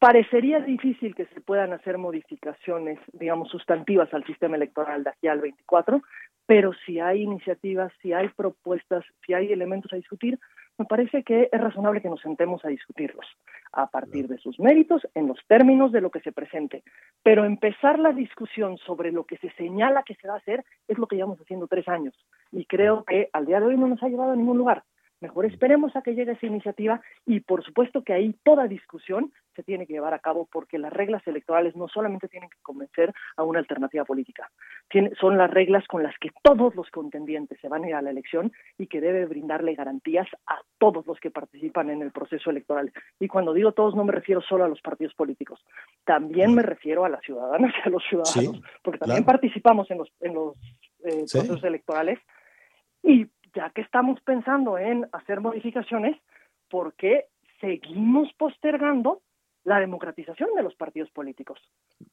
Parecería 0.00 0.60
difícil 0.60 1.14
que 1.14 1.26
se 1.26 1.42
puedan 1.42 1.74
hacer 1.74 1.98
modificaciones, 1.98 2.98
digamos, 3.12 3.50
sustantivas 3.50 4.08
al 4.14 4.24
sistema 4.24 4.56
electoral 4.56 5.04
de 5.04 5.10
aquí 5.10 5.28
al 5.28 5.42
24, 5.42 6.00
pero 6.46 6.72
si 6.86 7.00
hay 7.00 7.20
iniciativas, 7.20 7.92
si 8.00 8.14
hay 8.14 8.28
propuestas, 8.30 9.04
si 9.26 9.34
hay 9.34 9.52
elementos 9.52 9.92
a 9.92 9.96
discutir, 9.96 10.38
me 10.78 10.86
parece 10.86 11.22
que 11.22 11.50
es 11.52 11.60
razonable 11.60 12.00
que 12.00 12.08
nos 12.08 12.22
sentemos 12.22 12.64
a 12.64 12.68
discutirlos 12.68 13.26
a 13.72 13.88
partir 13.88 14.26
de 14.26 14.38
sus 14.38 14.58
méritos, 14.58 15.06
en 15.14 15.28
los 15.28 15.38
términos 15.46 15.92
de 15.92 16.00
lo 16.00 16.10
que 16.10 16.20
se 16.20 16.32
presente. 16.32 16.82
Pero 17.22 17.44
empezar 17.44 17.98
la 17.98 18.12
discusión 18.12 18.78
sobre 18.78 19.12
lo 19.12 19.24
que 19.24 19.36
se 19.36 19.50
señala 19.50 20.02
que 20.02 20.14
se 20.14 20.28
va 20.28 20.34
a 20.34 20.38
hacer 20.38 20.64
es 20.88 20.96
lo 20.96 21.08
que 21.08 21.16
llevamos 21.16 21.38
haciendo 21.42 21.66
tres 21.66 21.86
años. 21.88 22.14
Y 22.52 22.64
creo 22.64 23.04
que 23.04 23.28
al 23.34 23.44
día 23.44 23.60
de 23.60 23.66
hoy 23.66 23.76
no 23.76 23.86
nos 23.86 24.02
ha 24.02 24.08
llevado 24.08 24.32
a 24.32 24.36
ningún 24.36 24.56
lugar. 24.56 24.82
Mejor 25.20 25.44
esperemos 25.44 25.94
a 25.96 26.02
que 26.02 26.14
llegue 26.14 26.32
esa 26.32 26.46
iniciativa 26.46 27.00
y 27.26 27.40
por 27.40 27.62
supuesto 27.62 28.02
que 28.02 28.14
ahí 28.14 28.34
toda 28.42 28.66
discusión 28.66 29.32
se 29.54 29.62
tiene 29.62 29.86
que 29.86 29.92
llevar 29.92 30.14
a 30.14 30.18
cabo 30.20 30.48
porque 30.50 30.78
las 30.78 30.92
reglas 30.92 31.26
electorales 31.26 31.76
no 31.76 31.88
solamente 31.88 32.28
tienen 32.28 32.48
que 32.48 32.56
convencer 32.62 33.12
a 33.36 33.42
una 33.44 33.58
alternativa 33.58 34.04
política, 34.04 34.50
son 35.20 35.36
las 35.36 35.50
reglas 35.50 35.86
con 35.88 36.02
las 36.02 36.16
que 36.18 36.30
todos 36.42 36.74
los 36.74 36.88
contendientes 36.90 37.58
se 37.60 37.68
van 37.68 37.84
a 37.84 37.88
ir 37.88 37.94
a 37.94 38.02
la 38.02 38.10
elección 38.10 38.52
y 38.78 38.86
que 38.86 39.00
debe 39.00 39.26
brindarle 39.26 39.74
garantías 39.74 40.26
a 40.46 40.60
todos 40.78 41.06
los 41.06 41.20
que 41.20 41.30
participan 41.30 41.90
en 41.90 42.00
el 42.00 42.12
proceso 42.12 42.50
electoral. 42.50 42.90
Y 43.18 43.28
cuando 43.28 43.52
digo 43.52 43.72
todos 43.72 43.94
no 43.94 44.04
me 44.04 44.12
refiero 44.12 44.40
solo 44.40 44.64
a 44.64 44.68
los 44.68 44.80
partidos 44.80 45.14
políticos, 45.14 45.60
también 46.04 46.54
me 46.54 46.62
refiero 46.62 47.04
a 47.04 47.08
las 47.10 47.22
ciudadanas 47.22 47.74
y 47.84 47.88
a 47.88 47.90
los 47.90 48.02
ciudadanos, 48.08 48.56
Sí, 48.56 48.62
porque 48.82 48.98
también 48.98 49.24
claro. 49.24 49.38
participamos 49.38 49.90
en 49.90 49.98
los, 49.98 50.10
en 50.20 50.34
los 50.34 50.56
eh, 51.04 51.26
Sí. 51.26 51.38
procesos 51.38 51.64
electorales 51.64 52.18
y 53.02 53.26
ya 53.54 53.70
que 53.70 53.82
estamos 53.82 54.20
pensando 54.20 54.78
en 54.78 55.06
hacer 55.12 55.40
modificaciones, 55.40 56.16
¿por 56.68 56.94
qué 56.94 57.26
seguimos 57.60 58.32
postergando 58.34 59.22
la 59.64 59.80
democratización 59.80 60.50
de 60.56 60.62
los 60.62 60.74
partidos 60.74 61.10
políticos? 61.10 61.58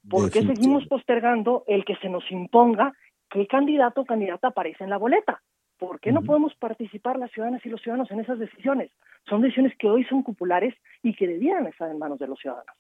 ¿Por 0.10 0.32
qué 0.32 0.42
seguimos 0.42 0.86
postergando 0.88 1.64
el 1.68 1.86
que 1.86 1.96
se 1.98 2.10
nos 2.10 2.30
imponga 2.32 2.94
qué 3.30 3.48
candidato 3.48 4.02
o 4.02 4.06
candidata 4.06 4.50
aparece 4.50 4.84
en 4.84 4.90
la 4.90 4.98
boleta? 4.98 5.42
¿Por 5.78 6.00
qué 6.00 6.12
no 6.12 6.24
podemos 6.24 6.56
participar 6.56 7.20
las 7.20 7.32
ciudadanas 7.32 7.64
y 7.64 7.70
los 7.70 7.82
ciudadanos 7.82 8.10
en 8.10 8.20
esas 8.20 8.40
decisiones? 8.40 8.92
Son 9.30 9.42
decisiones 9.42 9.74
que 9.78 9.88
hoy 9.88 10.04
son 10.06 10.24
populares 10.24 10.74
y 11.04 11.16
que 11.16 11.28
debieran 11.28 11.68
estar 11.68 11.90
en 11.90 12.00
manos 12.00 12.18
de 12.18 12.28
los 12.28 12.40
ciudadanos. 12.40 12.76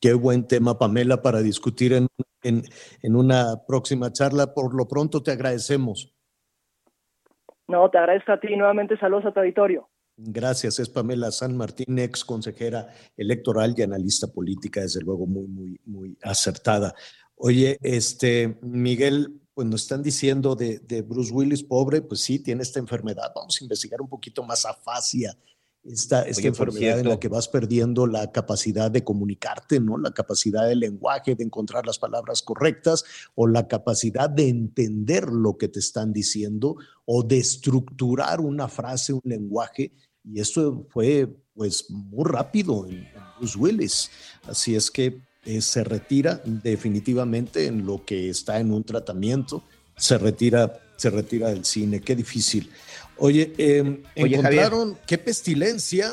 Qué 0.00 0.14
buen 0.14 0.48
tema, 0.48 0.78
Pamela, 0.78 1.20
para 1.22 1.42
discutir 1.42 1.92
en, 1.92 2.08
en, 2.42 2.62
en 3.02 3.16
una 3.16 3.64
próxima 3.68 4.10
charla. 4.12 4.54
Por 4.54 4.74
lo 4.74 4.88
pronto 4.88 5.22
te 5.22 5.30
agradecemos. 5.30 6.11
No, 7.72 7.88
te 7.88 7.96
agradezco 7.96 8.32
a 8.32 8.38
ti 8.38 8.54
nuevamente. 8.54 8.98
Saludos 8.98 9.24
a 9.24 9.32
tu 9.32 9.40
auditorio. 9.40 9.88
Gracias, 10.14 10.78
es 10.78 10.90
Pamela 10.90 11.30
San 11.30 11.56
Martín, 11.56 11.98
ex 11.98 12.22
consejera 12.22 12.88
electoral 13.16 13.74
y 13.74 13.80
analista 13.80 14.26
política, 14.26 14.82
desde 14.82 15.00
luego 15.00 15.26
muy, 15.26 15.48
muy, 15.48 15.80
muy 15.86 16.18
acertada. 16.22 16.94
Oye, 17.34 17.78
este, 17.80 18.58
Miguel, 18.60 19.40
pues 19.54 19.66
nos 19.66 19.82
están 19.82 20.02
diciendo 20.02 20.54
de, 20.54 20.80
de 20.80 21.00
Bruce 21.00 21.32
Willis, 21.32 21.62
pobre, 21.62 22.02
pues 22.02 22.20
sí, 22.20 22.42
tiene 22.42 22.62
esta 22.62 22.78
enfermedad. 22.78 23.32
Vamos 23.34 23.56
a 23.58 23.64
investigar 23.64 24.02
un 24.02 24.08
poquito 24.08 24.44
más 24.44 24.66
afasia 24.66 25.34
esta, 25.84 26.22
esta 26.22 26.40
Oye, 26.40 26.48
enfermedad 26.48 27.00
en 27.00 27.08
la 27.08 27.18
que 27.18 27.28
vas 27.28 27.48
perdiendo 27.48 28.06
la 28.06 28.30
capacidad 28.30 28.90
de 28.90 29.02
comunicarte, 29.02 29.80
¿no? 29.80 29.98
La 29.98 30.12
capacidad 30.12 30.68
del 30.68 30.80
lenguaje, 30.80 31.34
de 31.34 31.44
encontrar 31.44 31.86
las 31.86 31.98
palabras 31.98 32.42
correctas 32.42 33.04
o 33.34 33.46
la 33.46 33.66
capacidad 33.66 34.30
de 34.30 34.48
entender 34.48 35.24
lo 35.28 35.58
que 35.58 35.68
te 35.68 35.80
están 35.80 36.12
diciendo 36.12 36.76
o 37.04 37.22
de 37.22 37.38
estructurar 37.38 38.40
una 38.40 38.68
frase, 38.68 39.12
un 39.12 39.22
lenguaje. 39.24 39.92
Y 40.24 40.40
esto 40.40 40.86
fue 40.90 41.28
pues 41.54 41.90
muy 41.90 42.24
rápido 42.24 42.86
en, 42.86 42.98
en 42.98 43.22
Bruce 43.38 43.58
Willis. 43.58 44.10
Así 44.46 44.76
es 44.76 44.90
que 44.90 45.20
eh, 45.44 45.60
se 45.60 45.82
retira 45.82 46.40
definitivamente 46.44 47.66
en 47.66 47.84
lo 47.84 48.04
que 48.04 48.30
está 48.30 48.60
en 48.60 48.72
un 48.72 48.84
tratamiento, 48.84 49.64
se 49.96 50.16
retira, 50.16 50.80
se 50.96 51.10
retira 51.10 51.48
del 51.48 51.64
cine. 51.64 52.00
Qué 52.00 52.14
difícil. 52.14 52.70
Oye, 53.24 53.52
eh, 53.56 54.02
Oye, 54.16 54.34
encontraron 54.34 54.98
qué 55.06 55.16
pestilencia 55.16 56.10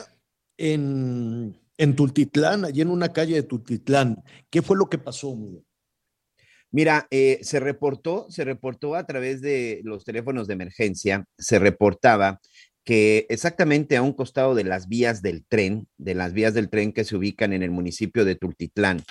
en, 0.58 1.60
en 1.76 1.96
Tultitlán, 1.96 2.66
allí 2.66 2.82
en 2.82 2.92
una 2.92 3.12
calle 3.12 3.34
de 3.34 3.42
Tultitlán. 3.42 4.24
¿Qué 4.52 4.62
fue 4.62 4.78
lo 4.78 4.90
que 4.90 5.00
pasó, 5.00 5.36
Miguel? 5.36 5.66
Mira, 6.70 7.08
eh, 7.10 7.40
se 7.42 7.60
reportó, 7.60 8.28
se 8.30 8.44
reportó 8.44 8.94
a 8.94 9.08
través 9.08 9.42
de 9.42 9.82
los 9.84 10.06
teléfonos 10.06 10.46
de 10.48 10.54
emergencia, 10.54 11.26
se 11.36 11.58
reportaba 11.58 12.40
que 12.84 13.26
exactamente 13.30 13.98
a 13.98 14.04
un 14.04 14.14
costado 14.14 14.54
de 14.54 14.66
las 14.66 14.88
vías 14.88 15.24
del 15.24 15.48
tren, 15.48 15.88
de 15.98 16.14
las 16.14 16.34
vías 16.34 16.54
del 16.54 16.70
tren 16.70 16.94
que 16.94 17.06
se 17.06 17.16
ubican 17.16 17.54
en 17.54 17.64
el 17.64 17.72
municipio 17.72 18.24
de 18.24 18.36
Tultitlán, 18.36 19.02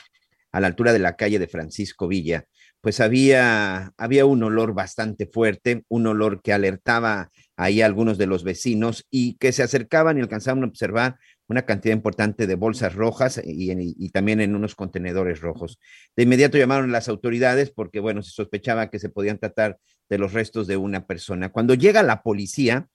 a 0.53 0.61
la 0.61 0.69
altura 0.69 0.93
de 0.93 1.01
la 1.01 1.17
calle 1.17 1.41
de 1.41 1.49
Francisco 1.49 2.07
Villa, 2.07 2.45
pues 2.81 3.01
había, 3.01 3.93
había 3.97 4.25
un 4.25 4.43
olor 4.45 4.73
bastante 4.73 5.27
fuerte, 5.27 5.85
un 5.89 6.07
olor 6.07 6.43
que 6.43 6.53
alertaba 6.53 7.31
ahí 7.59 7.83
algunos 7.83 8.19
de 8.19 8.27
los 8.27 8.45
vecinos 8.45 9.05
y 9.11 9.35
que 9.35 9.51
se 9.51 9.65
acercaban 9.65 10.17
y 10.17 10.21
alcanzaban 10.21 10.63
a 10.63 10.69
observar 10.69 11.17
una 11.49 11.67
cantidad 11.67 11.95
importante 11.95 12.47
de 12.47 12.55
bolsas 12.55 12.95
rojas 12.95 13.41
y 13.45 14.11
también 14.11 14.41
en 14.41 14.55
unos 14.55 14.77
contenedores 14.77 15.41
rojos. 15.41 15.81
De 16.17 16.23
inmediato 16.23 16.57
llamaron 16.57 16.91
a 16.91 16.93
las 16.93 17.09
autoridades 17.09 17.71
porque, 17.71 17.99
bueno, 17.99 18.23
se 18.23 18.31
sospechaba 18.31 18.91
que 18.91 19.01
se 19.01 19.09
podían 19.09 19.39
tratar 19.39 19.79
de 20.09 20.19
los 20.19 20.35
restos 20.35 20.69
de 20.69 20.77
una 20.77 21.07
persona. 21.07 21.49
Cuando 21.51 21.75
llega 21.75 22.03
la 22.05 22.23
policía, 22.23 22.87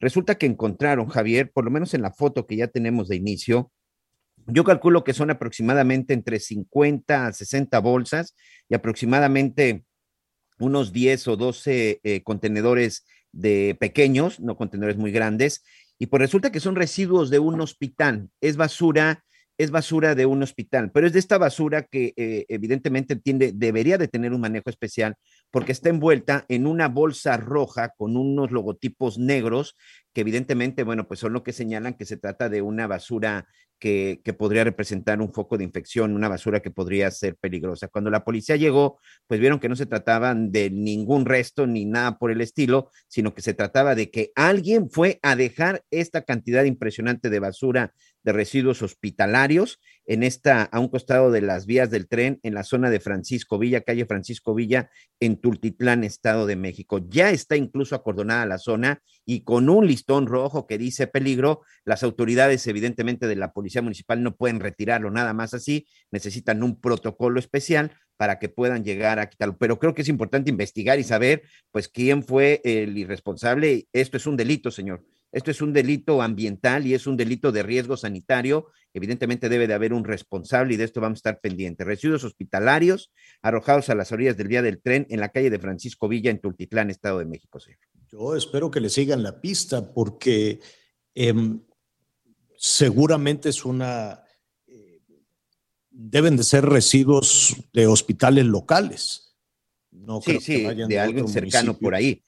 resulta 0.00 0.36
que 0.36 0.46
encontraron, 0.46 1.08
Javier, 1.08 1.50
por 1.52 1.64
lo 1.64 1.70
menos 1.70 1.92
en 1.92 2.00
la 2.00 2.12
foto 2.12 2.46
que 2.46 2.56
ya 2.56 2.68
tenemos 2.68 3.08
de 3.08 3.16
inicio, 3.16 3.70
yo 4.46 4.64
calculo 4.64 5.04
que 5.04 5.12
son 5.12 5.30
aproximadamente 5.30 6.14
entre 6.14 6.40
50 6.40 7.26
a 7.26 7.32
60 7.32 7.78
bolsas 7.80 8.34
y 8.68 8.74
aproximadamente 8.74 9.84
unos 10.58 10.92
10 10.92 11.28
o 11.28 11.36
12 11.36 12.00
eh, 12.02 12.22
contenedores 12.22 13.04
de 13.36 13.76
pequeños, 13.78 14.40
no 14.40 14.56
contenedores 14.56 14.96
muy 14.96 15.12
grandes, 15.12 15.62
y 15.98 16.06
pues 16.06 16.20
resulta 16.20 16.50
que 16.50 16.60
son 16.60 16.76
residuos 16.76 17.30
de 17.30 17.38
un 17.38 17.60
hospital, 17.60 18.28
es 18.40 18.56
basura 18.56 19.22
es 19.58 19.70
basura 19.70 20.14
de 20.14 20.26
un 20.26 20.42
hospital, 20.42 20.90
pero 20.92 21.06
es 21.06 21.12
de 21.12 21.18
esta 21.18 21.38
basura 21.38 21.82
que 21.82 22.12
eh, 22.16 22.44
evidentemente 22.48 23.16
tiene, 23.16 23.52
debería 23.52 23.96
de 23.96 24.08
tener 24.08 24.32
un 24.32 24.40
manejo 24.40 24.68
especial 24.68 25.16
porque 25.56 25.72
está 25.72 25.88
envuelta 25.88 26.44
en 26.50 26.66
una 26.66 26.86
bolsa 26.88 27.38
roja 27.38 27.94
con 27.96 28.18
unos 28.18 28.50
logotipos 28.50 29.16
negros 29.16 29.74
que 30.12 30.20
evidentemente, 30.20 30.82
bueno, 30.82 31.08
pues 31.08 31.20
son 31.20 31.32
lo 31.32 31.42
que 31.42 31.54
señalan 31.54 31.94
que 31.94 32.04
se 32.04 32.18
trata 32.18 32.50
de 32.50 32.60
una 32.60 32.86
basura 32.86 33.48
que, 33.78 34.20
que, 34.22 34.34
podría 34.34 34.64
representar 34.64 35.22
un 35.22 35.32
foco 35.32 35.56
de 35.56 35.64
infección, 35.64 36.14
una 36.14 36.28
basura 36.28 36.60
que 36.60 36.70
podría 36.70 37.10
ser 37.10 37.36
peligrosa. 37.36 37.88
Cuando 37.88 38.10
la 38.10 38.22
policía 38.22 38.56
llegó, 38.56 38.98
pues 39.26 39.40
vieron 39.40 39.58
que 39.58 39.70
no 39.70 39.76
se 39.76 39.86
trataban 39.86 40.52
de 40.52 40.68
ningún 40.68 41.24
resto 41.24 41.66
ni 41.66 41.86
nada 41.86 42.18
por 42.18 42.30
el 42.30 42.42
estilo, 42.42 42.90
sino 43.08 43.32
que 43.32 43.40
se 43.40 43.54
trataba 43.54 43.94
de 43.94 44.10
que 44.10 44.32
alguien 44.34 44.90
fue 44.90 45.20
a 45.22 45.36
dejar 45.36 45.84
esta 45.90 46.20
cantidad 46.20 46.64
impresionante 46.64 47.30
de 47.30 47.40
basura 47.40 47.94
de 48.26 48.32
residuos 48.32 48.82
hospitalarios 48.82 49.80
en 50.04 50.24
esta, 50.24 50.64
a 50.64 50.80
un 50.80 50.88
costado 50.88 51.30
de 51.30 51.40
las 51.40 51.64
vías 51.64 51.90
del 51.90 52.08
tren, 52.08 52.40
en 52.42 52.54
la 52.54 52.64
zona 52.64 52.90
de 52.90 52.98
Francisco 52.98 53.56
Villa, 53.56 53.82
calle 53.82 54.04
Francisco 54.04 54.52
Villa, 54.52 54.90
en 55.20 55.40
Tultitlán, 55.40 56.02
Estado 56.02 56.44
de 56.44 56.56
México. 56.56 56.98
Ya 57.08 57.30
está 57.30 57.56
incluso 57.56 57.94
acordonada 57.94 58.44
la 58.44 58.58
zona 58.58 59.00
y 59.24 59.44
con 59.44 59.68
un 59.68 59.86
listón 59.86 60.26
rojo 60.26 60.66
que 60.66 60.76
dice 60.76 61.06
peligro, 61.06 61.62
las 61.84 62.02
autoridades, 62.02 62.66
evidentemente, 62.66 63.28
de 63.28 63.36
la 63.36 63.52
Policía 63.52 63.80
Municipal 63.80 64.20
no 64.22 64.34
pueden 64.34 64.58
retirarlo 64.58 65.12
nada 65.12 65.32
más 65.32 65.54
así, 65.54 65.86
necesitan 66.10 66.64
un 66.64 66.80
protocolo 66.80 67.38
especial 67.38 67.92
para 68.16 68.40
que 68.40 68.48
puedan 68.48 68.82
llegar 68.82 69.20
a 69.20 69.28
quitarlo. 69.28 69.56
Pero 69.56 69.78
creo 69.78 69.94
que 69.94 70.02
es 70.02 70.08
importante 70.08 70.50
investigar 70.50 70.98
y 70.98 71.04
saber, 71.04 71.42
pues, 71.70 71.88
quién 71.88 72.24
fue 72.24 72.60
el 72.64 72.98
irresponsable. 72.98 73.86
Esto 73.92 74.16
es 74.16 74.26
un 74.26 74.36
delito, 74.36 74.72
señor. 74.72 75.04
Esto 75.36 75.50
es 75.50 75.60
un 75.60 75.74
delito 75.74 76.22
ambiental 76.22 76.86
y 76.86 76.94
es 76.94 77.06
un 77.06 77.14
delito 77.14 77.52
de 77.52 77.62
riesgo 77.62 77.98
sanitario. 77.98 78.68
Evidentemente 78.94 79.50
debe 79.50 79.66
de 79.66 79.74
haber 79.74 79.92
un 79.92 80.02
responsable 80.02 80.72
y 80.72 80.76
de 80.78 80.84
esto 80.84 81.02
vamos 81.02 81.18
a 81.18 81.20
estar 81.20 81.40
pendientes. 81.42 81.86
Residuos 81.86 82.24
hospitalarios 82.24 83.12
arrojados 83.42 83.90
a 83.90 83.94
las 83.94 84.10
orillas 84.12 84.38
del 84.38 84.48
vía 84.48 84.62
del 84.62 84.80
tren 84.80 85.06
en 85.10 85.20
la 85.20 85.28
calle 85.28 85.50
de 85.50 85.58
Francisco 85.58 86.08
Villa 86.08 86.30
en 86.30 86.40
Tultitlán, 86.40 86.88
Estado 86.88 87.18
de 87.18 87.26
México, 87.26 87.60
señor. 87.60 87.80
Yo 88.10 88.34
espero 88.34 88.70
que 88.70 88.80
le 88.80 88.88
sigan 88.88 89.22
la 89.22 89.38
pista 89.38 89.92
porque 89.92 90.58
eh, 91.14 91.34
seguramente 92.56 93.50
es 93.50 93.66
una... 93.66 94.24
Eh, 94.66 95.02
deben 95.90 96.38
de 96.38 96.44
ser 96.44 96.64
residuos 96.64 97.54
de 97.74 97.86
hospitales 97.86 98.46
locales. 98.46 99.36
No 99.90 100.22
sí, 100.22 100.40
sí, 100.40 100.62
de 100.62 100.98
alguien 100.98 101.28
cercano 101.28 101.72
municipio. 101.72 101.86
por 101.86 101.94
ahí 101.94 102.22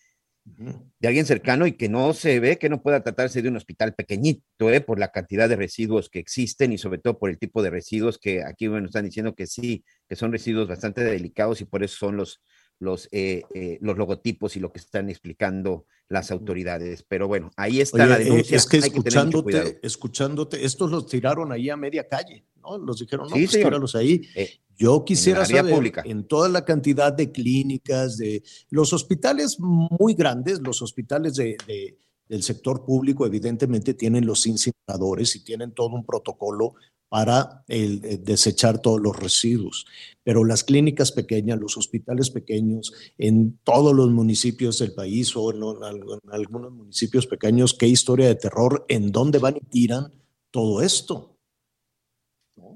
de 0.56 1.08
alguien 1.08 1.26
cercano 1.26 1.66
y 1.66 1.72
que 1.72 1.88
no 1.88 2.12
se 2.12 2.40
ve 2.40 2.58
que 2.58 2.68
no 2.68 2.82
pueda 2.82 3.02
tratarse 3.02 3.42
de 3.42 3.48
un 3.48 3.56
hospital 3.56 3.94
pequeñito, 3.94 4.70
¿eh? 4.70 4.80
por 4.80 4.98
la 4.98 5.08
cantidad 5.08 5.48
de 5.48 5.56
residuos 5.56 6.08
que 6.10 6.18
existen 6.18 6.72
y 6.72 6.78
sobre 6.78 6.98
todo 6.98 7.18
por 7.18 7.30
el 7.30 7.38
tipo 7.38 7.62
de 7.62 7.70
residuos 7.70 8.18
que 8.18 8.42
aquí 8.44 8.66
bueno, 8.66 8.86
están 8.86 9.04
diciendo 9.04 9.34
que 9.34 9.46
sí, 9.46 9.84
que 10.08 10.16
son 10.16 10.32
residuos 10.32 10.68
bastante 10.68 11.04
delicados 11.04 11.60
y 11.60 11.64
por 11.64 11.82
eso 11.82 11.96
son 11.96 12.16
los, 12.16 12.42
los, 12.80 13.08
eh, 13.12 13.42
eh, 13.54 13.78
los 13.80 13.96
logotipos 13.98 14.56
y 14.56 14.60
lo 14.60 14.72
que 14.72 14.78
están 14.78 15.08
explicando 15.10 15.86
las 16.08 16.30
autoridades. 16.30 17.02
Pero 17.02 17.28
bueno, 17.28 17.50
ahí 17.56 17.80
está 17.80 17.96
Oye, 18.04 18.06
la 18.06 18.18
denuncia. 18.18 18.56
Es 18.56 18.66
que 18.66 18.76
Hay 18.78 18.82
escuchándote, 18.84 19.78
escuchándote, 19.82 20.64
estos 20.64 20.90
los 20.90 21.06
tiraron 21.06 21.52
ahí 21.52 21.68
a 21.70 21.76
media 21.76 22.06
calle, 22.08 22.44
¿no? 22.62 22.78
Los 22.78 23.00
dijeron, 23.00 23.28
no, 23.28 23.36
Sí, 23.36 23.46
pues 23.46 23.56
tíralos 23.62 23.94
ahí. 23.94 24.22
Eh, 24.34 24.60
Yo 24.76 25.04
quisiera 25.04 25.44
saber 25.44 25.74
pública. 25.74 26.02
en 26.06 26.24
toda 26.24 26.48
la 26.48 26.64
cantidad 26.64 27.12
de 27.12 27.30
clínicas, 27.32 28.16
de 28.16 28.42
los 28.70 28.92
hospitales 28.92 29.58
muy 29.58 30.14
grandes, 30.14 30.60
los 30.60 30.80
hospitales 30.82 31.34
de, 31.34 31.56
de- 31.66 31.98
del 32.28 32.42
sector 32.42 32.84
público, 32.84 33.24
evidentemente 33.26 33.94
tienen 33.94 34.26
los 34.26 34.46
incineradores 34.46 35.34
y 35.34 35.42
tienen 35.44 35.72
todo 35.72 35.88
un 35.96 36.04
protocolo 36.04 36.74
para 37.08 37.64
el, 37.68 38.04
eh, 38.04 38.18
desechar 38.18 38.80
todos 38.82 39.00
los 39.00 39.16
residuos. 39.16 39.86
Pero 40.22 40.44
las 40.44 40.62
clínicas 40.64 41.12
pequeñas, 41.12 41.58
los 41.58 41.76
hospitales 41.76 42.30
pequeños, 42.30 42.92
en 43.16 43.58
todos 43.64 43.94
los 43.94 44.10
municipios 44.10 44.78
del 44.78 44.92
país 44.92 45.34
o 45.36 45.50
en, 45.50 45.56
en 45.58 45.62
alg- 45.62 46.20
en 46.22 46.30
algunos 46.32 46.72
municipios 46.72 47.26
pequeños, 47.26 47.74
qué 47.74 47.86
historia 47.86 48.28
de 48.28 48.34
terror, 48.34 48.84
en 48.88 49.10
dónde 49.10 49.38
van 49.38 49.56
y 49.56 49.60
tiran 49.60 50.12
todo 50.50 50.82
esto. 50.82 51.34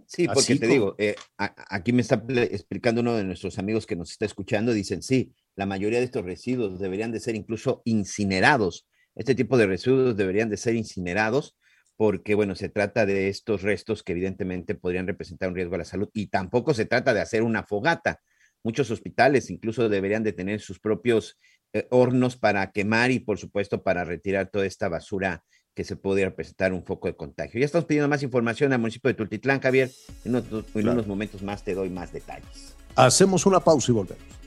Sí, 0.07 0.27
porque 0.27 0.41
Así 0.41 0.59
te 0.59 0.67
como- 0.67 0.73
digo, 0.73 0.95
eh, 0.99 1.15
aquí 1.37 1.93
me 1.93 2.03
está 2.03 2.23
explicando 2.29 3.01
uno 3.01 3.15
de 3.17 3.25
nuestros 3.25 3.59
amigos 3.59 3.87
que 3.87 3.97
nos 3.97 4.11
está 4.13 4.25
escuchando, 4.27 4.73
dicen, 4.73 5.03
sí, 5.03 5.33
la 5.57 5.67
mayoría 5.67 5.99
de 5.99 6.05
estos 6.05 6.25
residuos 6.25 6.79
deberían 6.81 7.13
de 7.13 7.21
ser 7.21 7.35
incluso 7.35 7.83
incinerados. 7.85 8.87
Este 9.15 9.35
tipo 9.35 9.59
de 9.59 9.67
residuos 9.67 10.17
deberían 10.17 10.49
de 10.49 10.57
ser 10.57 10.75
incinerados 10.77 11.55
porque, 11.97 12.35
bueno, 12.35 12.55
se 12.55 12.69
trata 12.69 13.07
de 13.07 13.29
estos 13.29 13.63
restos 13.63 14.03
que 14.03 14.13
evidentemente 14.13 14.75
podrían 14.75 15.07
representar 15.07 15.49
un 15.49 15.55
riesgo 15.55 15.75
a 15.75 15.79
la 15.79 15.85
salud 15.85 16.09
y 16.13 16.27
tampoco 16.29 16.75
se 16.75 16.85
trata 16.87 17.15
de 17.15 17.21
hacer 17.21 17.43
una 17.43 17.63
fogata. 17.65 18.21
Muchos 18.65 18.91
hospitales 18.91 19.51
incluso 19.51 19.89
deberían 19.89 20.23
de 20.23 20.33
tener 20.33 20.61
sus 20.61 20.79
propios 20.81 21.39
eh, 21.73 21.87
hornos 21.91 22.37
para 22.37 22.71
quemar 22.71 23.11
y, 23.11 23.19
por 23.19 23.39
supuesto, 23.39 23.83
para 23.83 24.05
retirar 24.05 24.49
toda 24.51 24.67
esta 24.67 24.89
basura 24.89 25.43
que 25.75 25.85
se 25.85 25.97
pudiera 25.97 26.35
presentar 26.35 26.73
un 26.73 26.85
foco 26.85 27.09
de 27.09 27.17
contagio. 27.17 27.59
Ya 27.59 27.65
estamos 27.67 27.87
pidiendo 27.87 28.09
más 28.09 28.23
información 28.23 28.73
al 28.73 28.79
municipio 28.79 29.09
de 29.09 29.15
Tultitlán, 29.15 29.61
Javier. 29.61 29.91
En, 30.25 30.35
otros- 30.35 30.67
en 30.75 30.83
Claro. 30.83 30.93
unos 30.93 31.07
momentos 31.07 31.43
más 31.43 31.65
te 31.65 31.75
doy 31.75 31.89
más 31.89 32.13
detalles. 32.13 32.77
Hacemos 32.95 33.47
una 33.47 33.59
pausa 33.61 33.91
y 33.91 33.95
volvemos. 33.95 34.42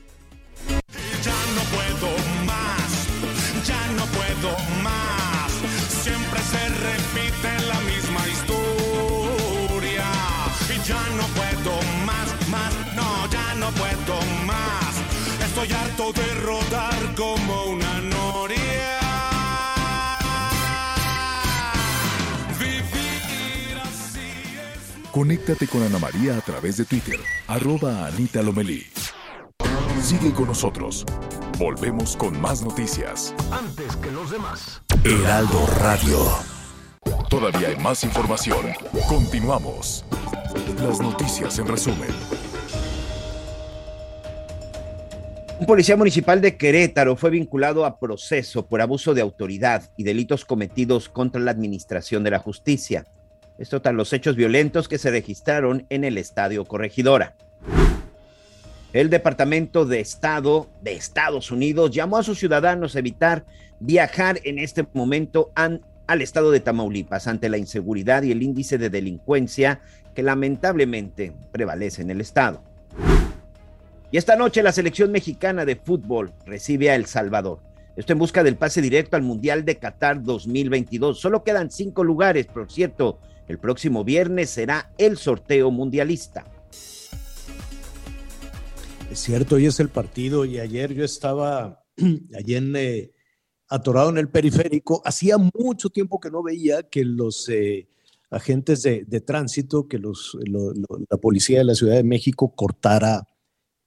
Estoy 15.56 15.72
harto 15.72 16.12
de 16.12 16.34
rodar 16.42 17.14
como 17.14 17.64
una 17.64 18.00
noria. 18.02 18.98
Vivir 22.58 23.80
así 23.82 24.20
es. 24.20 25.10
Conéctate 25.10 25.66
con 25.66 25.82
Ana 25.82 25.98
María 25.98 26.36
a 26.36 26.42
través 26.42 26.76
de 26.76 26.84
Twitter, 26.84 27.18
arroba 27.46 28.06
Anita 28.06 28.42
Lomelí. 28.42 28.86
Sigue 30.02 30.30
con 30.34 30.48
nosotros. 30.48 31.06
Volvemos 31.56 32.18
con 32.18 32.38
más 32.38 32.60
noticias. 32.60 33.34
Antes 33.50 33.96
que 33.96 34.10
los 34.10 34.30
demás. 34.30 34.82
Heraldo 35.04 35.66
Radio. 35.78 36.18
Todavía 37.30 37.68
hay 37.68 37.76
más 37.76 38.04
información. 38.04 38.74
Continuamos. 39.08 40.04
Las 40.82 41.00
noticias 41.00 41.58
en 41.58 41.66
resumen. 41.68 42.45
Un 45.58 45.64
policía 45.64 45.96
municipal 45.96 46.42
de 46.42 46.58
Querétaro 46.58 47.16
fue 47.16 47.30
vinculado 47.30 47.86
a 47.86 47.98
proceso 47.98 48.66
por 48.66 48.82
abuso 48.82 49.14
de 49.14 49.22
autoridad 49.22 49.90
y 49.96 50.04
delitos 50.04 50.44
cometidos 50.44 51.08
contra 51.08 51.40
la 51.40 51.50
administración 51.50 52.22
de 52.22 52.30
la 52.30 52.38
justicia. 52.38 53.06
Esto 53.56 53.80
tras 53.80 53.94
los 53.94 54.12
hechos 54.12 54.36
violentos 54.36 54.86
que 54.86 54.98
se 54.98 55.10
registraron 55.10 55.86
en 55.88 56.04
el 56.04 56.18
Estadio 56.18 56.66
Corregidora. 56.66 57.36
El 58.92 59.08
Departamento 59.08 59.86
de 59.86 60.00
Estado 60.00 60.68
de 60.82 60.92
Estados 60.92 61.50
Unidos 61.50 61.90
llamó 61.90 62.18
a 62.18 62.22
sus 62.22 62.38
ciudadanos 62.38 62.94
a 62.94 62.98
evitar 62.98 63.46
viajar 63.80 64.40
en 64.44 64.58
este 64.58 64.86
momento 64.92 65.52
al 65.54 66.22
estado 66.22 66.50
de 66.50 66.60
Tamaulipas 66.60 67.28
ante 67.28 67.48
la 67.48 67.56
inseguridad 67.56 68.22
y 68.24 68.30
el 68.30 68.42
índice 68.42 68.76
de 68.76 68.90
delincuencia 68.90 69.80
que 70.14 70.22
lamentablemente 70.22 71.32
prevalece 71.50 72.02
en 72.02 72.10
el 72.10 72.20
estado. 72.20 72.62
Y 74.10 74.18
esta 74.18 74.36
noche 74.36 74.62
la 74.62 74.72
selección 74.72 75.10
mexicana 75.10 75.64
de 75.64 75.76
fútbol 75.76 76.32
recibe 76.46 76.90
a 76.90 76.94
El 76.94 77.06
Salvador. 77.06 77.60
Esto 77.96 78.12
en 78.12 78.18
busca 78.18 78.42
del 78.44 78.56
pase 78.56 78.80
directo 78.82 79.16
al 79.16 79.22
Mundial 79.22 79.64
de 79.64 79.78
Qatar 79.78 80.22
2022. 80.22 81.18
Solo 81.18 81.42
quedan 81.42 81.70
cinco 81.70 82.04
lugares, 82.04 82.46
por 82.46 82.70
cierto. 82.70 83.18
El 83.48 83.58
próximo 83.58 84.04
viernes 84.04 84.50
será 84.50 84.92
el 84.98 85.16
sorteo 85.16 85.70
mundialista. 85.70 86.44
Es 89.10 89.20
cierto, 89.20 89.54
hoy 89.54 89.66
es 89.66 89.80
el 89.80 89.88
partido 89.88 90.44
y 90.44 90.58
ayer 90.58 90.92
yo 90.92 91.04
estaba 91.04 91.84
allí 92.36 92.56
en, 92.56 92.74
eh, 92.76 93.12
atorado 93.68 94.10
en 94.10 94.18
el 94.18 94.28
periférico. 94.28 95.00
Hacía 95.04 95.36
mucho 95.38 95.88
tiempo 95.90 96.20
que 96.20 96.30
no 96.30 96.42
veía 96.42 96.82
que 96.82 97.04
los 97.04 97.48
eh, 97.48 97.88
agentes 98.30 98.82
de, 98.82 99.20
tránsito, 99.24 99.86
que 99.88 99.98
los, 99.98 100.36
lo- 100.46 100.72
lo- 100.74 100.98
la 101.08 101.16
policía 101.16 101.58
de 101.58 101.64
la 101.64 101.74
Ciudad 101.74 101.94
de 101.94 102.02
México 102.04 102.52
cortara 102.54 103.26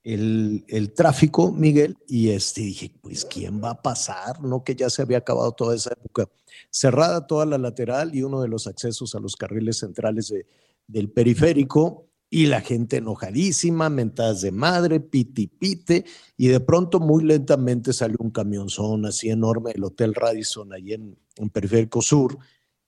el, 0.04 0.64
el 0.68 0.94
tráfico, 0.94 1.52
Miguel, 1.52 1.98
y 2.08 2.30
este, 2.30 2.62
dije, 2.62 2.92
pues, 3.02 3.26
¿quién 3.26 3.62
va 3.64 3.72
a 3.72 3.82
pasar? 3.82 4.42
No 4.42 4.64
que 4.64 4.76
ya 4.76 4.90
se 4.90 5.02
había 5.02 5.18
acabado 5.20 5.52
toda 5.52 5.76
esa 5.76 5.92
época. 5.94 6.30
Cerrada 6.72 7.28
toda 7.28 7.46
la 7.46 7.58
lateral 7.58 8.16
y 8.16 8.24
uno 8.24 8.42
de 8.42 8.48
los 8.48 8.68
accesos 8.68 9.14
a 9.16 9.20
los 9.20 9.36
carriles 9.36 9.78
centrales 9.80 10.30
de- 10.30 10.46
del 10.88 11.10
periférico, 11.10 12.06
y 12.32 12.46
la 12.46 12.62
gente 12.62 12.98
enojadísima, 12.98 13.90
mentadas 13.90 14.42
de 14.42 14.52
madre, 14.52 15.00
piti 15.00 15.48
pite, 15.48 16.06
y 16.38 16.48
de 16.48 16.60
pronto 16.60 17.00
muy 17.00 17.24
lentamente 17.24 17.92
salió 17.92 18.18
un 18.20 18.30
camionzón 18.30 19.08
así 19.08 19.30
enorme 19.30 19.72
del 19.74 19.84
Hotel 19.84 20.14
Radisson 20.14 20.72
ahí 20.74 20.94
en, 20.94 21.18
en 21.38 21.50
Periférico 21.50 22.02
Sur, 22.04 22.38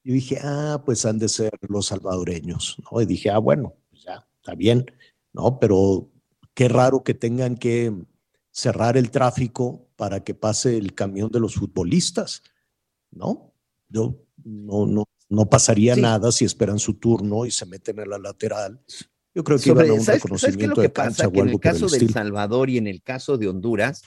Y 0.03 0.13
dije, 0.13 0.39
ah, 0.43 0.81
pues 0.85 1.05
han 1.05 1.17
de 1.19 1.27
ser 1.29 1.51
los 1.69 1.87
salvadoreños, 1.87 2.77
¿no? 2.91 3.01
Y 3.01 3.05
dije, 3.05 3.29
ah, 3.31 3.39
bueno, 3.39 3.73
pues 3.89 4.03
ya, 4.03 4.27
está 4.37 4.55
bien, 4.55 4.85
¿no? 5.33 5.59
Pero 5.59 6.09
qué 6.53 6.67
raro 6.67 7.03
que 7.03 7.13
tengan 7.13 7.55
que 7.55 7.93
cerrar 8.51 8.97
el 8.97 9.11
tráfico 9.11 9.87
para 9.95 10.23
que 10.23 10.33
pase 10.35 10.77
el 10.77 10.93
camión 10.93 11.29
de 11.31 11.39
los 11.39 11.55
futbolistas, 11.55 12.43
¿no? 13.11 13.53
Yo 13.89 14.23
no, 14.43 14.85
no, 14.85 15.05
no 15.29 15.49
pasaría 15.49 15.95
nada 15.95 16.31
si 16.31 16.45
esperan 16.45 16.79
su 16.79 16.95
turno 16.95 17.45
y 17.45 17.51
se 17.51 17.65
meten 17.65 17.99
en 17.99 18.09
la 18.09 18.17
lateral. 18.17 18.81
Yo 19.33 19.43
creo 19.43 19.57
que 19.57 19.63
Sobre- 19.69 19.85
iban 19.85 19.97
a 19.97 19.99
un 19.99 20.05
¿sabes- 20.05 20.05
¿sabes 20.05 20.05
qué 20.05 20.15
es 20.15 20.23
reconocimiento 20.23 20.75
lo 20.75 20.75
que 20.75 20.87
de 20.87 20.91
cancha 20.93 21.23
pasa? 21.23 21.31
Que 21.31 21.39
en 21.39 21.49
el 21.49 21.59
caso 21.59 21.87
de 21.87 21.97
El. 21.97 22.09
Salvador 22.11 22.69
y 22.69 22.77
en 22.77 22.87
el 22.87 23.01
caso 23.01 23.37
de 23.37 23.47
Honduras, 23.47 24.01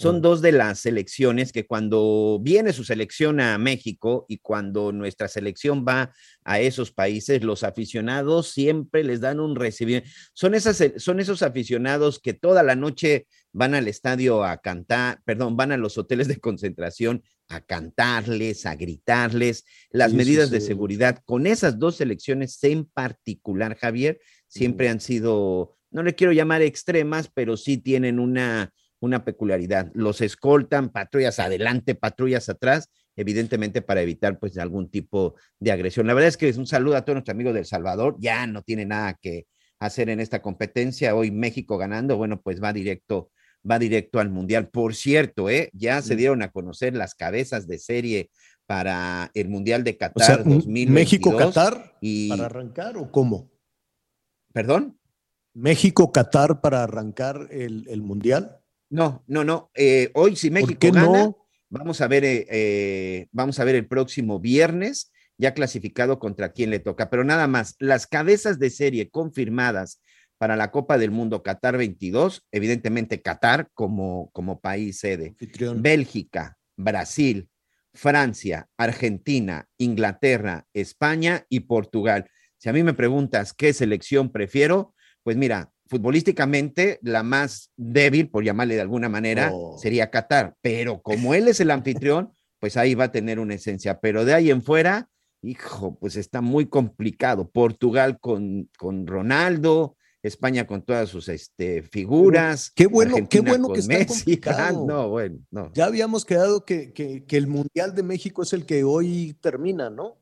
son 0.00 0.22
dos 0.22 0.40
de 0.40 0.52
las 0.52 0.78
selecciones 0.78 1.52
que 1.52 1.66
cuando 1.66 2.40
viene 2.40 2.72
su 2.72 2.84
selección 2.84 3.38
a 3.38 3.58
México 3.58 4.24
y 4.28 4.38
cuando 4.38 4.92
nuestra 4.92 5.28
selección 5.28 5.84
va 5.86 6.10
a 6.42 6.58
esos 6.58 6.90
países, 6.90 7.44
los 7.44 7.64
aficionados 7.64 8.48
siempre 8.48 9.04
les 9.04 9.20
dan 9.20 9.40
un 9.40 9.56
recibimiento. 9.56 10.08
Son, 10.32 10.54
esas, 10.54 10.82
son 10.96 11.20
esos 11.20 11.42
aficionados 11.42 12.18
que 12.18 12.32
toda 12.32 12.62
la 12.62 12.76
noche 12.76 13.26
van 13.52 13.74
al 13.74 13.88
estadio 13.88 14.42
a 14.42 14.56
cantar, 14.62 15.20
perdón, 15.26 15.58
van 15.58 15.70
a 15.70 15.76
los 15.76 15.98
hoteles 15.98 16.28
de 16.28 16.40
concentración 16.40 17.22
a 17.48 17.60
cantarles, 17.60 18.64
a 18.64 18.76
gritarles, 18.76 19.66
las 19.90 20.12
Sí, 20.12 20.16
sí, 20.16 20.16
medidas 20.16 20.50
de 20.50 20.62
seguridad. 20.62 21.20
Con 21.26 21.46
esas 21.46 21.78
dos 21.78 21.96
selecciones 21.96 22.64
en 22.64 22.86
particular, 22.86 23.76
Javier, 23.76 24.18
siempre 24.48 24.88
han 24.88 25.00
sido, 25.00 25.76
no 25.90 26.02
le 26.02 26.14
quiero 26.14 26.32
llamar 26.32 26.62
extremas, 26.62 27.30
pero 27.34 27.58
sí 27.58 27.76
tienen 27.76 28.18
una, 28.18 28.72
una 29.00 29.24
peculiaridad. 29.24 29.90
Los 29.94 30.20
escoltan, 30.20 30.90
patrullas 30.90 31.38
adelante, 31.38 31.94
patrullas 31.94 32.48
atrás, 32.48 32.90
evidentemente 33.16 33.82
para 33.82 34.02
evitar 34.02 34.38
pues 34.38 34.56
algún 34.58 34.90
tipo 34.90 35.34
de 35.58 35.72
agresión. 35.72 36.06
La 36.06 36.14
verdad 36.14 36.28
es 36.28 36.36
que 36.36 36.48
es 36.48 36.56
un 36.56 36.66
saludo 36.66 36.96
a 36.96 37.04
todos 37.04 37.16
nuestros 37.16 37.34
amigos 37.34 37.54
del 37.54 37.66
Salvador, 37.66 38.16
ya 38.18 38.46
no 38.46 38.62
tiene 38.62 38.86
nada 38.86 39.18
que 39.20 39.46
hacer 39.80 40.10
en 40.10 40.20
esta 40.20 40.42
competencia. 40.42 41.14
Hoy 41.14 41.30
México 41.30 41.78
ganando, 41.78 42.16
bueno, 42.16 42.40
pues 42.40 42.62
va 42.62 42.72
directo, 42.72 43.30
va 43.68 43.78
directo 43.78 44.20
al 44.20 44.30
Mundial. 44.30 44.68
Por 44.68 44.94
cierto, 44.94 45.48
¿eh? 45.48 45.70
ya 45.72 46.02
se 46.02 46.16
dieron 46.16 46.42
a 46.42 46.50
conocer 46.50 46.94
las 46.94 47.14
cabezas 47.14 47.66
de 47.66 47.78
serie 47.78 48.30
para 48.66 49.30
el 49.34 49.48
Mundial 49.48 49.82
de 49.82 49.92
O 49.92 49.98
Qatar 49.98 50.26
sea, 50.26 50.36
2022. 50.36 50.94
México-Qatar 50.94 51.96
y... 52.00 52.28
para 52.28 52.46
arrancar 52.46 52.96
o 52.98 53.10
cómo? 53.10 53.50
¿Perdón? 54.52 54.98
México-Qatar 55.54 56.60
para 56.60 56.84
arrancar 56.84 57.48
el, 57.50 57.86
el 57.88 58.02
Mundial. 58.02 58.59
No, 58.90 59.24
no, 59.26 59.44
no. 59.44 59.70
eh, 59.74 60.10
hoy 60.14 60.36
si 60.36 60.50
México 60.50 60.88
gana, 60.92 61.06
no? 61.06 61.46
vamos 61.68 62.00
a 62.00 62.08
ver, 62.08 62.24
eh, 62.24 62.46
eh, 62.50 63.28
vamos 63.30 63.58
a 63.60 63.64
ver 63.64 63.76
el 63.76 63.86
próximo 63.86 64.40
viernes, 64.40 65.12
ya 65.38 65.54
clasificado 65.54 66.18
contra 66.18 66.52
quién 66.52 66.70
le 66.70 66.80
toca. 66.80 67.08
Pero 67.08 67.24
nada 67.24 67.46
más, 67.46 67.76
las 67.78 68.06
cabezas 68.06 68.58
de 68.58 68.68
serie 68.68 69.08
confirmadas 69.08 70.02
para 70.36 70.56
la 70.56 70.70
Copa 70.70 70.98
del 70.98 71.10
Mundo 71.10 71.42
Qatar 71.42 71.76
22, 71.76 72.46
evidentemente 72.50 73.22
Qatar 73.22 73.70
como, 73.74 74.30
como 74.32 74.60
país 74.60 74.98
sede, 74.98 75.36
Bélgica, 75.76 76.58
Brasil, 76.76 77.48
Francia, 77.92 78.68
Argentina, 78.76 79.68
Inglaterra, 79.78 80.66
España 80.72 81.44
y 81.48 81.60
Portugal. 81.60 82.28
Si 82.58 82.68
a 82.68 82.72
mí 82.72 82.82
me 82.82 82.94
preguntas 82.94 83.52
qué 83.52 83.72
selección 83.72 84.30
prefiero, 84.32 84.94
pues 85.22 85.36
mira, 85.36 85.72
futbolísticamente 85.90 86.98
la 87.02 87.22
más 87.22 87.72
débil, 87.76 88.30
por 88.30 88.44
llamarle 88.44 88.76
de 88.76 88.80
alguna 88.80 89.08
manera, 89.08 89.50
Oh. 89.52 89.76
sería 89.76 90.10
Qatar, 90.10 90.54
pero 90.62 91.02
como 91.02 91.34
él 91.34 91.48
es 91.48 91.60
el 91.60 91.70
anfitrión, 91.70 92.32
pues 92.60 92.76
ahí 92.76 92.94
va 92.94 93.04
a 93.04 93.12
tener 93.12 93.38
una 93.40 93.54
esencia, 93.54 94.00
pero 94.00 94.24
de 94.24 94.32
ahí 94.34 94.50
en 94.50 94.62
fuera, 94.62 95.10
hijo, 95.42 95.98
pues 95.98 96.16
está 96.16 96.40
muy 96.40 96.66
complicado. 96.66 97.50
Portugal 97.50 98.18
con, 98.20 98.70
con 98.78 99.06
Ronaldo, 99.06 99.96
España 100.22 100.66
con 100.66 100.82
todas 100.82 101.08
sus 101.08 101.28
este, 101.28 101.82
figuras. 101.82 102.70
Qué 102.74 102.86
bueno, 102.86 103.16
qué 103.28 103.40
bueno 103.40 103.72
que 103.72 103.80
está 103.80 103.94
Messi. 103.94 104.06
complicado. 104.14 104.86
No, 104.86 105.08
bueno, 105.08 105.38
no. 105.50 105.72
Ya 105.72 105.86
habíamos 105.86 106.24
quedado 106.24 106.64
que, 106.66 106.92
que- 106.92 107.24
que 107.24 107.36
el 107.38 107.46
Mundial 107.46 107.94
de 107.94 108.02
México 108.02 108.42
es 108.42 108.52
el 108.52 108.66
que 108.66 108.84
hoy 108.84 109.34
termina, 109.40 109.88
¿no? 109.90 110.18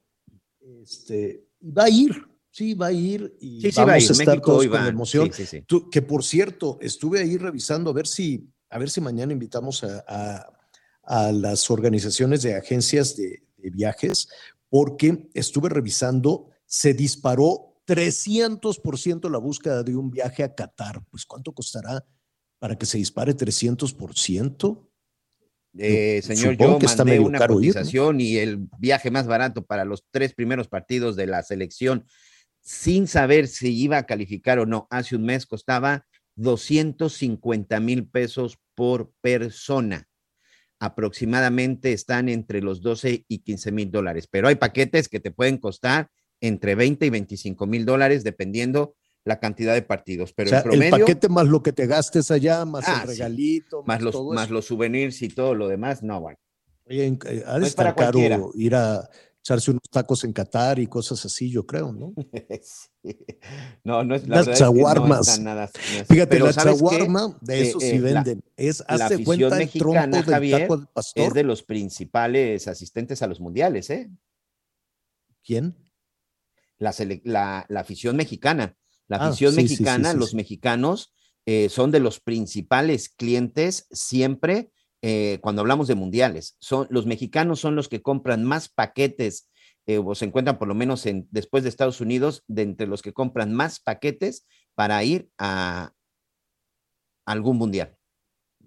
Este, 0.82 1.44
y 1.60 1.72
va 1.72 1.84
a 1.84 1.90
ir, 1.90 2.12
sí, 2.58 2.74
va 2.74 2.86
a 2.88 2.92
ir 2.92 3.36
y 3.40 3.60
Sí, 3.62 3.70
sí, 3.72 3.76
va 3.78 3.82
a 3.82 3.86
vamos 3.86 4.04
ir. 4.04 4.10
a 4.10 4.12
estar 4.12 4.26
México 4.28 4.52
todos 4.52 4.66
con 4.66 4.86
emoción. 4.86 5.30
Sí. 5.32 5.62
Tú- 5.66 5.88
que 5.90 6.02
por 6.02 6.24
cierto, 6.24 6.78
estuve 6.80 7.20
ahí 7.20 7.36
revisando 7.36 7.90
a 7.90 7.92
ver 7.94 8.06
si, 8.06 8.48
a 8.70 8.78
ver 8.78 8.90
si 8.90 9.00
mañana 9.00 9.32
invitamos 9.32 9.84
a, 9.84 10.04
a- 10.08 10.52
a 11.04 11.32
las 11.32 11.70
organizaciones 11.70 12.42
de 12.42 12.54
agencias 12.56 13.16
de, 13.16 13.42
de 13.56 13.70
viajes, 13.70 14.28
porque 14.68 15.30
estuve 15.32 15.68
revisando, 15.70 16.50
se 16.66 16.92
disparó 16.92 17.80
300% 17.86 19.30
la 19.30 19.38
búsqueda 19.38 19.82
de 19.82 19.96
un 19.96 20.10
viaje 20.10 20.42
a 20.44 20.54
Qatar. 20.54 21.02
Pues 21.10 21.24
¿cuánto 21.24 21.52
costará 21.54 22.04
para 22.58 22.76
que 22.76 22.84
se 22.84 22.98
dispare 22.98 23.34
300%? 23.34 24.84
Eh, 25.78 26.20
señor, 26.22 26.52
Supongo 26.54 26.80
yo 26.80 26.88
mandé 26.96 27.20
una 27.20 27.38
caro 27.38 27.60
ir, 27.60 27.68
¿no? 27.68 27.72
cotización 27.74 28.20
y 28.20 28.36
el 28.36 28.68
viaje 28.78 29.10
más 29.10 29.26
barato 29.26 29.64
para 29.64 29.84
los 29.84 30.04
tres 30.10 30.34
primeros 30.34 30.66
partidos 30.68 31.14
de 31.14 31.26
la 31.26 31.42
selección, 31.42 32.04
sin 32.68 33.08
saber 33.08 33.48
si 33.48 33.74
iba 33.74 33.96
a 33.96 34.04
calificar 34.04 34.58
o 34.58 34.66
no, 34.66 34.86
hace 34.90 35.16
un 35.16 35.24
mes 35.24 35.46
costaba 35.46 36.04
250 36.34 37.80
mil 37.80 38.06
pesos 38.06 38.58
por 38.74 39.10
persona. 39.22 40.06
Aproximadamente 40.78 41.94
están 41.94 42.28
entre 42.28 42.60
los 42.60 42.82
12 42.82 43.24
y 43.26 43.38
15 43.38 43.72
mil 43.72 43.90
dólares, 43.90 44.28
pero 44.30 44.48
hay 44.48 44.56
paquetes 44.56 45.08
que 45.08 45.18
te 45.18 45.30
pueden 45.30 45.56
costar 45.56 46.10
entre 46.42 46.74
20 46.74 47.06
y 47.06 47.10
25 47.10 47.66
mil 47.66 47.86
dólares 47.86 48.22
dependiendo 48.22 48.96
la 49.24 49.40
cantidad 49.40 49.72
de 49.72 49.80
partidos. 49.80 50.34
Pero 50.34 50.48
o 50.48 50.50
sea, 50.50 50.58
en 50.58 50.64
promedio, 50.64 50.94
el 50.96 51.00
paquete 51.00 51.30
más 51.30 51.48
lo 51.48 51.62
que 51.62 51.72
te 51.72 51.86
gastes 51.86 52.30
allá, 52.30 52.66
más 52.66 52.84
Ah, 52.86 53.00
el 53.02 53.08
sí. 53.08 53.14
regalito, 53.14 53.82
más 53.86 54.02
los, 54.02 54.12
todo 54.12 54.34
más 54.34 54.44
eso. 54.44 54.52
los 54.52 54.66
souvenirs 54.66 55.22
y 55.22 55.28
todo 55.28 55.54
lo 55.54 55.68
demás, 55.68 56.02
no, 56.02 56.20
bueno. 56.20 56.38
Oye, 56.84 57.06
eh, 57.06 57.42
ha 57.46 57.54
de 57.54 57.60
No 57.60 57.66
es 57.66 57.74
caro 57.74 58.50
ir 58.54 58.74
a 58.74 59.08
echarse 59.48 59.70
unos 59.70 59.88
tacos 59.90 60.24
en 60.24 60.32
Qatar 60.34 60.78
y 60.78 60.86
cosas 60.86 61.24
así, 61.24 61.50
yo 61.50 61.64
creo, 61.66 61.90
¿no? 61.92 62.12
Sí. 63.02 63.16
No, 63.84 64.02
no 64.04 64.14
es 64.16 64.26
la 64.28 64.36
Las 64.36 64.48
es 64.48 64.58
que 64.58 64.64
no 65.38 65.44
nada- 65.44 65.70
no 65.94 66.00
es- 66.00 66.06
Fíjate, 66.08 66.38
la 66.40 66.52
chaguarma, 66.52 67.38
de 67.40 67.60
eso 67.62 67.78
Eh, 67.80 67.90
sí 67.90 67.96
eh, 67.96 68.00
la- 68.00 68.22
venden. 68.22 68.44
es, 68.56 68.82
afición 69.06 69.24
cuenta 69.24 69.62
el 69.62 69.70
trompo 69.70 70.16
del 70.16 70.24
Javier, 70.24 70.60
taco 70.62 70.76
del 70.76 70.86
pastor. 70.88 71.26
es 71.28 71.34
de 71.34 71.42
los 71.44 71.62
principales 71.62 72.68
asistentes 72.68 73.22
a 73.22 73.26
los 73.28 73.40
mundiales, 73.40 73.88
¿eh? 73.90 74.10
¿Quién? 75.44 75.76
La, 76.78 76.92
la- 77.24 77.64
la 77.68 77.80
afición 77.80 78.16
mexicana. 78.16 78.76
La 79.06 79.16
Ah, 79.18 79.28
afición 79.28 79.54
sí, 79.54 79.62
sí, 79.62 79.68
sí, 79.68 79.72
mexicana, 79.74 80.12
sí, 80.12 80.18
los 80.18 80.30
sí. 80.30 80.36
mexicanos 80.36 81.14
eh, 81.46 81.68
son 81.70 81.90
de 81.90 82.00
los 82.00 82.20
principales 82.20 83.08
clientes 83.08 83.86
siempre 83.90 84.70
eh, 85.02 85.38
cuando 85.40 85.60
hablamos 85.60 85.88
de 85.88 85.94
mundiales. 85.94 86.56
Son, 86.60 86.86
los 86.90 87.06
mexicanos 87.06 87.60
son 87.60 87.76
los 87.76 87.88
que 87.88 88.02
compran 88.02 88.44
más 88.44 88.68
paquetes 88.68 89.48
eh, 89.86 89.98
o 89.98 90.14
se 90.14 90.26
encuentran 90.26 90.58
por 90.58 90.68
lo 90.68 90.74
menos 90.74 91.06
en, 91.06 91.26
después 91.30 91.62
de 91.62 91.70
Estados 91.70 92.00
Unidos, 92.00 92.44
de 92.46 92.62
entre 92.62 92.86
los 92.86 93.00
que 93.00 93.12
compran 93.12 93.52
más 93.54 93.80
paquetes 93.80 94.46
para 94.74 95.02
ir 95.02 95.30
a 95.38 95.92
algún 97.24 97.56
mundial. 97.56 97.96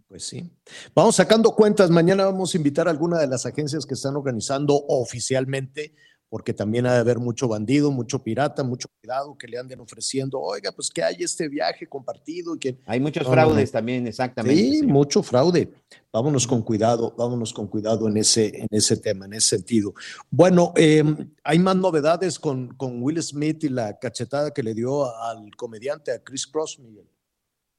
Pues 0.07 0.25
sí. 0.25 0.51
Vamos 0.93 1.15
sacando 1.15 1.51
cuentas. 1.55 1.89
Mañana 1.89 2.25
vamos 2.25 2.53
a 2.53 2.57
invitar 2.57 2.87
a 2.87 2.91
alguna 2.91 3.19
de 3.19 3.27
las 3.27 3.45
agencias 3.45 3.85
que 3.85 3.93
están 3.93 4.15
organizando 4.15 4.75
oficialmente, 4.87 5.93
porque 6.27 6.53
también 6.53 6.85
ha 6.85 6.93
de 6.93 6.99
haber 6.99 7.19
mucho 7.19 7.47
bandido, 7.47 7.91
mucho 7.91 8.21
pirata, 8.21 8.63
mucho 8.63 8.89
cuidado 8.99 9.37
que 9.37 9.47
le 9.47 9.57
anden 9.57 9.79
ofreciendo. 9.79 10.39
Oiga, 10.41 10.71
pues 10.73 10.89
que 10.89 11.01
hay 11.03 11.17
este 11.19 11.47
viaje 11.47 11.87
compartido. 11.87 12.55
y 12.55 12.59
que... 12.59 12.77
Hay 12.87 12.99
muchos 12.99 13.23
No, 13.23 13.31
fraudes 13.31 13.69
no. 13.69 13.77
también, 13.77 14.05
exactamente. 14.07 14.61
Sí, 14.61 14.79
señor. 14.79 14.91
mucho 14.91 15.23
fraude. 15.23 15.71
Vámonos 16.13 16.45
con 16.45 16.61
cuidado, 16.61 17.15
vámonos 17.17 17.53
con 17.53 17.67
cuidado 17.67 18.09
en 18.09 18.17
ese, 18.17 18.47
en 18.53 18.67
ese 18.69 18.97
tema, 18.97 19.25
en 19.25 19.33
ese 19.33 19.55
sentido. 19.57 19.93
Bueno, 20.29 20.73
eh, 20.75 21.03
hay 21.43 21.59
más 21.59 21.77
novedades 21.77 22.37
con, 22.37 22.75
con 22.75 23.01
Will 23.01 23.23
Smith 23.23 23.63
y 23.63 23.69
la 23.69 23.97
cachetada 23.97 24.51
que 24.51 24.61
le 24.61 24.73
dio 24.73 25.05
al 25.23 25.55
comediante, 25.55 26.11
a 26.11 26.21
Chris 26.21 26.45
Cross, 26.47 26.79
Miguel. 26.79 27.07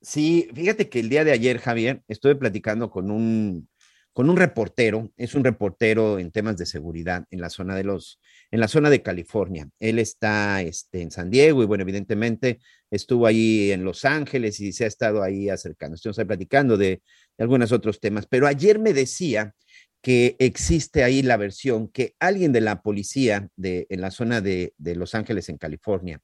Sí, 0.01 0.49
fíjate 0.55 0.89
que 0.89 1.01
el 1.01 1.11
día 1.11 1.25
de 1.25 1.33
ayer, 1.33 1.59
Javier, 1.59 2.03
estuve 2.09 2.35
platicando 2.35 2.91
con 2.91 3.11
un, 3.11 3.69
con 4.13 4.29
un 4.29 4.37
reportero, 4.37 5.13
es 5.17 5.35
un 5.35 5.45
reportero 5.45 6.19
en 6.19 6.31
temas 6.31 6.57
de 6.57 6.67
seguridad 6.67 7.25
en 7.31 7.41
la 7.41 7.51
zona 7.51 7.77
de 7.77 7.85
los, 7.85 8.19
en 8.51 8.61
la 8.61 8.69
zona 8.69 8.91
de 8.91 9.03
California. 9.03 9.69
Él 9.79 9.99
está 9.99 10.61
este, 10.63 11.03
en 11.03 11.11
San 11.11 11.31
Diego 11.31 11.63
y 11.63 11.67
bueno, 11.67 11.83
evidentemente 11.83 12.61
estuvo 12.91 13.27
ahí 13.27 13.73
en 13.73 13.85
Los 13.85 14.05
Ángeles 14.05 14.59
y 14.61 14.73
se 14.73 14.85
ha 14.85 14.89
estado 14.89 15.23
ahí 15.23 15.49
acercando. 15.49 15.95
Estuvimos 15.95 16.27
platicando 16.27 16.77
de, 16.77 17.03
algunos 17.39 17.73
otros 17.73 18.01
temas, 18.01 18.27
pero 18.27 18.47
ayer 18.47 18.79
me 18.79 18.93
decía 18.93 19.55
que 20.03 20.37
existe 20.39 21.05
ahí 21.05 21.23
la 21.23 21.37
versión 21.37 21.89
que 21.89 22.15
alguien 22.19 22.53
de 22.53 22.61
la 22.61 22.83
policía 22.83 23.49
de, 23.57 23.87
en 23.89 24.01
la 24.01 24.11
zona 24.11 24.41
de, 24.41 24.75
de 24.77 24.97
Los 24.97 25.15
Ángeles, 25.15 25.49
en 25.49 25.59
California, 25.59 26.21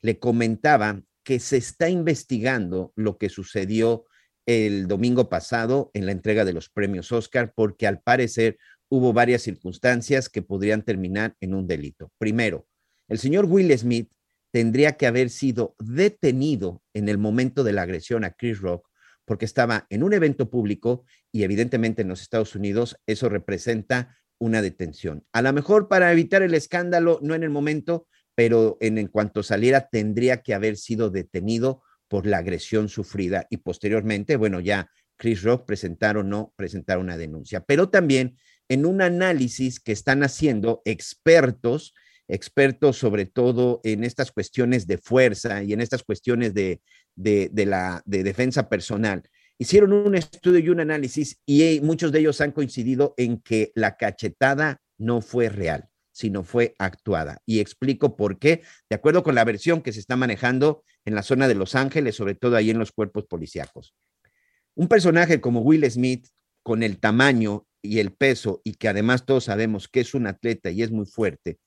le 0.00 0.18
comentaba 0.18 1.02
que 1.22 1.38
se 1.38 1.58
está 1.58 1.90
investigando 1.90 2.92
lo 2.96 3.18
que 3.18 3.28
sucedió 3.28 4.06
el 4.46 4.88
domingo 4.88 5.28
pasado 5.28 5.90
en 5.92 6.06
la 6.06 6.12
entrega 6.12 6.46
de 6.46 6.54
los 6.54 6.70
premios 6.70 7.12
Oscar, 7.12 7.52
porque 7.54 7.86
al 7.86 8.00
parecer 8.00 8.56
hubo 8.88 9.12
varias 9.12 9.42
circunstancias 9.42 10.30
que 10.30 10.40
podrían 10.40 10.82
terminar 10.82 11.36
en 11.40 11.52
un 11.52 11.66
delito. 11.66 12.10
Primero, 12.16 12.66
el 13.08 13.18
señor 13.18 13.44
Will 13.44 13.76
Smith 13.76 14.10
tendría 14.50 14.92
que 14.92 15.06
haber 15.06 15.28
sido 15.28 15.74
detenido 15.78 16.82
en 16.94 17.10
el 17.10 17.18
momento 17.18 17.62
de 17.62 17.74
la 17.74 17.82
agresión 17.82 18.24
a 18.24 18.32
Chris 18.32 18.58
Rock 18.60 18.87
porque 19.28 19.44
estaba 19.44 19.86
en 19.90 20.02
un 20.02 20.14
evento 20.14 20.50
público 20.50 21.04
y 21.30 21.44
evidentemente 21.44 22.02
en 22.02 22.08
los 22.08 22.22
Estados 22.22 22.56
Unidos 22.56 22.96
eso 23.06 23.28
representa 23.28 24.18
una 24.38 24.62
detención. 24.62 25.24
A 25.32 25.42
lo 25.42 25.52
mejor 25.52 25.86
para 25.88 26.10
evitar 26.10 26.42
el 26.42 26.54
escándalo, 26.54 27.20
no 27.22 27.34
en 27.34 27.42
el 27.42 27.50
momento, 27.50 28.08
pero 28.34 28.78
en, 28.80 29.06
cuanto 29.08 29.42
saliera 29.42 29.88
tendría 29.88 30.42
que 30.42 30.54
haber 30.54 30.76
sido 30.76 31.10
detenido 31.10 31.82
por 32.08 32.26
la 32.26 32.38
agresión 32.38 32.88
sufrida 32.88 33.46
y 33.50 33.58
posteriormente, 33.58 34.36
bueno, 34.36 34.60
ya 34.60 34.90
Chris 35.16 35.42
Rock 35.42 35.66
presentar 35.66 36.16
o 36.16 36.22
no 36.22 36.54
presentar 36.56 36.98
una 36.98 37.18
denuncia. 37.18 37.64
Pero 37.64 37.90
también 37.90 38.36
en 38.68 38.86
un 38.86 39.02
análisis 39.02 39.80
que 39.80 39.92
están 39.92 40.22
haciendo 40.22 40.82
expertos, 40.84 41.94
expertos 42.28 42.98
sobre 42.98 43.26
todo 43.26 43.80
en 43.82 44.04
estas 44.04 44.30
cuestiones 44.30 44.86
de 44.86 44.98
fuerza 44.98 45.62
y 45.62 45.72
en 45.72 45.80
estas 45.80 46.02
cuestiones 46.02 46.54
de, 46.54 46.80
de, 47.16 47.66
la 47.66 48.02
de 48.04 48.22
defensa 48.22 48.68
personal. 48.68 49.22
Hicieron 49.58 49.92
un 49.92 50.14
estudio 50.14 50.60
y 50.60 50.68
un 50.68 50.80
análisis 50.80 51.40
y 51.44 51.80
muchos 51.80 52.12
de 52.12 52.20
ellos 52.20 52.40
han 52.40 52.52
coincidido 52.52 53.14
en 53.16 53.40
que 53.40 53.72
la 53.74 53.96
cachetada 53.96 54.80
no 54.98 55.20
fue 55.20 55.48
real, 55.48 55.88
sino 56.12 56.44
fue 56.44 56.74
actuada. 56.78 57.42
Y 57.44 57.60
explico 57.60 58.16
por 58.16 58.38
qué, 58.38 58.62
de 58.88 58.96
acuerdo 58.96 59.24
con 59.24 59.34
la 59.34 59.44
versión 59.44 59.82
que 59.82 59.92
se 59.92 60.00
está 60.00 60.16
manejando 60.16 60.84
en 61.04 61.14
la 61.14 61.22
zona 61.22 61.48
de 61.48 61.54
Los 61.54 61.74
Ángeles, 61.74 62.14
sobre 62.14 62.34
todo 62.34 62.56
ahí 62.56 62.70
en 62.70 62.78
los 62.78 62.92
cuerpos 62.92 63.24
policíacos. 63.26 63.94
Un 64.74 64.86
personaje 64.86 65.40
como 65.40 65.60
Will 65.60 65.90
Smith, 65.90 66.28
con 66.62 66.82
el 66.82 67.00
tamaño 67.00 67.66
y 67.82 67.98
el 67.98 68.12
peso, 68.12 68.60
y 68.62 68.74
que 68.74 68.88
además 68.88 69.24
todos 69.24 69.44
sabemos 69.44 69.88
que 69.88 70.00
es 70.00 70.14
un 70.14 70.26
atleta 70.26 70.70
y 70.70 70.82
es 70.82 70.90
muy 70.92 71.06
fuerte, 71.06 71.58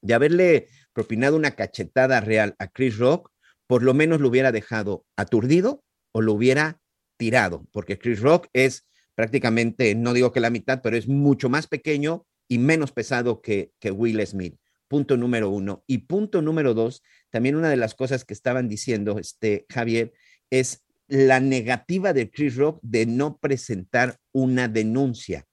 de 0.00 0.14
haberle 0.14 0.68
propinado 0.92 1.36
una 1.36 1.52
cachetada 1.52 2.20
real 2.20 2.54
a 2.58 2.68
Chris 2.68 2.98
Rock, 2.98 3.30
por 3.66 3.82
lo 3.82 3.94
menos 3.94 4.20
lo 4.20 4.28
hubiera 4.28 4.52
dejado 4.52 5.04
aturdido 5.16 5.84
o 6.12 6.22
lo 6.22 6.32
hubiera 6.32 6.80
tirado, 7.16 7.66
porque 7.72 7.98
Chris 7.98 8.20
Rock 8.20 8.48
es 8.52 8.86
prácticamente, 9.14 9.94
no 9.94 10.12
digo 10.12 10.32
que 10.32 10.40
la 10.40 10.50
mitad, 10.50 10.80
pero 10.82 10.96
es 10.96 11.08
mucho 11.08 11.48
más 11.48 11.66
pequeño 11.66 12.26
y 12.48 12.58
menos 12.58 12.92
pesado 12.92 13.40
que, 13.40 13.72
que 13.80 13.90
Will 13.90 14.24
Smith. 14.26 14.56
Punto 14.88 15.16
número 15.16 15.50
uno. 15.50 15.82
Y 15.86 15.98
punto 15.98 16.42
número 16.42 16.74
dos, 16.74 17.02
también 17.30 17.56
una 17.56 17.70
de 17.70 17.76
las 17.76 17.94
cosas 17.94 18.24
que 18.24 18.34
estaban 18.34 18.68
diciendo, 18.68 19.18
este, 19.18 19.66
Javier, 19.68 20.12
es 20.50 20.84
la 21.08 21.40
negativa 21.40 22.12
de 22.12 22.30
Chris 22.30 22.56
Rock 22.56 22.78
de 22.82 23.06
no 23.06 23.38
presentar 23.38 24.18
una 24.32 24.68
denuncia, 24.68 25.46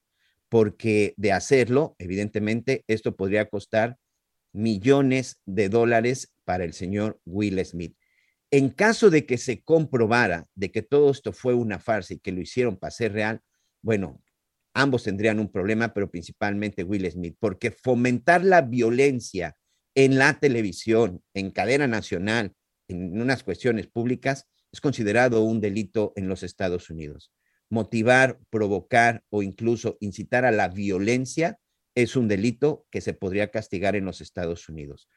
porque 0.49 1.13
de 1.17 1.31
hacerlo, 1.31 1.95
evidentemente, 1.97 2.83
esto 2.87 3.15
podría 3.15 3.49
costar 3.49 3.97
millones 4.53 5.41
de 5.45 5.69
dólares 5.69 6.33
para 6.45 6.63
el 6.63 6.73
señor 6.73 7.19
Will 7.25 7.63
Smith. 7.65 7.97
En 8.51 8.69
caso 8.69 9.09
de 9.09 9.25
que 9.25 9.37
se 9.37 9.63
comprobara 9.63 10.47
de 10.53 10.71
que 10.71 10.83
todo 10.83 11.09
esto 11.09 11.33
fue 11.33 11.55
una 11.55 11.79
farsa 11.79 12.13
y 12.13 12.19
que 12.19 12.31
lo 12.31 12.39
hicieron 12.39 12.77
para 12.77 12.91
ser 12.91 13.13
real, 13.13 13.41
bueno, 13.81 14.21
ambos 14.73 15.03
tendrían 15.03 15.39
un 15.39 15.51
problema, 15.51 15.93
pero 15.93 16.09
principalmente 16.09 16.83
Will 16.83 17.09
Smith, 17.09 17.35
porque 17.39 17.71
fomentar 17.71 18.45
la 18.45 18.61
violencia 18.61 19.57
en 19.95 20.17
la 20.17 20.39
televisión, 20.39 21.23
en 21.33 21.51
cadena 21.51 21.87
nacional, 21.87 22.53
en 22.87 23.19
unas 23.19 23.43
cuestiones 23.43 23.87
públicas, 23.87 24.47
es 24.71 24.81
considerado 24.81 25.43
un 25.43 25.61
delito 25.61 26.13
en 26.15 26.27
los 26.27 26.43
Estados 26.43 26.89
Unidos. 26.89 27.31
Motivar, 27.69 28.39
provocar 28.49 29.23
o 29.29 29.43
incluso 29.43 29.97
incitar 29.99 30.45
a 30.45 30.51
la 30.51 30.67
violencia 30.67 31.59
es 31.95 32.15
un 32.15 32.27
delito 32.27 32.85
que 32.89 33.01
se 33.01 33.13
podría 33.13 33.51
castigar 33.51 33.95
en 33.95 34.05
los 34.05 34.21
Estados 34.21 34.69
Unidos. 34.69 35.09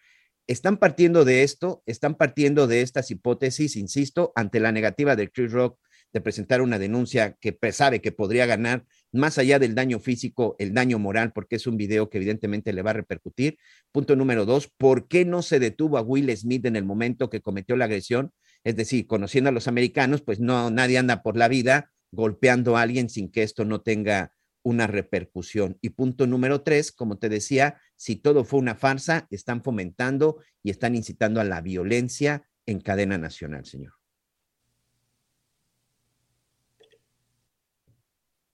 Están 0.46 0.76
partiendo 0.76 1.24
de 1.24 1.42
esto, 1.42 1.82
están 1.86 2.14
partiendo 2.14 2.66
de 2.66 2.82
estas 2.82 3.10
hipótesis, 3.10 3.74
insisto, 3.76 4.32
ante 4.36 4.60
la 4.60 4.70
negativa 4.70 5.16
de 5.16 5.28
Chris 5.28 5.50
Rock 5.50 5.78
de 6.12 6.20
presentar 6.20 6.62
una 6.62 6.78
denuncia 6.78 7.36
que 7.40 7.58
sabe 7.72 8.00
que 8.00 8.12
podría 8.12 8.46
ganar, 8.46 8.86
más 9.12 9.38
allá 9.38 9.58
del 9.58 9.74
daño 9.74 9.98
físico, 9.98 10.54
el 10.58 10.72
daño 10.72 10.98
moral, 10.98 11.32
porque 11.32 11.56
es 11.56 11.66
un 11.66 11.76
video 11.76 12.08
que 12.08 12.18
evidentemente 12.18 12.72
le 12.72 12.82
va 12.82 12.90
a 12.90 12.94
repercutir. 12.94 13.58
Punto 13.92 14.14
número 14.14 14.46
dos, 14.46 14.68
¿por 14.68 15.08
qué 15.08 15.24
no 15.24 15.42
se 15.42 15.58
detuvo 15.58 15.98
a 15.98 16.02
Will 16.02 16.34
Smith 16.36 16.64
en 16.66 16.76
el 16.76 16.84
momento 16.84 17.28
que 17.28 17.40
cometió 17.40 17.76
la 17.76 17.86
agresión? 17.86 18.32
Es 18.62 18.76
decir, 18.76 19.06
conociendo 19.06 19.50
a 19.50 19.52
los 19.52 19.68
americanos, 19.68 20.22
pues 20.22 20.40
no, 20.40 20.70
nadie 20.70 20.98
anda 20.98 21.22
por 21.22 21.36
la 21.36 21.48
vida 21.48 21.92
golpeando 22.12 22.76
a 22.76 22.82
alguien 22.82 23.10
sin 23.10 23.30
que 23.30 23.42
esto 23.42 23.64
no 23.64 23.82
tenga 23.82 24.32
una 24.66 24.88
repercusión. 24.88 25.78
Y 25.80 25.90
punto 25.90 26.26
número 26.26 26.62
tres, 26.62 26.90
como 26.90 27.18
te 27.18 27.28
decía, 27.28 27.80
si 27.94 28.16
todo 28.16 28.42
fue 28.42 28.58
una 28.58 28.74
farsa, 28.74 29.28
están 29.30 29.62
fomentando 29.62 30.42
y 30.60 30.70
están 30.70 30.96
incitando 30.96 31.40
a 31.40 31.44
la 31.44 31.60
violencia 31.60 32.48
en 32.66 32.80
cadena 32.80 33.16
nacional, 33.16 33.64
señor. 33.64 33.92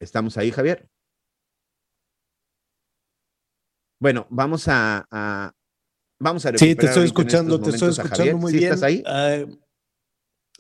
¿Estamos 0.01 0.37
ahí, 0.37 0.51
Javier? 0.51 0.87
Bueno, 3.99 4.27
vamos 4.29 4.69
a, 4.69 5.55
vamos 6.19 6.45
a 6.45 6.59
Sí, 6.59 6.75
te 6.75 6.87
estoy 6.87 7.07
escuchando, 7.07 7.59
te 7.59 7.71
estoy 7.71 7.89
escuchando 7.89 8.37
muy 8.37 8.53
bien. 8.53 8.65
¿Estás 8.65 8.83
ahí? 8.83 9.03
Ah, 9.07 9.47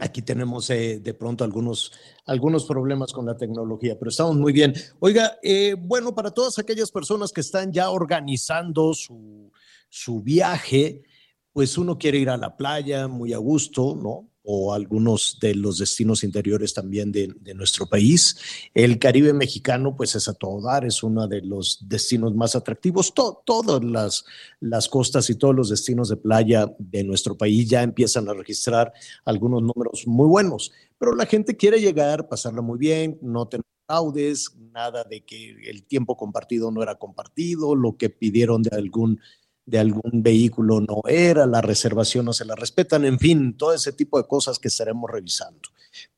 Aquí 0.02 0.20
tenemos 0.20 0.68
eh, 0.70 0.98
de 0.98 1.14
pronto 1.14 1.44
algunos, 1.44 1.92
algunos 2.26 2.64
problemas 2.64 3.12
con 3.12 3.24
la 3.24 3.36
tecnología, 3.36 3.96
pero 3.96 4.08
estamos 4.08 4.36
muy 4.36 4.52
bien. 4.52 4.74
Oiga, 4.98 5.38
eh, 5.44 5.76
bueno, 5.78 6.12
para 6.12 6.32
todas 6.32 6.58
aquellas 6.58 6.90
personas 6.90 7.30
que 7.30 7.40
están 7.40 7.70
ya 7.70 7.88
organizando 7.88 8.94
su, 8.94 9.52
su 9.88 10.20
viaje, 10.20 11.04
pues 11.52 11.78
uno 11.78 11.98
quiere 11.98 12.18
ir 12.18 12.30
a 12.30 12.36
la 12.36 12.56
playa 12.56 13.06
muy 13.06 13.32
a 13.32 13.38
gusto, 13.38 13.94
¿no? 13.94 14.31
O 14.44 14.74
algunos 14.74 15.38
de 15.40 15.54
los 15.54 15.78
destinos 15.78 16.24
interiores 16.24 16.74
también 16.74 17.12
de, 17.12 17.32
nuestro 17.54 17.86
país. 17.86 18.36
El 18.74 18.98
Caribe 18.98 19.32
mexicano, 19.32 19.94
pues 19.96 20.14
es 20.14 20.26
a 20.28 20.34
todo 20.34 20.62
dar, 20.62 20.84
es 20.84 21.02
uno 21.02 21.28
de 21.28 21.42
los 21.42 21.78
destinos 21.88 22.34
más 22.34 22.56
atractivos. 22.56 23.12
todas 23.14 23.84
las, 23.84 24.24
las 24.60 24.88
costas 24.88 25.28
y 25.30 25.36
todos 25.36 25.54
los 25.54 25.68
destinos 25.68 26.08
de 26.08 26.16
playa 26.16 26.74
de 26.78 27.04
nuestro 27.04 27.36
país 27.36 27.68
ya 27.68 27.82
empiezan 27.82 28.28
a 28.28 28.34
registrar 28.34 28.92
algunos 29.24 29.62
números 29.62 30.06
muy 30.06 30.26
buenos, 30.26 30.72
pero 30.98 31.14
la 31.14 31.26
gente 31.26 31.56
quiere 31.56 31.80
llegar, 31.80 32.28
pasarla 32.28 32.62
muy 32.62 32.78
bien, 32.78 33.18
no 33.22 33.46
tener 33.46 33.64
fraudes, 33.86 34.56
nada 34.72 35.04
de 35.04 35.24
que 35.24 35.56
el 35.68 35.84
tiempo 35.84 36.16
compartido 36.16 36.70
no 36.70 36.82
era 36.82 36.96
compartido, 36.96 37.74
lo 37.74 37.96
que 37.96 38.10
pidieron 38.10 38.62
de 38.62 38.76
algún 38.76 39.20
de 39.64 39.78
algún 39.78 40.22
vehículo 40.22 40.80
no 40.80 41.02
era, 41.08 41.46
la 41.46 41.60
reservación 41.60 42.24
no 42.24 42.32
se 42.32 42.44
la 42.44 42.54
respetan, 42.54 43.04
en 43.04 43.18
fin, 43.18 43.56
todo 43.56 43.72
ese 43.72 43.92
tipo 43.92 44.18
de 44.18 44.26
cosas 44.26 44.58
que 44.58 44.68
estaremos 44.68 45.10
revisando. 45.10 45.68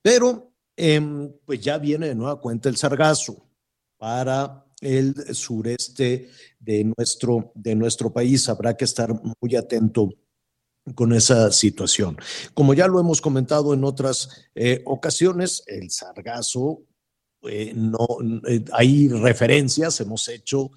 Pero 0.02 0.52
em, 0.76 1.32
pues 1.44 1.60
ya 1.60 1.78
viene 1.78 2.08
de 2.08 2.14
nueva 2.14 2.40
cuenta 2.40 2.68
el 2.68 2.76
sargazo 2.76 3.46
para 3.98 4.64
el 4.80 5.14
sureste 5.34 6.30
de 6.58 6.84
nuestro, 6.84 7.52
de 7.54 7.74
nuestro 7.74 8.12
país. 8.12 8.48
Habrá 8.48 8.76
que 8.76 8.84
estar 8.84 9.12
muy 9.40 9.56
atento 9.56 10.10
con 10.94 11.12
esa 11.12 11.50
situación. 11.52 12.16
Como 12.52 12.74
ya 12.74 12.86
lo 12.86 13.00
hemos 13.00 13.20
comentado 13.20 13.72
en 13.72 13.84
otras 13.84 14.28
eh, 14.54 14.82
ocasiones, 14.84 15.62
el 15.66 15.90
sargazo, 15.90 16.82
eh, 17.42 17.72
no, 17.74 18.06
eh, 18.46 18.64
hay 18.72 19.08
referencias, 19.08 20.00
hemos 20.00 20.28
hecho 20.28 20.70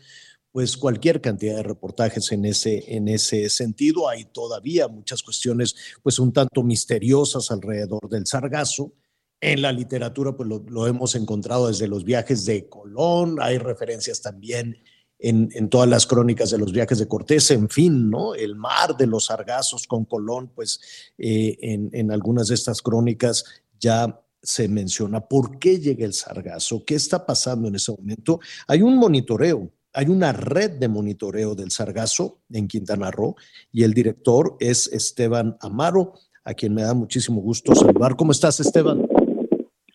pues 0.58 0.76
cualquier 0.76 1.22
cantidad 1.22 1.58
de 1.58 1.62
reportajes 1.62 2.32
en 2.32 2.44
ese, 2.44 2.96
en 2.96 3.08
ese 3.10 3.48
sentido. 3.48 4.10
Hay 4.10 4.26
todavía 4.26 4.88
muchas 4.88 5.22
cuestiones 5.22 5.76
pues 6.02 6.18
un 6.18 6.34
tanto 6.34 6.64
misteriosas 6.64 7.52
alrededor 7.52 8.10
del 8.10 8.26
sargazo. 8.26 8.92
En 9.40 9.62
la 9.62 9.72
literatura 9.72 10.36
pues 10.36 10.50
lo, 10.50 10.88
hemos 10.88 11.14
encontrado 11.14 11.68
desde 11.68 11.88
los 11.88 12.04
viajes 12.04 12.44
de 12.46 12.68
Colón, 12.68 13.38
hay 13.40 13.60
referencias 13.60 14.20
también 14.24 14.80
en, 15.20 15.48
en, 15.54 15.70
todas 15.70 15.88
las 15.88 16.08
crónicas 16.08 16.50
de 16.50 16.58
los 16.58 16.72
viajes 16.72 16.98
de 16.98 17.08
Cortés, 17.08 17.52
en 17.52 17.70
fin, 17.70 18.10
¿no? 18.10 18.34
El 18.34 18.56
mar 18.56 18.98
de 18.98 19.06
los 19.06 19.26
sargazos 19.26 19.86
con 19.86 20.06
Colón, 20.06 20.52
pues 20.56 20.80
eh, 21.20 21.56
en, 21.62 21.92
en 21.94 22.12
algunas 22.12 22.48
de 22.48 22.56
estas 22.56 22.82
crónicas 22.82 23.46
ya 23.80 24.24
se 24.42 24.68
menciona 24.68 25.22
por 25.22 25.60
qué 25.60 25.80
llega 25.80 26.04
el 26.04 26.14
sargazo, 26.14 26.84
qué 26.84 26.96
está 26.96 27.24
pasando 27.28 27.68
en 27.68 27.76
ese 27.76 27.92
momento. 27.92 28.40
Hay 28.68 28.82
un 28.82 28.98
monitoreo 28.98 29.72
hay 29.98 30.10
una 30.10 30.32
red 30.32 30.78
de 30.78 30.88
monitoreo 30.90 31.56
del 31.56 31.72
sargazo 31.72 32.38
en 32.54 32.68
Quintana 32.68 33.10
Roo 33.10 33.36
y 33.72 33.84
el 33.84 33.96
director 33.96 34.56
es 34.60 34.86
Esteban 34.94 35.58
Amaro, 35.60 36.14
a 36.44 36.54
quien 36.54 36.76
me 36.76 36.84
da 36.84 36.94
muchísimo 36.94 37.42
gusto 37.42 37.74
saludar. 37.74 38.16
¿Cómo 38.16 38.32
estás, 38.32 38.60
Esteban? 38.60 39.08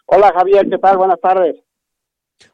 Hola, 0.07 0.33
Javier, 0.35 0.69
¿qué 0.69 0.79
tal? 0.79 0.99
Buenas 0.99 1.21
tardes. 1.21 1.55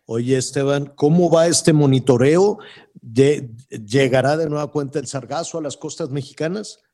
Oye, 0.04 0.36
Esteban, 0.36 0.92
¿cómo 0.94 1.30
va 1.30 1.46
este 1.46 1.72
monitoreo? 1.72 2.58
¿Llegará 3.00 4.36
de 4.36 4.50
nueva 4.50 4.70
cuenta 4.70 4.98
el 4.98 5.06
sargazo 5.06 5.56
a 5.56 5.62
las 5.62 5.78
costas 5.78 6.10
mexicanas? 6.10 6.84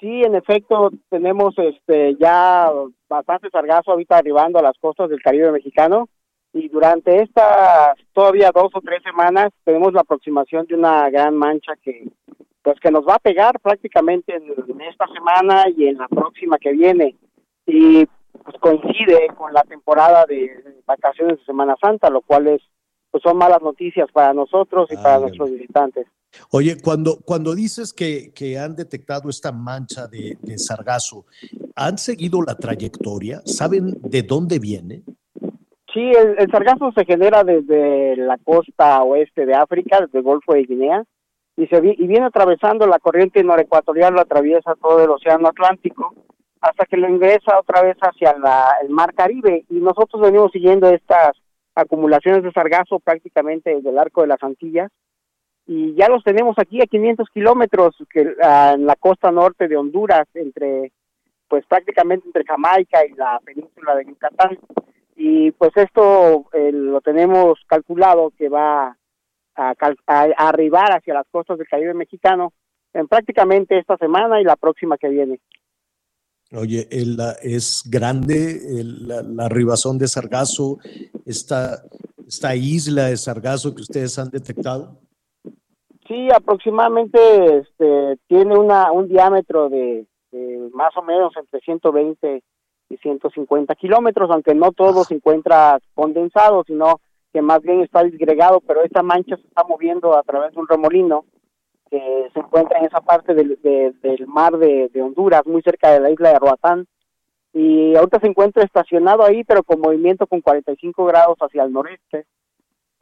Sí, 0.00 0.22
en 0.24 0.34
efecto, 0.34 0.90
tenemos 1.10 1.54
este 1.58 2.16
ya 2.18 2.68
bastante 3.08 3.50
sargazo 3.50 3.92
ahorita 3.92 4.16
arribando 4.16 4.58
a 4.58 4.62
las 4.62 4.76
costas 4.80 5.10
del 5.10 5.22
Caribe 5.22 5.52
mexicano 5.52 6.08
y 6.52 6.68
durante 6.68 7.22
estas 7.22 7.96
todavía 8.12 8.50
dos 8.54 8.70
o 8.74 8.80
tres 8.80 9.02
semanas 9.02 9.50
tenemos 9.64 9.92
la 9.92 10.02
aproximación 10.02 10.66
de 10.66 10.74
una 10.74 11.08
gran 11.10 11.36
mancha 11.36 11.72
que 11.82 12.08
pues 12.62 12.78
que 12.78 12.90
nos 12.90 13.06
va 13.06 13.16
a 13.16 13.18
pegar 13.18 13.58
prácticamente 13.60 14.36
en, 14.36 14.44
en 14.44 14.80
esta 14.82 15.06
semana 15.08 15.64
y 15.76 15.86
en 15.88 15.98
la 15.98 16.08
próxima 16.08 16.58
que 16.58 16.72
viene 16.72 17.16
y 17.66 18.06
pues 18.44 18.56
coincide 18.60 19.28
con 19.36 19.52
la 19.52 19.62
temporada 19.62 20.24
de 20.26 20.82
vacaciones 20.86 21.38
de 21.38 21.44
Semana 21.44 21.76
Santa, 21.80 22.10
lo 22.10 22.20
cual 22.20 22.48
es 22.48 22.62
pues 23.10 23.22
son 23.22 23.36
malas 23.36 23.60
noticias 23.60 24.10
para 24.10 24.32
nosotros 24.32 24.88
y 24.90 24.96
para 24.96 25.18
nuestros 25.18 25.50
visitantes. 25.50 26.06
Oye, 26.50 26.78
cuando, 26.82 27.18
cuando 27.22 27.54
dices 27.54 27.92
que, 27.92 28.32
que 28.32 28.58
han 28.58 28.74
detectado 28.74 29.28
esta 29.28 29.52
mancha 29.52 30.08
de, 30.08 30.38
de 30.40 30.58
sargazo, 30.58 31.26
¿han 31.76 31.98
seguido 31.98 32.40
la 32.40 32.54
trayectoria? 32.54 33.42
¿Saben 33.44 34.00
de 34.00 34.22
dónde 34.22 34.58
viene? 34.58 35.02
Sí, 35.92 36.00
el, 36.00 36.36
el 36.38 36.50
sargazo 36.50 36.90
se 36.92 37.04
genera 37.04 37.44
desde 37.44 38.16
la 38.16 38.38
costa 38.38 39.02
oeste 39.02 39.44
de 39.44 39.54
África, 39.54 40.00
desde 40.00 40.18
el 40.18 40.24
Golfo 40.24 40.54
de 40.54 40.64
Guinea, 40.64 41.04
y, 41.56 41.66
se 41.66 41.76
y 41.84 42.06
viene 42.06 42.24
atravesando 42.26 42.86
la 42.86 42.98
corriente 42.98 43.44
norecuatorial, 43.44 44.14
lo 44.14 44.20
atraviesa 44.20 44.74
todo 44.80 45.04
el 45.04 45.10
Océano 45.10 45.48
Atlántico, 45.48 46.14
hasta 46.62 46.86
que 46.86 46.96
lo 46.96 47.08
ingresa 47.08 47.58
otra 47.58 47.82
vez 47.82 47.96
hacia 48.00 48.38
la- 48.38 48.74
el 48.82 48.88
Mar 48.88 49.12
Caribe. 49.14 49.64
Y 49.68 49.74
nosotros 49.80 50.22
venimos 50.22 50.50
siguiendo 50.52 50.88
estas 50.88 51.32
acumulaciones 51.74 52.42
de 52.42 52.52
sargazo 52.52 52.98
prácticamente 53.00 53.74
desde 53.74 53.90
el 53.90 53.98
arco 53.98 54.22
de 54.22 54.28
las 54.28 54.42
Antillas, 54.42 54.90
y 55.66 55.94
ya 55.94 56.08
los 56.08 56.24
tenemos 56.24 56.58
aquí 56.58 56.80
a 56.80 56.86
500 56.86 57.28
kilómetros 57.30 57.94
ah, 58.42 58.72
en 58.74 58.86
la 58.86 58.96
costa 58.96 59.30
norte 59.30 59.68
de 59.68 59.76
Honduras, 59.76 60.26
entre 60.34 60.90
pues 61.48 61.66
prácticamente 61.66 62.26
entre 62.26 62.44
Jamaica 62.44 63.04
y 63.04 63.12
la 63.12 63.38
península 63.44 63.94
de 63.96 64.06
Yucatán 64.06 64.58
y 65.16 65.50
pues 65.52 65.72
esto 65.76 66.46
eh, 66.52 66.70
lo 66.72 67.00
tenemos 67.00 67.58
calculado 67.66 68.32
que 68.36 68.48
va 68.48 68.96
a, 69.54 69.74
cal- 69.74 69.98
a- 70.06 70.32
arribar 70.48 70.92
hacia 70.96 71.14
las 71.14 71.26
costas 71.30 71.58
del 71.58 71.68
Caribe 71.68 71.94
mexicano 71.94 72.52
en 72.94 73.08
prácticamente 73.08 73.78
esta 73.78 73.96
semana 73.96 74.40
y 74.40 74.44
la 74.44 74.56
próxima 74.56 74.96
que 74.98 75.08
viene. 75.08 75.40
Oye, 76.54 76.86
el- 76.90 77.16
es 77.42 77.82
grande 77.90 78.58
el- 78.80 79.08
la, 79.08 79.22
la 79.22 79.48
ribazón 79.48 79.96
de 79.98 80.06
sargazo, 80.08 80.78
esta, 81.24 81.82
esta 82.26 82.54
isla 82.54 83.06
de 83.06 83.16
sargazo 83.16 83.74
que 83.74 83.82
ustedes 83.82 84.18
han 84.18 84.28
detectado. 84.30 84.98
Sí, 86.08 86.28
aproximadamente 86.34 87.18
este, 87.58 88.18
tiene 88.26 88.58
una, 88.58 88.92
un 88.92 89.08
diámetro 89.08 89.70
de, 89.70 90.06
de 90.30 90.68
más 90.74 90.94
o 90.96 91.02
menos 91.02 91.32
entre 91.36 91.60
120 91.60 92.42
y 92.92 92.96
150 92.98 93.74
kilómetros, 93.74 94.30
aunque 94.30 94.54
no 94.54 94.72
todo 94.72 95.04
se 95.04 95.14
encuentra 95.14 95.78
condensado, 95.94 96.62
sino 96.66 97.00
que 97.32 97.40
más 97.42 97.62
bien 97.62 97.80
está 97.80 98.02
disgregado, 98.04 98.60
pero 98.60 98.82
esta 98.82 99.02
mancha 99.02 99.36
se 99.36 99.46
está 99.46 99.64
moviendo 99.64 100.16
a 100.16 100.22
través 100.22 100.52
de 100.52 100.60
un 100.60 100.68
remolino 100.68 101.24
que 101.90 102.28
se 102.32 102.40
encuentra 102.40 102.78
en 102.78 102.86
esa 102.86 103.00
parte 103.00 103.34
del, 103.34 103.58
de- 103.62 103.92
del 104.02 104.26
mar 104.26 104.56
de, 104.58 104.88
de 104.88 105.02
Honduras, 105.02 105.46
muy 105.46 105.62
cerca 105.62 105.90
de 105.90 106.00
la 106.00 106.10
isla 106.10 106.30
de 106.32 106.38
Roatán. 106.38 106.86
Y 107.54 107.94
ahorita 107.96 108.20
se 108.20 108.26
encuentra 108.28 108.62
estacionado 108.64 109.24
ahí, 109.24 109.44
pero 109.44 109.62
con 109.62 109.80
movimiento 109.80 110.26
con 110.26 110.40
45 110.40 111.04
grados 111.06 111.36
hacia 111.40 111.62
el 111.64 111.72
noreste 111.72 112.26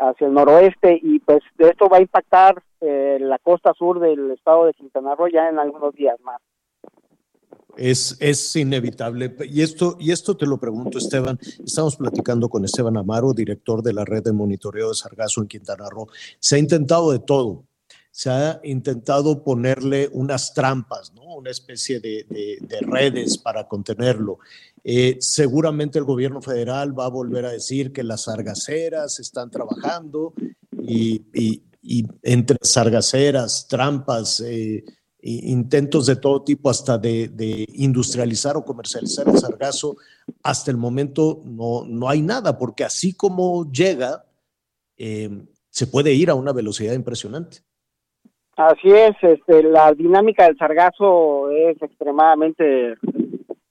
hacia 0.02 0.26
el 0.28 0.32
noroeste 0.32 0.98
y 1.02 1.18
pues 1.20 1.40
de 1.58 1.68
esto 1.68 1.88
va 1.90 1.98
a 1.98 2.00
impactar 2.00 2.62
eh, 2.80 3.18
la 3.20 3.38
costa 3.38 3.74
sur 3.74 4.00
del 4.00 4.30
estado 4.30 4.64
de 4.64 4.72
Quintana 4.72 5.14
Roo 5.14 5.28
ya 5.28 5.48
en 5.50 5.58
algunos 5.58 5.94
días 5.94 6.18
más. 6.22 6.40
Es, 7.76 8.16
es 8.20 8.54
inevitable. 8.56 9.34
Y 9.50 9.62
esto, 9.62 9.96
y 10.00 10.10
esto 10.10 10.36
te 10.36 10.46
lo 10.46 10.58
pregunto, 10.58 10.98
Esteban. 10.98 11.38
Estamos 11.64 11.96
platicando 11.96 12.48
con 12.48 12.64
Esteban 12.64 12.96
Amaro, 12.96 13.32
director 13.32 13.82
de 13.82 13.92
la 13.92 14.04
red 14.04 14.22
de 14.22 14.32
monitoreo 14.32 14.88
de 14.90 14.94
sargazo 14.94 15.40
en 15.42 15.48
Quintana 15.48 15.88
Roo. 15.88 16.08
Se 16.38 16.56
ha 16.56 16.58
intentado 16.58 17.12
de 17.12 17.20
todo. 17.20 17.64
Se 18.12 18.28
ha 18.28 18.60
intentado 18.64 19.44
ponerle 19.44 20.10
unas 20.12 20.52
trampas, 20.52 21.12
una 21.16 21.50
especie 21.50 22.00
de, 22.00 22.26
de- 22.28 22.58
de 22.60 22.80
redes 22.80 23.38
para 23.38 23.68
contenerlo. 23.68 24.40
Eh, 24.82 25.16
seguramente 25.20 25.98
el 25.98 26.04
gobierno 26.04 26.42
federal 26.42 26.98
va 26.98 27.04
a 27.06 27.10
volver 27.10 27.44
a 27.46 27.52
decir 27.52 27.92
que 27.92 28.02
las 28.02 28.22
sargaceras 28.22 29.20
están 29.20 29.50
trabajando 29.50 30.34
y, 30.82 31.22
y- 31.32 31.62
entre 32.22 32.58
sargaceras, 32.62 33.66
trampas, 33.68 34.40
eh, 34.40 34.84
intentos 35.22 36.06
de 36.06 36.16
todo 36.16 36.42
tipo, 36.42 36.70
hasta 36.70 36.98
de, 36.98 37.66
industrializar 37.74 38.56
o 38.56 38.64
comercializar 38.64 39.28
el 39.28 39.38
sargazo, 39.38 39.96
hasta 40.42 40.70
el 40.70 40.76
momento 40.76 41.40
no, 41.44 41.84
no 41.86 42.08
hay 42.08 42.22
nada, 42.22 42.58
porque 42.58 42.84
así 42.84 43.14
como 43.14 43.70
llega, 43.70 44.24
eh, 44.96 45.30
se 45.68 45.86
puede 45.86 46.12
ir 46.12 46.30
a 46.30 46.34
una 46.34 46.52
velocidad 46.52 46.94
impresionante. 46.94 47.58
Así 48.56 48.90
es, 48.90 49.16
este, 49.22 49.62
la 49.62 49.92
dinámica 49.94 50.44
del 50.44 50.58
sargazo 50.58 51.50
es 51.50 51.80
extremadamente 51.80 52.96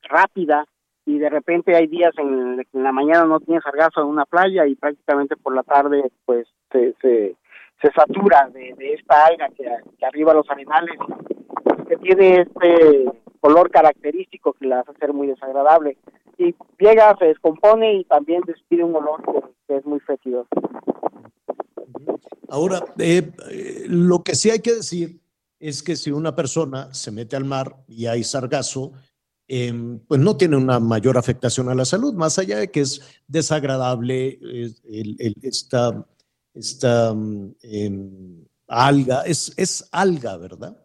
rápida 0.04 0.66
y 1.06 1.20
de 1.20 1.30
repente 1.30 1.76
hay 1.76 1.88
días 1.88 2.14
en, 2.18 2.66
en 2.74 2.84
la 2.84 2.92
mañana 2.92 3.26
no 3.26 3.40
tiene 3.40 3.62
sargazo 3.62 4.02
en 4.02 4.08
una 4.08 4.26
playa 4.26 4.66
y 4.66 4.76
prácticamente 4.76 5.36
por 5.36 5.54
la 5.54 5.64
tarde 5.64 6.12
pues 6.26 6.48
se, 6.72 6.96
se, 7.02 7.36
se 7.82 7.92
satura 7.92 8.50
de, 8.50 8.74
de 8.78 8.94
esta 8.94 9.28
alga 9.28 9.50
que, 9.50 9.64
que 9.98 10.06
arriba 10.06 10.34
los 10.34 10.50
arenales 10.50 10.98
tiene 12.02 12.42
este 12.42 13.06
color 13.40 13.70
característico 13.72 14.54
que 14.54 14.68
la 14.68 14.82
hace 14.82 14.94
ser 15.00 15.14
muy 15.14 15.28
desagradable 15.28 15.98
y 16.38 16.56
llega, 16.80 17.16
se 17.18 17.26
descompone 17.26 17.96
y 17.96 18.04
también 18.06 18.42
despide 18.48 18.84
un 18.84 18.96
olor 18.96 19.22
que, 19.68 19.76
es 19.76 19.86
muy 19.86 20.00
fétido. 20.00 20.48
Ahora, 22.48 22.84
eh, 22.98 23.32
eh, 23.52 23.84
lo 23.88 24.24
que 24.24 24.34
sí 24.36 24.50
hay 24.50 24.60
que 24.60 24.76
decir 24.76 25.20
es 25.60 25.84
que 25.84 25.96
si 25.96 26.12
una 26.12 26.36
persona 26.36 26.92
se 26.94 27.12
mete 27.12 27.36
al 27.36 27.44
mar 27.46 27.76
y 27.88 28.08
hay 28.08 28.24
sargazo, 28.24 28.94
em, 29.48 30.00
pues 30.00 30.20
no 30.22 30.38
tiene 30.38 30.56
una 30.56 30.80
mayor 30.80 31.18
afectación 31.18 31.70
a 31.70 31.76
la 31.76 31.86
salud, 31.86 32.14
más 32.14 32.40
allá 32.40 32.58
de 32.58 32.72
que 32.72 32.82
es 32.82 33.22
desagradable 33.28 34.40
eh, 34.42 34.72
el- 34.86 35.36
esta, 35.42 36.06
esta 36.54 37.10
em, 37.62 38.46
alga, 38.68 39.24
es, 39.24 39.54
es 39.58 39.88
alga, 39.92 40.38
¿verdad? 40.38 40.78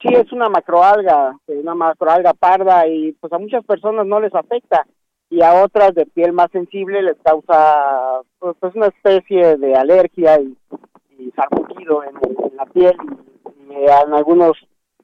Sí, 0.00 0.08
es 0.14 0.30
una 0.32 0.48
macroalga, 0.48 1.36
una 1.46 1.74
macroalga 1.74 2.32
parda 2.32 2.86
y 2.86 3.12
pues 3.12 3.32
a 3.32 3.38
muchas 3.38 3.64
personas 3.64 4.06
no 4.06 4.20
les 4.20 4.34
afecta 4.34 4.86
y 5.30 5.42
a 5.42 5.62
otras 5.62 5.94
de 5.94 6.06
piel 6.06 6.32
más 6.32 6.50
sensible 6.52 7.02
les 7.02 7.16
causa 7.22 8.20
pues, 8.38 8.56
pues, 8.60 8.74
una 8.76 8.86
especie 8.86 9.56
de 9.56 9.74
alergia 9.74 10.40
y, 10.40 10.56
y 11.18 11.32
en, 11.32 12.56
la 12.56 12.66
piel 12.66 12.96
y, 13.68 13.74
en 13.74 14.14
algunos 14.14 14.56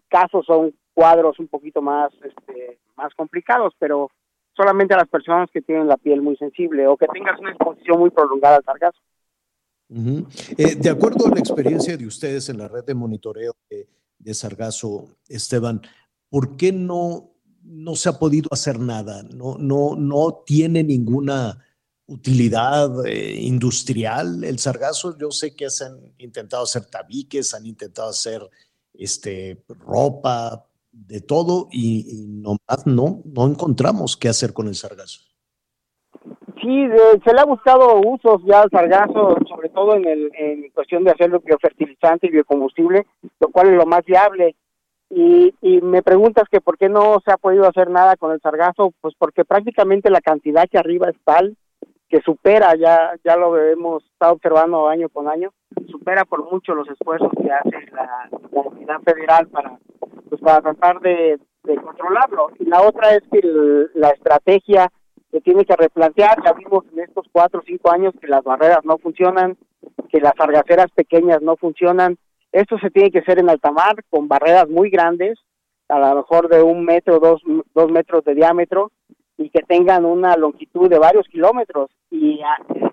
casos 0.08 0.46
son 0.46 0.72
cuadros 0.94 1.38
un 1.40 1.48
poquito 1.48 1.82
más 1.82 2.12
este, 2.22 2.78
más 2.96 3.12
complicados, 3.14 3.74
pero 3.78 4.10
solamente 4.56 4.94
a 4.94 4.98
las 4.98 5.08
personas 5.08 5.50
que 5.50 5.60
tienen 5.60 5.88
la 5.88 5.96
piel 5.96 6.22
muy 6.22 6.36
sensible 6.36 6.86
o 6.86 6.96
que 6.96 7.06
tengas 7.08 7.38
una 7.40 7.50
exposición 7.50 7.98
muy 7.98 8.10
prolongada 8.10 8.56
al 8.56 8.64
sargazo. 8.64 8.98
Eh, 10.56 10.76
de 10.76 10.90
acuerdo 10.90 11.26
a 11.26 11.30
la 11.30 11.40
experiencia 11.40 11.96
de 11.96 12.06
ustedes 12.06 12.48
en 12.48 12.58
la 12.58 12.68
red 12.68 12.84
de 12.84 12.94
monitoreo 12.94 13.54
de, 13.68 13.86
de 14.24 14.34
Sargazo, 14.34 15.08
Esteban, 15.28 15.82
¿por 16.28 16.56
qué 16.56 16.72
no, 16.72 17.30
no 17.62 17.94
se 17.94 18.08
ha 18.08 18.18
podido 18.18 18.48
hacer 18.50 18.80
nada? 18.80 19.22
¿No, 19.22 19.56
no, 19.58 19.94
no 19.96 20.42
tiene 20.44 20.82
ninguna 20.82 21.64
utilidad 22.06 23.06
eh, 23.06 23.36
industrial 23.40 24.42
el 24.42 24.58
sargazo? 24.58 25.16
Yo 25.18 25.30
sé 25.30 25.54
que 25.54 25.70
se 25.70 25.84
han 25.84 25.98
intentado 26.18 26.64
hacer 26.64 26.86
tabiques, 26.86 27.54
han 27.54 27.66
intentado 27.66 28.08
hacer 28.08 28.42
este, 28.94 29.62
ropa, 29.86 30.66
de 30.94 31.20
todo, 31.20 31.68
y, 31.72 32.24
nomás 32.28 32.86
no, 32.86 33.22
no 33.24 33.46
encontramos 33.46 34.16
qué 34.16 34.28
hacer 34.28 34.52
con 34.52 34.68
el 34.68 34.74
sargazo. 34.74 35.20
Sí, 36.62 36.86
se 37.24 37.34
le 37.34 37.40
ha 37.40 37.44
buscado 37.44 38.00
usos 38.00 38.40
ya 38.46 38.62
al 38.62 38.70
sargazo, 38.70 39.36
todo 39.68 39.96
en, 39.96 40.06
el, 40.06 40.30
en 40.34 40.70
cuestión 40.70 41.04
de 41.04 41.10
hacerlo 41.10 41.40
biofertilizante 41.40 42.26
y 42.26 42.30
biocombustible, 42.30 43.06
lo 43.40 43.48
cual 43.48 43.68
es 43.68 43.74
lo 43.74 43.86
más 43.86 44.04
viable. 44.04 44.54
Y, 45.10 45.54
y 45.60 45.80
me 45.80 46.02
preguntas 46.02 46.44
que 46.50 46.60
por 46.60 46.78
qué 46.78 46.88
no 46.88 47.20
se 47.24 47.30
ha 47.30 47.36
podido 47.36 47.66
hacer 47.66 47.90
nada 47.90 48.16
con 48.16 48.32
el 48.32 48.40
sargazo, 48.40 48.92
pues 49.00 49.14
porque 49.18 49.44
prácticamente 49.44 50.10
la 50.10 50.20
cantidad 50.20 50.68
que 50.68 50.78
arriba 50.78 51.08
es 51.10 51.16
tal 51.24 51.56
que 52.08 52.20
supera, 52.20 52.74
ya 52.76 53.12
ya 53.24 53.36
lo 53.36 53.58
hemos 53.58 54.04
estado 54.04 54.34
observando 54.34 54.88
año 54.88 55.08
con 55.08 55.28
año, 55.28 55.52
supera 55.90 56.24
por 56.24 56.50
mucho 56.50 56.74
los 56.74 56.88
esfuerzos 56.88 57.30
que 57.40 57.50
hace 57.50 57.90
la, 57.92 58.28
la 58.52 58.62
entidad 58.62 59.00
federal 59.00 59.48
para 59.48 59.78
pues 60.28 60.40
para 60.40 60.60
tratar 60.60 61.00
de, 61.00 61.38
controlarlo. 61.82 62.50
Y 62.58 62.66
la 62.66 62.82
otra 62.82 63.14
es 63.14 63.22
que 63.30 63.40
la 63.94 64.10
estrategia 64.10 64.90
se 65.34 65.40
tiene 65.40 65.64
que 65.64 65.74
replantear. 65.74 66.38
Ya 66.44 66.52
vimos 66.52 66.84
en 66.92 67.00
estos 67.00 67.26
cuatro 67.32 67.58
o 67.58 67.64
cinco 67.66 67.90
años 67.90 68.14
que 68.20 68.28
las 68.28 68.44
barreras 68.44 68.84
no 68.84 68.98
funcionan, 68.98 69.56
que 70.08 70.20
las 70.20 70.32
sargaceras 70.36 70.92
pequeñas 70.92 71.42
no 71.42 71.56
funcionan. 71.56 72.16
Esto 72.52 72.78
se 72.78 72.88
tiene 72.90 73.10
que 73.10 73.18
hacer 73.18 73.40
en 73.40 73.50
alta 73.50 73.72
mar 73.72 73.96
con 74.10 74.28
barreras 74.28 74.68
muy 74.68 74.90
grandes, 74.90 75.40
a 75.88 75.98
lo 75.98 76.14
mejor 76.14 76.48
de 76.48 76.62
un 76.62 76.84
metro, 76.84 77.18
dos, 77.18 77.42
dos 77.74 77.90
metros 77.90 78.24
de 78.24 78.36
diámetro, 78.36 78.92
y 79.36 79.50
que 79.50 79.62
tengan 79.62 80.04
una 80.04 80.36
longitud 80.36 80.88
de 80.88 81.00
varios 81.00 81.26
kilómetros. 81.26 81.90
Y, 82.12 82.40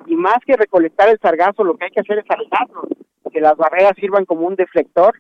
y 0.08 0.16
más 0.16 0.40
que 0.44 0.58
recolectar 0.58 1.10
el 1.10 1.20
sargazo, 1.20 1.64
lo 1.64 1.78
que 1.78 1.86
hay 1.86 1.92
que 1.92 2.00
hacer 2.00 2.18
es 2.18 2.26
alejarlo, 2.28 2.82
que 3.32 3.40
las 3.40 3.56
barreras 3.56 3.94
sirvan 3.98 4.26
como 4.26 4.48
un 4.48 4.56
deflector 4.56 5.14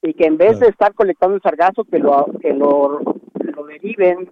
y 0.00 0.14
que 0.14 0.24
en 0.24 0.38
vez 0.38 0.58
de 0.60 0.68
estar 0.68 0.94
colectando 0.94 1.36
el 1.36 1.42
sargazo, 1.42 1.84
que 1.84 1.98
lo, 1.98 2.24
que 2.40 2.54
lo, 2.54 3.00
lo 3.34 3.64
deriven, 3.66 4.30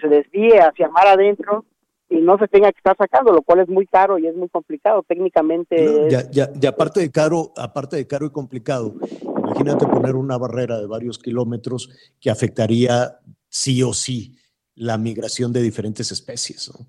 se 0.00 0.08
desvíe 0.08 0.58
hacia 0.60 0.88
mar 0.88 1.06
adentro 1.06 1.64
y 2.10 2.16
no 2.20 2.38
se 2.38 2.48
tenga 2.48 2.72
que 2.72 2.78
estar 2.78 2.96
sacando, 2.96 3.32
lo 3.32 3.42
cual 3.42 3.60
es 3.60 3.68
muy 3.68 3.86
caro 3.86 4.18
y 4.18 4.26
es 4.26 4.34
muy 4.34 4.48
complicado 4.48 5.02
técnicamente. 5.02 6.08
Ya, 6.08 6.22
ya, 6.30 6.48
ya 6.54 6.70
aparte 6.70 7.00
de 7.00 7.10
caro, 7.10 7.52
aparte 7.56 7.96
de 7.96 8.06
caro 8.06 8.26
y 8.26 8.30
complicado, 8.30 8.94
imagínate 9.36 9.86
poner 9.86 10.14
una 10.16 10.38
barrera 10.38 10.78
de 10.78 10.86
varios 10.86 11.18
kilómetros 11.18 11.90
que 12.20 12.30
afectaría 12.30 13.18
sí 13.48 13.82
o 13.82 13.92
sí 13.92 14.36
la 14.74 14.96
migración 14.96 15.52
de 15.52 15.60
diferentes 15.60 16.10
especies, 16.12 16.70
¿no? 16.72 16.86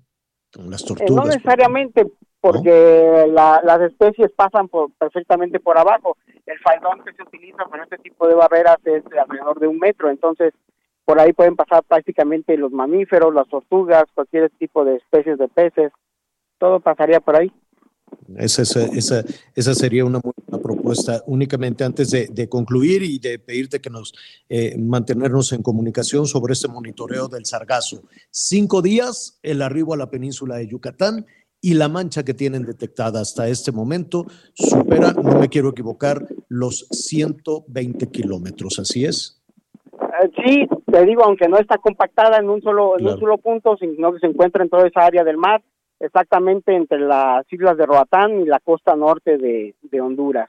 Como 0.54 0.70
las 0.70 0.82
Eh, 0.82 0.86
tortugas. 0.88 1.24
no 1.26 1.30
necesariamente 1.30 2.06
porque 2.40 3.26
la- 3.28 3.60
las 3.62 3.80
especies 3.82 4.30
pasan 4.32 4.68
por, 4.68 4.90
perfectamente 4.94 5.60
por 5.60 5.76
abajo. 5.76 6.16
El 6.46 6.58
faldón 6.60 7.04
que 7.04 7.12
se 7.12 7.22
utiliza 7.22 7.64
para 7.70 7.84
este 7.84 7.98
tipo 7.98 8.26
de 8.26 8.34
barreras 8.34 8.78
es 8.84 9.04
de 9.04 9.18
alrededor 9.20 9.60
de 9.60 9.66
un 9.66 9.78
metro, 9.78 10.08
entonces 10.10 10.54
por 11.04 11.20
ahí 11.20 11.32
pueden 11.32 11.56
pasar 11.56 11.82
prácticamente 11.84 12.56
los 12.56 12.72
mamíferos, 12.72 13.34
las 13.34 13.48
tortugas, 13.48 14.04
cualquier 14.14 14.50
tipo 14.50 14.84
de 14.84 14.96
especies 14.96 15.38
de 15.38 15.48
peces, 15.48 15.92
todo 16.58 16.80
pasaría 16.80 17.20
por 17.20 17.36
ahí. 17.36 17.52
Esa, 18.36 18.62
esa, 18.62 19.24
esa, 19.54 19.74
sería 19.74 20.04
una 20.04 20.20
buena 20.20 20.62
propuesta. 20.62 21.22
Únicamente 21.26 21.84
antes 21.84 22.10
de, 22.10 22.26
de 22.26 22.48
concluir 22.48 23.02
y 23.02 23.18
de 23.18 23.38
pedirte 23.38 23.80
que 23.80 23.90
nos 23.90 24.12
eh, 24.48 24.76
mantenernos 24.78 25.52
en 25.52 25.62
comunicación 25.62 26.26
sobre 26.26 26.52
este 26.52 26.68
monitoreo 26.68 27.28
del 27.28 27.44
sargazo. 27.44 28.02
Cinco 28.30 28.82
días 28.82 29.38
el 29.42 29.62
arribo 29.62 29.94
a 29.94 29.96
la 29.96 30.10
península 30.10 30.56
de 30.56 30.68
Yucatán 30.68 31.26
y 31.60 31.74
la 31.74 31.88
mancha 31.88 32.24
que 32.24 32.34
tienen 32.34 32.64
detectada 32.64 33.20
hasta 33.20 33.48
este 33.48 33.70
momento 33.70 34.26
supera, 34.54 35.12
no 35.12 35.38
me 35.38 35.48
quiero 35.48 35.70
equivocar, 35.70 36.26
los 36.48 36.86
120 36.90 38.10
kilómetros. 38.10 38.78
Así 38.78 39.04
es. 39.04 39.39
Eh, 40.00 40.30
sí, 40.44 40.68
te 40.90 41.04
digo, 41.04 41.24
aunque 41.24 41.48
no 41.48 41.58
está 41.58 41.78
compactada 41.78 42.38
en 42.38 42.48
un 42.50 42.60
solo 42.62 42.94
en 42.98 43.00
Claro. 43.00 43.14
un 43.14 43.20
solo 43.20 43.38
punto, 43.38 43.76
sino 43.76 44.12
que 44.12 44.18
se 44.20 44.26
encuentra 44.26 44.62
en 44.64 44.70
toda 44.70 44.86
esa 44.86 45.04
área 45.04 45.24
del 45.24 45.36
mar, 45.36 45.62
exactamente 45.98 46.74
entre 46.74 46.98
las 47.00 47.44
islas 47.52 47.76
de 47.76 47.86
Roatán 47.86 48.40
y 48.40 48.44
la 48.46 48.58
costa 48.60 48.96
norte 48.96 49.36
de, 49.38 49.74
de 49.82 50.00
Honduras. 50.00 50.48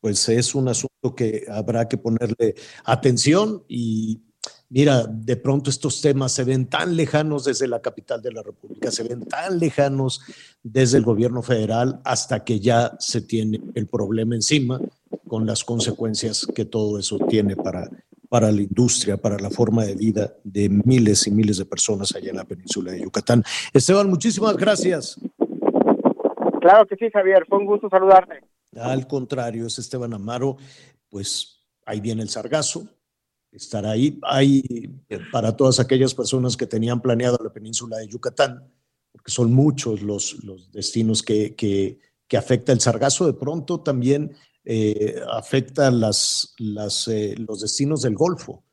pues 0.00 0.28
es 0.28 0.54
un 0.54 0.68
asunto 0.68 1.14
que 1.16 1.46
habrá 1.50 1.88
que 1.88 1.98
ponerle 1.98 2.54
atención 2.84 3.64
y 3.66 4.20
mira, 4.68 5.04
de 5.08 5.36
pronto 5.36 5.68
estos 5.68 6.00
temas 6.00 6.30
se 6.32 6.44
ven 6.44 6.66
tan 6.68 6.94
lejanos 6.94 7.44
desde 7.44 7.66
la 7.66 7.80
capital 7.80 8.22
de 8.22 8.30
la 8.32 8.42
República, 8.42 8.92
se 8.92 9.02
ven 9.02 9.24
tan 9.26 9.58
lejanos 9.58 10.20
desde 10.62 10.98
el 10.98 11.04
gobierno 11.04 11.42
federal 11.42 12.00
hasta 12.04 12.44
que 12.44 12.60
ya 12.60 12.92
se 13.00 13.20
tiene 13.22 13.60
el 13.74 13.88
problema 13.88 14.36
encima 14.36 14.80
con 15.26 15.44
las 15.44 15.64
consecuencias 15.64 16.46
que 16.54 16.64
todo 16.64 17.00
eso 17.00 17.18
tiene 17.28 17.56
para, 17.56 17.90
para 18.28 18.50
la 18.50 18.62
industria, 18.62 19.16
para 19.16 19.38
la 19.38 19.50
forma 19.50 19.84
de 19.84 19.94
vida 19.94 20.34
de 20.44 20.68
miles 20.68 21.26
y 21.26 21.30
miles 21.30 21.58
de 21.58 21.64
personas 21.64 22.14
allá 22.14 22.30
en 22.30 22.36
la 22.36 22.44
península 22.44 22.92
de 22.92 23.02
Yucatán. 23.02 23.42
Esteban, 23.72 24.08
muchísimas 24.08 24.56
gracias. 24.56 25.18
Claro 26.60 26.86
que 26.86 26.96
sí, 26.96 27.08
Javier, 27.12 27.44
fue 27.48 27.58
un 27.58 27.66
gusto 27.66 27.88
saludarte. 27.88 28.42
Al 28.76 29.06
contrario, 29.06 29.66
es 29.66 29.78
Esteban 29.78 30.12
Amaro, 30.14 30.56
pues 31.08 31.60
ahí 31.84 32.00
viene 32.00 32.22
el 32.22 32.28
sargazo, 32.28 32.88
estará 33.52 33.92
ahí. 33.92 34.18
Hay 34.22 34.90
eh, 35.08 35.18
para 35.32 35.56
todas 35.56 35.80
aquellas 35.80 36.14
personas 36.14 36.56
que 36.56 36.66
tenían 36.66 37.00
planeado 37.00 37.38
la 37.42 37.52
península 37.52 37.98
de 37.98 38.08
Yucatán, 38.08 38.64
porque 39.12 39.30
son 39.30 39.52
muchos 39.52 40.02
los, 40.02 40.44
los 40.44 40.70
destinos 40.72 41.22
que, 41.22 41.54
que, 41.54 41.98
que 42.26 42.36
afecta 42.36 42.72
el 42.72 42.80
sargazo, 42.80 43.26
de 43.26 43.34
pronto 43.34 43.80
también 43.80 44.34
eh, 44.68 45.22
afecta 45.30 45.86
eh, 45.86 47.34
los 47.38 47.60
destinos 47.60 48.02
del 48.02 48.16
Golfo. 48.16 48.64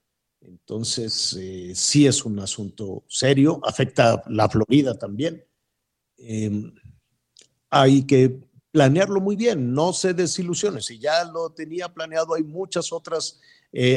Entonces, 0.41 1.37
eh, 1.39 1.73
sí 1.75 2.07
es 2.07 2.25
un 2.25 2.39
asunto 2.39 3.03
serio, 3.07 3.61
afecta 3.63 4.23
la 4.27 4.49
Florida 4.49 4.97
también. 4.97 5.45
Em, 6.17 6.73
hay 7.69 8.07
que 8.07 8.39
planearlo 8.71 9.21
muy 9.21 9.35
bien, 9.35 9.71
no 9.71 9.93
se 9.93 10.15
desilusione. 10.15 10.81
Si 10.81 10.97
ya 10.97 11.25
lo 11.25 11.51
tenía 11.51 11.93
planeado, 11.93 12.33
hay 12.33 12.43
muchas 12.43 12.91
otras 12.91 13.39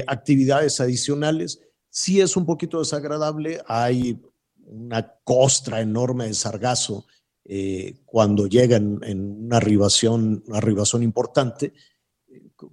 actividades 0.06 0.81
adicionales. 0.81 1.60
Sí 1.89 2.20
es 2.20 2.36
un 2.36 2.44
poquito 2.44 2.78
desagradable, 2.78 3.62
hay 3.66 4.20
una 4.66 5.14
costra 5.24 5.81
enorme 5.81 6.27
de 6.27 6.35
sargazo 6.35 7.06
eh, 7.48 7.94
cuando 8.05 8.47
llega 8.47 8.77
en, 8.77 8.98
en 9.02 9.44
una 9.47 9.59
arribación, 9.59 10.43
una 10.47 10.59
arribación 10.59 11.02
importante, 11.02 11.73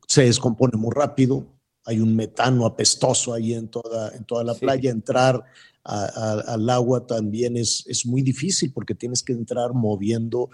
se 0.08 0.24
descompone 0.24 0.78
muy 0.78 0.92
rápido, 0.94 1.48
hay 1.86 2.00
un 2.00 2.16
metano 2.16 2.66
apestoso 2.66 3.34
ahí 3.34 3.54
en 3.54 3.68
toda, 3.68 4.16
en 4.16 4.24
toda 4.26 4.44
la 4.44 4.54
Sí. 4.54 4.62
playa, 4.62 4.90
entrar 4.92 5.44
a- 5.84 6.06
a- 6.06 6.54
al 6.54 6.70
agua 6.70 7.06
también 7.06 7.58
es, 7.58 7.84
es 7.88 8.06
muy 8.06 8.22
difícil 8.22 8.72
porque 8.74 8.96
tienes 8.96 9.22
que 9.22 9.34
entrar 9.34 9.74
moviendo 9.74 10.50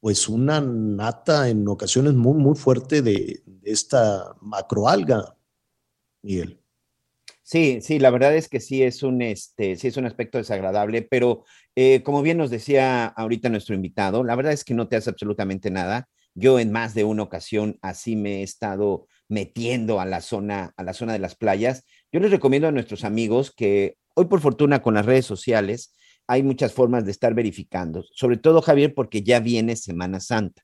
pues 0.00 0.28
una 0.28 0.60
nata 0.60 1.48
en 1.48 1.68
ocasiones 1.68 2.14
muy, 2.14 2.34
muy 2.36 2.56
fuerte 2.56 3.02
de, 3.02 3.42
de 3.46 3.70
esta 3.70 4.34
macroalga, 4.40 5.36
Miguel. 6.22 6.58
Sí, 7.44 7.80
sí, 7.82 7.98
la 7.98 8.10
verdad 8.10 8.34
es 8.34 8.48
que 8.48 8.58
sí 8.60 8.82
es 8.82 9.02
un, 9.02 9.20
este, 9.22 9.76
sí 9.76 9.88
es 9.88 9.96
un 9.96 10.06
aspecto 10.06 10.38
desagradable, 10.38 11.02
pero 11.02 11.44
eh, 11.74 12.02
como 12.02 12.22
bien 12.22 12.38
nos 12.38 12.50
decía 12.50 13.06
ahorita 13.06 13.48
nuestro 13.48 13.74
invitado, 13.74 14.24
la 14.24 14.34
verdad 14.34 14.52
es 14.52 14.64
que 14.64 14.74
no 14.74 14.88
te 14.88 14.96
hace 14.96 15.10
absolutamente 15.10 15.70
nada. 15.70 16.08
Yo 16.34 16.58
en 16.58 16.72
más 16.72 16.94
de 16.94 17.04
una 17.04 17.22
ocasión 17.22 17.78
así 17.82 18.16
me 18.16 18.40
he 18.40 18.42
estado 18.42 19.06
metiendo 19.28 20.00
a 20.00 20.04
la 20.04 20.20
zona, 20.20 20.72
a 20.76 20.82
la 20.82 20.92
zona 20.92 21.12
de 21.12 21.18
las 21.18 21.34
playas. 21.34 21.84
Yo 22.10 22.20
les 22.20 22.30
recomiendo 22.30 22.68
a 22.68 22.72
nuestros 22.72 23.04
amigos 23.04 23.52
que 23.54 23.96
hoy 24.14 24.26
por 24.26 24.40
fortuna 24.40 24.82
con 24.82 24.94
las 24.94 25.06
redes 25.06 25.26
sociales 25.26 25.94
hay 26.26 26.42
muchas 26.42 26.72
formas 26.72 27.04
de 27.04 27.10
estar 27.10 27.34
verificando, 27.34 28.04
sobre 28.14 28.36
todo 28.36 28.62
Javier, 28.62 28.94
porque 28.94 29.22
ya 29.22 29.40
viene 29.40 29.76
Semana 29.76 30.20
Santa. 30.20 30.62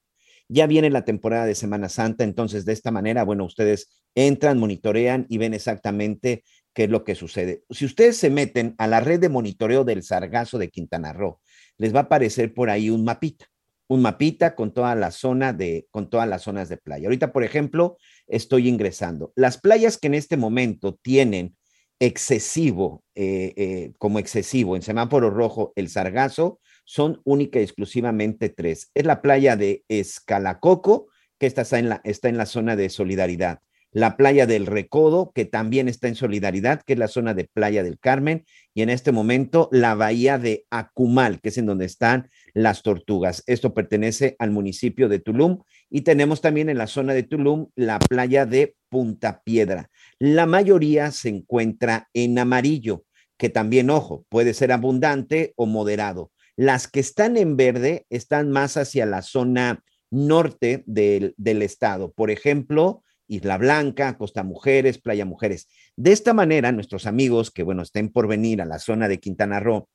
Ya 0.49 0.67
viene 0.67 0.89
la 0.89 1.05
temporada 1.05 1.45
de 1.45 1.55
Semana 1.55 1.91
Santa, 1.91 2.25
entonces 2.25 2.65
de 2.65 2.73
esta 2.73 2.91
manera, 2.91 3.23
bueno, 3.23 3.45
ustedes 3.45 3.91
entran, 4.15 4.59
monitorean 4.59 5.27
y 5.29 5.37
ven 5.37 5.53
exactamente 5.53 6.43
qué 6.79 6.85
es 6.85 6.91
lo 6.91 7.03
que 7.03 7.17
sucede. 7.17 7.65
Si 7.71 7.85
ustedes 7.85 8.19
se 8.19 8.31
meten 8.31 8.77
a 8.79 8.87
la 8.87 9.01
red 9.01 9.19
de 9.19 9.29
monitoreo 9.29 9.83
del 9.83 10.05
Sargazo 10.05 10.59
de 10.59 10.71
Quintana 10.71 11.13
Roo, 11.13 11.41
les 11.77 11.93
va 11.93 11.99
a 11.99 12.03
aparecer 12.05 12.55
por 12.55 12.71
ahí 12.71 12.89
un 12.89 13.03
mapita, 13.03 13.47
un 13.89 14.01
mapita 14.01 14.55
con 14.55 14.73
toda 14.73 14.95
la 14.95 15.11
zona 15.11 15.53
de, 15.53 15.89
con 15.91 16.09
todas 16.09 16.29
las 16.29 16.43
zonas 16.43 16.69
de 16.69 16.77
playa. 16.77 17.09
Ahorita, 17.09 17.33
por 17.33 17.43
ejemplo, 17.43 17.97
estoy 18.29 18.69
ingresando. 18.69 19.33
Las 19.35 19.59
playas 19.59 19.99
que 19.99 20.07
en 20.07 20.15
este 20.15 20.37
momento 20.37 20.95
tienen 20.95 21.57
excesivo, 21.99 23.03
eh, 23.17 23.55
eh, 23.57 23.93
como 23.99 24.21
excesivo, 24.21 24.77
en 24.77 24.83
semáforo 24.83 25.31
rojo, 25.31 25.73
el 25.75 25.89
Sargazo, 25.89 26.61
son 26.85 27.21
única 27.25 27.59
y 27.59 27.65
exclusivamente 27.65 28.51
tres. 28.51 28.93
Es 28.95 29.05
la 29.05 29.21
playa 29.21 29.57
de 29.57 29.83
Escalacoco, 29.89 31.09
que 31.41 31.47
está 31.47 31.77
en 31.77 31.89
la, 31.89 32.01
está 32.05 32.29
en 32.29 32.37
la 32.37 32.47
zona 32.47 32.77
de 32.77 32.89
solidaridad. 32.89 33.63
La 33.91 34.17
playa 34.17 34.47
del 34.47 34.67
Recodo, 34.67 35.33
que 35.35 35.47
también 35.47 35.89
está 35.89 36.09
en 36.09 36.15
solidaridad, 36.15 36.83
que 36.83 36.93
es 36.93 36.99
la 36.99 37.09
zona 37.09 37.33
de 37.33 37.45
Playa 37.45 37.83
del 37.83 37.99
Carmen. 37.99 38.45
Y 38.75 38.83
en 38.83 38.91
este 38.91 39.13
momento 39.13 39.69
la 39.73 39.95
bahía 39.95 40.39
de 40.39 40.67
Acumal, 40.71 41.41
que 41.41 41.49
es 41.49 41.59
en 41.59 41.67
donde 41.67 41.87
están 41.87 42.29
las 42.53 42.83
tortugas. 42.83 43.43
Esto 43.47 43.73
pertenece 43.73 44.37
al 44.39 44.51
municipio 44.51 45.09
de 45.09 45.21
Tulum. 45.21 45.61
Y 45.89 46.03
tenemos 46.03 46.43
también 46.43 46.69
en 46.69 46.77
la 46.77 46.87
zona 46.87 47.15
de 47.15 47.23
Tulum 47.23 47.69
la 47.77 47.99
playa 47.99 48.45
de 48.45 48.77
Punta 48.91 49.43
Piedra. 49.43 49.91
La 50.19 50.45
mayoría 50.47 51.11
se 51.11 51.31
encuentra 51.31 52.09
en 52.13 52.39
amarillo, 52.39 53.05
que 53.39 53.49
también, 53.49 53.89
ojo, 53.89 54.27
puede 54.29 54.53
ser 54.53 54.71
abundante 54.73 55.55
o 55.57 55.65
moderado. 55.65 56.31
Las 56.57 56.89
que 56.89 57.01
están 57.01 57.37
en 57.37 57.57
verde 57.57 58.05
están 58.11 58.51
más 58.51 58.77
hacia 58.77 59.07
la 59.07 59.23
zona 59.23 59.83
norte 60.11 60.83
del, 60.87 61.35
del 61.37 61.63
estado. 61.63 62.13
Por 62.13 62.31
ejemplo, 62.31 63.03
Isla 63.29 63.59
Blanca, 63.59 64.17
Costa 64.19 64.43
Mujeres, 64.43 64.99
Playa 64.99 65.25
Mujeres. 65.25 65.69
De 65.97 66.13
esta 66.13 66.35
manera, 66.35 66.73
nuestros 66.73 67.07
amigos 67.07 67.51
que, 67.51 67.63
bueno, 67.63 67.83
estén 67.83 68.09
por 68.09 68.27
venir 68.27 68.61
a 68.61 68.65
la 68.65 68.79
zona 68.79 69.07
de 69.07 69.21
Quintana 69.21 69.61
Roo, 69.61 69.89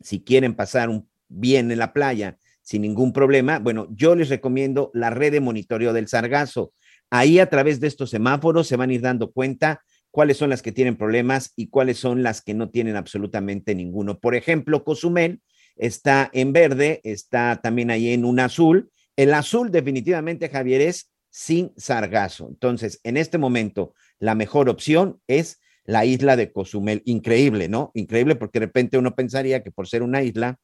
si 0.00 0.24
quieren 0.24 0.54
pasar 0.54 0.88
un, 0.88 1.08
bien 1.28 1.70
en 1.70 1.78
la 1.78 1.92
playa 1.92 2.38
sin 2.62 2.82
ningún 2.82 3.12
problema, 3.12 3.58
bueno, 3.58 3.88
yo 3.90 4.14
les 4.14 4.28
recomiendo 4.28 4.90
la 4.94 5.10
red 5.10 5.32
de 5.32 5.40
monitoreo 5.40 5.92
del 5.92 6.08
Sargazo. 6.08 6.72
Ahí 7.10 7.38
a 7.38 7.46
través 7.48 7.80
de 7.80 7.88
estos 7.88 8.10
semáforos 8.10 8.66
se 8.66 8.76
van 8.76 8.90
a 8.90 8.94
ir 8.94 9.00
dando 9.00 9.32
cuenta 9.32 9.82
cuáles 10.10 10.36
son 10.36 10.50
las 10.50 10.62
que 10.62 10.72
tienen 10.72 10.96
problemas 10.96 11.52
y 11.56 11.68
cuáles 11.68 11.98
son 11.98 12.22
las 12.22 12.42
que 12.42 12.54
no 12.54 12.70
tienen 12.70 12.96
absolutamente 12.96 13.74
ninguno. 13.74 14.18
Por 14.18 14.34
ejemplo, 14.34 14.84
Cozumel 14.84 15.40
está 15.76 16.30
en 16.32 16.52
verde, 16.52 17.00
está 17.02 17.60
también 17.62 17.90
ahí 17.90 18.10
en 18.10 18.24
un 18.24 18.38
azul. 18.40 18.90
El 19.16 19.34
azul 19.34 19.70
definitivamente, 19.70 20.48
Javier, 20.48 20.82
es 20.82 21.11
sin 21.32 21.72
sargazo. 21.76 22.46
Entonces, 22.48 23.00
en 23.02 23.16
este 23.16 23.38
momento, 23.38 23.94
la 24.18 24.34
mejor 24.34 24.68
opción 24.68 25.20
es 25.26 25.60
la 25.84 26.04
isla 26.04 26.36
de 26.36 26.52
Cozumel. 26.52 27.02
Increíble, 27.06 27.68
¿no? 27.68 27.90
Increíble 27.94 28.36
porque 28.36 28.60
de 28.60 28.66
repente 28.66 28.98
uno 28.98 29.16
pensaría 29.16 29.62
que 29.62 29.72
por 29.72 29.88
ser 29.88 30.02
una 30.02 30.22
isla 30.22 30.60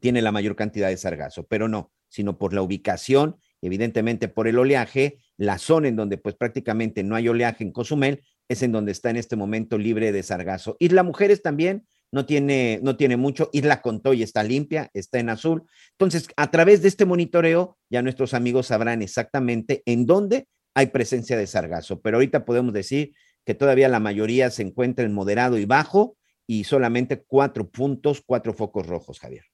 tiene 0.00 0.22
la 0.22 0.32
mayor 0.32 0.56
cantidad 0.56 0.88
de 0.88 0.96
sargazo, 0.96 1.46
pero 1.46 1.68
no, 1.68 1.92
sino 2.08 2.36
por 2.36 2.52
la 2.52 2.62
ubicación, 2.62 3.36
evidentemente 3.62 4.26
por 4.26 4.48
el 4.48 4.58
oleaje, 4.58 5.20
la 5.36 5.58
zona 5.58 5.86
en 5.86 5.94
donde 5.94 6.18
pues 6.18 6.34
prácticamente 6.34 7.04
no 7.04 7.14
hay 7.14 7.28
oleaje 7.28 7.62
en 7.62 7.70
Cozumel 7.70 8.24
es 8.48 8.62
en 8.62 8.72
donde 8.72 8.90
está 8.90 9.10
en 9.10 9.16
este 9.16 9.36
momento 9.36 9.78
libre 9.78 10.10
de 10.10 10.24
sargazo. 10.24 10.76
Isla 10.80 11.04
Mujeres 11.04 11.42
también 11.42 11.86
no 12.14 12.26
tiene, 12.26 12.78
no 12.80 12.96
tiene 12.96 13.16
mucho. 13.16 13.50
Isla 13.52 13.82
Contoy 13.82 14.22
está 14.22 14.44
limpia, 14.44 14.88
está 14.94 15.18
en 15.18 15.30
azul. 15.30 15.64
Entonces, 15.90 16.28
a 16.36 16.48
través 16.48 16.80
de 16.80 16.86
este 16.86 17.04
monitoreo, 17.04 17.76
ya 17.90 18.02
nuestros 18.02 18.34
amigos 18.34 18.68
sabrán 18.68 19.02
exactamente 19.02 19.82
en 19.84 20.06
dónde 20.06 20.46
hay 20.74 20.86
presencia 20.86 21.36
de 21.36 21.48
sargazo. 21.48 22.00
Pero 22.00 22.18
ahorita 22.18 22.44
podemos 22.44 22.72
decir 22.72 23.14
que 23.44 23.56
todavía 23.56 23.88
la 23.88 23.98
mayoría 23.98 24.48
se 24.52 24.62
encuentra 24.62 25.04
en 25.04 25.12
moderado 25.12 25.58
y 25.58 25.64
bajo 25.64 26.16
y 26.46 26.62
solamente 26.62 27.24
cuatro 27.26 27.68
puntos, 27.68 28.22
cuatro 28.24 28.54
focos 28.54 28.86
rojos, 28.86 29.18
Javier. 29.18 29.46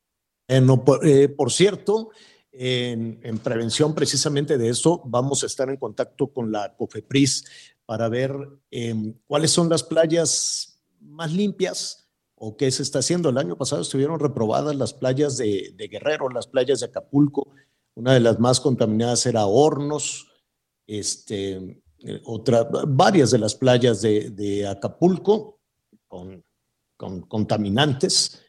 Eh, 0.46 0.60
no, 0.60 0.84
por, 0.84 1.06
eh, 1.08 1.30
por, 1.30 1.50
cierto, 1.50 2.10
en, 2.52 3.20
en, 3.22 3.38
prevención 3.38 3.94
precisamente 3.94 4.58
de 4.58 4.68
eso, 4.68 5.00
vamos 5.06 5.42
a 5.42 5.46
estar 5.46 5.70
en 5.70 5.78
contacto 5.78 6.30
con 6.30 6.52
la 6.52 6.74
COFEPRIS 6.76 7.44
para 7.86 8.10
ver 8.10 8.36
eh, 8.70 9.14
cuáles 9.26 9.50
son 9.50 9.70
las 9.70 9.82
playas 9.82 10.82
más 11.00 11.32
limpias 11.32 11.99
o 12.42 12.56
qué 12.56 12.70
se 12.70 12.82
está 12.82 13.00
haciendo. 13.00 13.28
El 13.28 13.36
año 13.36 13.56
pasado 13.56 13.82
estuvieron 13.82 14.18
reprobadas 14.18 14.74
las 14.74 14.94
playas 14.94 15.36
de, 15.36 15.72
de 15.76 15.88
Guerrero, 15.88 16.30
las 16.30 16.46
playas 16.46 16.80
de 16.80 16.86
Acapulco. 16.86 17.52
Una 17.94 18.14
de 18.14 18.20
las 18.20 18.40
más 18.40 18.60
contaminadas 18.60 19.26
era 19.26 19.44
Hornos, 19.44 20.26
este, 20.86 21.82
eh, 22.02 22.20
otra, 22.24 22.66
varias 22.88 23.30
de 23.30 23.38
las 23.38 23.54
playas 23.54 24.00
de, 24.00 24.30
de 24.30 24.66
Acapulco 24.66 25.60
con, 26.08 26.42
con 26.96 27.20
contaminantes. 27.22 28.40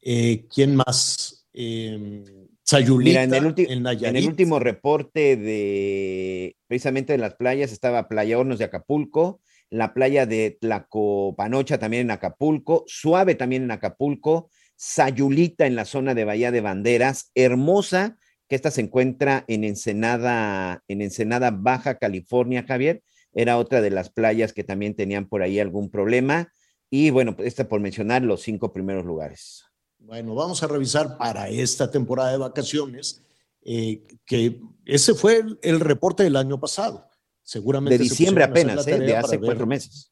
Eh, 0.00 0.46
¿Quién 0.48 0.76
más? 0.76 1.46
Eh, 1.52 2.24
Sayulita, 2.62 3.26
Mira, 3.26 3.38
en 3.38 3.44
el, 3.44 3.54
en, 3.58 3.86
en 3.86 4.16
el, 4.16 4.26
último 4.26 4.58
reporte 4.58 5.36
de 5.36 6.56
precisamente 6.66 7.12
de 7.12 7.18
las 7.18 7.34
playas 7.34 7.72
estaba 7.72 8.08
Playa 8.08 8.38
Hornos 8.38 8.58
de 8.58 8.64
Acapulco, 8.64 9.42
la 9.70 9.94
playa 9.94 10.26
de 10.26 10.56
Tlacopanocha 10.60 11.78
también 11.78 12.02
en 12.02 12.10
Acapulco, 12.10 12.84
Suave 12.86 13.34
también 13.34 13.64
en 13.64 13.70
Acapulco, 13.70 14.50
Sayulita 14.76 15.66
en 15.66 15.76
la 15.76 15.84
zona 15.84 16.14
de 16.14 16.24
Bahía 16.24 16.50
de 16.50 16.60
Banderas, 16.60 17.30
Hermosa, 17.34 18.16
que 18.48 18.56
esta 18.56 18.70
se 18.70 18.82
encuentra 18.82 19.44
en 19.48 19.64
Ensenada, 19.64 20.82
en 20.88 21.00
Ensenada 21.00 21.50
Baja 21.50 21.98
California, 21.98 22.64
Javier, 22.66 23.02
era 23.32 23.58
otra 23.58 23.80
de 23.80 23.90
las 23.90 24.10
playas 24.10 24.52
que 24.52 24.64
también 24.64 24.94
tenían 24.94 25.28
por 25.28 25.42
ahí 25.42 25.58
algún 25.58 25.90
problema. 25.90 26.52
Y 26.88 27.10
bueno, 27.10 27.34
esta 27.38 27.68
por 27.68 27.80
mencionar 27.80 28.22
los 28.22 28.42
cinco 28.42 28.72
primeros 28.72 29.04
lugares. 29.04 29.64
Bueno, 29.98 30.34
vamos 30.34 30.62
a 30.62 30.68
revisar 30.68 31.18
para 31.18 31.48
esta 31.48 31.90
temporada 31.90 32.30
de 32.30 32.38
vacaciones, 32.38 33.24
eh, 33.62 34.06
que 34.24 34.60
ese 34.84 35.14
fue 35.14 35.42
el, 35.62 35.80
reporte 35.80 36.22
del 36.22 36.36
año 36.36 36.60
pasado. 36.60 37.08
Seguramente. 37.44 37.98
De 37.98 38.04
diciembre 38.04 38.42
apenas, 38.42 38.86
eh, 38.88 38.98
de 38.98 39.16
hace 39.16 39.38
cuatro 39.38 39.66
meses. 39.66 40.10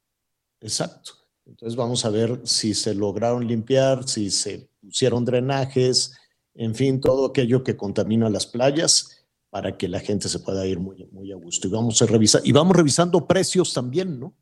Exacto. 0.60 1.12
Entonces 1.46 1.74
vamos 1.74 2.04
a 2.04 2.10
ver 2.10 2.40
si 2.44 2.74
se 2.74 2.94
lograron 2.94 3.48
limpiar, 3.48 4.06
si 4.08 4.30
se 4.30 4.68
pusieron 4.80 5.24
drenajes, 5.24 6.14
en 6.54 6.74
fin, 6.74 7.00
todo 7.00 7.26
aquello 7.26 7.64
que 7.64 7.76
contamina 7.76 8.28
las 8.28 8.46
playas 8.46 9.24
para 9.50 9.76
que 9.76 9.88
la 9.88 10.00
gente 10.00 10.28
se 10.28 10.38
pueda 10.38 10.66
ir 10.66 10.78
muy, 10.78 11.08
muy 11.10 11.32
a 11.32 11.36
gusto. 11.36 11.66
Y 11.66 11.70
vamos 11.70 12.00
a 12.00 12.06
revisar, 12.06 12.42
y 12.44 12.52
vamos 12.52 12.76
revisando 12.76 13.26
precios 13.26 13.72
también, 13.72 14.20
¿no? 14.20 14.36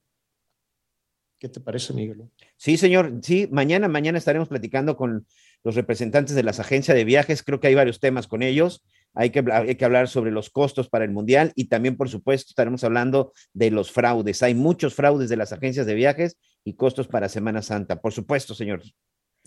¿Qué 1.39 1.49
te 1.49 1.59
parece, 1.59 1.95
Miguel? 1.95 2.29
Sí, 2.57 2.77
señor. 2.77 3.19
Sí, 3.23 3.49
mañana, 3.51 3.89
mañana 3.89 4.19
estaremos 4.19 4.49
platicando 4.49 4.97
con 4.97 5.27
los 5.65 5.75
representantes 5.75 6.37
de 6.37 6.43
las 6.43 6.61
agencias 6.61 6.95
de 6.95 7.05
viajes. 7.05 7.43
Creo 7.43 7.61
que 7.61 7.69
hay 7.69 7.75
varios 7.75 7.99
temas 7.99 8.27
con 8.27 8.43
ellos. 8.43 8.83
Hay 9.15 9.31
que, 9.31 9.85
hablar 9.85 10.09
sobre 10.09 10.31
los 10.31 10.51
costos 10.51 10.89
para 10.89 11.05
el 11.05 11.11
Mundial 11.11 11.53
y 11.57 11.65
también, 11.65 11.97
por 11.97 12.09
supuesto, 12.09 12.51
estaremos 12.51 12.85
hablando 12.85 13.33
de 13.53 13.71
los 13.71 13.91
fraudes. 13.91 14.43
Hay 14.43 14.55
muchos 14.55 14.95
fraudes 14.95 15.29
de 15.29 15.37
las 15.37 15.53
agencias 15.53 15.87
de 15.87 15.95
viajes 15.95 16.37
y 16.65 16.75
costos 16.75 17.09
para 17.09 17.29
Semana 17.29 17.63
Santa. 17.63 18.01
Por 18.01 18.13
supuesto, 18.13 18.55
señor. 18.55 18.83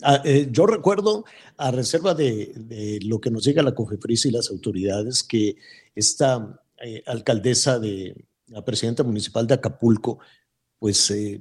Ah, 0.02 0.20
eh, 0.24 0.48
yo 0.50 0.66
recuerdo, 0.66 1.24
a 1.56 1.70
reserva 1.70 2.14
de, 2.14 2.52
de, 2.56 2.98
lo 3.04 3.20
que 3.20 3.30
nos 3.30 3.44
llega 3.44 3.62
la 3.62 3.74
COFEPRIS 3.74 4.26
y 4.26 4.30
las 4.32 4.50
autoridades, 4.50 5.22
que 5.22 5.56
esta 5.94 6.60
eh, 6.82 7.02
alcaldesa 7.06 7.78
de 7.78 8.26
la 8.48 8.64
presidenta 8.64 9.02
municipal 9.02 9.46
de 9.46 9.54
Acapulco, 9.54 10.18
pues 10.78 11.10
eh, 11.10 11.40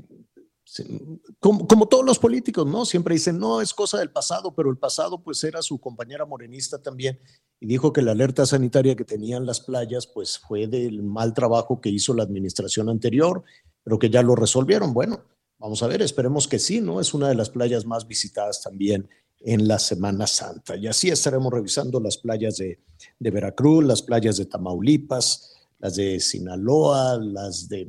como, 1.40 1.68
como, 1.68 1.88
todos 1.88 2.06
los 2.06 2.20
políticos, 2.20 2.66
¿no? 2.66 2.86
Siempre 2.86 3.16
dicen, 3.16 3.38
no, 3.38 3.60
es 3.60 3.74
cosa 3.74 4.00
del 4.00 4.12
pasado, 4.12 4.56
pero 4.56 4.70
el 4.70 4.78
pasado 4.78 5.22
pues 5.22 5.44
era 5.44 5.62
su 5.62 5.80
compañera 5.80 6.26
morenista 6.26 6.82
también 6.82 7.20
y 7.64 7.66
dijo 7.66 7.94
que 7.94 8.02
la 8.02 8.12
alerta 8.12 8.46
sanitaria 8.46 8.94
que 8.98 9.06
tenían 9.06 9.46
las 9.46 9.62
playas 9.62 10.06
pues 10.06 10.38
fue 10.38 10.68
del 10.68 11.02
mal 11.02 11.34
trabajo 11.34 11.80
que 11.80 11.88
hizo 11.88 12.14
la 12.14 12.24
administración 12.24 12.90
anterior, 12.90 13.42
pero 13.86 13.98
que 13.98 14.10
ya 14.10 14.22
lo 14.22 14.36
resolvieron. 14.36 14.94
Bueno, 14.94 15.24
vamos 15.60 15.82
a 15.82 15.88
ver, 15.88 16.02
esperemos 16.02 16.50
que 16.50 16.60
sí, 16.60 16.82
¿no? 16.82 17.00
Es 17.00 17.14
una 17.14 17.30
de 17.30 17.36
las 17.36 17.50
playas 17.50 17.86
más 17.86 18.06
visitadas 18.06 18.62
también 18.62 19.08
en 19.40 19.66
la 19.66 19.80
Semana 19.80 20.28
Santa. 20.28 20.76
Y 20.76 20.88
así 20.88 21.10
estaremos 21.10 21.54
revisando 21.54 22.02
las 22.02 22.18
playas 22.18 22.58
de, 22.58 22.82
de 23.18 23.32
Veracruz, 23.32 23.86
las 23.86 24.02
playas 24.02 24.36
de 24.36 24.46
Tamaulipas, 24.46 25.54
las 25.80 25.96
de 25.96 26.20
Sinaloa, 26.20 27.18
las 27.18 27.70
de 27.70 27.88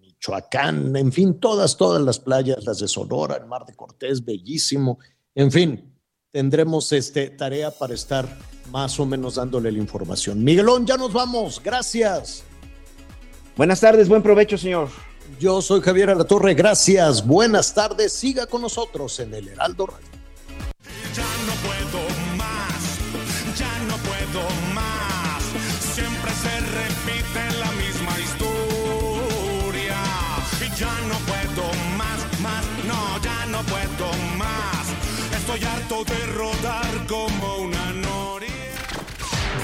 Michoacán, 0.00 0.96
en 0.96 1.12
fin, 1.12 1.38
todas, 1.38 1.76
todas 1.76 2.02
las 2.02 2.18
playas, 2.18 2.64
las 2.64 2.80
de 2.80 2.88
Sonora, 2.88 3.36
el 3.36 3.46
Mar 3.46 3.66
de 3.66 3.76
Cortés, 3.76 4.24
bellísimo. 4.24 4.98
En 5.32 5.52
fin, 5.52 5.94
tendremos 6.32 6.90
este, 6.90 7.30
tarea 7.30 7.70
para 7.70 7.94
estar 7.94 8.26
más 8.72 8.98
o 8.98 9.04
menos 9.04 9.34
dándole 9.34 9.70
la 9.70 9.78
información. 9.78 10.42
Miguelón, 10.42 10.86
ya 10.86 10.96
nos 10.96 11.12
vamos. 11.12 11.60
Gracias. 11.62 12.42
Buenas 13.54 13.80
tardes, 13.80 14.08
buen 14.08 14.22
provecho, 14.22 14.56
señor. 14.56 14.88
Yo 15.38 15.60
soy 15.60 15.82
Javier 15.82 16.08
Alatorre, 16.08 16.54
gracias. 16.54 17.24
Buenas 17.26 17.74
tardes. 17.74 18.14
Siga 18.14 18.46
con 18.46 18.62
nosotros 18.62 19.20
en 19.20 19.34
el 19.34 19.48
Heraldo 19.48 19.86
Radio. 19.86 20.06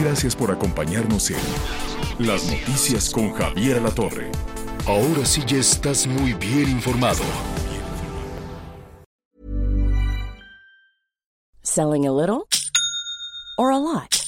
Gracias 0.01 0.37
por 0.37 0.53
acompañarnos 0.53 1.29
en 1.31 1.39
Las 2.21 2.45
Noticias 2.49 3.11
con 3.11 3.33
Javier 3.33 3.79
Alatorre. 3.79 4.31
Ahora 4.87 5.25
sí 5.25 5.43
ya 5.45 5.57
estás 5.57 6.07
muy 6.07 6.35
bien 6.35 6.71
informado. 6.71 7.25
Selling 11.63 12.07
a 12.07 12.13
little 12.13 12.47
or 13.59 13.73
a 13.73 13.79
lot? 13.79 14.28